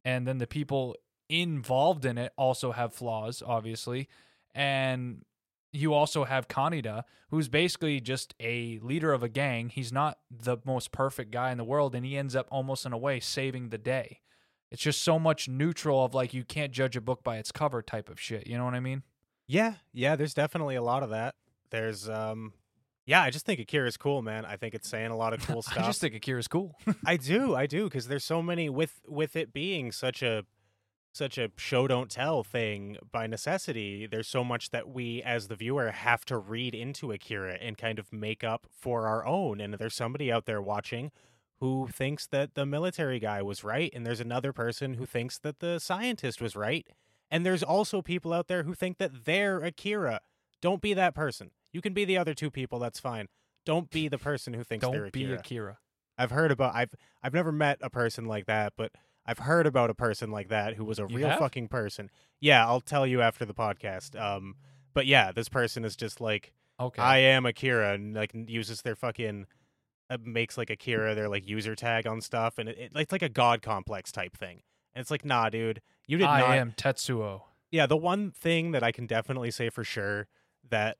and 0.03 0.27
then 0.27 0.37
the 0.37 0.47
people 0.47 0.95
involved 1.29 2.05
in 2.05 2.17
it 2.17 2.33
also 2.37 2.71
have 2.71 2.93
flaws, 2.93 3.41
obviously, 3.45 4.07
and 4.53 5.23
you 5.71 5.93
also 5.93 6.23
have 6.23 6.47
Kaneda, 6.47 7.03
who's 7.29 7.49
basically 7.49 7.99
just 7.99 8.35
a 8.39 8.79
leader 8.83 9.11
of 9.11 9.23
a 9.23 9.29
gang. 9.29 9.69
He's 9.69 9.91
not 9.91 10.19
the 10.29 10.57
most 10.65 10.91
perfect 10.91 11.31
guy 11.31 11.51
in 11.51 11.57
the 11.57 11.63
world, 11.63 11.95
and 11.95 12.05
he 12.05 12.15
ends 12.15 12.35
up 12.35 12.47
almost 12.51 12.85
in 12.85 12.93
a 12.93 12.97
way 12.97 13.19
saving 13.19 13.69
the 13.69 13.79
day. 13.79 14.19
It's 14.69 14.81
just 14.81 15.01
so 15.01 15.19
much 15.19 15.47
neutral 15.47 16.03
of 16.03 16.13
like 16.13 16.33
you 16.33 16.43
can't 16.43 16.71
judge 16.71 16.95
a 16.95 17.01
book 17.01 17.23
by 17.23 17.37
its 17.37 17.51
cover 17.51 17.81
type 17.81 18.09
of 18.09 18.19
shit. 18.19 18.47
You 18.47 18.57
know 18.57 18.65
what 18.65 18.73
I 18.73 18.79
mean? 18.79 19.03
Yeah, 19.47 19.75
yeah, 19.91 20.15
there's 20.15 20.33
definitely 20.33 20.75
a 20.75 20.81
lot 20.81 21.03
of 21.03 21.09
that. 21.09 21.35
There's 21.69 22.07
um 22.09 22.53
yeah, 23.05 23.21
I 23.21 23.29
just 23.29 23.45
think 23.45 23.59
Akira's 23.59 23.97
cool, 23.97 24.21
man. 24.21 24.45
I 24.45 24.55
think 24.55 24.73
it's 24.73 24.87
saying 24.87 25.11
a 25.11 25.17
lot 25.17 25.33
of 25.33 25.45
cool 25.45 25.61
stuff. 25.61 25.77
I 25.83 25.85
just 25.85 25.99
think 26.01 26.15
Akira's 26.15 26.47
cool. 26.47 26.77
I 27.05 27.17
do, 27.17 27.55
I 27.55 27.65
do, 27.65 27.85
because 27.85 28.07
there's 28.07 28.23
so 28.23 28.41
many 28.41 28.69
with 28.69 29.01
with 29.07 29.35
it 29.35 29.53
being 29.53 29.91
such 29.91 30.21
a 30.21 30.45
such 31.13 31.37
a 31.37 31.51
show 31.57 31.87
don't 31.87 32.09
tell 32.09 32.43
thing 32.43 32.97
by 33.11 33.27
necessity. 33.27 34.07
There's 34.07 34.27
so 34.27 34.43
much 34.43 34.71
that 34.71 34.89
we 34.89 35.21
as 35.21 35.47
the 35.47 35.55
viewer 35.55 35.91
have 35.91 36.25
to 36.25 36.37
read 36.37 36.73
into 36.73 37.11
Akira 37.11 37.57
and 37.61 37.77
kind 37.77 37.99
of 37.99 38.11
make 38.11 38.43
up 38.43 38.65
for 38.71 39.07
our 39.07 39.25
own. 39.25 39.61
And 39.61 39.75
there's 39.75 39.95
somebody 39.95 40.31
out 40.31 40.45
there 40.45 40.61
watching 40.61 41.11
who 41.59 41.87
thinks 41.91 42.25
that 42.27 42.55
the 42.55 42.65
military 42.65 43.19
guy 43.19 43.41
was 43.41 43.63
right, 43.63 43.91
and 43.93 44.05
there's 44.05 44.19
another 44.19 44.51
person 44.51 44.95
who 44.95 45.05
thinks 45.05 45.37
that 45.39 45.59
the 45.59 45.79
scientist 45.79 46.41
was 46.41 46.55
right. 46.55 46.85
And 47.31 47.45
there's 47.45 47.63
also 47.63 48.01
people 48.01 48.33
out 48.33 48.47
there 48.47 48.63
who 48.63 48.73
think 48.73 48.97
that 48.97 49.25
they're 49.25 49.59
Akira. 49.59 50.19
Don't 50.63 50.81
be 50.81 50.93
that 50.93 51.13
person. 51.13 51.51
You 51.73 51.81
can 51.81 51.93
be 51.93 52.05
the 52.05 52.17
other 52.17 52.33
two 52.33 52.49
people, 52.49 52.79
that's 52.79 52.99
fine. 52.99 53.27
Don't 53.65 53.89
be 53.89 54.07
the 54.07 54.17
person 54.17 54.53
who 54.53 54.63
thinks 54.63 54.87
they're 54.87 55.01
Don't 55.01 55.11
be 55.11 55.25
Akira. 55.25 55.39
Akira. 55.39 55.77
I've 56.17 56.31
heard 56.31 56.51
about 56.51 56.73
I've 56.73 56.93
I've 57.21 57.33
never 57.33 57.51
met 57.51 57.79
a 57.81 57.89
person 57.89 58.25
like 58.25 58.45
that, 58.45 58.71
but 58.77 58.91
I've 59.25 59.39
heard 59.39 59.67
about 59.67 59.89
a 59.89 59.93
person 59.93 60.31
like 60.31 60.47
that 60.49 60.75
who 60.75 60.85
was 60.85 60.99
a 60.99 61.05
You 61.09 61.17
real 61.17 61.27
have? 61.29 61.39
fucking 61.39 61.67
person. 61.67 62.09
Yeah, 62.39 62.65
I'll 62.65 62.79
tell 62.81 63.05
you 63.05 63.21
after 63.21 63.43
the 63.45 63.53
podcast. 63.53 64.17
Um 64.19 64.55
but 64.93 65.05
yeah, 65.05 65.31
this 65.33 65.49
person 65.49 65.83
is 65.83 65.95
just 65.97 66.21
like 66.21 66.53
Okay. 66.79 67.01
I 67.01 67.17
am 67.19 67.45
Akira 67.45 67.93
and 67.93 68.15
like 68.15 68.31
uses 68.33 68.81
their 68.83 68.95
fucking 68.95 69.45
uh, 70.09 70.17
makes 70.23 70.57
like 70.57 70.69
Akira 70.69 71.13
their 71.13 71.27
like 71.29 71.45
user 71.47 71.75
tag 71.75 72.07
on 72.07 72.21
stuff 72.21 72.57
and 72.57 72.69
it, 72.69 72.77
it, 72.77 72.91
it's 72.95 73.11
like 73.11 73.21
a 73.21 73.29
god 73.29 73.61
complex 73.61 74.11
type 74.13 74.37
thing. 74.37 74.61
And 74.93 75.01
it's 75.01 75.09
like, 75.11 75.25
"Nah, 75.25 75.49
dude, 75.49 75.81
you 76.07 76.17
did 76.17 76.25
not. 76.25 76.33
I 76.35 76.39
not 76.41 76.57
am 76.57 76.71
Tetsuo. 76.73 77.41
yeah, 77.71 77.85
the 77.87 77.97
one 77.97 78.29
thing 78.31 78.71
that 78.71 78.83
I 78.83 78.91
can 78.91 79.07
definitely 79.07 79.49
say 79.51 79.69
for 79.69 79.83
sure 79.83 80.27
that 80.69 80.97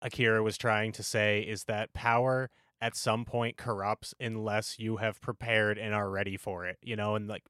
Akira 0.00 0.42
was 0.42 0.58
trying 0.58 0.92
to 0.92 1.02
say 1.02 1.40
is 1.40 1.64
that 1.64 1.92
power 1.92 2.50
at 2.80 2.96
some 2.96 3.24
point 3.24 3.56
corrupts 3.56 4.14
unless 4.18 4.78
you 4.78 4.96
have 4.96 5.20
prepared 5.20 5.78
and 5.78 5.94
are 5.94 6.10
ready 6.10 6.36
for 6.36 6.66
it, 6.66 6.78
you 6.82 6.96
know, 6.96 7.14
and 7.14 7.28
like 7.28 7.44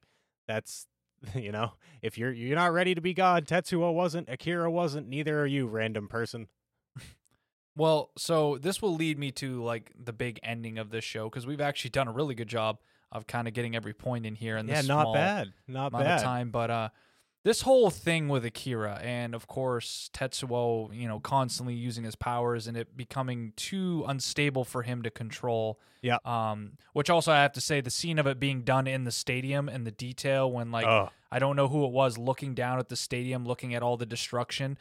that's 0.47 0.87
you 1.35 1.53
know, 1.53 1.73
if 2.03 2.19
you're 2.19 2.33
you're 2.33 2.57
not 2.57 2.73
ready 2.73 2.95
to 2.95 3.01
be 3.01 3.15
God, 3.15 3.47
Tetsuo 3.47 3.93
wasn't, 3.95 4.29
Akira 4.29 4.71
wasn't, 4.71 5.09
neither 5.09 5.41
are 5.41 5.47
you, 5.47 5.67
random 5.67 6.09
person. 6.09 6.49
Well, 7.75 8.11
so 8.19 8.59
this 8.59 8.83
will 8.83 8.95
lead 8.95 9.19
me 9.19 9.31
to 9.33 9.63
like 9.63 9.93
the 9.99 10.13
big 10.13 10.39
ending 10.43 10.79
of 10.79 10.91
this 10.91 11.05
show 11.05 11.31
because 11.31 11.47
we've 11.47 11.61
actually 11.61 11.91
done 11.91 12.07
a 12.07 12.13
really 12.13 12.35
good 12.35 12.49
job 12.49 12.79
of 13.11 13.27
kind 13.27 13.49
of 13.49 13.55
getting 13.55 13.75
every 13.75 13.95
point 13.95 14.27
in 14.27 14.35
here 14.35 14.57
and 14.57 14.69
yeah, 14.69 14.77
this 14.77 14.89
not 14.89 15.15
bad. 15.15 15.53
Not 15.67 15.89
amount 15.89 16.05
bad. 16.05 16.19
of 16.19 16.23
time. 16.23 16.51
But 16.51 16.71
uh, 16.71 16.89
this 17.45 17.63
whole 17.63 17.91
thing 17.91 18.29
with 18.29 18.45
Akira 18.45 19.01
and 19.03 19.35
of 19.35 19.47
course 19.47 20.11
Tetsuo, 20.15 20.95
you 20.95 21.09
know, 21.09 21.19
constantly 21.21 21.75
using 21.75 22.05
his 22.05 22.15
powers 22.15 22.67
and 22.67 22.77
it 22.77 22.97
becoming 22.97 23.53
too 23.57 24.05
unstable 24.07 24.65
for 24.65 24.83
him 24.83 25.03
to 25.03 25.11
control. 25.11 25.81
Yeah. 26.03 26.19
Um, 26.25 26.73
which 26.93 27.11
also 27.11 27.33
I 27.33 27.43
have 27.43 27.53
to 27.55 27.61
say 27.61 27.81
the 27.81 27.91
scene 27.91 28.19
of 28.19 28.27
it 28.27 28.39
being 28.39 28.63
done 28.63 28.87
in 28.87 29.05
the 29.05 29.11
stadium 29.13 29.69
and 29.69 29.87
the 29.87 29.91
detail 29.91 30.51
when 30.51 30.71
like 30.71 30.87
Ugh. 30.87 31.11
I 31.31 31.39
don't 31.39 31.57
know 31.57 31.69
who 31.69 31.85
it 31.85 31.93
was 31.93 32.19
looking 32.19 32.55
down 32.55 32.79
at 32.79 32.89
the 32.89 32.97
stadium, 32.97 33.45
looking 33.47 33.75
at 33.75 33.83
all 33.83 33.97
the 33.97 34.07
destruction. 34.07 34.79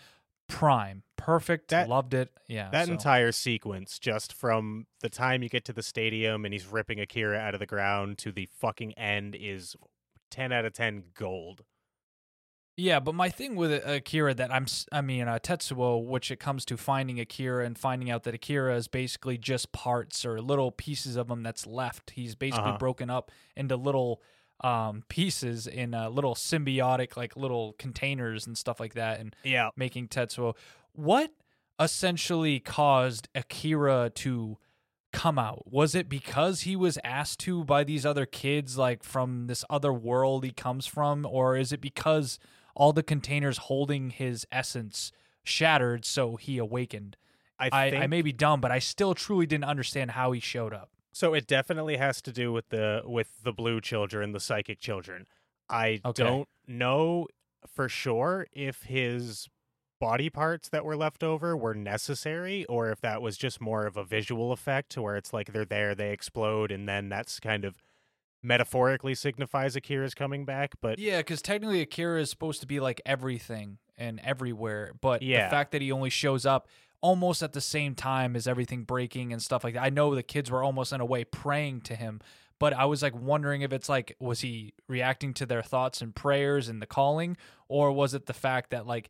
Prime, 0.48 1.04
perfect, 1.16 1.70
That- 1.70 1.88
loved 1.88 2.14
it. 2.14 2.30
Yeah, 2.48 2.70
That 2.72 2.88
so- 2.88 2.92
entire 2.92 3.32
sequence, 3.32 3.98
just 3.98 4.34
from 4.34 4.86
the 5.00 5.10
time 5.10 5.44
you 5.44 5.50
get 5.50 5.64
to 5.66 5.74
the 5.74 5.82
stadium 5.84 6.44
and 6.44 6.54
he's 6.54 6.66
ripping 6.68 7.00
Akira 7.00 7.38
out 7.40 7.54
of 7.54 7.60
the 7.62 7.66
ground 7.66 8.18
to 8.20 8.32
the 8.34 8.48
fucking 8.58 8.94
end, 8.94 9.34
is 9.40 9.76
10 10.30 10.52
out 10.52 10.66
of 10.66 10.74
10 10.74 11.04
gold. 11.14 11.64
Yeah, 12.78 13.00
but 13.00 13.14
my 13.14 13.30
thing 13.30 13.56
with 13.56 13.72
uh, 13.72 13.92
Akira 13.94 14.34
that 14.34 14.52
I'm 14.52 14.66
I 14.92 15.02
mean, 15.02 15.28
uh, 15.28 15.40
Tetsuo, 15.40 16.04
which 16.04 16.32
it 16.32 16.40
comes 16.40 16.66
to 16.66 16.78
finding 16.78 17.20
Akira 17.20 17.66
and 17.66 17.78
finding 17.78 18.10
out 18.10 18.24
that 18.24 18.34
Akira 18.34 18.76
is 18.76 18.88
basically 18.88 19.38
just 19.38 19.72
parts 19.72 20.26
or 20.26 20.42
little 20.42 20.72
pieces 20.72 21.16
of 21.16 21.30
him 21.30 21.44
that's 21.44 21.68
left. 21.68 22.12
He's 22.12 22.34
basically 22.36 22.70
Uh-huh. 22.70 22.78
broken 22.78 23.10
up 23.10 23.30
into 23.56 23.76
little 23.76 24.22
um, 24.64 25.04
pieces 25.10 25.68
in 25.68 25.94
uh, 25.94 26.10
little 26.10 26.34
symbiotic, 26.36 27.18
like 27.18 27.36
little 27.36 27.74
containers 27.78 28.46
and 28.48 28.58
stuff 28.58 28.80
like 28.80 28.94
that, 28.94 29.20
and 29.20 29.36
Yeah. 29.44 29.70
making 29.76 30.08
Tetsuo. 30.08 30.56
What 30.94 31.34
essentially 31.80 32.60
caused 32.60 33.28
Akira 33.36 34.12
to 34.16 34.58
come 35.12 35.38
out? 35.40 35.70
Was 35.72 35.94
it 35.96 36.08
because 36.08 36.62
he 36.62 36.76
was 36.76 36.98
asked 37.04 37.40
to 37.42 37.64
by 37.66 37.84
these 37.84 38.06
other 38.06 38.26
kids, 38.26 38.78
like 38.78 39.04
from 39.04 39.48
this 39.48 39.66
other 39.70 39.92
world 39.92 40.44
he 40.46 40.52
comes 40.52 40.86
from, 40.86 41.26
or 41.26 41.58
is 41.58 41.74
it 41.74 41.82
because 41.82 42.38
all 42.82 42.94
the 42.94 43.04
containers 43.04 43.60
holding 43.60 44.10
his 44.10 44.48
essence 44.52 45.12
shattered, 45.44 46.04
so 46.04 46.36
he 46.36 46.58
awakened? 46.58 47.16
I, 47.60 47.70
I, 47.72 47.90
think 47.92 48.04
I 48.04 48.08
may 48.08 48.24
be 48.24 48.32
dumb, 48.32 48.60
but 48.60 48.72
I 48.72 48.80
still 48.80 49.14
truly 49.14 49.46
didn't 49.46 49.66
understand 49.66 50.12
how 50.12 50.32
he 50.32 50.40
showed 50.40 50.74
up. 50.74 50.90
So 51.12 51.36
it 51.36 51.46
definitely 51.46 51.98
has 51.98 52.24
to 52.24 52.32
do 52.32 52.52
with 52.52 52.70
the 52.70 53.04
with 53.06 53.44
the 53.44 53.54
blue 53.54 53.82
children, 53.82 54.32
the 54.32 54.40
psychic 54.40 54.80
children. 54.80 55.28
I 55.70 56.02
Okay. 56.04 56.24
don't 56.24 56.50
know 56.66 57.28
for 57.68 57.88
sure 57.88 58.48
if 58.52 58.84
his 58.84 59.48
body 60.00 60.32
parts 60.32 60.68
that 60.70 60.84
were 60.84 60.96
left 60.96 61.24
over 61.24 61.56
were 61.56 61.76
necessary 61.76 62.66
or 62.66 62.90
if 62.90 63.00
that 63.02 63.22
was 63.22 63.38
just 63.38 63.62
more 63.62 63.86
of 63.86 63.96
a 63.96 64.04
visual 64.04 64.52
effect 64.52 64.98
where 64.98 65.16
it's 65.16 65.32
like 65.34 65.54
they're 65.54 65.66
there, 65.66 65.94
they 65.94 66.12
explode, 66.12 66.72
and 66.72 66.90
then 66.90 67.10
that's 67.10 67.40
kind 67.40 67.64
of 67.64 67.76
metaphorically 68.44 69.16
signifies 69.16 69.76
Akira's 69.76 70.14
coming 70.14 70.46
back. 70.46 70.74
But 70.82 71.00
Yeah, 71.00 71.18
because 71.18 71.42
technically 71.42 71.82
Akira 71.82 72.22
is 72.22 72.30
supposed 72.30 72.62
to 72.62 72.68
be 72.68 72.80
like 72.80 73.02
everything 73.06 73.78
and 73.98 74.20
everywhere, 74.24 74.94
but 75.00 75.22
Yeah. 75.22 75.46
the 75.46 75.50
fact 75.52 75.72
that 75.72 75.82
he 75.82 75.92
only 75.92 76.10
shows 76.10 76.46
up 76.46 76.68
almost 77.02 77.42
at 77.44 77.54
the 77.54 77.62
same 77.62 77.96
time 77.96 78.36
as 78.36 78.48
everything 78.48 78.84
breaking 78.84 79.32
and 79.34 79.42
stuff 79.42 79.64
like 79.64 79.74
that. 79.74 79.84
I 79.84 79.90
know 79.90 80.14
the 80.14 80.24
kids 80.24 80.52
were 80.52 80.64
almost 80.64 80.94
in 80.94 81.02
a 81.02 81.06
way 81.06 81.24
praying 81.24 81.82
to 81.82 81.96
him, 81.96 82.20
but 82.60 82.74
I 82.74 82.86
was 82.86 83.02
like 83.02 83.16
wondering 83.16 83.62
if 83.62 83.74
it's 83.74 83.90
like 83.90 84.16
was 84.20 84.42
he 84.42 84.74
reacting 84.88 85.34
to 85.36 85.46
their 85.48 85.64
thoughts 85.64 86.02
and 86.02 86.16
prayers 86.16 86.68
and 86.70 86.80
the 86.82 86.86
calling, 86.86 87.38
or 87.68 87.92
was 87.92 88.14
it 88.14 88.28
the 88.28 88.34
fact 88.34 88.70
that 88.70 88.86
like 88.86 89.10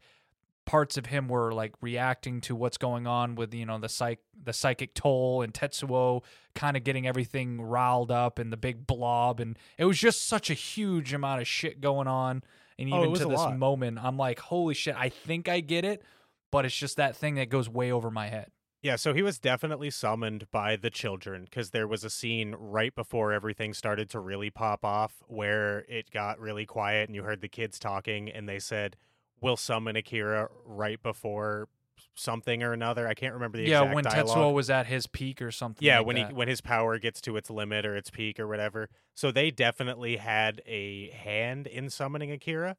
parts 0.72 0.96
of 0.96 1.08
him 1.08 1.28
were 1.28 1.52
like 1.54 1.74
reacting 1.82 2.40
to 2.40 2.56
what's 2.56 2.78
going 2.78 3.06
on 3.06 3.36
with 3.36 3.54
you 3.54 3.66
know 3.66 3.78
the 3.78 3.90
psych 3.90 4.20
the 4.42 4.54
psychic 4.54 4.94
toll 4.94 5.42
and 5.42 5.54
Tetsuo 5.54 6.24
kind 6.56 6.78
of 6.78 6.86
getting 6.86 7.06
everything 7.06 7.62
riled 7.62 8.10
up 8.10 8.40
and 8.40 8.54
the 8.54 8.58
big 8.58 8.88
blob 8.88 9.42
and 9.42 9.60
it 9.78 9.84
was 9.84 10.00
just 10.00 10.26
such 10.28 10.50
a 10.50 10.54
huge 10.54 11.14
amount 11.14 11.42
of 11.42 11.48
shit 11.48 11.82
going 11.82 12.08
on 12.08 12.42
and 12.80 12.90
Oh, 12.94 13.00
even 13.00 13.12
was 13.12 13.20
to 13.20 13.28
this 13.28 13.38
lot. 13.38 13.58
moment 13.58 14.00
I'm 14.02 14.16
like 14.16 14.40
holy 14.40 14.74
shit 14.74 14.96
I 14.98 15.10
think 15.10 15.50
I 15.50 15.60
get 15.60 15.84
it 15.84 16.04
but 16.52 16.64
it's 16.66 16.76
just 16.76 16.96
that 16.96 17.18
thing 17.18 17.36
that 17.36 17.50
goes 17.50 17.68
way 17.68 17.92
over 17.92 18.10
my 18.10 18.30
head 18.30 18.50
Yeah, 18.82 18.96
so 18.96 19.14
he 19.14 19.22
was 19.22 19.40
definitely 19.40 19.90
summoned 19.90 20.50
by 20.52 20.78
the 20.78 20.90
children 20.90 21.44
because 21.44 21.72
there 21.72 21.88
was 21.88 22.06
a 22.06 22.10
scene 22.10 22.56
right 22.58 22.96
before 22.96 23.34
everything 23.34 23.74
started 23.74 24.10
to 24.12 24.20
really 24.22 24.50
pop 24.50 24.86
off 24.86 25.22
where 25.28 25.80
it 25.90 26.12
got 26.12 26.40
really 26.40 26.66
quiet 26.66 27.10
and 27.10 27.16
you 27.16 27.24
heard 27.24 27.42
the 27.42 27.50
kids 27.50 27.78
talking 27.78 28.30
and 28.30 28.48
they 28.48 28.60
said, 28.60 28.96
We'll 29.42 29.58
summon 29.58 29.96
Akira 29.96 30.50
right 30.66 31.02
before 31.02 31.68
something 32.14 32.62
or 32.64 32.74
another. 32.74 33.08
I 33.08 33.14
can't 33.14 33.34
remember 33.34 33.58
the 33.58 33.66
yeah 33.66 33.94
when 33.94 34.04
dialogue. 34.04 34.38
Tetsuo 34.38 34.54
was 34.54 34.70
at 34.70 34.88
his 34.88 35.08
peak 35.08 35.42
or 35.42 35.52
something 35.52 35.86
yeah, 35.86 36.00
like 36.00 36.08
when 36.08 36.16
that. 36.18 36.28
he 36.30 36.34
when 36.34 36.48
his 36.48 36.62
power 36.62 36.98
gets 37.00 37.22
to 37.22 37.38
its 37.38 37.50
limit 37.50 37.86
or 37.86 37.96
its 37.96 38.10
peak 38.10 38.40
or 38.40 38.48
whatever. 38.48 38.90
So 39.16 39.32
they 39.32 39.52
definitely 39.52 40.18
had 40.18 40.62
a 40.66 41.10
hand 41.10 41.68
in 41.68 41.90
summoning 41.90 42.32
Akira. 42.32 42.78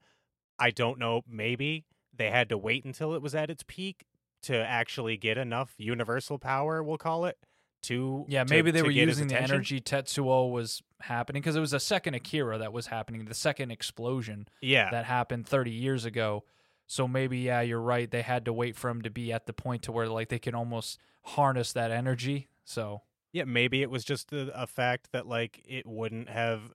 I 0.58 0.70
don't 0.70 0.98
know, 0.98 1.22
maybe 1.28 1.84
they 2.14 2.30
had 2.30 2.48
to 2.50 2.58
wait 2.58 2.84
until 2.84 3.14
it 3.14 3.22
was 3.22 3.34
at 3.34 3.50
its 3.50 3.64
peak 3.66 4.04
to 4.42 4.56
actually 4.56 5.16
get 5.16 5.38
enough 5.38 5.74
universal 5.78 6.38
power, 6.38 6.82
we'll 6.82 6.98
call 6.98 7.24
it, 7.24 7.38
to 7.82 8.24
Yeah, 8.28 8.44
to- 8.44 8.50
maybe 8.50 8.70
they 8.70 8.80
to 8.80 8.84
were 8.84 8.90
using 8.90 9.28
the 9.28 9.40
energy 9.40 9.80
Tetsuo 9.80 10.50
was 10.50 10.82
happening 11.00 11.42
because 11.42 11.56
it 11.56 11.60
was 11.60 11.72
a 11.72 11.80
second 11.80 12.14
Akira 12.14 12.58
that 12.58 12.72
was 12.72 12.86
happening, 12.86 13.24
the 13.24 13.34
second 13.34 13.70
explosion 13.70 14.48
Yeah. 14.60 14.90
that 14.90 15.04
happened 15.04 15.46
30 15.46 15.70
years 15.70 16.04
ago. 16.04 16.44
So 16.86 17.08
maybe 17.08 17.38
yeah, 17.38 17.60
you're 17.60 17.80
right. 17.80 18.10
They 18.10 18.22
had 18.22 18.44
to 18.44 18.52
wait 18.52 18.76
for 18.76 18.90
him 18.90 19.02
to 19.02 19.10
be 19.10 19.32
at 19.32 19.46
the 19.46 19.52
point 19.52 19.82
to 19.84 19.92
where 19.92 20.08
like 20.08 20.28
they 20.28 20.38
can 20.38 20.54
almost 20.54 20.98
harness 21.22 21.72
that 21.72 21.90
energy. 21.90 22.48
So 22.64 23.02
Yeah, 23.32 23.44
maybe 23.44 23.82
it 23.82 23.90
was 23.90 24.04
just 24.04 24.32
a, 24.32 24.50
a 24.60 24.66
fact 24.66 25.12
that 25.12 25.26
like 25.26 25.62
it 25.66 25.86
wouldn't 25.86 26.28
have 26.28 26.72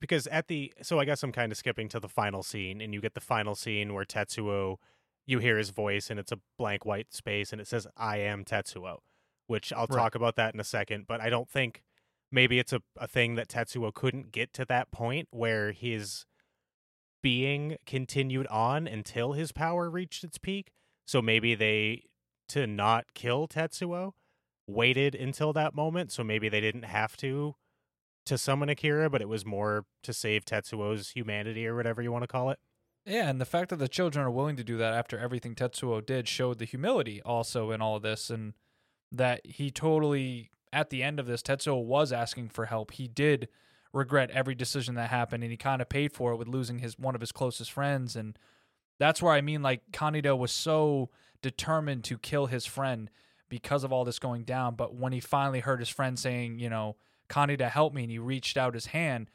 because 0.00 0.26
at 0.26 0.48
the 0.48 0.72
so 0.82 0.98
I 1.00 1.04
guess 1.06 1.22
I'm 1.22 1.32
kind 1.32 1.50
of 1.50 1.56
skipping 1.56 1.88
to 1.90 2.00
the 2.00 2.08
final 2.08 2.42
scene 2.42 2.80
and 2.80 2.92
you 2.92 3.00
get 3.00 3.14
the 3.14 3.20
final 3.20 3.54
scene 3.54 3.94
where 3.94 4.04
Tetsuo 4.04 4.76
you 5.26 5.38
hear 5.38 5.56
his 5.56 5.70
voice 5.70 6.10
and 6.10 6.20
it's 6.20 6.30
a 6.32 6.38
blank 6.58 6.84
white 6.84 7.14
space 7.14 7.50
and 7.52 7.60
it 7.60 7.66
says 7.66 7.86
I 7.96 8.18
am 8.18 8.44
Tetsuo, 8.44 8.98
which 9.46 9.72
I'll 9.72 9.86
Right. 9.88 9.98
talk 9.98 10.14
about 10.14 10.36
that 10.36 10.54
in 10.54 10.60
a 10.60 10.64
second, 10.64 11.06
but 11.06 11.20
I 11.20 11.28
don't 11.30 11.48
think 11.48 11.82
maybe 12.32 12.58
it's 12.58 12.72
a, 12.72 12.82
a 12.96 13.06
thing 13.06 13.34
that 13.36 13.48
Tetsuo 13.48 13.92
couldn't 13.92 14.32
get 14.32 14.52
to 14.54 14.64
that 14.66 14.90
point 14.90 15.28
where 15.30 15.72
his 15.72 16.26
being 17.22 17.76
continued 17.86 18.46
on 18.48 18.86
until 18.86 19.32
his 19.32 19.52
power 19.52 19.88
reached 19.90 20.24
its 20.24 20.38
peak. 20.38 20.70
So 21.06 21.22
maybe 21.22 21.54
they 21.54 22.04
to 22.50 22.66
not 22.66 23.14
kill 23.14 23.48
Tetsuo 23.48 24.12
waited 24.66 25.14
until 25.14 25.52
that 25.54 25.74
moment, 25.74 26.12
so 26.12 26.24
maybe 26.24 26.48
they 26.48 26.60
didn't 26.60 26.84
have 26.84 27.16
to 27.18 27.54
to 28.26 28.38
summon 28.38 28.70
Akira, 28.70 29.10
but 29.10 29.20
it 29.20 29.28
was 29.28 29.44
more 29.44 29.84
to 30.02 30.12
save 30.12 30.44
Tetsuo's 30.46 31.10
humanity 31.10 31.66
or 31.66 31.76
whatever 31.76 32.00
you 32.02 32.10
want 32.10 32.22
to 32.22 32.28
call 32.28 32.50
it. 32.50 32.58
Yeah, 33.04 33.28
and 33.28 33.38
the 33.40 33.44
fact 33.44 33.68
that 33.70 33.76
the 33.76 33.88
children 33.88 34.24
are 34.24 34.30
willing 34.30 34.56
to 34.56 34.64
do 34.64 34.78
that 34.78 34.94
after 34.94 35.18
everything 35.18 35.54
Tetsuo 35.54 36.04
did 36.04 36.26
showed 36.26 36.58
the 36.58 36.64
humility 36.64 37.20
also 37.22 37.70
in 37.70 37.82
all 37.82 37.96
of 37.96 38.02
this, 38.02 38.30
and 38.30 38.54
that 39.16 39.46
he 39.46 39.70
totally, 39.70 40.50
at 40.72 40.90
the 40.90 41.02
end 41.02 41.20
of 41.20 41.26
this, 41.26 41.42
Tetsuo 41.42 41.82
was 41.82 42.12
asking 42.12 42.50
for 42.50 42.66
help. 42.66 42.92
He 42.92 43.08
did 43.08 43.48
regret 43.92 44.30
every 44.30 44.54
decision 44.54 44.94
that 44.96 45.10
happened, 45.10 45.42
and 45.42 45.50
he 45.52 45.56
kind 45.56 45.80
of 45.80 45.88
paid 45.88 46.12
for 46.12 46.32
it 46.32 46.36
with 46.36 46.48
losing 46.48 46.80
his 46.80 46.98
one 46.98 47.14
of 47.14 47.20
his 47.20 47.32
closest 47.32 47.70
friends, 47.70 48.16
and 48.16 48.38
that's 48.98 49.22
where 49.22 49.32
I 49.32 49.40
mean, 49.40 49.62
like 49.62 49.92
Kaneda 49.92 50.36
was 50.36 50.52
so 50.52 51.10
determined 51.42 52.04
to 52.04 52.18
kill 52.18 52.46
his 52.46 52.66
friend 52.66 53.10
because 53.48 53.84
of 53.84 53.92
all 53.92 54.04
this 54.04 54.18
going 54.18 54.44
down, 54.44 54.74
but 54.74 54.94
when 54.94 55.12
he 55.12 55.20
finally 55.20 55.60
heard 55.60 55.80
his 55.80 55.88
friend 55.88 56.18
saying, 56.18 56.58
you 56.58 56.68
know, 56.68 56.96
Kaneda, 57.28 57.68
help 57.68 57.94
me, 57.94 58.02
and 58.02 58.10
he 58.10 58.18
reached 58.18 58.56
out 58.56 58.74
his 58.74 58.86
hand 58.86 59.28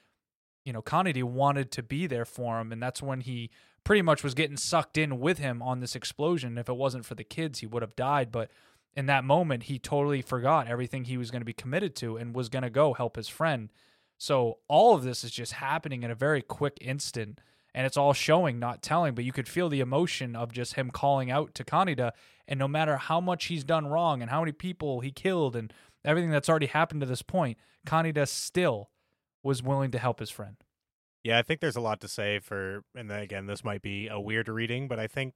you 0.70 0.74
know, 0.74 0.82
Kaneda 0.82 1.24
wanted 1.24 1.72
to 1.72 1.82
be 1.84 2.06
there 2.06 2.26
for 2.26 2.60
him, 2.60 2.72
and 2.72 2.80
that's 2.80 3.02
when 3.02 3.22
he 3.22 3.50
pretty 3.84 4.02
much 4.02 4.24
was 4.24 4.36
getting 4.36 4.56
sucked 4.56 4.98
in 4.98 5.20
with 5.20 5.40
him 5.40 5.64
on 5.64 5.80
this 5.80 5.96
explosion. 5.96 6.60
If 6.60 6.70
it 6.70 6.76
wasn't 6.76 7.06
for 7.06 7.16
the 7.16 7.24
kids, 7.24 7.60
he 7.60 7.66
would 7.66 7.82
have 7.82 7.96
died. 7.96 8.32
But 8.32 8.52
in 9.00 9.06
that 9.06 9.24
moment, 9.24 9.64
he 9.64 9.80
totally 9.80 10.22
forgot 10.22 10.68
everything 10.68 11.06
he 11.06 11.16
was 11.16 11.32
going 11.32 11.40
to 11.40 11.46
be 11.46 11.54
committed 11.54 11.96
to 11.96 12.18
and 12.18 12.36
was 12.36 12.50
going 12.50 12.64
to 12.64 12.70
go 12.70 12.94
help 12.94 13.16
his 13.16 13.30
friend. 13.30 13.70
So 14.18 14.58
all 14.68 14.94
of 14.94 15.04
this 15.04 15.24
is 15.24 15.32
just 15.32 15.54
happening 15.54 16.04
in 16.04 16.12
a 16.12 16.16
very 16.16 16.42
quick 16.42 16.78
instant, 16.82 17.40
and 17.74 17.86
it's 17.86 17.96
all 17.96 18.12
showing, 18.12 18.60
not 18.60 18.82
telling. 18.82 19.16
But 19.16 19.24
you 19.24 19.32
could 19.32 19.48
feel 19.48 19.70
the 19.70 19.80
emotion 19.80 20.36
of 20.36 20.52
just 20.52 20.74
him 20.74 20.92
calling 20.92 21.32
out 21.32 21.56
to 21.56 21.64
Kaneda, 21.64 22.12
and 22.46 22.60
no 22.60 22.68
matter 22.68 22.98
how 22.98 23.22
much 23.22 23.46
he's 23.46 23.64
done 23.64 23.88
wrong 23.88 24.22
and 24.22 24.30
how 24.30 24.42
many 24.42 24.52
people 24.52 25.00
he 25.00 25.12
killed 25.12 25.56
and 25.56 25.72
everything 26.04 26.30
that's 26.30 26.50
already 26.50 26.68
happened 26.68 27.00
to 27.00 27.08
this 27.08 27.22
point, 27.22 27.58
Kaneda 27.88 28.28
still 28.28 28.90
was 29.44 29.64
willing 29.64 29.92
to 29.92 29.98
help 29.98 30.20
his 30.20 30.30
friend. 30.30 30.58
Yeah, 31.24 31.40
I 31.40 31.42
think 31.42 31.62
there's 31.62 31.78
a 31.78 31.82
lot 31.82 32.02
to 32.02 32.10
say 32.10 32.40
for, 32.40 32.84
and 32.94 33.10
again, 33.10 33.46
this 33.46 33.64
might 33.64 33.82
be 33.82 34.10
a 34.10 34.20
weird 34.20 34.50
reading, 34.50 34.90
but 34.90 35.00
I 35.00 35.08
think 35.08 35.36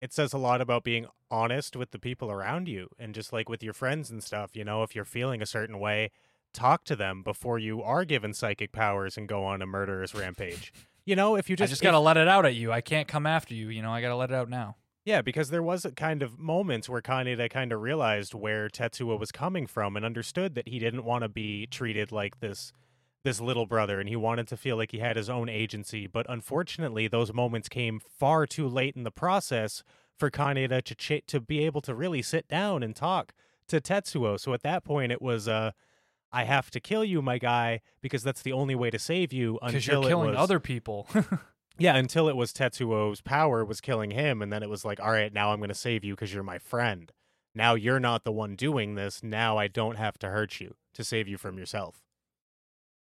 it 0.00 0.12
says 0.12 0.32
a 0.32 0.38
lot 0.38 0.60
about 0.60 0.84
being 0.84 1.06
honest 1.30 1.76
with 1.76 1.90
the 1.90 1.98
people 1.98 2.30
around 2.30 2.68
you 2.68 2.88
and 2.98 3.14
just 3.14 3.32
like 3.32 3.48
with 3.48 3.62
your 3.62 3.72
friends 3.72 4.10
and 4.10 4.22
stuff. 4.22 4.54
You 4.54 4.64
know, 4.64 4.82
if 4.82 4.94
you're 4.94 5.04
feeling 5.04 5.42
a 5.42 5.46
certain 5.46 5.78
way, 5.78 6.10
talk 6.52 6.84
to 6.84 6.96
them 6.96 7.22
before 7.22 7.58
you 7.58 7.82
are 7.82 8.04
given 8.04 8.32
psychic 8.32 8.72
powers 8.72 9.16
and 9.16 9.28
go 9.28 9.44
on 9.44 9.62
a 9.62 9.66
murderous 9.66 10.14
rampage. 10.14 10.72
You 11.04 11.16
know, 11.16 11.36
if 11.36 11.48
you 11.48 11.56
just 11.56 11.70
I 11.70 11.72
just, 11.72 11.82
got 11.82 11.92
to 11.92 11.98
let 11.98 12.16
it 12.16 12.28
out 12.28 12.44
at 12.44 12.54
you. 12.54 12.70
I 12.70 12.80
can't 12.80 13.08
come 13.08 13.26
after 13.26 13.54
you. 13.54 13.70
You 13.70 13.82
know, 13.82 13.90
I 13.90 14.00
got 14.00 14.08
to 14.08 14.16
let 14.16 14.30
it 14.30 14.34
out 14.34 14.50
now. 14.50 14.76
Yeah, 15.04 15.22
because 15.22 15.48
there 15.48 15.62
was 15.62 15.86
a 15.86 15.90
kind 15.90 16.22
of 16.22 16.38
moments 16.38 16.86
where 16.86 17.00
Kaneda 17.00 17.48
kind 17.48 17.72
of 17.72 17.80
realized 17.80 18.34
where 18.34 18.68
Tetsuo 18.68 19.18
was 19.18 19.32
coming 19.32 19.66
from 19.66 19.96
and 19.96 20.04
understood 20.04 20.54
that 20.54 20.68
he 20.68 20.78
didn't 20.78 21.04
want 21.04 21.22
to 21.22 21.30
be 21.30 21.66
treated 21.66 22.12
like 22.12 22.40
this 22.40 22.72
this 23.28 23.40
little 23.42 23.66
brother 23.66 24.00
and 24.00 24.08
he 24.08 24.16
wanted 24.16 24.48
to 24.48 24.56
feel 24.56 24.76
like 24.76 24.90
he 24.90 25.00
had 25.00 25.16
his 25.16 25.28
own 25.28 25.50
agency, 25.50 26.06
but 26.06 26.24
unfortunately 26.30 27.06
those 27.06 27.32
moments 27.32 27.68
came 27.68 28.00
far 28.00 28.46
too 28.46 28.66
late 28.66 28.96
in 28.96 29.04
the 29.04 29.10
process 29.10 29.82
for 30.16 30.30
Kaneda 30.30 30.82
to 30.82 30.94
ch- 30.94 31.26
to 31.26 31.38
be 31.38 31.64
able 31.64 31.82
to 31.82 31.94
really 31.94 32.22
sit 32.22 32.48
down 32.48 32.82
and 32.82 32.96
talk 32.96 33.34
to 33.68 33.82
Tetsuo. 33.82 34.40
So 34.40 34.54
at 34.54 34.62
that 34.62 34.82
point 34.82 35.12
it 35.12 35.20
was 35.20 35.46
uh 35.46 35.72
I 36.32 36.44
have 36.44 36.70
to 36.70 36.80
kill 36.80 37.04
you, 37.04 37.22
my 37.22 37.38
guy, 37.38 37.80
because 38.00 38.22
that's 38.22 38.42
the 38.42 38.52
only 38.52 38.74
way 38.74 38.90
to 38.90 38.98
save 38.98 39.32
you 39.32 39.58
Because 39.64 39.86
you're 39.86 40.02
killing 40.02 40.30
was, 40.30 40.38
other 40.38 40.60
people. 40.60 41.06
yeah, 41.78 41.96
until 41.96 42.28
it 42.28 42.36
was 42.36 42.52
Tetsuo's 42.52 43.20
power 43.20 43.64
was 43.64 43.80
killing 43.80 44.10
him, 44.10 44.42
and 44.42 44.52
then 44.52 44.62
it 44.62 44.68
was 44.68 44.84
like, 44.84 45.00
all 45.00 45.10
right, 45.10 45.32
now 45.32 45.52
I'm 45.52 45.58
going 45.58 45.70
to 45.70 45.74
save 45.74 46.04
you 46.04 46.14
because 46.14 46.34
you're 46.34 46.42
my 46.42 46.58
friend. 46.58 47.12
Now 47.54 47.74
you're 47.74 48.00
not 48.00 48.24
the 48.24 48.32
one 48.32 48.56
doing 48.56 48.94
this. 48.94 49.22
Now 49.22 49.56
I 49.56 49.68
don't 49.68 49.96
have 49.96 50.18
to 50.18 50.28
hurt 50.28 50.60
you 50.60 50.74
to 50.92 51.02
save 51.02 51.28
you 51.28 51.38
from 51.38 51.56
yourself. 51.58 52.02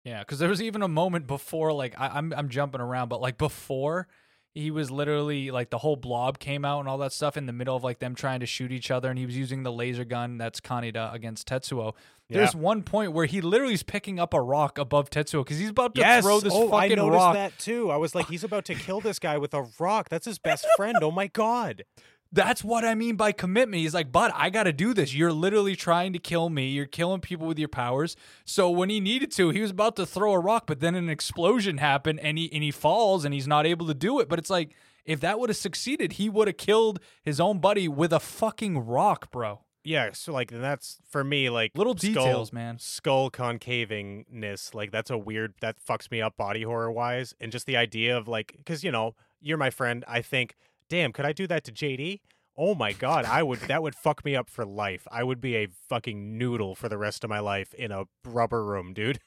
Yeah, 0.05 0.21
because 0.21 0.39
there 0.39 0.49
was 0.49 0.63
even 0.63 0.83
a 0.83 0.89
moment 0.89 1.27
before, 1.27 1.73
like 1.73 1.95
I, 1.99 2.09
I'm 2.09 2.33
I'm 2.33 2.49
jumping 2.49 2.81
around, 2.81 3.09
but 3.09 3.21
like 3.21 3.39
before 3.39 4.09
he 4.55 4.71
was 4.71 4.91
literally 4.91 5.51
like 5.51 5.71
the 5.71 5.79
whole 5.79 5.97
blob 5.97 6.39
came 6.39 6.65
out 6.65 6.81
and 6.81 6.89
all 6.89 6.99
that 6.99 7.13
stuff 7.13 7.37
in 7.37 7.47
the 7.47 7.53
middle 7.53 7.77
of 7.77 7.85
like 7.85 7.99
them 7.99 8.15
trying 8.15 8.41
to 8.41 8.47
shoot 8.47 8.73
each 8.73 8.91
other, 8.91 9.11
and 9.11 9.19
he 9.19 9.27
was 9.27 9.37
using 9.37 9.63
the 9.63 9.73
laser 9.73 10.05
gun 10.05 10.39
that's 10.39 10.61
Kaneda 10.61 11.13
against 11.13 11.49
Tetsuo. 11.49 11.95
There's 12.31 12.55
one 12.55 12.83
point 12.83 13.13
where 13.13 13.25
he 13.25 13.41
literally 13.41 13.73
is 13.73 13.83
picking 13.83 14.21
up 14.21 14.35
a 14.35 14.41
rock 14.41 14.77
above 14.77 15.09
Tetsuo 15.09 15.45
because 15.45 15.59
he's 15.59 15.71
about 15.71 15.95
to 15.95 16.03
yes. 16.03 16.23
throw 16.23 16.41
this 16.41 16.53
oh, 16.55 16.75
I 16.75 16.89
noticed 16.89 17.15
rock. 17.15 17.35
that 17.35 17.59
too. 17.59 17.91
I 17.91 17.97
was 17.97 18.15
like, 18.15 18.29
he's 18.29 18.45
about 18.45 18.67
to 18.67 18.75
kill 18.75 19.01
this 19.01 19.19
guy 19.19 19.39
with 19.39 19.55
a 19.55 19.67
rock. 19.79 20.11
That's 20.11 20.27
his 20.27 20.39
best 20.39 20.67
friend. 20.77 20.99
Oh 21.01 21.11
my 21.11 21.29
god. 21.29 21.85
That's 22.31 22.63
what 22.63 22.85
I 22.85 22.95
mean 22.95 23.17
by 23.17 23.33
commitment. 23.33 23.81
He's 23.81 23.95
like, 23.95 24.13
bud, 24.13 24.31
I 24.35 24.51
got 24.51 24.65
to 24.65 24.73
do 24.73 24.93
this. 24.93 25.15
You're 25.15 25.33
literally 25.33 25.75
trying 25.75 26.13
to 26.13 26.19
kill 26.19 26.51
me. 26.51 26.69
You're 26.69 26.87
killing 26.87 27.21
people 27.21 27.47
with 27.47 27.59
your 27.59 27.69
powers. 27.69 28.17
So 28.45 28.69
when 28.69 28.91
he 28.91 29.01
needed 29.01 29.31
to, 29.33 29.49
he 29.51 29.63
was 29.63 29.71
about 29.71 29.97
to 29.97 30.05
throw 30.05 30.33
a 30.33 30.39
rock, 30.39 30.65
but 30.67 30.81
then 30.81 30.95
an 30.95 31.09
explosion 31.09 31.79
happened 31.79 32.21
and 32.21 32.37
he 32.37 32.53
and 32.53 32.63
he 32.63 32.71
falls 32.71 33.25
and 33.25 33.33
he's 33.33 33.49
not 33.49 33.65
able 33.67 33.87
to 33.87 33.95
do 33.95 34.21
it. 34.21 34.29
But 34.29 34.39
it's 34.39 34.51
like 34.51 34.75
if 35.07 35.21
that 35.21 35.41
would 35.41 35.49
have 35.49 35.57
succeeded, 35.57 36.13
he 36.13 36.29
would 36.29 36.49
have 36.49 36.59
killed 36.59 37.01
his 37.23 37.41
own 37.41 37.61
buddy 37.61 37.89
with 37.89 38.13
a 38.13 38.21
fucking 38.21 38.79
rock, 38.79 39.31
bro. 39.31 39.61
Yeah, 39.83 40.11
so 40.13 40.35
like 40.35 40.51
that's 40.51 40.99
for 41.09 41.25
me 41.25 41.49
like 41.49 41.73
Little 41.75 41.97
skull, 41.97 42.13
details, 42.13 42.53
man. 42.53 42.79
Skull 42.79 43.31
concavingness, 43.31 44.75
like 44.75 44.91
that's 44.91 45.11
a 45.11 45.17
weird 45.17 45.55
that 45.63 45.77
fucks 45.83 46.11
me 46.11 46.21
up 46.21 46.37
body 46.37 46.63
horror 46.63 46.93
wise, 46.93 47.35
and 47.41 47.51
just 47.51 47.65
the 47.65 47.79
idea 47.79 48.19
of 48.19 48.29
like, 48.29 48.53
because 48.59 48.85
you 48.85 48.93
know 48.93 49.15
you're 49.41 49.57
my 49.57 49.71
friend. 49.71 50.05
I 50.07 50.21
think, 50.21 50.57
damn, 50.89 51.13
could 51.13 51.25
I 51.27 51.33
do 51.33 51.47
that 51.47 51.65
to 51.65 51.73
JD? 51.73 52.21
Oh 52.57 52.75
my 52.75 52.93
god, 52.93 53.25
I 53.25 53.43
would. 53.43 53.61
That 53.61 53.83
would 53.83 53.95
fuck 53.95 54.25
me 54.25 54.35
up 54.35 54.51
for 54.51 54.65
life. 54.65 55.07
I 55.13 55.23
would 55.23 55.41
be 55.41 55.55
a 55.57 55.69
fucking 55.89 56.37
noodle 56.37 56.75
for 56.75 56.89
the 56.89 56.99
rest 56.99 57.23
of 57.23 57.31
my 57.31 57.39
life 57.39 57.73
in 57.75 57.93
a 57.93 58.05
rubber 58.25 58.65
room, 58.65 58.93
dude. 58.93 59.21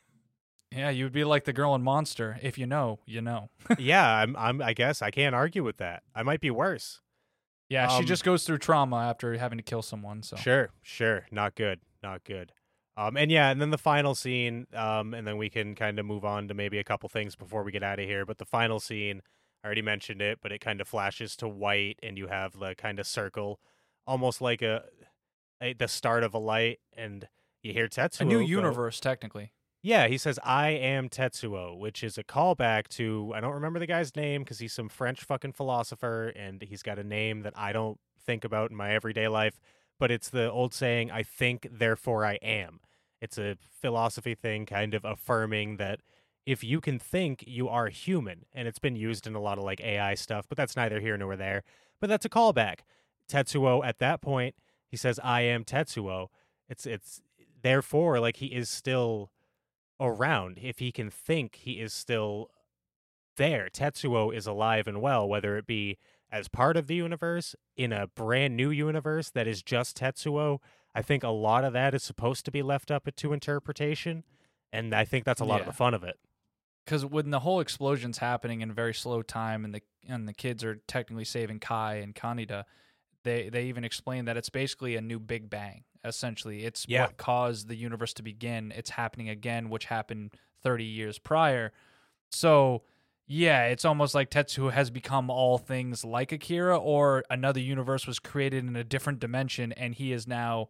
Yeah, 0.76 0.90
you 0.90 1.06
would 1.06 1.14
be 1.14 1.24
like 1.24 1.46
the 1.46 1.54
girl 1.54 1.74
in 1.76 1.82
Monster. 1.82 2.40
If 2.42 2.58
you 2.58 2.66
know, 2.66 3.00
you 3.06 3.22
know. 3.22 3.50
yeah, 3.78 4.06
I'm. 4.18 4.36
I'm. 4.36 4.62
I 4.62 4.74
guess 4.74 5.02
I 5.02 5.12
can't 5.12 5.36
argue 5.36 5.64
with 5.64 5.78
that. 5.78 6.04
I 6.16 6.24
might 6.24 6.42
be 6.42 6.52
worse. 6.52 7.00
Yeah, 7.70 7.88
she 7.88 8.00
Um, 8.00 8.06
just 8.06 8.26
goes 8.26 8.44
through 8.46 8.58
trauma 8.58 8.98
after 8.98 9.38
having 9.38 9.58
to 9.58 9.64
kill 9.64 9.82
someone. 9.82 10.24
So 10.24 10.36
Sure, 10.36 10.72
sure. 10.82 11.26
Not 11.32 11.56
good. 11.56 11.80
Not 12.04 12.26
good. 12.26 12.52
Um, 12.98 13.16
and 13.16 13.32
yeah, 13.32 13.50
and 13.50 13.62
then 13.62 13.70
the 13.70 13.78
final 13.78 14.14
scene, 14.14 14.68
um, 14.74 15.14
and 15.14 15.26
then 15.26 15.38
we 15.38 15.50
can 15.50 15.74
kind 15.76 15.98
of 15.98 16.06
move 16.06 16.26
on 16.26 16.50
to 16.50 16.54
maybe 16.54 16.78
a 16.80 16.84
couple 16.84 17.08
things 17.08 17.38
before 17.38 17.64
we 17.64 17.72
get 17.72 17.82
out 17.82 17.98
of 18.00 18.06
here. 18.06 18.26
But 18.26 18.40
the 18.40 18.46
final 18.46 18.82
scene, 18.82 19.22
I 19.64 19.68
already 19.68 19.82
mentioned 19.82 20.22
it, 20.22 20.40
but 20.42 20.52
it 20.52 20.60
kind 20.60 20.82
of 20.82 20.88
flashes 20.88 21.36
to 21.38 21.48
white, 21.48 22.00
and 22.02 22.18
you 22.18 22.28
have 22.28 22.60
the 22.60 22.76
kind 22.76 23.00
of 23.00 23.06
circle, 23.06 23.60
almost 24.08 24.42
like 24.42 24.62
a, 24.62 24.86
a 25.62 25.74
the 25.74 25.88
start 25.88 26.24
of 26.24 26.34
a 26.34 26.40
light, 26.40 26.80
and 26.96 27.28
you 27.62 27.74
hear 27.74 27.88
Tetsuo. 27.88 28.22
a 28.22 28.26
new 28.26 28.40
go- 28.40 28.46
universe, 28.46 29.00
technically. 29.00 29.52
Yeah, 29.84 30.08
he 30.08 30.18
says, 30.20 30.38
I 30.44 30.70
am 30.70 31.10
Tetsuo, 31.10 31.78
which 31.78 32.04
is 32.04 32.18
a 32.18 32.24
callback 32.24 32.88
to, 32.90 33.32
I 33.36 33.40
don't 33.40 33.54
remember 33.54 33.80
the 33.80 33.88
guy's 33.88 34.16
name 34.16 34.44
because 34.44 34.60
he's 34.60 34.74
some 34.74 34.90
French 34.90 35.24
fucking 35.24 35.54
philosopher 35.54 36.28
and 36.30 36.62
he's 36.62 36.84
got 36.84 37.00
a 37.00 37.04
name 37.04 37.42
that 37.42 37.54
I 37.58 37.74
don't 37.74 38.00
think 38.24 38.44
about 38.44 38.70
in 38.70 38.78
my 38.78 38.94
everyday 38.94 39.28
life, 39.28 39.60
but 40.00 40.12
it's 40.12 40.30
the 40.30 40.52
old 40.52 40.76
saying, 40.76 41.10
I 41.10 41.24
think, 41.24 41.68
therefore 41.72 42.24
I 42.24 42.36
am. 42.44 42.80
It's 43.22 43.40
a 43.40 43.58
philosophy 43.82 44.36
thing, 44.36 44.68
kind 44.68 44.94
of 44.94 45.04
affirming 45.04 45.78
that 45.78 46.02
if 46.46 46.64
you 46.64 46.82
can 46.82 47.00
think, 47.00 47.44
you 47.48 47.70
are 47.70 47.88
human. 47.90 48.46
And 48.54 48.68
it's 48.68 48.80
been 48.80 48.96
used 48.96 49.28
in 49.28 49.36
a 49.36 49.42
lot 49.42 49.58
of 49.58 49.64
like 49.64 49.82
AI 49.82 50.16
stuff, 50.16 50.46
but 50.48 50.58
that's 50.58 50.76
neither 50.76 51.00
here 51.00 51.18
nor 51.18 51.36
there. 51.36 51.64
But 52.00 52.10
that's 52.10 52.26
a 52.26 52.30
callback. 52.30 52.80
Tetsuo, 53.30 53.86
at 53.86 54.00
that 54.00 54.22
point, 54.22 54.56
he 54.88 54.98
says, 54.98 55.20
I 55.24 55.42
am 55.42 55.64
Tetsuo. 55.64 56.28
It's, 56.68 56.86
it's, 56.86 57.22
therefore, 57.62 58.20
like 58.20 58.38
he 58.38 58.48
is 58.48 58.70
still 58.70 59.32
around. 60.00 60.60
If 60.62 60.80
he 60.80 60.92
can 60.92 61.10
think, 61.10 61.56
he 61.56 61.74
is 61.74 61.94
still 61.94 62.50
there. 63.38 63.70
Tetsuo 63.72 64.36
is 64.36 64.48
alive 64.48 64.88
and 64.88 65.02
well, 65.02 65.28
whether 65.28 65.58
it 65.58 65.68
be 65.68 65.98
as 66.32 66.48
part 66.48 66.78
of 66.78 66.88
the 66.88 66.96
universe 66.96 67.56
in 67.76 67.92
a 67.92 68.08
brand 68.08 68.56
new 68.56 68.70
universe 68.70 69.30
that 69.30 69.48
is 69.48 69.62
just 69.62 69.98
Tetsuo. 69.98 70.60
I 70.96 71.02
think 71.02 71.24
a 71.24 71.30
lot 71.30 71.64
of 71.64 71.74
that 71.74 71.94
is 71.94 72.04
supposed 72.04 72.46
to 72.46 72.52
be 72.52 72.62
left 72.62 72.90
up 72.90 73.08
to 73.16 73.34
interpretation, 73.34 74.24
and 74.74 74.94
I 74.94 75.06
think 75.06 75.24
that's 75.24 75.42
a 75.42 75.46
lot 75.46 75.62
of 75.62 75.68
the 75.68 75.74
fun 75.74 75.94
of 75.94 76.04
it. 76.04 76.18
Because 76.86 77.06
when 77.06 77.30
the 77.30 77.40
whole 77.40 77.60
explosion's 77.60 78.18
happening 78.18 78.62
in 78.62 78.72
very 78.74 78.94
slow 78.94 79.22
time 79.22 79.64
and 79.66 79.74
the 79.76 79.82
and 80.08 80.28
the 80.28 80.34
kids 80.34 80.64
are 80.64 80.76
technically 80.88 81.26
saving 81.26 81.60
Kei 81.60 82.02
and 82.02 82.16
Kaneda, 82.16 82.64
they 83.24 83.50
they 83.50 83.66
even 83.66 83.84
explain 83.84 84.26
that 84.26 84.38
it's 84.38 84.50
basically 84.50 84.96
a 84.96 85.02
new 85.02 85.20
Big 85.20 85.50
Bang. 85.50 85.84
Essentially, 86.04 86.64
it's 86.66 86.86
Yeah. 86.88 87.04
what 87.04 87.18
caused 87.18 87.68
the 87.68 87.76
universe 87.76 88.14
to 88.16 88.24
begin. 88.24 88.72
It's 88.76 88.92
happening 88.92 89.30
again, 89.30 89.70
which 89.70 89.86
happened 89.86 90.32
30 90.64 90.84
years 90.86 91.20
prior. 91.20 91.72
So 92.32 92.84
Yeah, 93.28 93.68
it's 93.68 93.86
almost 93.86 94.14
like 94.14 94.30
Tetsuo 94.30 94.74
has 94.74 94.90
become 94.90 95.30
all 95.30 95.58
things 95.58 96.04
like 96.04 96.34
Akira, 96.34 96.78
or 96.78 97.24
another 97.30 97.62
universe 97.62 98.06
was 98.06 98.20
created 98.20 98.66
in 98.66 98.76
a 98.76 98.84
different 98.84 99.20
dimension, 99.22 99.72
and 99.74 99.96
he 99.96 100.12
is 100.12 100.28
now 100.28 100.68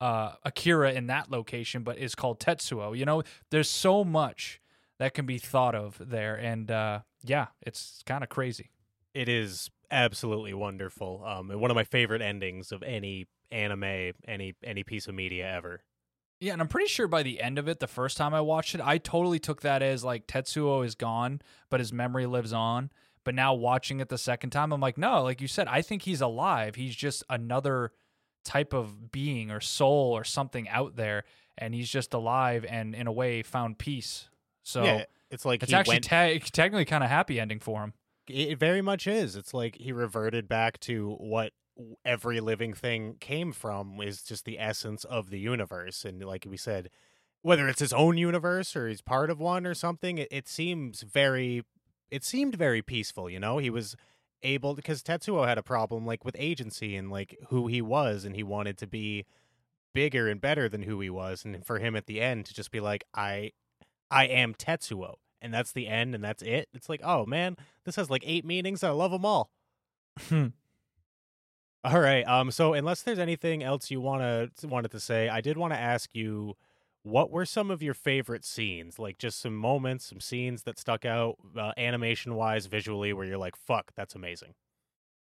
uh, 0.00 0.34
Akira 0.44 0.92
in 0.92 1.06
that 1.08 1.30
location, 1.30 1.82
but 1.82 1.98
is 1.98 2.14
called 2.14 2.40
Tetsuo. 2.40 2.96
You 2.96 3.04
know, 3.04 3.22
there's 3.50 3.68
so 3.68 4.04
much 4.04 4.60
that 5.02 5.14
can 5.14 5.26
be 5.26 5.38
thought 5.38 5.74
of 5.74 6.00
there, 6.00 6.36
and 6.36 6.70
uh, 6.70 7.00
yeah, 7.24 7.48
it's 7.60 8.04
kind 8.06 8.22
of 8.22 8.30
crazy. 8.30 8.70
It 9.14 9.28
is 9.28 9.68
absolutely 9.90 10.54
wonderful. 10.54 11.24
Um, 11.26 11.50
and 11.50 11.60
one 11.60 11.72
of 11.72 11.74
my 11.74 11.82
favorite 11.82 12.22
endings 12.22 12.70
of 12.70 12.84
any 12.84 13.26
anime, 13.50 14.12
any 14.28 14.54
any 14.62 14.84
piece 14.84 15.08
of 15.08 15.16
media 15.16 15.52
ever. 15.52 15.82
Yeah, 16.40 16.52
and 16.52 16.62
I'm 16.62 16.68
pretty 16.68 16.86
sure 16.86 17.08
by 17.08 17.24
the 17.24 17.40
end 17.40 17.58
of 17.58 17.68
it, 17.68 17.80
the 17.80 17.88
first 17.88 18.16
time 18.16 18.32
I 18.32 18.42
watched 18.42 18.76
it, 18.76 18.80
I 18.80 18.98
totally 18.98 19.40
took 19.40 19.62
that 19.62 19.82
as 19.82 20.04
like 20.04 20.28
Tetsuo 20.28 20.86
is 20.86 20.94
gone, 20.94 21.42
but 21.68 21.80
his 21.80 21.92
memory 21.92 22.26
lives 22.26 22.52
on. 22.52 22.90
But 23.24 23.34
now 23.34 23.54
watching 23.54 23.98
it 23.98 24.08
the 24.08 24.18
second 24.18 24.50
time, 24.50 24.72
I'm 24.72 24.80
like, 24.80 24.98
no, 24.98 25.24
like 25.24 25.40
you 25.40 25.48
said, 25.48 25.66
I 25.66 25.82
think 25.82 26.02
he's 26.02 26.20
alive. 26.20 26.76
He's 26.76 26.94
just 26.94 27.24
another 27.28 27.90
type 28.44 28.72
of 28.72 29.10
being 29.10 29.50
or 29.50 29.60
soul 29.60 30.12
or 30.12 30.22
something 30.22 30.68
out 30.68 30.94
there, 30.94 31.24
and 31.58 31.74
he's 31.74 31.90
just 31.90 32.14
alive 32.14 32.64
and 32.68 32.94
in 32.94 33.08
a 33.08 33.12
way 33.12 33.42
found 33.42 33.78
peace. 33.78 34.28
So 34.62 34.84
yeah, 34.84 35.04
it's 35.30 35.44
like 35.44 35.62
it's 35.62 35.72
actually 35.72 35.96
went, 35.96 36.04
te- 36.04 36.38
technically 36.50 36.84
kind 36.84 37.04
of 37.04 37.10
happy 37.10 37.40
ending 37.40 37.60
for 37.60 37.82
him. 37.82 37.94
it 38.28 38.58
very 38.58 38.82
much 38.82 39.06
is. 39.06 39.36
It's 39.36 39.52
like 39.54 39.76
he 39.76 39.92
reverted 39.92 40.48
back 40.48 40.78
to 40.80 41.16
what 41.18 41.52
every 42.04 42.40
living 42.40 42.74
thing 42.74 43.16
came 43.20 43.52
from 43.52 44.00
is 44.00 44.22
just 44.22 44.44
the 44.44 44.58
essence 44.58 45.04
of 45.04 45.30
the 45.30 45.38
universe 45.38 46.04
and 46.04 46.22
like 46.22 46.46
we 46.48 46.56
said 46.56 46.90
whether 47.40 47.66
it's 47.66 47.80
his 47.80 47.92
own 47.92 48.18
universe 48.18 48.76
or 48.76 48.88
he's 48.88 49.00
part 49.00 49.30
of 49.30 49.40
one 49.40 49.66
or 49.66 49.74
something 49.74 50.18
it, 50.18 50.28
it 50.30 50.46
seems 50.46 51.02
very 51.02 51.64
it 52.10 52.22
seemed 52.24 52.54
very 52.54 52.82
peaceful 52.82 53.28
you 53.28 53.40
know 53.40 53.58
he 53.58 53.70
was 53.70 53.96
able 54.42 54.74
because 54.74 55.02
tetsuo 55.02 55.46
had 55.46 55.56
a 55.58 55.62
problem 55.62 56.04
like 56.04 56.24
with 56.24 56.36
agency 56.38 56.94
and 56.94 57.10
like 57.10 57.38
who 57.48 57.68
he 57.68 57.80
was 57.80 58.24
and 58.24 58.36
he 58.36 58.42
wanted 58.42 58.76
to 58.76 58.86
be 58.86 59.24
bigger 59.94 60.28
and 60.28 60.40
better 60.40 60.68
than 60.68 60.82
who 60.82 61.00
he 61.00 61.10
was 61.10 61.44
and 61.44 61.64
for 61.64 61.78
him 61.78 61.96
at 61.96 62.06
the 62.06 62.20
end 62.20 62.44
to 62.44 62.54
just 62.54 62.70
be 62.70 62.80
like 62.80 63.04
i 63.14 63.50
i 64.12 64.24
am 64.24 64.54
tetsuo 64.54 65.14
and 65.40 65.52
that's 65.52 65.72
the 65.72 65.88
end 65.88 66.14
and 66.14 66.22
that's 66.22 66.42
it 66.42 66.68
it's 66.72 66.88
like 66.88 67.00
oh 67.02 67.26
man 67.26 67.56
this 67.84 67.96
has 67.96 68.10
like 68.10 68.22
eight 68.26 68.44
meanings 68.44 68.84
i 68.84 68.90
love 68.90 69.10
them 69.10 69.24
all 69.24 69.50
all 71.84 72.00
right. 72.00 72.26
Um. 72.26 72.50
So 72.50 72.74
unless 72.74 73.02
there's 73.02 73.18
anything 73.18 73.62
else 73.62 73.90
you 73.90 74.00
wanna 74.00 74.48
wanted 74.62 74.90
to 74.92 75.00
say, 75.00 75.28
I 75.28 75.40
did 75.40 75.56
want 75.56 75.72
to 75.72 75.78
ask 75.78 76.10
you, 76.14 76.54
what 77.02 77.30
were 77.30 77.44
some 77.44 77.70
of 77.70 77.82
your 77.82 77.94
favorite 77.94 78.44
scenes? 78.44 78.98
Like 78.98 79.18
just 79.18 79.40
some 79.40 79.56
moments, 79.56 80.06
some 80.06 80.20
scenes 80.20 80.62
that 80.64 80.78
stuck 80.78 81.04
out, 81.04 81.36
uh, 81.56 81.72
animation 81.76 82.34
wise, 82.34 82.66
visually, 82.66 83.12
where 83.12 83.26
you're 83.26 83.38
like, 83.38 83.56
"Fuck, 83.56 83.92
that's 83.96 84.14
amazing." 84.14 84.54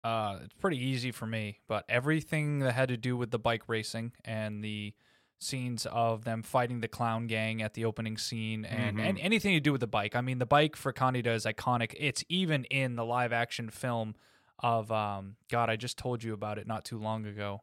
Uh, 0.04 0.38
it's 0.44 0.54
pretty 0.54 0.78
easy 0.78 1.12
for 1.12 1.26
me, 1.26 1.58
but 1.68 1.84
everything 1.88 2.60
that 2.60 2.72
had 2.72 2.88
to 2.88 2.96
do 2.96 3.16
with 3.16 3.30
the 3.30 3.38
bike 3.38 3.62
racing 3.68 4.12
and 4.24 4.62
the 4.64 4.94
scenes 5.38 5.86
of 5.86 6.24
them 6.24 6.42
fighting 6.42 6.80
the 6.80 6.88
clown 6.88 7.26
gang 7.26 7.62
at 7.62 7.74
the 7.74 7.84
opening 7.84 8.18
scene 8.18 8.64
and, 8.64 8.98
Mhm. 8.98 9.02
and 9.08 9.18
anything 9.20 9.54
to 9.54 9.60
do 9.60 9.70
with 9.72 9.80
the 9.80 9.86
bike. 9.86 10.16
I 10.16 10.20
mean, 10.20 10.38
the 10.38 10.46
bike 10.46 10.74
for 10.74 10.92
Kaneda 10.92 11.28
is 11.28 11.44
iconic. 11.44 11.94
It's 11.98 12.24
even 12.28 12.64
in 12.64 12.96
the 12.96 13.04
live 13.04 13.32
action 13.32 13.70
film 13.70 14.16
of 14.60 14.90
um 14.90 15.36
God, 15.48 15.70
I 15.70 15.76
just 15.76 15.96
told 15.96 16.24
you 16.24 16.32
about 16.34 16.58
it 16.58 16.66
not 16.66 16.84
too 16.84 16.98
long 16.98 17.24
ago. 17.26 17.62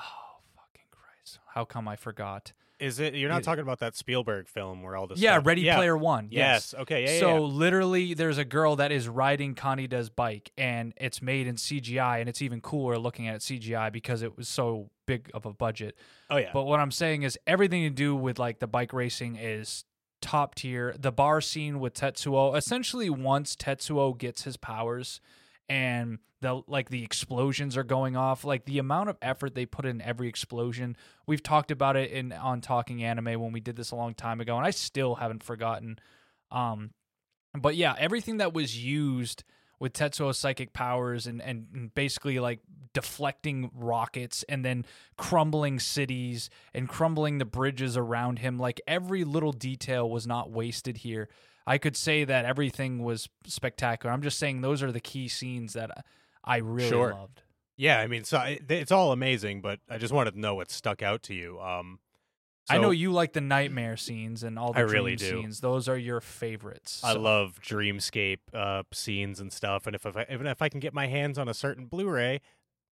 Oh 0.00 0.40
fucking 0.54 0.86
Christ. 0.90 1.38
How 1.54 1.64
come 1.64 1.88
I 1.88 1.96
forgot? 1.96 2.52
Is 2.80 3.00
it? 3.00 3.14
You're 3.14 3.28
not 3.28 3.40
It- 3.40 3.44
talking 3.44 3.62
about 3.62 3.80
that 3.80 3.96
Spielberg 3.96 4.46
film 4.48 4.82
where 4.82 4.96
all 4.96 5.06
this. 5.06 5.18
yeah, 5.18 5.34
stuff- 5.34 5.46
Ready 5.46 5.62
yeah. 5.62 5.76
Player 5.76 5.96
One. 5.96 6.28
Yes. 6.30 6.74
Okay. 6.74 7.04
Yeah. 7.04 7.12
yeah, 7.14 7.20
so 7.20 7.34
yeah. 7.34 7.40
literally, 7.40 8.14
there's 8.14 8.38
a 8.38 8.44
girl 8.44 8.76
that 8.76 8.92
is 8.92 9.08
riding 9.08 9.54
Kaneda's 9.54 10.10
bike, 10.10 10.52
and 10.56 10.92
it's 10.96 11.20
made 11.20 11.46
in 11.46 11.56
CGI, 11.56 12.20
and 12.20 12.28
it's 12.28 12.40
even 12.40 12.60
cooler 12.60 12.96
looking 12.98 13.26
at 13.26 13.36
it 13.36 13.42
CGI 13.42 13.90
because 13.90 14.22
it 14.22 14.36
was 14.36 14.48
so 14.48 14.90
big 15.06 15.30
of 15.34 15.44
a 15.46 15.52
budget. 15.52 15.96
Oh 16.30 16.36
yeah. 16.36 16.50
But 16.52 16.64
what 16.64 16.78
I'm 16.80 16.90
saying 16.92 17.22
is, 17.24 17.38
everything 17.46 17.82
to 17.82 17.90
do 17.90 18.14
with 18.14 18.38
like 18.38 18.60
the 18.60 18.66
bike 18.68 18.92
racing 18.92 19.36
is 19.36 19.84
top 20.20 20.54
tier. 20.54 20.94
The 20.98 21.12
bar 21.12 21.40
scene 21.40 21.80
with 21.80 21.94
Tetsuo, 21.94 22.56
essentially, 22.56 23.08
once 23.10 23.56
Tetsuo 23.56 24.16
gets 24.16 24.42
his 24.42 24.56
powers, 24.56 25.20
and 25.68 26.18
the 26.40 26.62
like 26.66 26.88
the 26.88 27.02
explosions 27.02 27.76
are 27.76 27.84
going 27.84 28.16
off 28.16 28.44
like 28.44 28.64
the 28.64 28.78
amount 28.78 29.08
of 29.10 29.18
effort 29.20 29.54
they 29.54 29.66
put 29.66 29.84
in 29.84 30.00
every 30.00 30.28
explosion. 30.28 30.96
We've 31.26 31.42
talked 31.42 31.70
about 31.70 31.96
it 31.96 32.10
in 32.10 32.32
on 32.32 32.60
talking 32.60 33.02
anime 33.02 33.40
when 33.40 33.52
we 33.52 33.60
did 33.60 33.76
this 33.76 33.90
a 33.90 33.96
long 33.96 34.14
time 34.14 34.40
ago 34.40 34.56
and 34.56 34.66
i 34.66 34.70
still 34.70 35.16
haven't 35.16 35.42
forgotten. 35.42 35.98
Um 36.50 36.90
but 37.58 37.76
yeah 37.76 37.94
everything 37.98 38.38
that 38.38 38.54
was 38.54 38.82
used 38.82 39.44
with 39.80 39.92
tetsuo's 39.92 40.38
psychic 40.38 40.72
powers 40.72 41.26
and 41.26 41.42
and 41.42 41.92
basically 41.94 42.38
like 42.38 42.60
deflecting 42.94 43.70
rockets 43.74 44.44
and 44.48 44.64
then 44.64 44.84
crumbling 45.16 45.78
cities 45.78 46.50
and 46.72 46.88
crumbling 46.88 47.38
the 47.38 47.44
bridges 47.44 47.96
around 47.96 48.38
him 48.38 48.58
like 48.58 48.80
every 48.86 49.24
little 49.24 49.52
detail 49.52 50.08
was 50.08 50.26
not 50.26 50.50
wasted 50.50 50.98
here 50.98 51.28
I 51.68 51.78
could 51.78 51.96
say 51.96 52.24
that 52.24 52.44
everything 52.44 53.02
was 53.02 53.28
spectacular. 53.46 54.12
I'm 54.12 54.22
just 54.22 54.38
saying 54.38 54.62
those 54.62 54.82
are 54.82 54.90
the 54.90 55.00
key 55.00 55.28
scenes 55.28 55.74
that 55.74 56.04
I 56.44 56.56
really 56.58 56.88
Sure. 56.88 57.12
loved. 57.12 57.42
yeah. 57.76 58.00
I 58.00 58.06
mean, 58.06 58.24
so 58.24 58.40
it, 58.40 58.70
it's 58.70 58.90
all 58.92 59.12
amazing, 59.12 59.60
but 59.60 59.80
I 59.88 59.98
just 59.98 60.12
wanted 60.12 60.32
to 60.32 60.40
know 60.40 60.54
what 60.54 60.70
stuck 60.70 61.02
out 61.02 61.22
to 61.24 61.34
you. 61.34 61.60
Um. 61.60 62.00
I 62.70 62.76
know 62.76 62.90
you 62.90 63.12
like 63.12 63.32
the 63.32 63.40
nightmare 63.40 63.96
scenes 63.96 64.42
and 64.42 64.58
all 64.58 64.74
the 64.74 64.80
I 64.80 64.82
dream 64.82 64.92
really 64.92 65.16
do. 65.16 65.24
scenes. 65.40 65.60
Those 65.60 65.88
are 65.88 65.96
your 65.96 66.20
favorites. 66.20 67.00
I 67.02 67.14
love 67.14 67.58
dreamscape 67.62 68.40
uh, 68.52 68.82
scenes 68.92 69.40
and 69.40 69.50
stuff, 69.50 69.86
and 69.86 69.96
if, 69.96 70.04
if 70.04 70.14
I, 70.18 70.26
even 70.30 70.46
if 70.46 70.60
I 70.60 70.68
can 70.68 70.78
get 70.78 70.92
my 70.92 71.06
hands 71.06 71.38
on 71.38 71.48
a 71.48 71.54
certain 71.54 71.86
Blu-ray, 71.86 72.42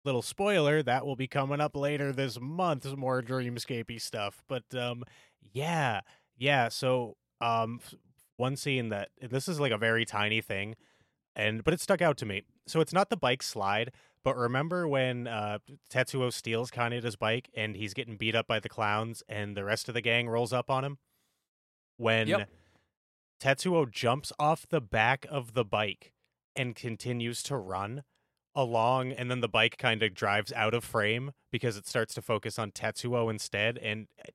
little 0.07 0.23
spoiler 0.23 0.83
that 0.85 1.05
will 1.05 1.17
be 1.17 1.27
coming 1.27 1.61
up 1.61 1.77
later 1.77 2.13
this 2.15 2.41
month. 2.41 2.87
More 2.97 3.21
dreamscapey 3.21 4.01
stuff, 4.01 4.43
but 4.49 4.63
um, 4.75 5.05
yeah, 5.53 6.01
yeah. 6.39 6.71
So 6.71 7.19
um, 7.43 7.81
one 8.39 8.57
scene 8.57 8.89
that 8.89 9.11
this 9.21 9.49
is 9.49 9.61
like 9.61 9.73
a 9.73 9.79
very 9.79 10.05
tiny 10.05 10.41
thing, 10.41 10.77
and 11.37 11.63
but 11.63 11.75
it 11.75 11.81
stuck 11.81 12.01
out 12.01 12.17
to 12.19 12.27
me. 12.27 12.43
So 12.67 12.81
it's 12.81 12.93
not 12.93 13.11
the 13.11 13.17
bike 13.17 13.43
slide, 13.43 13.93
but 14.25 14.37
remember 14.37 14.89
when 14.89 15.27
uh, 15.27 15.59
Tetsuo 15.91 16.33
steals 16.33 16.71
Kaneda's 16.71 17.17
bike 17.17 17.51
and 17.55 17.77
he's 17.77 17.95
getting 17.95 18.17
beat 18.17 18.35
up 18.35 18.47
by 18.47 18.61
the 18.61 18.69
clowns, 18.69 19.23
and 19.29 19.57
the 19.57 19.65
rest 19.65 19.89
of 19.89 19.95
the 19.95 20.01
gang 20.01 20.29
rolls 20.29 20.53
up 20.53 20.71
on 20.71 20.85
him. 20.85 20.99
When 21.97 22.29
Yep. 22.29 22.49
Tetsuo 23.41 23.91
jumps 23.91 24.33
off 24.39 24.67
the 24.69 24.81
back 24.81 25.27
of 25.31 25.55
the 25.55 25.65
bike 25.65 26.13
and 26.57 26.75
continues 26.75 27.43
to 27.45 27.57
run 27.57 28.03
along, 28.55 29.13
and 29.13 29.31
then 29.31 29.41
the 29.41 29.49
bike 29.49 29.79
kind 29.79 30.03
of 30.03 30.15
drives 30.15 30.53
out 30.53 30.75
of 30.75 30.83
frame 30.85 31.33
because 31.53 31.77
it 31.77 31.87
starts 31.87 32.15
to 32.15 32.23
focus 32.23 32.59
on 32.59 32.73
Tetsuo 32.73 33.31
instead. 33.31 33.79
And 33.79 34.09
eh, 34.19 34.31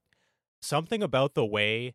something 0.62 1.04
about 1.04 1.34
the 1.34 1.46
way 1.46 1.94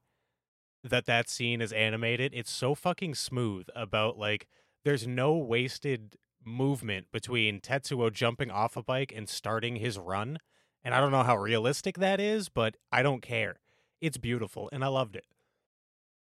that 0.84 1.06
that 1.06 1.28
scene 1.28 1.60
is 1.60 1.72
animated, 1.72 2.32
it's 2.34 2.50
so 2.50 2.74
fucking 2.74 3.14
smooth 3.14 3.66
about 3.74 4.18
like 4.18 4.46
there's 4.84 5.06
no 5.06 5.36
wasted 5.36 6.16
movement 6.44 7.06
between 7.12 7.60
Tetsuo 7.60 8.12
jumping 8.12 8.50
off 8.50 8.76
a 8.76 8.82
bike 8.82 9.12
and 9.14 9.28
starting 9.28 9.76
his 9.76 9.98
run. 9.98 10.38
And 10.84 10.94
I 10.94 11.00
don't 11.00 11.12
know 11.12 11.24
how 11.24 11.36
realistic 11.36 11.98
that 11.98 12.20
is, 12.20 12.48
but 12.48 12.76
I 12.90 13.02
don't 13.02 13.20
care. 13.20 13.56
It's 14.00 14.16
beautiful 14.16 14.68
and 14.72 14.84
I 14.84 14.88
loved 14.88 15.16
it. 15.16 15.24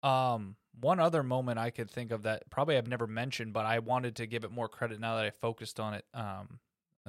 Um, 0.03 0.57
one 0.81 1.01
other 1.01 1.23
moment 1.23 1.59
I 1.59 1.71
could 1.71 1.91
think 1.91 2.11
of 2.11 2.23
that 2.23 2.49
probably 2.51 2.77
I've 2.77 2.89
never 2.89 3.07
mentioned, 3.07 3.53
but 3.53 3.67
I 3.67 3.79
wanted 3.81 4.17
to 4.17 4.27
give 4.27 4.45
it 4.45 4.51
more 4.51 4.69
credit 4.69 5.01
now 5.01 5.17
that 5.17 5.25
I 5.25 5.31
focused 5.31 5.79
on 5.79 5.95
it. 5.95 6.05
Um, 6.15 6.61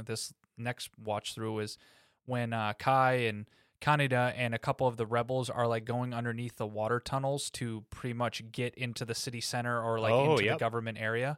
this 0.05 0.33
next 0.57 0.89
watch 1.03 1.33
through 1.33 1.59
is 1.59 1.77
when 2.25 2.53
uh, 2.53 2.73
Kei 2.73 3.27
and 3.27 3.45
Kaneda 3.81 4.33
and 4.35 4.53
a 4.53 4.59
couple 4.59 4.87
of 4.87 4.97
the 4.97 5.05
rebels 5.05 5.49
are 5.49 5.67
like 5.67 5.85
going 5.85 6.13
underneath 6.13 6.57
the 6.57 6.67
water 6.67 6.99
tunnels 6.99 7.49
to 7.51 7.83
pretty 7.89 8.13
much 8.13 8.51
get 8.51 8.75
into 8.75 9.05
the 9.05 9.15
city 9.15 9.41
center 9.41 9.81
or 9.81 9.99
like 9.99 10.13
Oh, 10.13 10.31
into 10.31 10.45
yep. 10.45 10.55
the 10.55 10.59
government 10.59 10.97
area. 10.99 11.37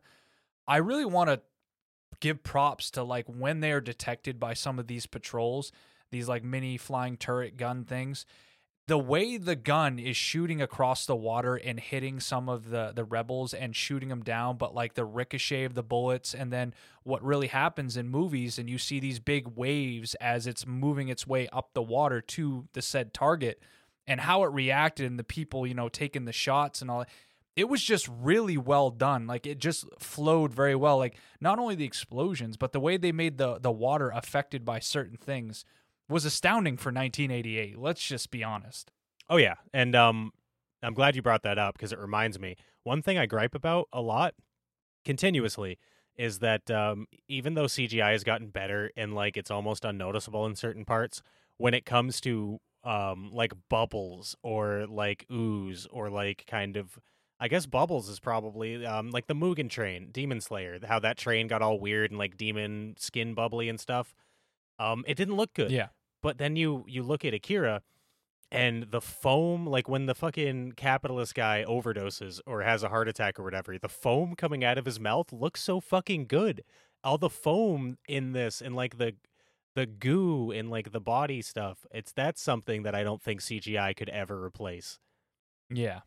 I 0.68 0.77
really 0.77 1.05
want 1.05 1.30
to 1.30 1.41
give 2.19 2.43
props 2.43 2.91
to 2.91 3.03
like 3.03 3.26
when 3.27 3.59
they 3.59 3.72
are 3.72 3.81
detected 3.81 4.39
by 4.39 4.53
some 4.53 4.80
of 4.80 4.88
these 4.88 5.05
patrols, 5.05 5.72
these 6.11 6.27
like 6.27 6.43
mini 6.43 6.77
flying 6.77 7.18
turret 7.18 7.57
gun 7.57 7.85
things 7.85 8.26
the 8.91 8.97
way 8.97 9.38
the 9.38 9.55
gun 9.55 9.97
is 9.97 10.18
shooting 10.18 10.61
across 10.61 11.05
the 11.05 11.15
water 11.15 11.55
and 11.55 11.80
hitting 11.80 12.19
some 12.19 12.49
of 12.49 12.72
the 12.72 12.91
the 12.93 13.05
rebels 13.05 13.53
and 13.53 13.73
shooting 13.73 14.09
them 14.09 14.22
down 14.22 14.57
but 14.57 14.76
like 14.76 14.95
the 14.95 15.05
ricochet 15.05 15.63
of 15.63 15.76
the 15.76 15.81
bullets 15.81 16.34
and 16.34 16.51
then 16.51 16.73
what 17.03 17.23
really 17.23 17.47
happens 17.47 17.95
in 17.95 18.09
movies 18.09 18.59
and 18.59 18.69
you 18.69 18.77
see 18.77 18.99
these 18.99 19.18
big 19.18 19.47
waves 19.55 20.13
as 20.15 20.45
it's 20.45 20.68
moving 20.68 21.07
its 21.07 21.26
way 21.26 21.47
up 21.53 21.69
the 21.73 21.81
water 21.81 22.19
to 22.19 22.68
the 22.73 22.81
said 22.81 23.13
target 23.13 23.61
and 24.07 24.19
how 24.19 24.43
it 24.43 24.51
reacted 24.51 25.05
and 25.05 25.18
the 25.18 25.23
people 25.23 25.65
you 25.65 25.73
know 25.73 25.88
taking 25.88 26.26
the 26.26 26.34
shots 26.34 26.81
and 26.81 26.91
all 26.91 27.05
it 27.55 27.68
was 27.68 27.84
just 27.84 28.07
really 28.07 28.57
well 28.57 28.89
done. 28.89 29.27
Like 29.27 29.45
it 29.45 29.57
just 29.57 29.85
flowed 29.99 30.53
very 30.53 30.73
well. 30.73 30.97
Like 30.97 31.18
not 31.41 31.59
only 31.59 31.76
the 31.76 31.85
explosions 31.85 32.57
but 32.57 32.72
the 32.72 32.80
way 32.80 32.97
they 32.97 33.11
made 33.11 33.38
the 33.38 33.57
the 33.57 33.72
water 33.72 34.09
affected 34.09 34.65
by 34.65 34.80
certain 34.80 35.18
things 35.18 35.65
was 36.11 36.25
astounding 36.25 36.77
for 36.77 36.89
1988. 36.89 37.77
Let's 37.77 38.05
just 38.05 38.31
be 38.31 38.43
honest. 38.43 38.91
Oh 39.29 39.38
yeah, 39.38 39.55
and 39.73 39.95
um, 39.95 40.31
I'm 40.83 40.93
glad 40.93 41.15
you 41.15 41.21
brought 41.21 41.43
that 41.43 41.57
up 41.57 41.75
because 41.75 41.91
it 41.91 41.99
reminds 41.99 42.39
me 42.39 42.55
one 42.83 43.01
thing 43.01 43.17
I 43.17 43.25
gripe 43.25 43.55
about 43.55 43.88
a 43.93 44.01
lot 44.01 44.33
continuously 45.05 45.77
is 46.15 46.39
that 46.39 46.69
um, 46.69 47.07
even 47.27 47.53
though 47.53 47.65
CGI 47.65 48.11
has 48.11 48.23
gotten 48.23 48.49
better 48.49 48.91
and 48.97 49.15
like 49.15 49.38
it's 49.38 49.49
almost 49.49 49.85
unnoticeable 49.85 50.45
in 50.45 50.55
certain 50.55 50.85
parts, 50.85 51.21
when 51.57 51.73
it 51.73 51.85
comes 51.85 52.19
to 52.21 52.59
um, 52.83 53.29
like 53.31 53.53
bubbles 53.69 54.35
or 54.43 54.85
like 54.88 55.25
ooze 55.31 55.88
or 55.91 56.09
like 56.09 56.45
kind 56.47 56.75
of 56.75 56.99
I 57.41 57.47
guess 57.47 57.65
Bubbles 57.65 58.07
is 58.07 58.19
probably 58.19 58.85
um, 58.85 59.09
like 59.09 59.25
the 59.25 59.33
Mugen 59.33 59.67
train, 59.67 60.09
Demon 60.11 60.41
Slayer, 60.41 60.77
how 60.88 60.99
that 60.99 61.17
train 61.17 61.47
got 61.47 61.63
all 61.63 61.79
weird 61.79 62.11
and 62.11 62.19
like 62.19 62.38
demon 62.38 62.93
skin 62.99 63.33
bubbly 63.33 63.67
and 63.67 63.79
stuff. 63.79 64.13
Um, 64.77 65.03
it 65.07 65.15
didn't 65.15 65.35
look 65.35 65.51
good. 65.55 65.71
Yeah. 65.71 65.88
But 66.22 66.38
then 66.38 66.56
you 66.56 66.85
you 66.88 67.03
look 67.03 67.26
at 67.26 67.34
Akira 67.34 67.81
and 68.52 68.91
the 68.91 68.99
foam, 69.02 69.65
like 69.65 69.88
when 69.88 70.07
the 70.07 70.15
fucking 70.15 70.73
capitalist 70.73 71.34
guy 71.35 71.64
overdoses 71.68 72.41
or 72.45 72.64
has 72.64 72.84
a 72.84 72.89
heart 72.89 73.07
attack 73.07 73.39
or 73.39 73.43
whatever, 73.43 73.77
the 73.77 73.88
foam 73.88 74.35
coming 74.35 74.64
out 74.64 74.77
of 74.77 74.85
his 74.85 74.99
mouth 74.99 75.31
looks 75.31 75.64
so 75.64 75.80
fucking 75.80 76.27
good. 76.27 76.64
All 77.03 77.18
the 77.18 77.30
foam 77.30 77.98
in 78.10 78.34
this 78.34 78.61
and 78.61 78.76
like 78.76 78.98
the 78.98 79.15
the 79.73 79.85
goo 79.85 80.52
and 80.52 80.69
like 80.69 80.91
the 80.91 80.99
body 80.99 81.41
stuff, 81.41 81.85
it's 81.91 82.11
that's 82.11 82.41
something 82.41 82.84
that 82.84 82.93
I 82.93 83.03
don't 83.03 83.22
think 83.22 83.39
CGI 83.39 83.95
could 83.95 84.10
ever 84.10 84.43
replace. 84.43 84.99
Yeah. 85.69 86.02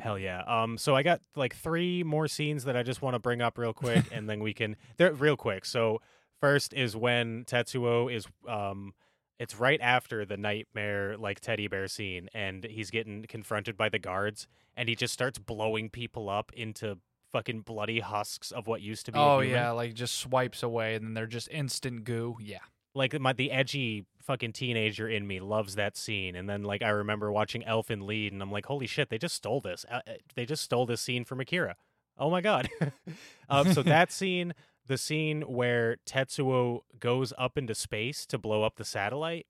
Hell 0.00 0.18
yeah. 0.18 0.42
Um 0.46 0.78
so 0.78 0.96
I 0.96 1.02
got 1.02 1.20
like 1.36 1.54
three 1.54 2.02
more 2.02 2.26
scenes 2.26 2.64
that 2.64 2.74
I 2.74 2.82
just 2.82 3.02
want 3.02 3.14
to 3.14 3.20
bring 3.20 3.42
up 3.42 3.58
real 3.58 3.74
quick 3.74 4.06
and 4.12 4.30
then 4.30 4.42
we 4.42 4.54
can 4.54 4.76
they're 4.96 5.12
real 5.12 5.36
quick. 5.36 5.66
So 5.66 6.00
first 6.40 6.72
is 6.72 6.96
when 6.96 7.44
Tetsuo 7.44 8.12
is 8.12 8.26
um 8.48 8.94
it's 9.38 9.58
right 9.58 9.80
after 9.80 10.24
the 10.24 10.36
nightmare 10.36 11.16
like 11.16 11.40
teddy 11.40 11.66
bear 11.68 11.88
scene 11.88 12.28
and 12.34 12.64
he's 12.64 12.90
getting 12.90 13.24
confronted 13.28 13.76
by 13.76 13.88
the 13.88 13.98
guards 13.98 14.46
and 14.76 14.88
he 14.88 14.94
just 14.94 15.12
starts 15.14 15.38
blowing 15.38 15.88
people 15.90 16.28
up 16.28 16.52
into 16.54 16.98
fucking 17.32 17.60
bloody 17.60 18.00
husks 18.00 18.50
of 18.52 18.66
what 18.68 18.80
used 18.80 19.06
to 19.06 19.12
be 19.12 19.18
Oh 19.18 19.40
human. 19.40 19.56
yeah, 19.56 19.70
like 19.72 19.94
just 19.94 20.16
swipes 20.18 20.62
away 20.62 20.94
and 20.94 21.04
then 21.04 21.14
they're 21.14 21.26
just 21.26 21.48
instant 21.50 22.04
goo. 22.04 22.36
Yeah. 22.40 22.58
like 22.94 23.18
my 23.20 23.32
the 23.32 23.50
edgy 23.50 24.06
fucking 24.22 24.52
teenager 24.52 25.08
in 25.08 25.26
me 25.26 25.40
loves 25.40 25.74
that 25.74 25.96
scene 25.96 26.36
and 26.36 26.48
then 26.48 26.62
like 26.62 26.82
i 26.82 26.88
remember 26.88 27.30
watching 27.32 27.62
Elfen 27.62 28.06
Lied 28.08 28.32
and 28.32 28.40
i'm 28.40 28.50
like 28.52 28.66
holy 28.66 28.86
shit 28.86 29.10
they 29.10 29.18
just 29.18 29.34
stole 29.34 29.60
this 29.60 29.84
uh, 29.90 30.00
uh, 30.06 30.12
they 30.36 30.46
just 30.46 30.62
stole 30.62 30.86
this 30.86 31.00
scene 31.00 31.24
from 31.24 31.40
akira 31.40 31.74
oh 32.16 32.30
my 32.30 32.40
god 32.40 32.70
um, 33.50 33.72
so 33.72 33.82
that 33.82 34.10
scene 34.12 34.54
the 34.86 34.98
scene 34.98 35.42
where 35.42 35.96
tetsuo 36.06 36.80
goes 36.98 37.32
up 37.38 37.56
into 37.56 37.74
space 37.74 38.26
to 38.26 38.38
blow 38.38 38.62
up 38.62 38.76
the 38.76 38.84
satellite 38.84 39.46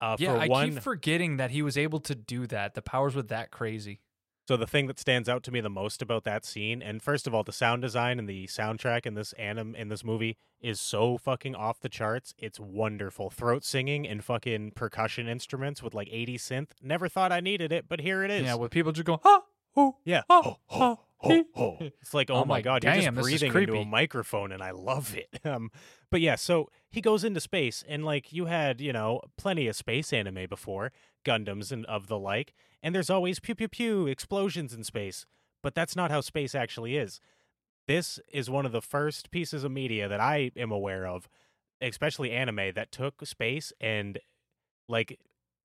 uh, 0.00 0.16
Yeah, 0.18 0.34
I 0.34 0.48
one 0.48 0.74
keep 0.74 0.82
forgetting 0.82 1.36
that 1.36 1.50
he 1.50 1.62
was 1.62 1.76
able 1.76 2.00
to 2.00 2.14
do 2.14 2.46
that. 2.46 2.74
The 2.74 2.82
powers 2.82 3.14
were 3.14 3.22
that 3.22 3.50
crazy. 3.50 4.00
So 4.48 4.56
the 4.56 4.66
thing 4.66 4.88
that 4.88 4.98
stands 4.98 5.28
out 5.28 5.44
to 5.44 5.52
me 5.52 5.60
the 5.60 5.70
most 5.70 6.02
about 6.02 6.24
that 6.24 6.44
scene, 6.44 6.82
and 6.82 7.00
first 7.00 7.28
of 7.28 7.34
all, 7.34 7.44
the 7.44 7.52
sound 7.52 7.82
design 7.82 8.18
and 8.18 8.28
the 8.28 8.46
soundtrack 8.46 9.06
in 9.06 9.14
this 9.14 9.32
anim 9.34 9.76
in 9.76 9.88
this 9.88 10.02
movie 10.02 10.36
is 10.60 10.80
so 10.80 11.18
fucking 11.18 11.54
off 11.54 11.78
the 11.78 11.88
charts. 11.88 12.34
It's 12.36 12.58
wonderful. 12.58 13.30
Throat 13.30 13.64
singing 13.64 14.08
and 14.08 14.24
fucking 14.24 14.72
percussion 14.72 15.28
instruments 15.28 15.82
with 15.82 15.94
like 15.94 16.08
80 16.10 16.38
synth. 16.38 16.70
Never 16.82 17.08
thought 17.08 17.30
I 17.30 17.38
needed 17.38 17.70
it, 17.70 17.84
but 17.88 18.00
here 18.00 18.24
it 18.24 18.30
is. 18.30 18.42
Yeah, 18.42 18.56
with 18.56 18.72
people 18.72 18.90
just 18.90 19.06
going, 19.06 19.20
huh, 19.22 19.42
oh, 19.76 19.96
yeah. 20.04 20.22
oh, 20.28 20.56
oh, 20.70 20.98
he." 21.22 21.44
It's 22.00 22.14
like, 22.14 22.30
oh 22.30 22.42
I'm 22.42 22.48
my 22.48 22.56
like, 22.56 22.64
god, 22.64 22.84
you're 22.84 22.92
just 22.94 23.14
breathing 23.14 23.54
into 23.54 23.76
a 23.76 23.84
microphone, 23.84 24.52
and 24.52 24.62
I 24.62 24.70
love 24.72 25.14
it. 25.16 25.28
Um, 25.44 25.70
but 26.10 26.20
yeah, 26.20 26.34
so 26.34 26.68
he 26.90 27.00
goes 27.00 27.24
into 27.24 27.40
space, 27.40 27.82
and 27.88 28.04
like 28.04 28.32
you 28.32 28.46
had, 28.46 28.80
you 28.80 28.92
know, 28.92 29.20
plenty 29.38 29.68
of 29.68 29.76
space 29.76 30.12
anime 30.12 30.46
before, 30.48 30.92
Gundams 31.24 31.72
and 31.72 31.86
of 31.86 32.08
the 32.08 32.18
like, 32.18 32.52
and 32.82 32.94
there's 32.94 33.10
always 33.10 33.40
pew 33.40 33.54
pew 33.54 33.68
pew 33.68 34.06
explosions 34.06 34.74
in 34.74 34.84
space, 34.84 35.24
but 35.62 35.74
that's 35.74 35.96
not 35.96 36.10
how 36.10 36.20
space 36.20 36.54
actually 36.54 36.96
is. 36.96 37.20
This 37.86 38.20
is 38.32 38.50
one 38.50 38.66
of 38.66 38.72
the 38.72 38.82
first 38.82 39.30
pieces 39.30 39.64
of 39.64 39.72
media 39.72 40.08
that 40.08 40.20
I 40.20 40.50
am 40.56 40.70
aware 40.70 41.06
of, 41.06 41.28
especially 41.80 42.30
anime, 42.30 42.72
that 42.74 42.92
took 42.92 43.24
space 43.26 43.72
and 43.80 44.18
like 44.88 45.18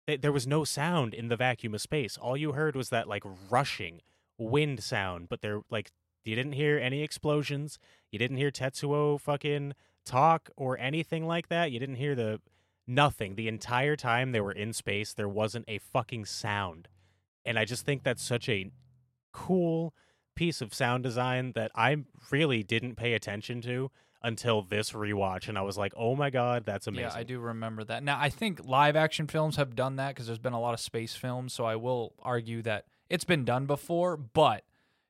th- 0.06 0.20
there 0.20 0.32
was 0.32 0.46
no 0.46 0.64
sound 0.64 1.12
in 1.14 1.28
the 1.28 1.36
vacuum 1.36 1.74
of 1.74 1.80
space. 1.80 2.16
All 2.16 2.36
you 2.36 2.52
heard 2.52 2.76
was 2.76 2.90
that 2.90 3.08
like 3.08 3.24
rushing 3.50 4.00
wind 4.38 4.82
sound, 4.82 5.28
but 5.28 5.40
they're 5.40 5.62
like 5.70 5.90
you 6.24 6.34
didn't 6.34 6.52
hear 6.52 6.78
any 6.78 7.02
explosions. 7.02 7.78
You 8.10 8.18
didn't 8.18 8.36
hear 8.36 8.50
Tetsuo 8.50 9.20
fucking 9.20 9.74
talk 10.04 10.50
or 10.56 10.78
anything 10.78 11.26
like 11.26 11.48
that. 11.48 11.70
You 11.70 11.78
didn't 11.78 11.96
hear 11.96 12.14
the 12.14 12.40
nothing. 12.86 13.36
The 13.36 13.48
entire 13.48 13.96
time 13.96 14.32
they 14.32 14.40
were 14.40 14.52
in 14.52 14.72
space, 14.72 15.12
there 15.12 15.28
wasn't 15.28 15.66
a 15.68 15.78
fucking 15.78 16.24
sound. 16.24 16.88
And 17.44 17.58
I 17.58 17.64
just 17.64 17.84
think 17.84 18.02
that's 18.02 18.22
such 18.22 18.48
a 18.48 18.70
cool 19.32 19.94
piece 20.34 20.60
of 20.60 20.74
sound 20.74 21.02
design 21.04 21.52
that 21.54 21.70
I 21.74 21.98
really 22.30 22.62
didn't 22.62 22.96
pay 22.96 23.14
attention 23.14 23.60
to 23.62 23.90
until 24.22 24.62
this 24.62 24.90
rewatch 24.92 25.48
and 25.48 25.56
I 25.56 25.62
was 25.62 25.78
like, 25.78 25.92
"Oh 25.96 26.16
my 26.16 26.30
god, 26.30 26.64
that's 26.64 26.88
amazing." 26.88 27.10
Yeah, 27.10 27.16
I 27.18 27.22
do 27.22 27.38
remember 27.38 27.84
that. 27.84 28.02
Now, 28.02 28.18
I 28.18 28.30
think 28.30 28.64
live 28.64 28.96
action 28.96 29.28
films 29.28 29.56
have 29.56 29.76
done 29.76 29.96
that 29.96 30.08
because 30.08 30.26
there's 30.26 30.38
been 30.40 30.52
a 30.52 30.60
lot 30.60 30.74
of 30.74 30.80
space 30.80 31.14
films. 31.14 31.52
So 31.52 31.64
I 31.64 31.76
will 31.76 32.14
argue 32.20 32.62
that 32.62 32.86
it's 33.08 33.24
been 33.24 33.44
done 33.44 33.66
before. 33.66 34.16
But 34.16 34.64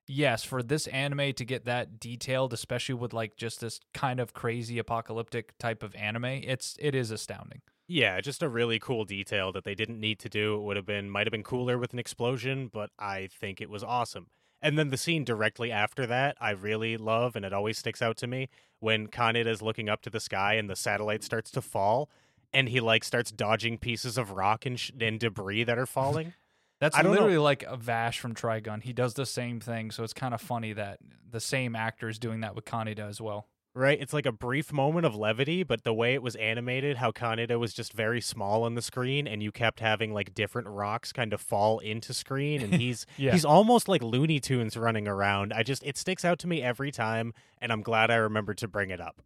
yes, 0.06 0.44
for 0.44 0.62
this 0.62 0.86
anime 0.89 1.32
to 1.35 1.44
get 1.44 1.64
that 1.64 1.98
detailed, 2.01 2.52
especially 2.52 2.94
with 2.94 3.12
like 3.12 3.36
just 3.36 3.60
this 3.60 3.81
kind 3.94 4.20
of 4.20 4.35
crazy 4.35 4.78
apocalyptic 4.78 5.56
type 5.59 5.82
of 5.82 5.94
anime, 5.94 6.24
it's 6.24 6.77
it 6.78 6.94
is 6.94 7.10
astounding. 7.10 7.62
Yeah, 7.89 8.20
just 8.20 8.43
a 8.43 8.48
really 8.48 8.81
cool 8.81 9.05
detail 9.05 9.52
that 9.52 9.64
they 9.64 9.74
didn't 9.74 10.01
need 10.01 10.18
to 10.20 10.28
do. 10.28 10.56
It 10.56 10.62
would 10.62 10.77
have 10.77 10.86
been 10.86 11.09
might 11.09 11.27
have 11.27 11.32
been 11.32 11.44
cooler 11.44 11.78
with 11.78 11.93
an 11.93 11.98
explosion, 11.98 12.68
but 12.73 12.90
I 12.98 13.28
think 13.31 13.60
it 13.60 13.70
was 13.70 13.85
awesome. 13.85 14.27
And 14.62 14.78
then 14.78 14.89
the 14.89 14.97
scene 14.97 15.23
directly 15.23 15.70
after 15.70 16.06
that, 16.06 16.36
I 16.40 16.51
really 16.51 16.97
love, 16.97 17.36
and 17.36 17.44
it 17.44 17.52
always 17.52 17.78
sticks 17.78 18.02
out 18.02 18.16
to 18.18 18.27
me 18.27 18.48
when 18.81 19.06
Kaneda 19.06 19.47
is 19.47 19.62
looking 19.62 19.89
up 19.89 20.02
to 20.02 20.10
the 20.10 20.18
sky 20.18 20.55
and 20.55 20.68
the 20.68 20.74
satellite 20.74 21.23
starts 21.23 21.51
to 21.52 21.62
fall, 21.62 22.10
and 22.52 22.68
he 22.68 22.81
like 22.81 23.05
starts 23.05 23.31
dodging 23.31 23.78
pieces 23.78 24.18
of 24.18 24.32
rock 24.32 24.66
and, 24.66 24.81
sh- 24.81 24.90
and 24.98 25.20
debris 25.20 25.64
that 25.64 25.78
are 25.78 25.86
falling. 25.86 26.32
That's 26.81 26.97
don't 26.97 27.05
know. 27.07 27.11
literally 27.12 27.39
like 27.39 27.62
a 27.62 27.77
Vash 27.77 28.20
from 28.20 28.35
Trigun. 28.35 28.82
He 28.82 28.93
does 28.93 29.15
the 29.15 29.24
same 29.27 29.61
thing, 29.61 29.90
so 29.90 30.05
it's 30.05 30.12
kind 30.12 30.35
of 30.35 30.40
funny 30.40 30.73
that 30.74 30.98
the 31.31 31.40
same 31.40 31.74
actor 31.74 32.09
is 32.09 32.19
doing 32.19 32.40
that 32.40 32.55
with 32.55 32.65
Kaneda 32.65 33.09
as 33.09 33.20
well. 33.20 33.48
right? 33.74 33.98
It's 34.01 34.12
like 34.12 34.24
a 34.27 34.32
brief 34.32 34.73
moment 34.73 35.05
of 35.07 35.15
levity, 35.15 35.62
but 35.62 35.85
the 35.85 35.93
way 35.94 36.15
it 36.15 36.23
was 36.23 36.35
animated, 36.36 36.97
how 36.98 37.12
Kaneda 37.12 37.59
was 37.59 37.73
just 37.74 37.93
very 37.93 38.20
small 38.20 38.62
on 38.65 38.74
the 38.74 38.82
screen, 38.82 39.27
and 39.27 39.43
you 39.43 39.53
kept 39.53 39.81
having 39.81 40.12
like 40.15 40.35
different 40.35 40.69
rocks 40.69 41.12
kind 41.12 41.32
of 41.32 41.40
fall 41.40 41.78
into 41.81 42.12
screen, 42.15 42.62
and 42.62 42.74
he's 42.74 43.05
Yeah. 43.16 43.32
he's 43.32 43.44
almost 43.44 43.89
like 43.89 44.03
Looney 44.03 44.40
Tunes 44.40 44.77
running 44.77 45.07
around. 45.09 45.53
I 45.53 45.62
just 45.62 45.82
it 45.82 45.97
sticks 45.98 46.24
out 46.24 46.39
to 46.40 46.47
me 46.47 46.62
every 46.62 46.90
time, 46.90 47.32
and 47.61 47.70
I'm 47.73 47.82
glad 47.82 48.11
I 48.11 48.16
remembered 48.16 48.59
to 48.59 48.69
bring 48.69 48.90
it 48.90 49.01
up. 49.01 49.20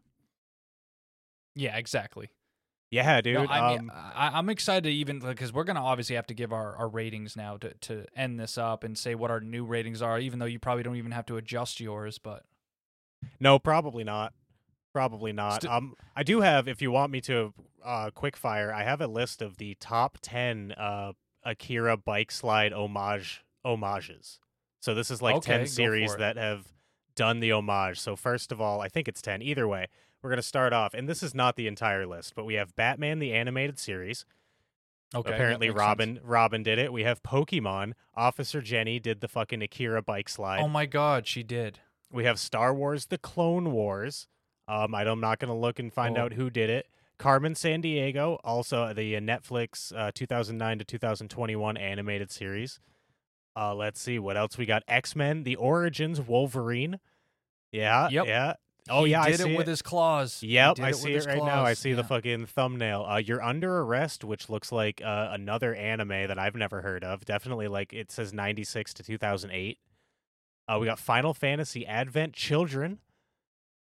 Yeah, 1.54 1.76
exactly. 1.76 2.30
Yeah, 2.90 3.20
dude. 3.20 3.34
No, 3.34 3.46
I 3.46 3.74
um, 3.74 3.80
mean, 3.80 3.90
I, 3.92 4.30
I'm 4.34 4.48
excited 4.48 4.84
to 4.84 4.90
even 4.90 5.20
because 5.20 5.52
we're 5.52 5.64
gonna 5.64 5.82
obviously 5.82 6.16
have 6.16 6.26
to 6.26 6.34
give 6.34 6.52
our, 6.52 6.74
our 6.76 6.88
ratings 6.88 7.36
now 7.36 7.56
to, 7.58 7.72
to 7.74 8.04
end 8.16 8.40
this 8.40 8.58
up 8.58 8.82
and 8.82 8.98
say 8.98 9.14
what 9.14 9.30
our 9.30 9.40
new 9.40 9.64
ratings 9.64 10.02
are. 10.02 10.18
Even 10.18 10.40
though 10.40 10.46
you 10.46 10.58
probably 10.58 10.82
don't 10.82 10.96
even 10.96 11.12
have 11.12 11.26
to 11.26 11.36
adjust 11.36 11.78
yours, 11.78 12.18
but 12.18 12.44
no, 13.38 13.58
probably 13.58 14.02
not. 14.02 14.32
Probably 14.92 15.32
not. 15.32 15.62
Sti- 15.62 15.76
um, 15.76 15.94
I 16.16 16.24
do 16.24 16.40
have, 16.40 16.66
if 16.66 16.82
you 16.82 16.90
want 16.90 17.12
me 17.12 17.20
to, 17.22 17.54
uh, 17.84 18.10
quick 18.10 18.36
fire. 18.36 18.72
I 18.72 18.82
have 18.82 19.00
a 19.00 19.06
list 19.06 19.40
of 19.40 19.56
the 19.56 19.76
top 19.78 20.18
ten 20.20 20.72
uh 20.72 21.12
Akira 21.44 21.96
bike 21.96 22.30
slide 22.30 22.72
homage 22.72 23.44
homages. 23.64 24.40
So 24.80 24.94
this 24.94 25.10
is 25.10 25.22
like 25.22 25.36
Okay, 25.36 25.58
ten 25.58 25.66
series 25.66 26.16
that 26.16 26.36
have 26.36 26.66
done 27.14 27.40
the 27.40 27.52
homage. 27.52 28.00
So 28.00 28.16
first 28.16 28.50
of 28.50 28.60
all, 28.60 28.80
I 28.80 28.88
think 28.88 29.06
it's 29.06 29.22
ten. 29.22 29.42
Either 29.42 29.68
way, 29.68 29.86
we're 30.22 30.30
gonna 30.30 30.42
start 30.42 30.72
off, 30.72 30.94
and 30.94 31.08
this 31.08 31.22
is 31.22 31.34
not 31.34 31.56
the 31.56 31.66
entire 31.66 32.06
list, 32.06 32.34
but 32.34 32.44
we 32.44 32.54
have 32.54 32.74
Batman 32.76 33.18
the 33.18 33.32
animated 33.32 33.78
series. 33.78 34.24
okay. 35.14 35.32
Apparently, 35.32 35.68
makes 35.68 35.78
sense. 35.78 35.86
Robin 35.88 36.20
Robin 36.22 36.62
did 36.62 36.78
it. 36.78 36.92
We 36.92 37.02
have 37.04 37.22
Pokemon. 37.22 37.92
Officer 38.14 38.60
Jenny 38.60 38.98
did 39.00 39.20
the 39.20 39.28
fucking 39.28 39.62
Akira 39.62 40.02
bike 40.02 40.28
slide. 40.28 40.60
Oh 40.60 40.68
my 40.68 40.86
God, 40.86 41.26
she 41.26 41.42
did. 41.42 41.80
We 42.12 42.24
have 42.24 42.38
Star 42.38 42.74
Wars: 42.74 43.06
The 43.06 43.18
Clone 43.18 43.72
Wars. 43.72 44.26
Um, 44.68 44.94
I'm 44.94 45.20
not 45.20 45.38
going 45.40 45.48
to 45.48 45.54
look 45.54 45.78
and 45.80 45.92
find 45.92 46.16
Oh. 46.16 46.22
out 46.22 46.34
who 46.34 46.48
did 46.48 46.70
it. 46.70 46.86
Carmen 47.18 47.54
Sandiego, 47.54 48.38
also 48.44 48.94
the 48.94 49.16
uh, 49.16 49.20
Netflix 49.20 49.92
uh, 49.96 50.10
2009 50.14 50.78
to 50.78 50.84
2021 50.84 51.76
animated 51.76 52.30
series. 52.30 52.78
Uh, 53.56 53.74
let's 53.74 54.00
see 54.00 54.18
what 54.18 54.36
else 54.36 54.56
we 54.56 54.64
got. 54.66 54.82
X 54.86 55.16
Men: 55.16 55.42
The 55.42 55.56
Origins 55.56 56.20
Wolverine. 56.20 57.00
Yeah, 57.72 58.08
Yep. 58.10 58.26
yeah. 58.26 58.52
Oh 58.88 59.04
He 59.04 59.12
yeah, 59.12 59.22
I 59.22 59.30
did 59.30 59.40
see 59.40 59.52
it 59.54 59.56
with 59.56 59.66
his 59.66 59.82
claws. 59.82 60.42
Yep, 60.42 60.80
I 60.80 60.90
see 60.92 61.12
his 61.12 61.26
it 61.26 61.30
right 61.30 61.38
now. 61.38 61.60
I 61.60 61.70
claws. 61.74 61.78
see 61.78 61.92
the 61.92 62.04
fucking 62.04 62.46
thumbnail. 62.46 63.04
Uh, 63.08 63.16
you're 63.18 63.42
under 63.42 63.80
arrest, 63.80 64.24
which 64.24 64.48
looks 64.48 64.72
like 64.72 65.00
uh, 65.04 65.28
another 65.32 65.74
anime 65.74 66.08
that 66.08 66.38
I've 66.38 66.54
never 66.56 66.80
heard 66.82 67.04
of. 67.04 67.24
Definitely, 67.24 67.68
like 67.68 67.92
it 67.92 68.10
says 68.10 68.32
96 68.32 68.94
to 68.94 69.02
2008. 69.02 69.78
Uh, 70.68 70.78
we 70.80 70.86
got 70.86 70.98
Final 70.98 71.34
Fantasy 71.34 71.86
Advent 71.86 72.32
Children. 72.32 72.98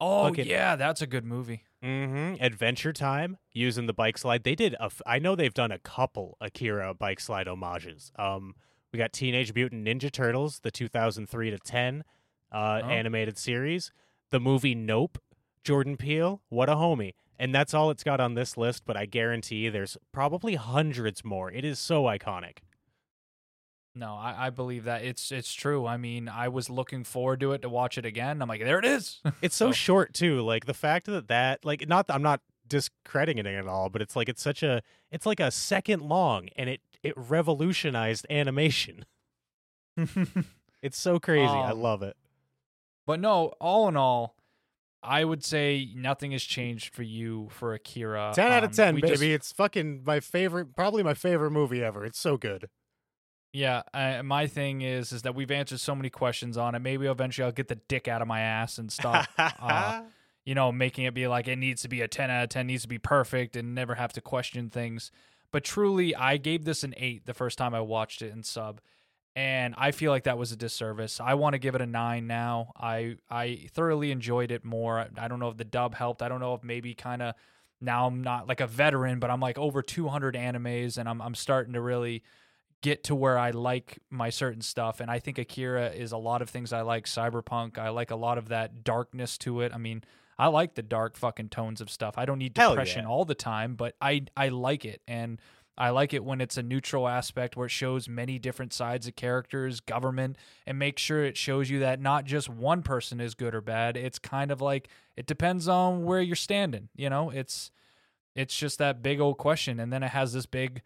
Oh 0.01 0.29
fucking- 0.29 0.47
yeah, 0.47 0.75
that's 0.75 1.01
a 1.01 1.07
good 1.07 1.25
movie. 1.25 1.65
Mm-hmm. 1.83 2.43
Adventure 2.43 2.91
Time 2.93 3.37
using 3.51 3.85
the 3.85 3.93
bike 3.93 4.17
slide. 4.17 4.43
They 4.43 4.55
did. 4.55 4.73
A 4.75 4.83
f- 4.85 5.01
I 5.05 5.19
know 5.19 5.35
they've 5.35 5.53
done 5.53 5.71
a 5.71 5.79
couple 5.79 6.37
Akira 6.41 6.93
bike 6.93 7.19
slide 7.19 7.47
homages. 7.47 8.11
Um, 8.17 8.55
We 8.91 8.97
got 8.97 9.13
Teenage 9.13 9.53
Mutant 9.53 9.85
Ninja 9.85 10.11
Turtles, 10.11 10.59
the 10.61 10.71
2003 10.71 11.51
to 11.51 11.57
10 11.59 12.03
uh, 12.51 12.55
Oh. 12.83 12.87
animated 12.87 13.37
series. 13.37 13.91
The 14.31 14.39
movie 14.39 14.75
Nope, 14.75 15.17
Jordan 15.63 15.97
Peele, 15.97 16.41
what 16.49 16.69
a 16.69 16.75
homie. 16.75 17.13
And 17.37 17.55
that's 17.55 17.73
all 17.73 17.89
it's 17.89 18.03
got 18.03 18.19
on 18.19 18.33
this 18.33 18.57
list, 18.57 18.83
but 18.85 18.97
I 18.97 19.05
guarantee 19.05 19.69
there's 19.69 19.97
probably 20.11 20.55
hundreds 20.55 21.23
more. 21.23 21.49
It 21.51 21.63
is 21.63 21.79
so 21.79 22.03
iconic. 22.03 22.57
No, 23.95 24.13
I, 24.15 24.47
I 24.47 24.49
believe 24.49 24.83
that 24.83 25.03
it's 25.03 25.31
it's 25.31 25.51
true. 25.53 25.85
I 25.87 25.97
mean, 25.97 26.29
I 26.29 26.47
was 26.47 26.69
looking 26.69 27.03
forward 27.03 27.39
to 27.39 27.53
it 27.53 27.61
to 27.63 27.69
watch 27.69 27.97
it 27.97 28.05
again. 28.05 28.41
I'm 28.41 28.47
like, 28.47 28.61
there 28.61 28.79
it 28.79 28.85
is. 28.85 29.19
It's 29.41 29.55
so 29.55 29.67
So- 29.69 29.73
short 29.73 30.13
too. 30.13 30.41
Like 30.41 30.65
the 30.65 30.73
fact 30.73 31.05
that 31.07 31.27
that 31.29 31.65
like 31.65 31.87
not 31.87 32.05
I'm 32.09 32.21
not 32.21 32.41
discrediting 32.67 33.39
it 33.39 33.47
at 33.47 33.67
all, 33.67 33.89
but 33.89 34.01
it's 34.01 34.15
like 34.15 34.29
it's 34.29 34.41
such 34.43 34.61
a 34.61 34.81
it's 35.11 35.25
like 35.25 35.39
a 35.39 35.49
second 35.49 36.01
long 36.03 36.49
and 36.55 36.69
it 36.69 36.81
it 37.03 37.13
revolutionized 37.15 38.25
animation. 38.29 39.05
It's 40.81 40.97
so 40.97 41.19
crazy. 41.19 41.43
I 41.51 41.71
Um, 41.71 41.81
love 41.81 42.03
it. 42.03 42.15
But 43.09 43.19
no, 43.19 43.47
all 43.59 43.87
in 43.87 43.97
all, 43.97 44.35
I 45.01 45.25
would 45.25 45.43
say 45.43 45.89
nothing 45.95 46.31
has 46.33 46.43
changed 46.43 46.93
for 46.93 47.01
you 47.01 47.47
for 47.49 47.73
Akira. 47.73 48.33
10 48.35 48.51
out 48.51 48.63
of 48.63 48.69
Um, 48.69 48.73
10, 48.75 48.95
we 48.95 49.01
baby. 49.01 49.11
just- 49.13 49.23
it's 49.23 49.51
fucking 49.51 50.03
my 50.05 50.19
favorite, 50.19 50.75
probably 50.75 51.01
my 51.01 51.15
favorite 51.15 51.49
movie 51.49 51.83
ever. 51.83 52.05
It's 52.05 52.19
so 52.19 52.37
good. 52.37 52.69
Yeah, 53.51 53.81
I, 53.95 54.21
my 54.21 54.45
thing 54.45 54.81
is 54.81 55.11
is 55.11 55.23
that 55.23 55.33
we've 55.33 55.49
answered 55.49 55.79
so 55.79 55.95
many 55.95 56.11
questions 56.11 56.55
on 56.55 56.75
it. 56.75 56.79
Maybe 56.79 57.07
eventually 57.07 57.45
I'll 57.45 57.51
get 57.51 57.67
the 57.67 57.79
dick 57.87 58.07
out 58.07 58.21
of 58.21 58.27
my 58.27 58.41
ass 58.41 58.77
and 58.77 58.91
stop, 58.91 59.27
uh, 59.39 60.03
you 60.45 60.53
know, 60.53 60.71
making 60.71 61.05
it 61.05 61.15
be 61.15 61.27
like 61.27 61.47
it 61.47 61.55
needs 61.55 61.81
to 61.81 61.87
be 61.87 62.01
a 62.01 62.07
10 62.07 62.29
out 62.29 62.43
of 62.43 62.49
10, 62.49 62.67
needs 62.67 62.83
to 62.83 62.87
be 62.87 62.99
perfect 62.99 63.55
and 63.55 63.73
never 63.73 63.95
have 63.95 64.13
to 64.13 64.21
question 64.21 64.69
things. 64.69 65.09
But 65.51 65.63
truly, 65.63 66.13
I 66.15 66.37
gave 66.37 66.63
this 66.63 66.83
an 66.83 66.93
8 66.95 67.25
the 67.25 67.33
first 67.33 67.57
time 67.57 67.73
I 67.73 67.81
watched 67.81 68.21
it 68.21 68.31
in 68.31 68.43
sub. 68.43 68.81
And 69.39 69.73
I 69.77 69.91
feel 69.91 70.11
like 70.11 70.25
that 70.25 70.37
was 70.37 70.51
a 70.51 70.57
disservice. 70.57 71.21
I 71.21 71.35
want 71.35 71.53
to 71.53 71.59
give 71.59 71.73
it 71.73 71.79
a 71.79 71.85
9 71.85 72.27
now. 72.27 72.73
I 72.75 73.15
I 73.29 73.69
thoroughly 73.71 74.11
enjoyed 74.11 74.51
it 74.51 74.65
more. 74.65 75.07
I 75.17 75.29
don't 75.29 75.39
know 75.39 75.47
if 75.47 75.55
the 75.55 75.63
dub 75.63 75.95
helped. 75.95 76.21
I 76.21 76.27
don't 76.27 76.41
know 76.41 76.55
if 76.55 76.61
maybe 76.61 76.93
kind 76.93 77.21
of 77.21 77.35
now 77.79 78.05
I'm 78.07 78.21
not 78.21 78.49
like 78.49 78.59
a 78.59 78.67
veteran, 78.67 79.19
but 79.19 79.29
I'm 79.29 79.39
like 79.39 79.57
over 79.57 79.81
200 79.81 80.35
animes 80.35 80.97
and 80.97 81.07
I'm 81.07 81.21
I'm 81.21 81.35
starting 81.35 81.71
to 81.71 81.79
really 81.79 82.21
get 82.81 83.05
to 83.05 83.15
where 83.15 83.37
I 83.37 83.51
like 83.51 83.99
my 84.09 84.29
certain 84.29 84.59
stuff. 84.59 84.99
And 84.99 85.09
I 85.09 85.19
think 85.19 85.37
Akira 85.37 85.91
is 85.91 86.11
a 86.11 86.17
lot 86.17 86.41
of 86.41 86.49
things 86.49 86.73
I 86.73 86.81
like. 86.81 87.05
Cyberpunk, 87.05 87.77
I 87.77 87.89
like 87.91 88.11
a 88.11 88.17
lot 88.17 88.37
of 88.37 88.49
that 88.49 88.83
darkness 88.83 89.37
to 89.37 89.61
it. 89.61 89.71
I 89.73 89.77
mean, 89.77 90.03
I 90.37 90.47
like 90.47 90.75
the 90.75 90.83
dark 90.83 91.15
fucking 91.15 91.47
tones 91.47 91.79
of 91.79 91.89
stuff. 91.89 92.17
I 92.17 92.25
don't 92.25 92.39
need 92.39 92.55
depression 92.55 93.03
yeah. 93.03 93.09
all 93.09 93.23
the 93.23 93.35
time, 93.35 93.75
but 93.75 93.95
I 94.01 94.25
I 94.35 94.49
like 94.49 94.83
it. 94.83 95.01
And 95.07 95.39
I 95.79 95.91
like 95.91 96.13
it 96.13 96.25
when 96.25 96.41
it's 96.41 96.57
a 96.57 96.61
neutral 96.63 97.07
aspect 97.07 97.55
where 97.55 97.67
it 97.67 97.71
shows 97.71 98.09
many 98.09 98.37
different 98.37 98.73
sides 98.73 99.07
of 99.07 99.15
characters, 99.15 99.79
government, 99.79 100.37
and 100.67 100.77
make 100.77 100.99
sure 100.99 101.23
it 101.23 101.37
shows 101.37 101.69
you 101.69 101.79
that 101.79 102.01
not 102.01 102.25
just 102.25 102.49
one 102.49 102.83
person 102.83 103.21
is 103.21 103.33
good 103.33 103.55
or 103.55 103.61
bad. 103.61 103.95
It's 103.95 104.19
kind 104.19 104.51
of 104.51 104.59
like 104.59 104.89
it 105.15 105.25
depends 105.25 105.69
on 105.69 106.03
where 106.03 106.21
you're 106.21 106.35
standing. 106.35 106.89
You 106.97 107.09
know, 107.09 107.29
it's 107.29 107.71
it's 108.35 108.55
just 108.57 108.77
that 108.79 109.01
big 109.01 109.19
old 109.21 109.37
question, 109.37 109.79
and 109.79 109.91
then 109.91 110.03
it 110.03 110.09
has 110.09 110.33
this 110.33 110.45
big 110.45 110.81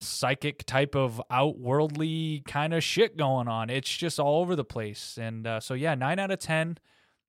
psychic 0.00 0.64
type 0.64 0.94
of 0.94 1.20
outworldly 1.30 2.42
kind 2.46 2.72
of 2.72 2.82
shit 2.82 3.16
going 3.16 3.48
on. 3.48 3.68
It's 3.68 3.94
just 3.94 4.18
all 4.18 4.40
over 4.40 4.56
the 4.56 4.64
place, 4.64 5.18
and 5.20 5.46
uh, 5.46 5.60
so 5.60 5.74
yeah, 5.74 5.94
nine 5.94 6.18
out 6.18 6.30
of 6.30 6.38
ten. 6.38 6.78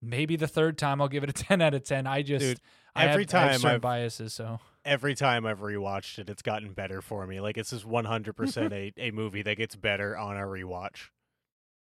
Maybe 0.03 0.35
the 0.35 0.47
third 0.47 0.77
time 0.77 1.01
I'll 1.01 1.07
give 1.09 1.23
it 1.23 1.29
a 1.29 1.33
ten 1.43 1.61
out 1.61 1.73
of 1.73 1.83
ten. 1.83 2.07
I 2.07 2.21
just 2.21 2.45
Dude, 2.45 2.59
I 2.95 3.07
every 3.07 3.23
have, 3.23 3.33
I 3.33 3.39
have 3.39 3.51
time 3.51 3.59
certain 3.59 3.75
I've- 3.75 3.81
biases, 3.81 4.33
so 4.33 4.59
Every 4.83 5.13
time 5.15 5.45
I've 5.45 5.59
rewatched 5.59 6.19
it, 6.19 6.29
it's 6.29 6.41
gotten 6.41 6.73
better 6.73 7.01
for 7.01 7.27
me. 7.27 7.39
Like, 7.39 7.55
this 7.55 7.71
is 7.71 7.83
100% 7.83 8.71
a, 8.71 8.93
a 8.97 9.11
movie 9.11 9.43
that 9.43 9.57
gets 9.57 9.75
better 9.75 10.17
on 10.17 10.37
a 10.37 10.41
rewatch. 10.41 11.09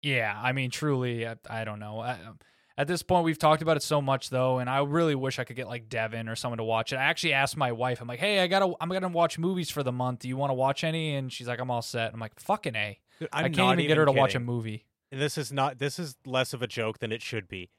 Yeah, 0.01 0.39
I 0.41 0.53
mean, 0.53 0.71
truly, 0.71 1.27
I, 1.27 1.35
I 1.49 1.65
don't 1.65 1.79
know. 1.79 1.99
I, 1.99 2.13
um, 2.13 2.39
at 2.77 2.87
this 2.87 3.01
point, 3.01 3.25
we've 3.25 3.39
talked 3.39 3.61
about 3.61 3.75
it 3.75 3.83
so 3.83 4.01
much, 4.01 4.29
though, 4.29 4.59
and 4.59 4.69
I 4.69 4.79
really 4.83 5.15
wish 5.15 5.39
I 5.39 5.43
could 5.43 5.55
get 5.55 5.67
like 5.67 5.89
Devin 5.89 6.29
or 6.29 6.35
someone 6.35 6.59
to 6.59 6.63
watch 6.63 6.93
it. 6.93 6.97
I 6.97 7.03
actually 7.03 7.33
asked 7.33 7.57
my 7.57 7.71
wife, 7.71 8.01
I'm 8.01 8.07
like, 8.07 8.19
"Hey, 8.19 8.39
I 8.39 8.45
gotta, 8.45 8.71
I'm 8.79 8.89
gonna 8.89 9.07
watch 9.07 9.39
movies 9.39 9.71
for 9.71 9.81
the 9.81 9.91
month. 9.91 10.19
Do 10.19 10.27
you 10.27 10.37
want 10.37 10.51
to 10.51 10.53
watch 10.53 10.83
any?" 10.83 11.15
And 11.15 11.33
she's 11.33 11.47
like, 11.47 11.59
"I'm 11.59 11.71
all 11.71 11.81
set." 11.81 12.13
I'm 12.13 12.19
like, 12.19 12.39
"Fucking 12.39 12.75
a!" 12.75 12.99
Dude, 13.19 13.29
I 13.33 13.39
I'm 13.39 13.43
can't 13.45 13.57
not 13.57 13.73
even 13.79 13.87
get 13.87 13.97
her 13.97 14.05
to 14.05 14.11
watch 14.11 14.35
a 14.35 14.39
movie. 14.39 14.85
And 15.11 15.19
this 15.19 15.37
is 15.37 15.51
not, 15.51 15.79
this 15.79 15.97
is 15.97 16.17
less 16.25 16.53
of 16.53 16.61
a 16.61 16.67
joke 16.67 16.99
than 16.99 17.11
it 17.11 17.21
should 17.21 17.47
be. 17.47 17.71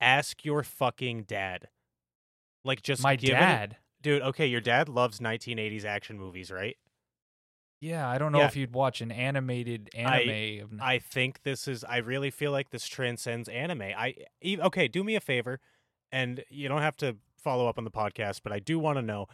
Ask 0.00 0.44
your 0.44 0.62
fucking 0.62 1.24
dad. 1.24 1.68
Like, 2.64 2.82
just 2.82 3.02
My 3.02 3.16
dad. 3.16 3.78
Dude, 4.02 4.22
okay, 4.22 4.46
your 4.46 4.60
dad 4.60 4.88
loves 4.88 5.20
1980s 5.20 5.84
action 5.84 6.18
movies, 6.18 6.50
right? 6.50 6.76
Yeah, 7.80 8.08
I 8.08 8.18
don't 8.18 8.30
know 8.30 8.38
Yeah. 8.38 8.46
if 8.46 8.56
you'd 8.56 8.74
watch 8.74 9.00
an 9.00 9.10
animated 9.10 9.90
anime. 9.94 10.64
of, 10.64 10.80
I 10.80 10.98
think 10.98 11.42
this 11.42 11.66
is. 11.66 11.82
I 11.84 11.96
really 11.96 12.30
feel 12.30 12.52
like 12.52 12.70
this 12.70 12.86
transcends 12.86 13.48
anime. 13.48 13.82
I 13.82 14.14
okay. 14.44 14.86
Do 14.86 15.02
me 15.02 15.16
a 15.16 15.20
favor, 15.20 15.58
and 16.12 16.44
you 16.48 16.68
don't 16.68 16.82
have 16.82 16.96
to 16.98 17.16
follow 17.36 17.68
up 17.68 17.78
on 17.78 17.84
the 17.84 17.90
podcast, 17.90 18.40
but 18.44 18.52
I 18.52 18.58
do 18.60 18.78
want 18.78 18.98
to 18.98 19.02
know. 19.02 19.26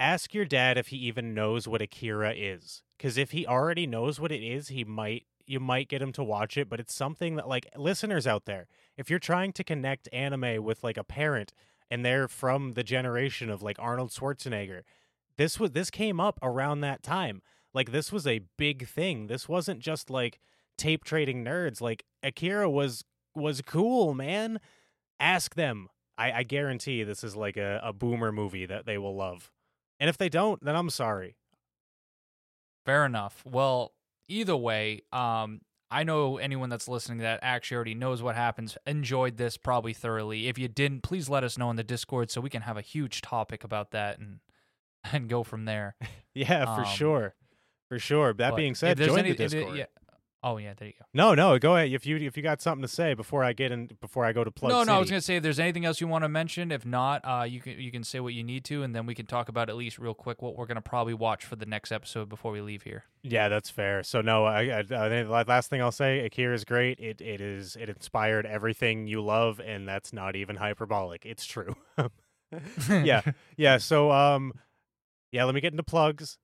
Ask 0.00 0.32
your 0.32 0.44
dad 0.44 0.78
if 0.78 0.88
he 0.88 0.96
even 0.98 1.34
knows 1.34 1.66
what 1.66 1.82
Akira 1.82 2.32
is, 2.32 2.82
because 2.96 3.16
if 3.18 3.32
he 3.32 3.44
already 3.46 3.84
knows 3.86 4.20
what 4.20 4.30
it 4.32 4.42
is, 4.44 4.68
he 4.68 4.84
might. 4.84 5.24
You 5.46 5.58
might 5.60 5.88
get 5.88 6.02
him 6.02 6.12
to 6.12 6.22
watch 6.22 6.58
it, 6.58 6.68
but 6.68 6.78
it's 6.78 6.92
something 6.92 7.36
that, 7.36 7.48
like, 7.48 7.66
listeners 7.74 8.26
out 8.26 8.44
there, 8.44 8.68
if 8.98 9.08
you're 9.08 9.18
trying 9.18 9.54
to 9.54 9.64
connect 9.64 10.06
anime 10.12 10.62
with 10.62 10.84
like 10.84 10.98
a 10.98 11.04
parent 11.04 11.54
and 11.90 12.04
they're 12.04 12.28
from 12.28 12.72
the 12.72 12.84
generation 12.84 13.50
of 13.50 13.62
like 13.62 13.76
Arnold 13.78 14.10
Schwarzenegger, 14.10 14.82
this 15.36 15.58
was 15.58 15.72
this 15.72 15.90
came 15.90 16.20
up 16.20 16.38
around 16.42 16.80
that 16.80 17.02
time. 17.02 17.42
Like 17.74 17.92
this 17.92 18.12
was 18.12 18.26
a 18.26 18.42
big 18.56 18.86
thing. 18.86 19.26
This 19.26 19.48
wasn't 19.48 19.80
just 19.80 20.10
like 20.10 20.40
tape 20.76 21.04
trading 21.04 21.44
nerds. 21.44 21.80
Like 21.80 22.04
Akira 22.22 22.68
was 22.68 23.04
was 23.34 23.62
cool, 23.62 24.14
man. 24.14 24.60
Ask 25.20 25.54
them. 25.54 25.88
I, 26.16 26.32
I 26.32 26.42
guarantee 26.42 27.04
this 27.04 27.22
is 27.22 27.36
like 27.36 27.56
a, 27.56 27.80
a 27.82 27.92
boomer 27.92 28.32
movie 28.32 28.66
that 28.66 28.86
they 28.86 28.98
will 28.98 29.14
love. 29.14 29.50
And 30.00 30.10
if 30.10 30.18
they 30.18 30.28
don't, 30.28 30.62
then 30.64 30.74
I'm 30.74 30.90
sorry. 30.90 31.36
Fair 32.84 33.04
enough. 33.04 33.42
Well, 33.44 33.92
either 34.28 34.56
way, 34.56 35.02
um, 35.12 35.60
I 35.90 36.04
know 36.04 36.36
anyone 36.36 36.68
that's 36.68 36.86
listening 36.88 37.18
that 37.18 37.38
actually 37.42 37.76
already 37.76 37.94
knows 37.94 38.22
what 38.22 38.34
happens 38.34 38.76
enjoyed 38.86 39.36
this 39.38 39.56
probably 39.56 39.94
thoroughly. 39.94 40.48
If 40.48 40.58
you 40.58 40.68
didn't, 40.68 41.02
please 41.02 41.28
let 41.30 41.44
us 41.44 41.56
know 41.56 41.70
in 41.70 41.76
the 41.76 41.84
Discord 41.84 42.30
so 42.30 42.40
we 42.42 42.50
can 42.50 42.62
have 42.62 42.76
a 42.76 42.82
huge 42.82 43.22
topic 43.22 43.64
about 43.64 43.90
that 43.92 44.18
and 44.18 44.40
and 45.12 45.28
go 45.28 45.42
from 45.42 45.64
there. 45.64 45.96
Yeah, 46.34 46.66
for 46.76 46.82
Um, 46.82 46.86
sure. 46.94 47.34
For 47.88 47.98
sure. 47.98 48.32
That 48.34 48.54
being 48.54 48.76
said, 48.76 48.96
join 48.98 49.18
any- 49.20 49.32
the 49.32 49.42
if 49.44 49.52
it- 49.52 49.56
Discord. 49.56 49.78
yeah. 49.78 49.86
Oh 50.40 50.56
yeah, 50.56 50.72
there 50.76 50.86
you 50.86 50.94
go. 50.96 51.04
No, 51.12 51.34
no, 51.34 51.58
go 51.58 51.74
ahead. 51.74 51.92
If 51.92 52.06
you 52.06 52.16
if 52.16 52.36
you 52.36 52.44
got 52.44 52.62
something 52.62 52.82
to 52.82 52.88
say 52.88 53.14
before 53.14 53.42
I 53.42 53.52
get 53.52 53.72
in 53.72 53.90
before 54.00 54.24
I 54.24 54.32
go 54.32 54.44
to 54.44 54.52
plug 54.52 54.70
no, 54.70 54.84
no, 54.84 54.94
I 54.94 54.98
was 54.98 55.10
gonna 55.10 55.20
say 55.20 55.36
if 55.36 55.42
there's 55.42 55.58
anything 55.58 55.84
else 55.84 56.00
you 56.00 56.06
want 56.06 56.22
to 56.22 56.28
mention. 56.28 56.70
If 56.70 56.86
not, 56.86 57.22
uh, 57.24 57.42
you 57.42 57.60
can 57.60 57.80
you 57.80 57.90
can 57.90 58.04
say 58.04 58.20
what 58.20 58.34
you 58.34 58.44
need 58.44 58.64
to, 58.66 58.84
and 58.84 58.94
then 58.94 59.04
we 59.04 59.16
can 59.16 59.26
talk 59.26 59.48
about 59.48 59.68
at 59.68 59.74
least 59.74 59.98
real 59.98 60.14
quick 60.14 60.40
what 60.40 60.56
we're 60.56 60.66
gonna 60.66 60.80
probably 60.80 61.14
watch 61.14 61.44
for 61.44 61.56
the 61.56 61.66
next 61.66 61.90
episode 61.90 62.28
before 62.28 62.52
we 62.52 62.60
leave 62.60 62.82
here. 62.82 63.04
Yeah, 63.24 63.48
that's 63.48 63.68
fair. 63.68 64.04
So 64.04 64.20
no, 64.20 64.44
I, 64.44 64.62
I, 64.62 64.78
I 64.78 65.08
think 65.08 65.28
the 65.28 65.44
last 65.48 65.70
thing 65.70 65.82
I'll 65.82 65.90
say, 65.90 66.24
Akira 66.24 66.54
is 66.54 66.64
great. 66.64 67.00
It 67.00 67.20
it 67.20 67.40
is 67.40 67.74
it 67.74 67.88
inspired 67.88 68.46
everything 68.46 69.08
you 69.08 69.20
love, 69.20 69.60
and 69.60 69.88
that's 69.88 70.12
not 70.12 70.36
even 70.36 70.54
hyperbolic. 70.54 71.26
It's 71.26 71.46
true. 71.46 71.74
yeah, 72.88 73.22
yeah. 73.56 73.78
So 73.78 74.12
um, 74.12 74.52
yeah. 75.32 75.42
Let 75.44 75.56
me 75.56 75.60
get 75.60 75.72
into 75.72 75.82
plugs, 75.82 76.38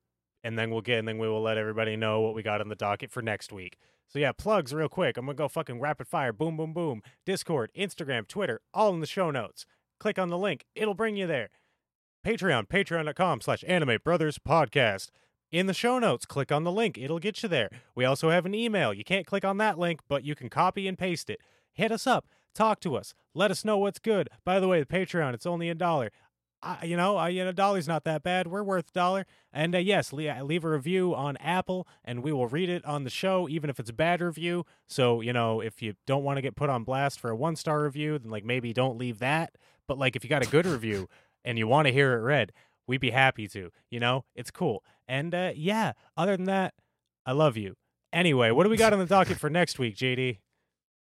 and 0.45 0.59
then 0.59 0.71
we'll 0.71 0.83
get 0.83 0.99
and 1.01 1.09
then 1.09 1.19
we 1.19 1.27
will 1.27 1.43
let 1.43 1.59
everybody 1.59 1.97
know 1.97 2.21
what 2.21 2.35
we 2.35 2.43
got 2.43 2.61
on 2.61 2.69
the 2.69 2.77
docket 2.77 3.11
for 3.11 3.23
next 3.23 3.53
week. 3.53 3.77
So 4.07 4.19
yeah, 4.19 4.33
plugs 4.33 4.73
real 4.73 4.89
quick. 4.89 5.17
I'm 5.17 5.27
gonna 5.27 5.35
go 5.35 5.49
fucking 5.49 5.81
rapid 5.81 6.07
fire. 6.07 6.33
Boom, 6.33 6.57
boom, 6.57 6.73
boom. 6.73 7.03
Discord, 7.25 7.73
Instagram, 7.77 8.29
Twitter, 8.29 8.61
all 8.73 8.95
in 8.95 9.01
the 9.01 9.07
show 9.07 9.31
notes. 9.31 9.67
Click 9.99 10.19
on 10.19 10.29
the 10.29 10.39
link. 10.39 10.67
It'll 10.75 10.95
bring 10.95 11.17
you 11.17 11.27
there. 11.27 11.49
Patreon, 12.25 12.69
patreon.com 12.69 13.41
slash 13.41 13.65
anime 13.67 13.99
brothers 14.05 14.39
podcast. 14.39 15.09
In 15.51 15.67
the 15.67 15.75
show 15.75 15.99
notes, 15.99 16.27
click 16.27 16.51
on 16.51 16.65
the 16.65 16.73
link. 16.73 16.99
It'll 16.99 17.19
get 17.19 17.43
you 17.43 17.49
there. 17.49 17.71
We 17.95 18.05
also 18.05 18.31
have 18.31 18.45
an 18.45 18.55
email. 18.55 18.93
You 18.93 19.05
can't 19.05 19.27
click 19.27 19.45
on 19.45 19.59
that 19.59 19.79
link, 19.79 20.01
but 20.09 20.25
you 20.25 20.35
can 20.35 20.49
copy 20.49 20.89
and 20.89 20.99
paste 20.99 21.31
it. 21.31 21.41
Hit 21.73 21.93
us 21.93 22.07
up. 22.07 22.27
Talk 22.55 22.81
to 22.81 22.97
us. 22.97 23.15
Let 23.35 23.51
us 23.51 23.65
know 23.65 23.79
what's 23.79 23.99
good. 23.99 24.29
By 24.45 24.59
the 24.59 24.69
way, 24.69 24.81
the 24.81 24.87
Patreon, 24.87 25.35
it's 25.35 25.47
only 25.47 25.69
a 25.69 25.75
dollar. 25.75 26.11
I, 26.65 26.85
you 26.85 26.97
know, 26.97 27.17
I, 27.17 27.29
you 27.29 27.45
know, 27.45 27.53
dollar's 27.53 27.87
not 27.87 28.05
that 28.05 28.23
bad. 28.23 28.47
We're 28.47 28.63
worth 28.63 28.89
a 28.91 28.93
dollar. 28.93 29.27
And 29.53 29.75
uh, 29.75 29.79
yes, 29.79 30.13
le- 30.13 30.43
leave 30.43 30.65
a 30.65 30.71
review 30.71 31.15
on 31.15 31.37
Apple, 31.37 31.87
and 32.05 32.23
we 32.23 32.33
will 32.33 32.47
read 32.47 32.69
it 32.69 32.85
on 32.85 33.05
the 33.05 33.11
show, 33.11 33.49
even 33.49 33.69
if 33.71 33.79
it's 33.79 33.91
a 33.91 33.95
bad 33.95 34.21
review. 34.21 34.65
So, 34.89 35.21
you 35.21 35.33
know, 35.33 35.61
if 35.61 35.83
you 35.83 35.95
don't 36.07 36.25
want 36.25 36.39
to 36.39 36.43
get 36.43 36.57
put 36.57 36.71
on 36.71 36.85
blast 36.85 37.21
for 37.21 37.31
a 37.31 37.37
one 37.37 37.57
star 37.57 37.83
review, 37.83 38.19
then 38.19 38.31
like 38.31 38.45
maybe 38.45 38.73
don't 38.73 38.99
leave 38.99 39.19
that. 39.19 39.57
But 39.87 39.99
like, 39.99 40.17
if 40.17 40.25
you 40.25 40.31
got 40.31 40.45
a 40.47 40.51
good 40.51 40.67
review 40.67 41.09
and 41.45 41.59
you 41.59 41.69
want 41.69 41.87
to 41.87 41.93
hear 41.93 42.15
it 42.15 42.23
read, 42.23 42.53
we'd 42.87 43.01
be 43.01 43.11
happy 43.11 43.47
to. 43.49 43.71
You 43.91 44.01
know, 44.01 44.25
it's 44.35 44.51
cool. 44.51 44.83
And 45.07 45.35
uh, 45.35 45.53
yeah, 45.55 45.93
other 46.17 46.37
than 46.37 46.47
that, 46.47 46.75
I 47.27 47.33
love 47.33 47.57
you. 47.57 47.77
Anyway, 48.13 48.51
what 48.51 48.65
do 48.65 48.71
we 48.71 48.77
got 48.77 48.93
on 48.93 48.99
the 49.01 49.07
docket 49.07 49.39
for 49.39 49.51
next 49.51 49.79
week, 49.79 49.97
JD? 49.97 50.39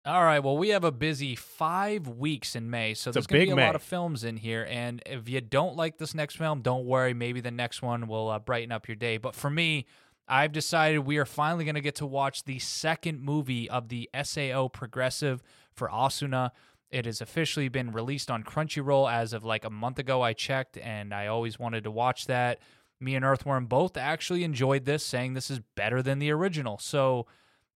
All 0.07 0.23
right. 0.23 0.39
Well, 0.39 0.57
we 0.57 0.69
have 0.69 0.85
a 0.85 0.91
busy 0.91 1.35
five 1.35 2.07
weeks 2.07 2.55
in 2.55 2.69
May, 2.69 2.93
so 2.93 3.09
It's 3.09 3.15
there's 3.15 3.27
going 3.27 3.41
to 3.41 3.45
be 3.47 3.51
a 3.51 3.55
May. 3.57 3.65
lot 3.65 3.75
of 3.75 3.84
films 3.84 4.23
in 4.23 4.38
here. 4.38 4.65
And 4.69 5.03
if 5.05 5.27
you 5.27 5.41
don't 5.41 5.75
like 5.75 5.97
this 5.97 6.15
next 6.15 6.38
film, 6.38 6.61
don't 6.61 6.85
worry. 6.85 7.13
Maybe 7.13 7.41
the 7.41 7.51
next 7.51 7.81
one 7.81 8.07
will 8.07 8.29
uh, 8.29 8.39
brighten 8.39 8.71
up 8.71 8.88
your 8.88 8.95
day. 8.95 9.17
But 9.17 9.35
for 9.35 9.49
me, 9.49 9.85
I've 10.25 10.53
decided 10.53 10.99
we 10.99 11.17
are 11.17 11.25
finally 11.25 11.65
going 11.65 11.75
to 11.75 11.81
get 11.81 11.95
to 11.95 12.05
watch 12.05 12.45
the 12.45 12.57
second 12.59 13.21
movie 13.21 13.69
of 13.69 13.89
the 13.89 14.09
SAO 14.23 14.69
Progressive 14.69 15.43
for 15.73 15.89
Asuna. 15.89 16.51
It 16.89 17.05
has 17.05 17.19
officially 17.19 17.67
been 17.67 17.91
released 17.91 18.31
on 18.31 18.43
Crunchyroll 18.43 19.11
as 19.11 19.34
of 19.34 19.43
like 19.43 19.65
a 19.65 19.69
month 19.69 19.99
ago. 19.99 20.21
I 20.21 20.31
checked 20.31 20.77
and 20.77 21.13
I 21.13 21.27
always 21.27 21.59
wanted 21.59 21.84
to 21.84 21.91
watch 21.91 22.27
that. 22.27 22.59
Me 23.01 23.13
and 23.15 23.25
Earthworm 23.25 23.65
both 23.65 23.97
actually 23.97 24.45
enjoyed 24.45 24.85
this, 24.85 25.03
saying 25.05 25.34
this 25.34 25.51
is 25.51 25.59
better 25.75 26.01
than 26.01 26.19
the 26.19 26.31
original. 26.31 26.77
So 26.77 27.27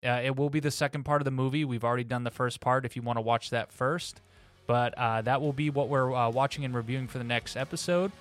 uh, 0.03 0.21
it 0.23 0.35
will 0.35 0.49
be 0.49 0.59
the 0.59 0.71
second 0.71 1.03
part 1.03 1.21
of 1.21 1.25
the 1.25 1.31
movie. 1.31 1.63
We've 1.65 1.83
already 1.83 2.03
done 2.03 2.23
the 2.23 2.31
first 2.31 2.59
part 2.59 2.85
if 2.85 2.95
you 2.95 3.01
want 3.01 3.17
to 3.17 3.21
watch 3.21 3.49
that 3.51 3.71
first. 3.71 4.21
But 4.67 4.97
uh, 4.97 5.21
that 5.23 5.41
will 5.41 5.53
be 5.53 5.69
what 5.69 5.89
we're 5.89 6.13
uh, 6.13 6.29
watching 6.29 6.65
and 6.65 6.73
reviewing 6.73 7.07
for 7.07 7.17
the 7.17 7.23
next 7.23 7.55
episode. 7.55 8.11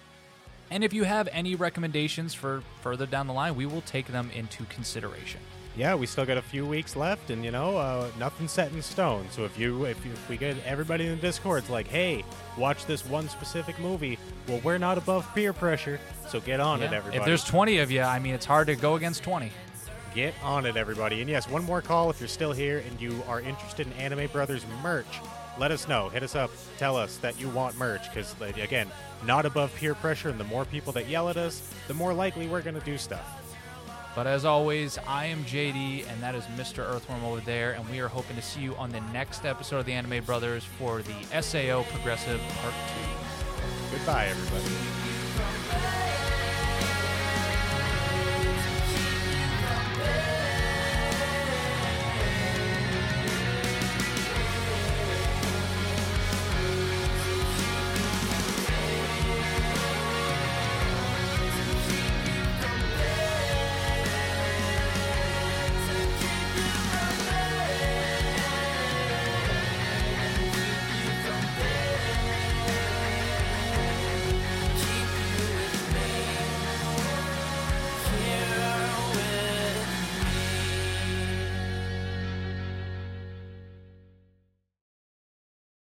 And 0.70 0.84
if 0.84 0.92
you 0.92 1.04
have 1.04 1.28
any 1.32 1.54
recommendations 1.54 2.34
for 2.34 2.62
further 2.80 3.06
down 3.06 3.26
the 3.26 3.32
line, 3.32 3.56
we 3.56 3.66
will 3.66 3.82
take 3.82 4.06
them 4.06 4.30
into 4.34 4.64
consideration. 4.64 5.40
Yeah, 5.76 5.94
we 5.94 6.06
still 6.06 6.26
got 6.26 6.36
a 6.36 6.42
few 6.42 6.66
weeks 6.66 6.96
left, 6.96 7.30
and 7.30 7.44
you 7.44 7.50
know, 7.50 7.76
uh, 7.76 8.08
nothing's 8.18 8.50
set 8.50 8.72
in 8.72 8.82
stone. 8.82 9.26
So 9.30 9.44
if 9.44 9.58
you, 9.58 9.84
if, 9.84 10.04
you, 10.04 10.12
if 10.12 10.28
we 10.28 10.36
get 10.36 10.56
everybody 10.66 11.06
in 11.06 11.14
the 11.14 11.22
Discord's 11.22 11.70
like, 11.70 11.86
hey, 11.86 12.24
watch 12.58 12.86
this 12.86 13.06
one 13.06 13.28
specific 13.28 13.78
movie, 13.78 14.18
well, 14.48 14.60
we're 14.64 14.78
not 14.78 14.98
above 14.98 15.32
peer 15.34 15.52
pressure, 15.52 16.00
so 16.28 16.40
get 16.40 16.60
on 16.60 16.82
it, 16.82 16.92
everybody. 16.92 17.18
If 17.18 17.24
there's 17.24 17.44
20 17.44 17.78
of 17.78 17.90
you, 17.90 18.02
I 18.02 18.18
mean, 18.18 18.34
it's 18.34 18.46
hard 18.46 18.66
to 18.66 18.76
go 18.76 18.96
against 18.96 19.22
20. 19.22 19.52
Get 20.14 20.34
on 20.42 20.66
it, 20.66 20.76
everybody. 20.76 21.20
And 21.20 21.30
yes, 21.30 21.48
one 21.48 21.64
more 21.64 21.80
call 21.80 22.10
if 22.10 22.20
you're 22.20 22.28
still 22.28 22.52
here 22.52 22.82
and 22.88 23.00
you 23.00 23.22
are 23.28 23.40
interested 23.40 23.86
in 23.86 23.92
Anime 23.94 24.28
Brothers 24.28 24.64
merch. 24.82 25.20
Let 25.58 25.70
us 25.70 25.86
know. 25.86 26.08
Hit 26.08 26.22
us 26.22 26.34
up. 26.34 26.50
Tell 26.78 26.96
us 26.96 27.18
that 27.18 27.38
you 27.40 27.48
want 27.50 27.76
merch 27.76 28.08
because, 28.08 28.34
again, 28.40 28.88
not 29.24 29.46
above 29.46 29.74
peer 29.76 29.94
pressure. 29.94 30.28
And 30.28 30.40
the 30.40 30.44
more 30.44 30.64
people 30.64 30.92
that 30.94 31.08
yell 31.08 31.28
at 31.28 31.36
us, 31.36 31.72
the 31.86 31.94
more 31.94 32.12
likely 32.12 32.46
we're 32.48 32.62
going 32.62 32.78
to 32.78 32.84
do 32.84 32.98
stuff. 32.98 33.40
But 34.16 34.26
as 34.26 34.44
always, 34.44 34.98
I 35.06 35.26
am 35.26 35.44
JD, 35.44 36.08
and 36.08 36.20
that 36.22 36.34
is 36.34 36.44
Mr. 36.56 36.78
Earthworm 36.80 37.24
over 37.24 37.40
there, 37.40 37.72
and 37.72 37.88
we 37.88 38.00
are 38.00 38.08
hoping 38.08 38.34
to 38.36 38.42
see 38.42 38.60
you 38.60 38.74
on 38.74 38.90
the 38.90 39.00
next 39.12 39.44
episode 39.44 39.78
of 39.78 39.86
the 39.86 39.92
Anime 39.92 40.24
Brothers 40.24 40.64
for 40.64 41.02
the 41.02 41.40
SAO 41.40 41.84
Progressive 41.84 42.40
Part 42.60 42.74
2. 43.90 43.96
Goodbye, 43.96 44.26
everybody. 44.26 46.19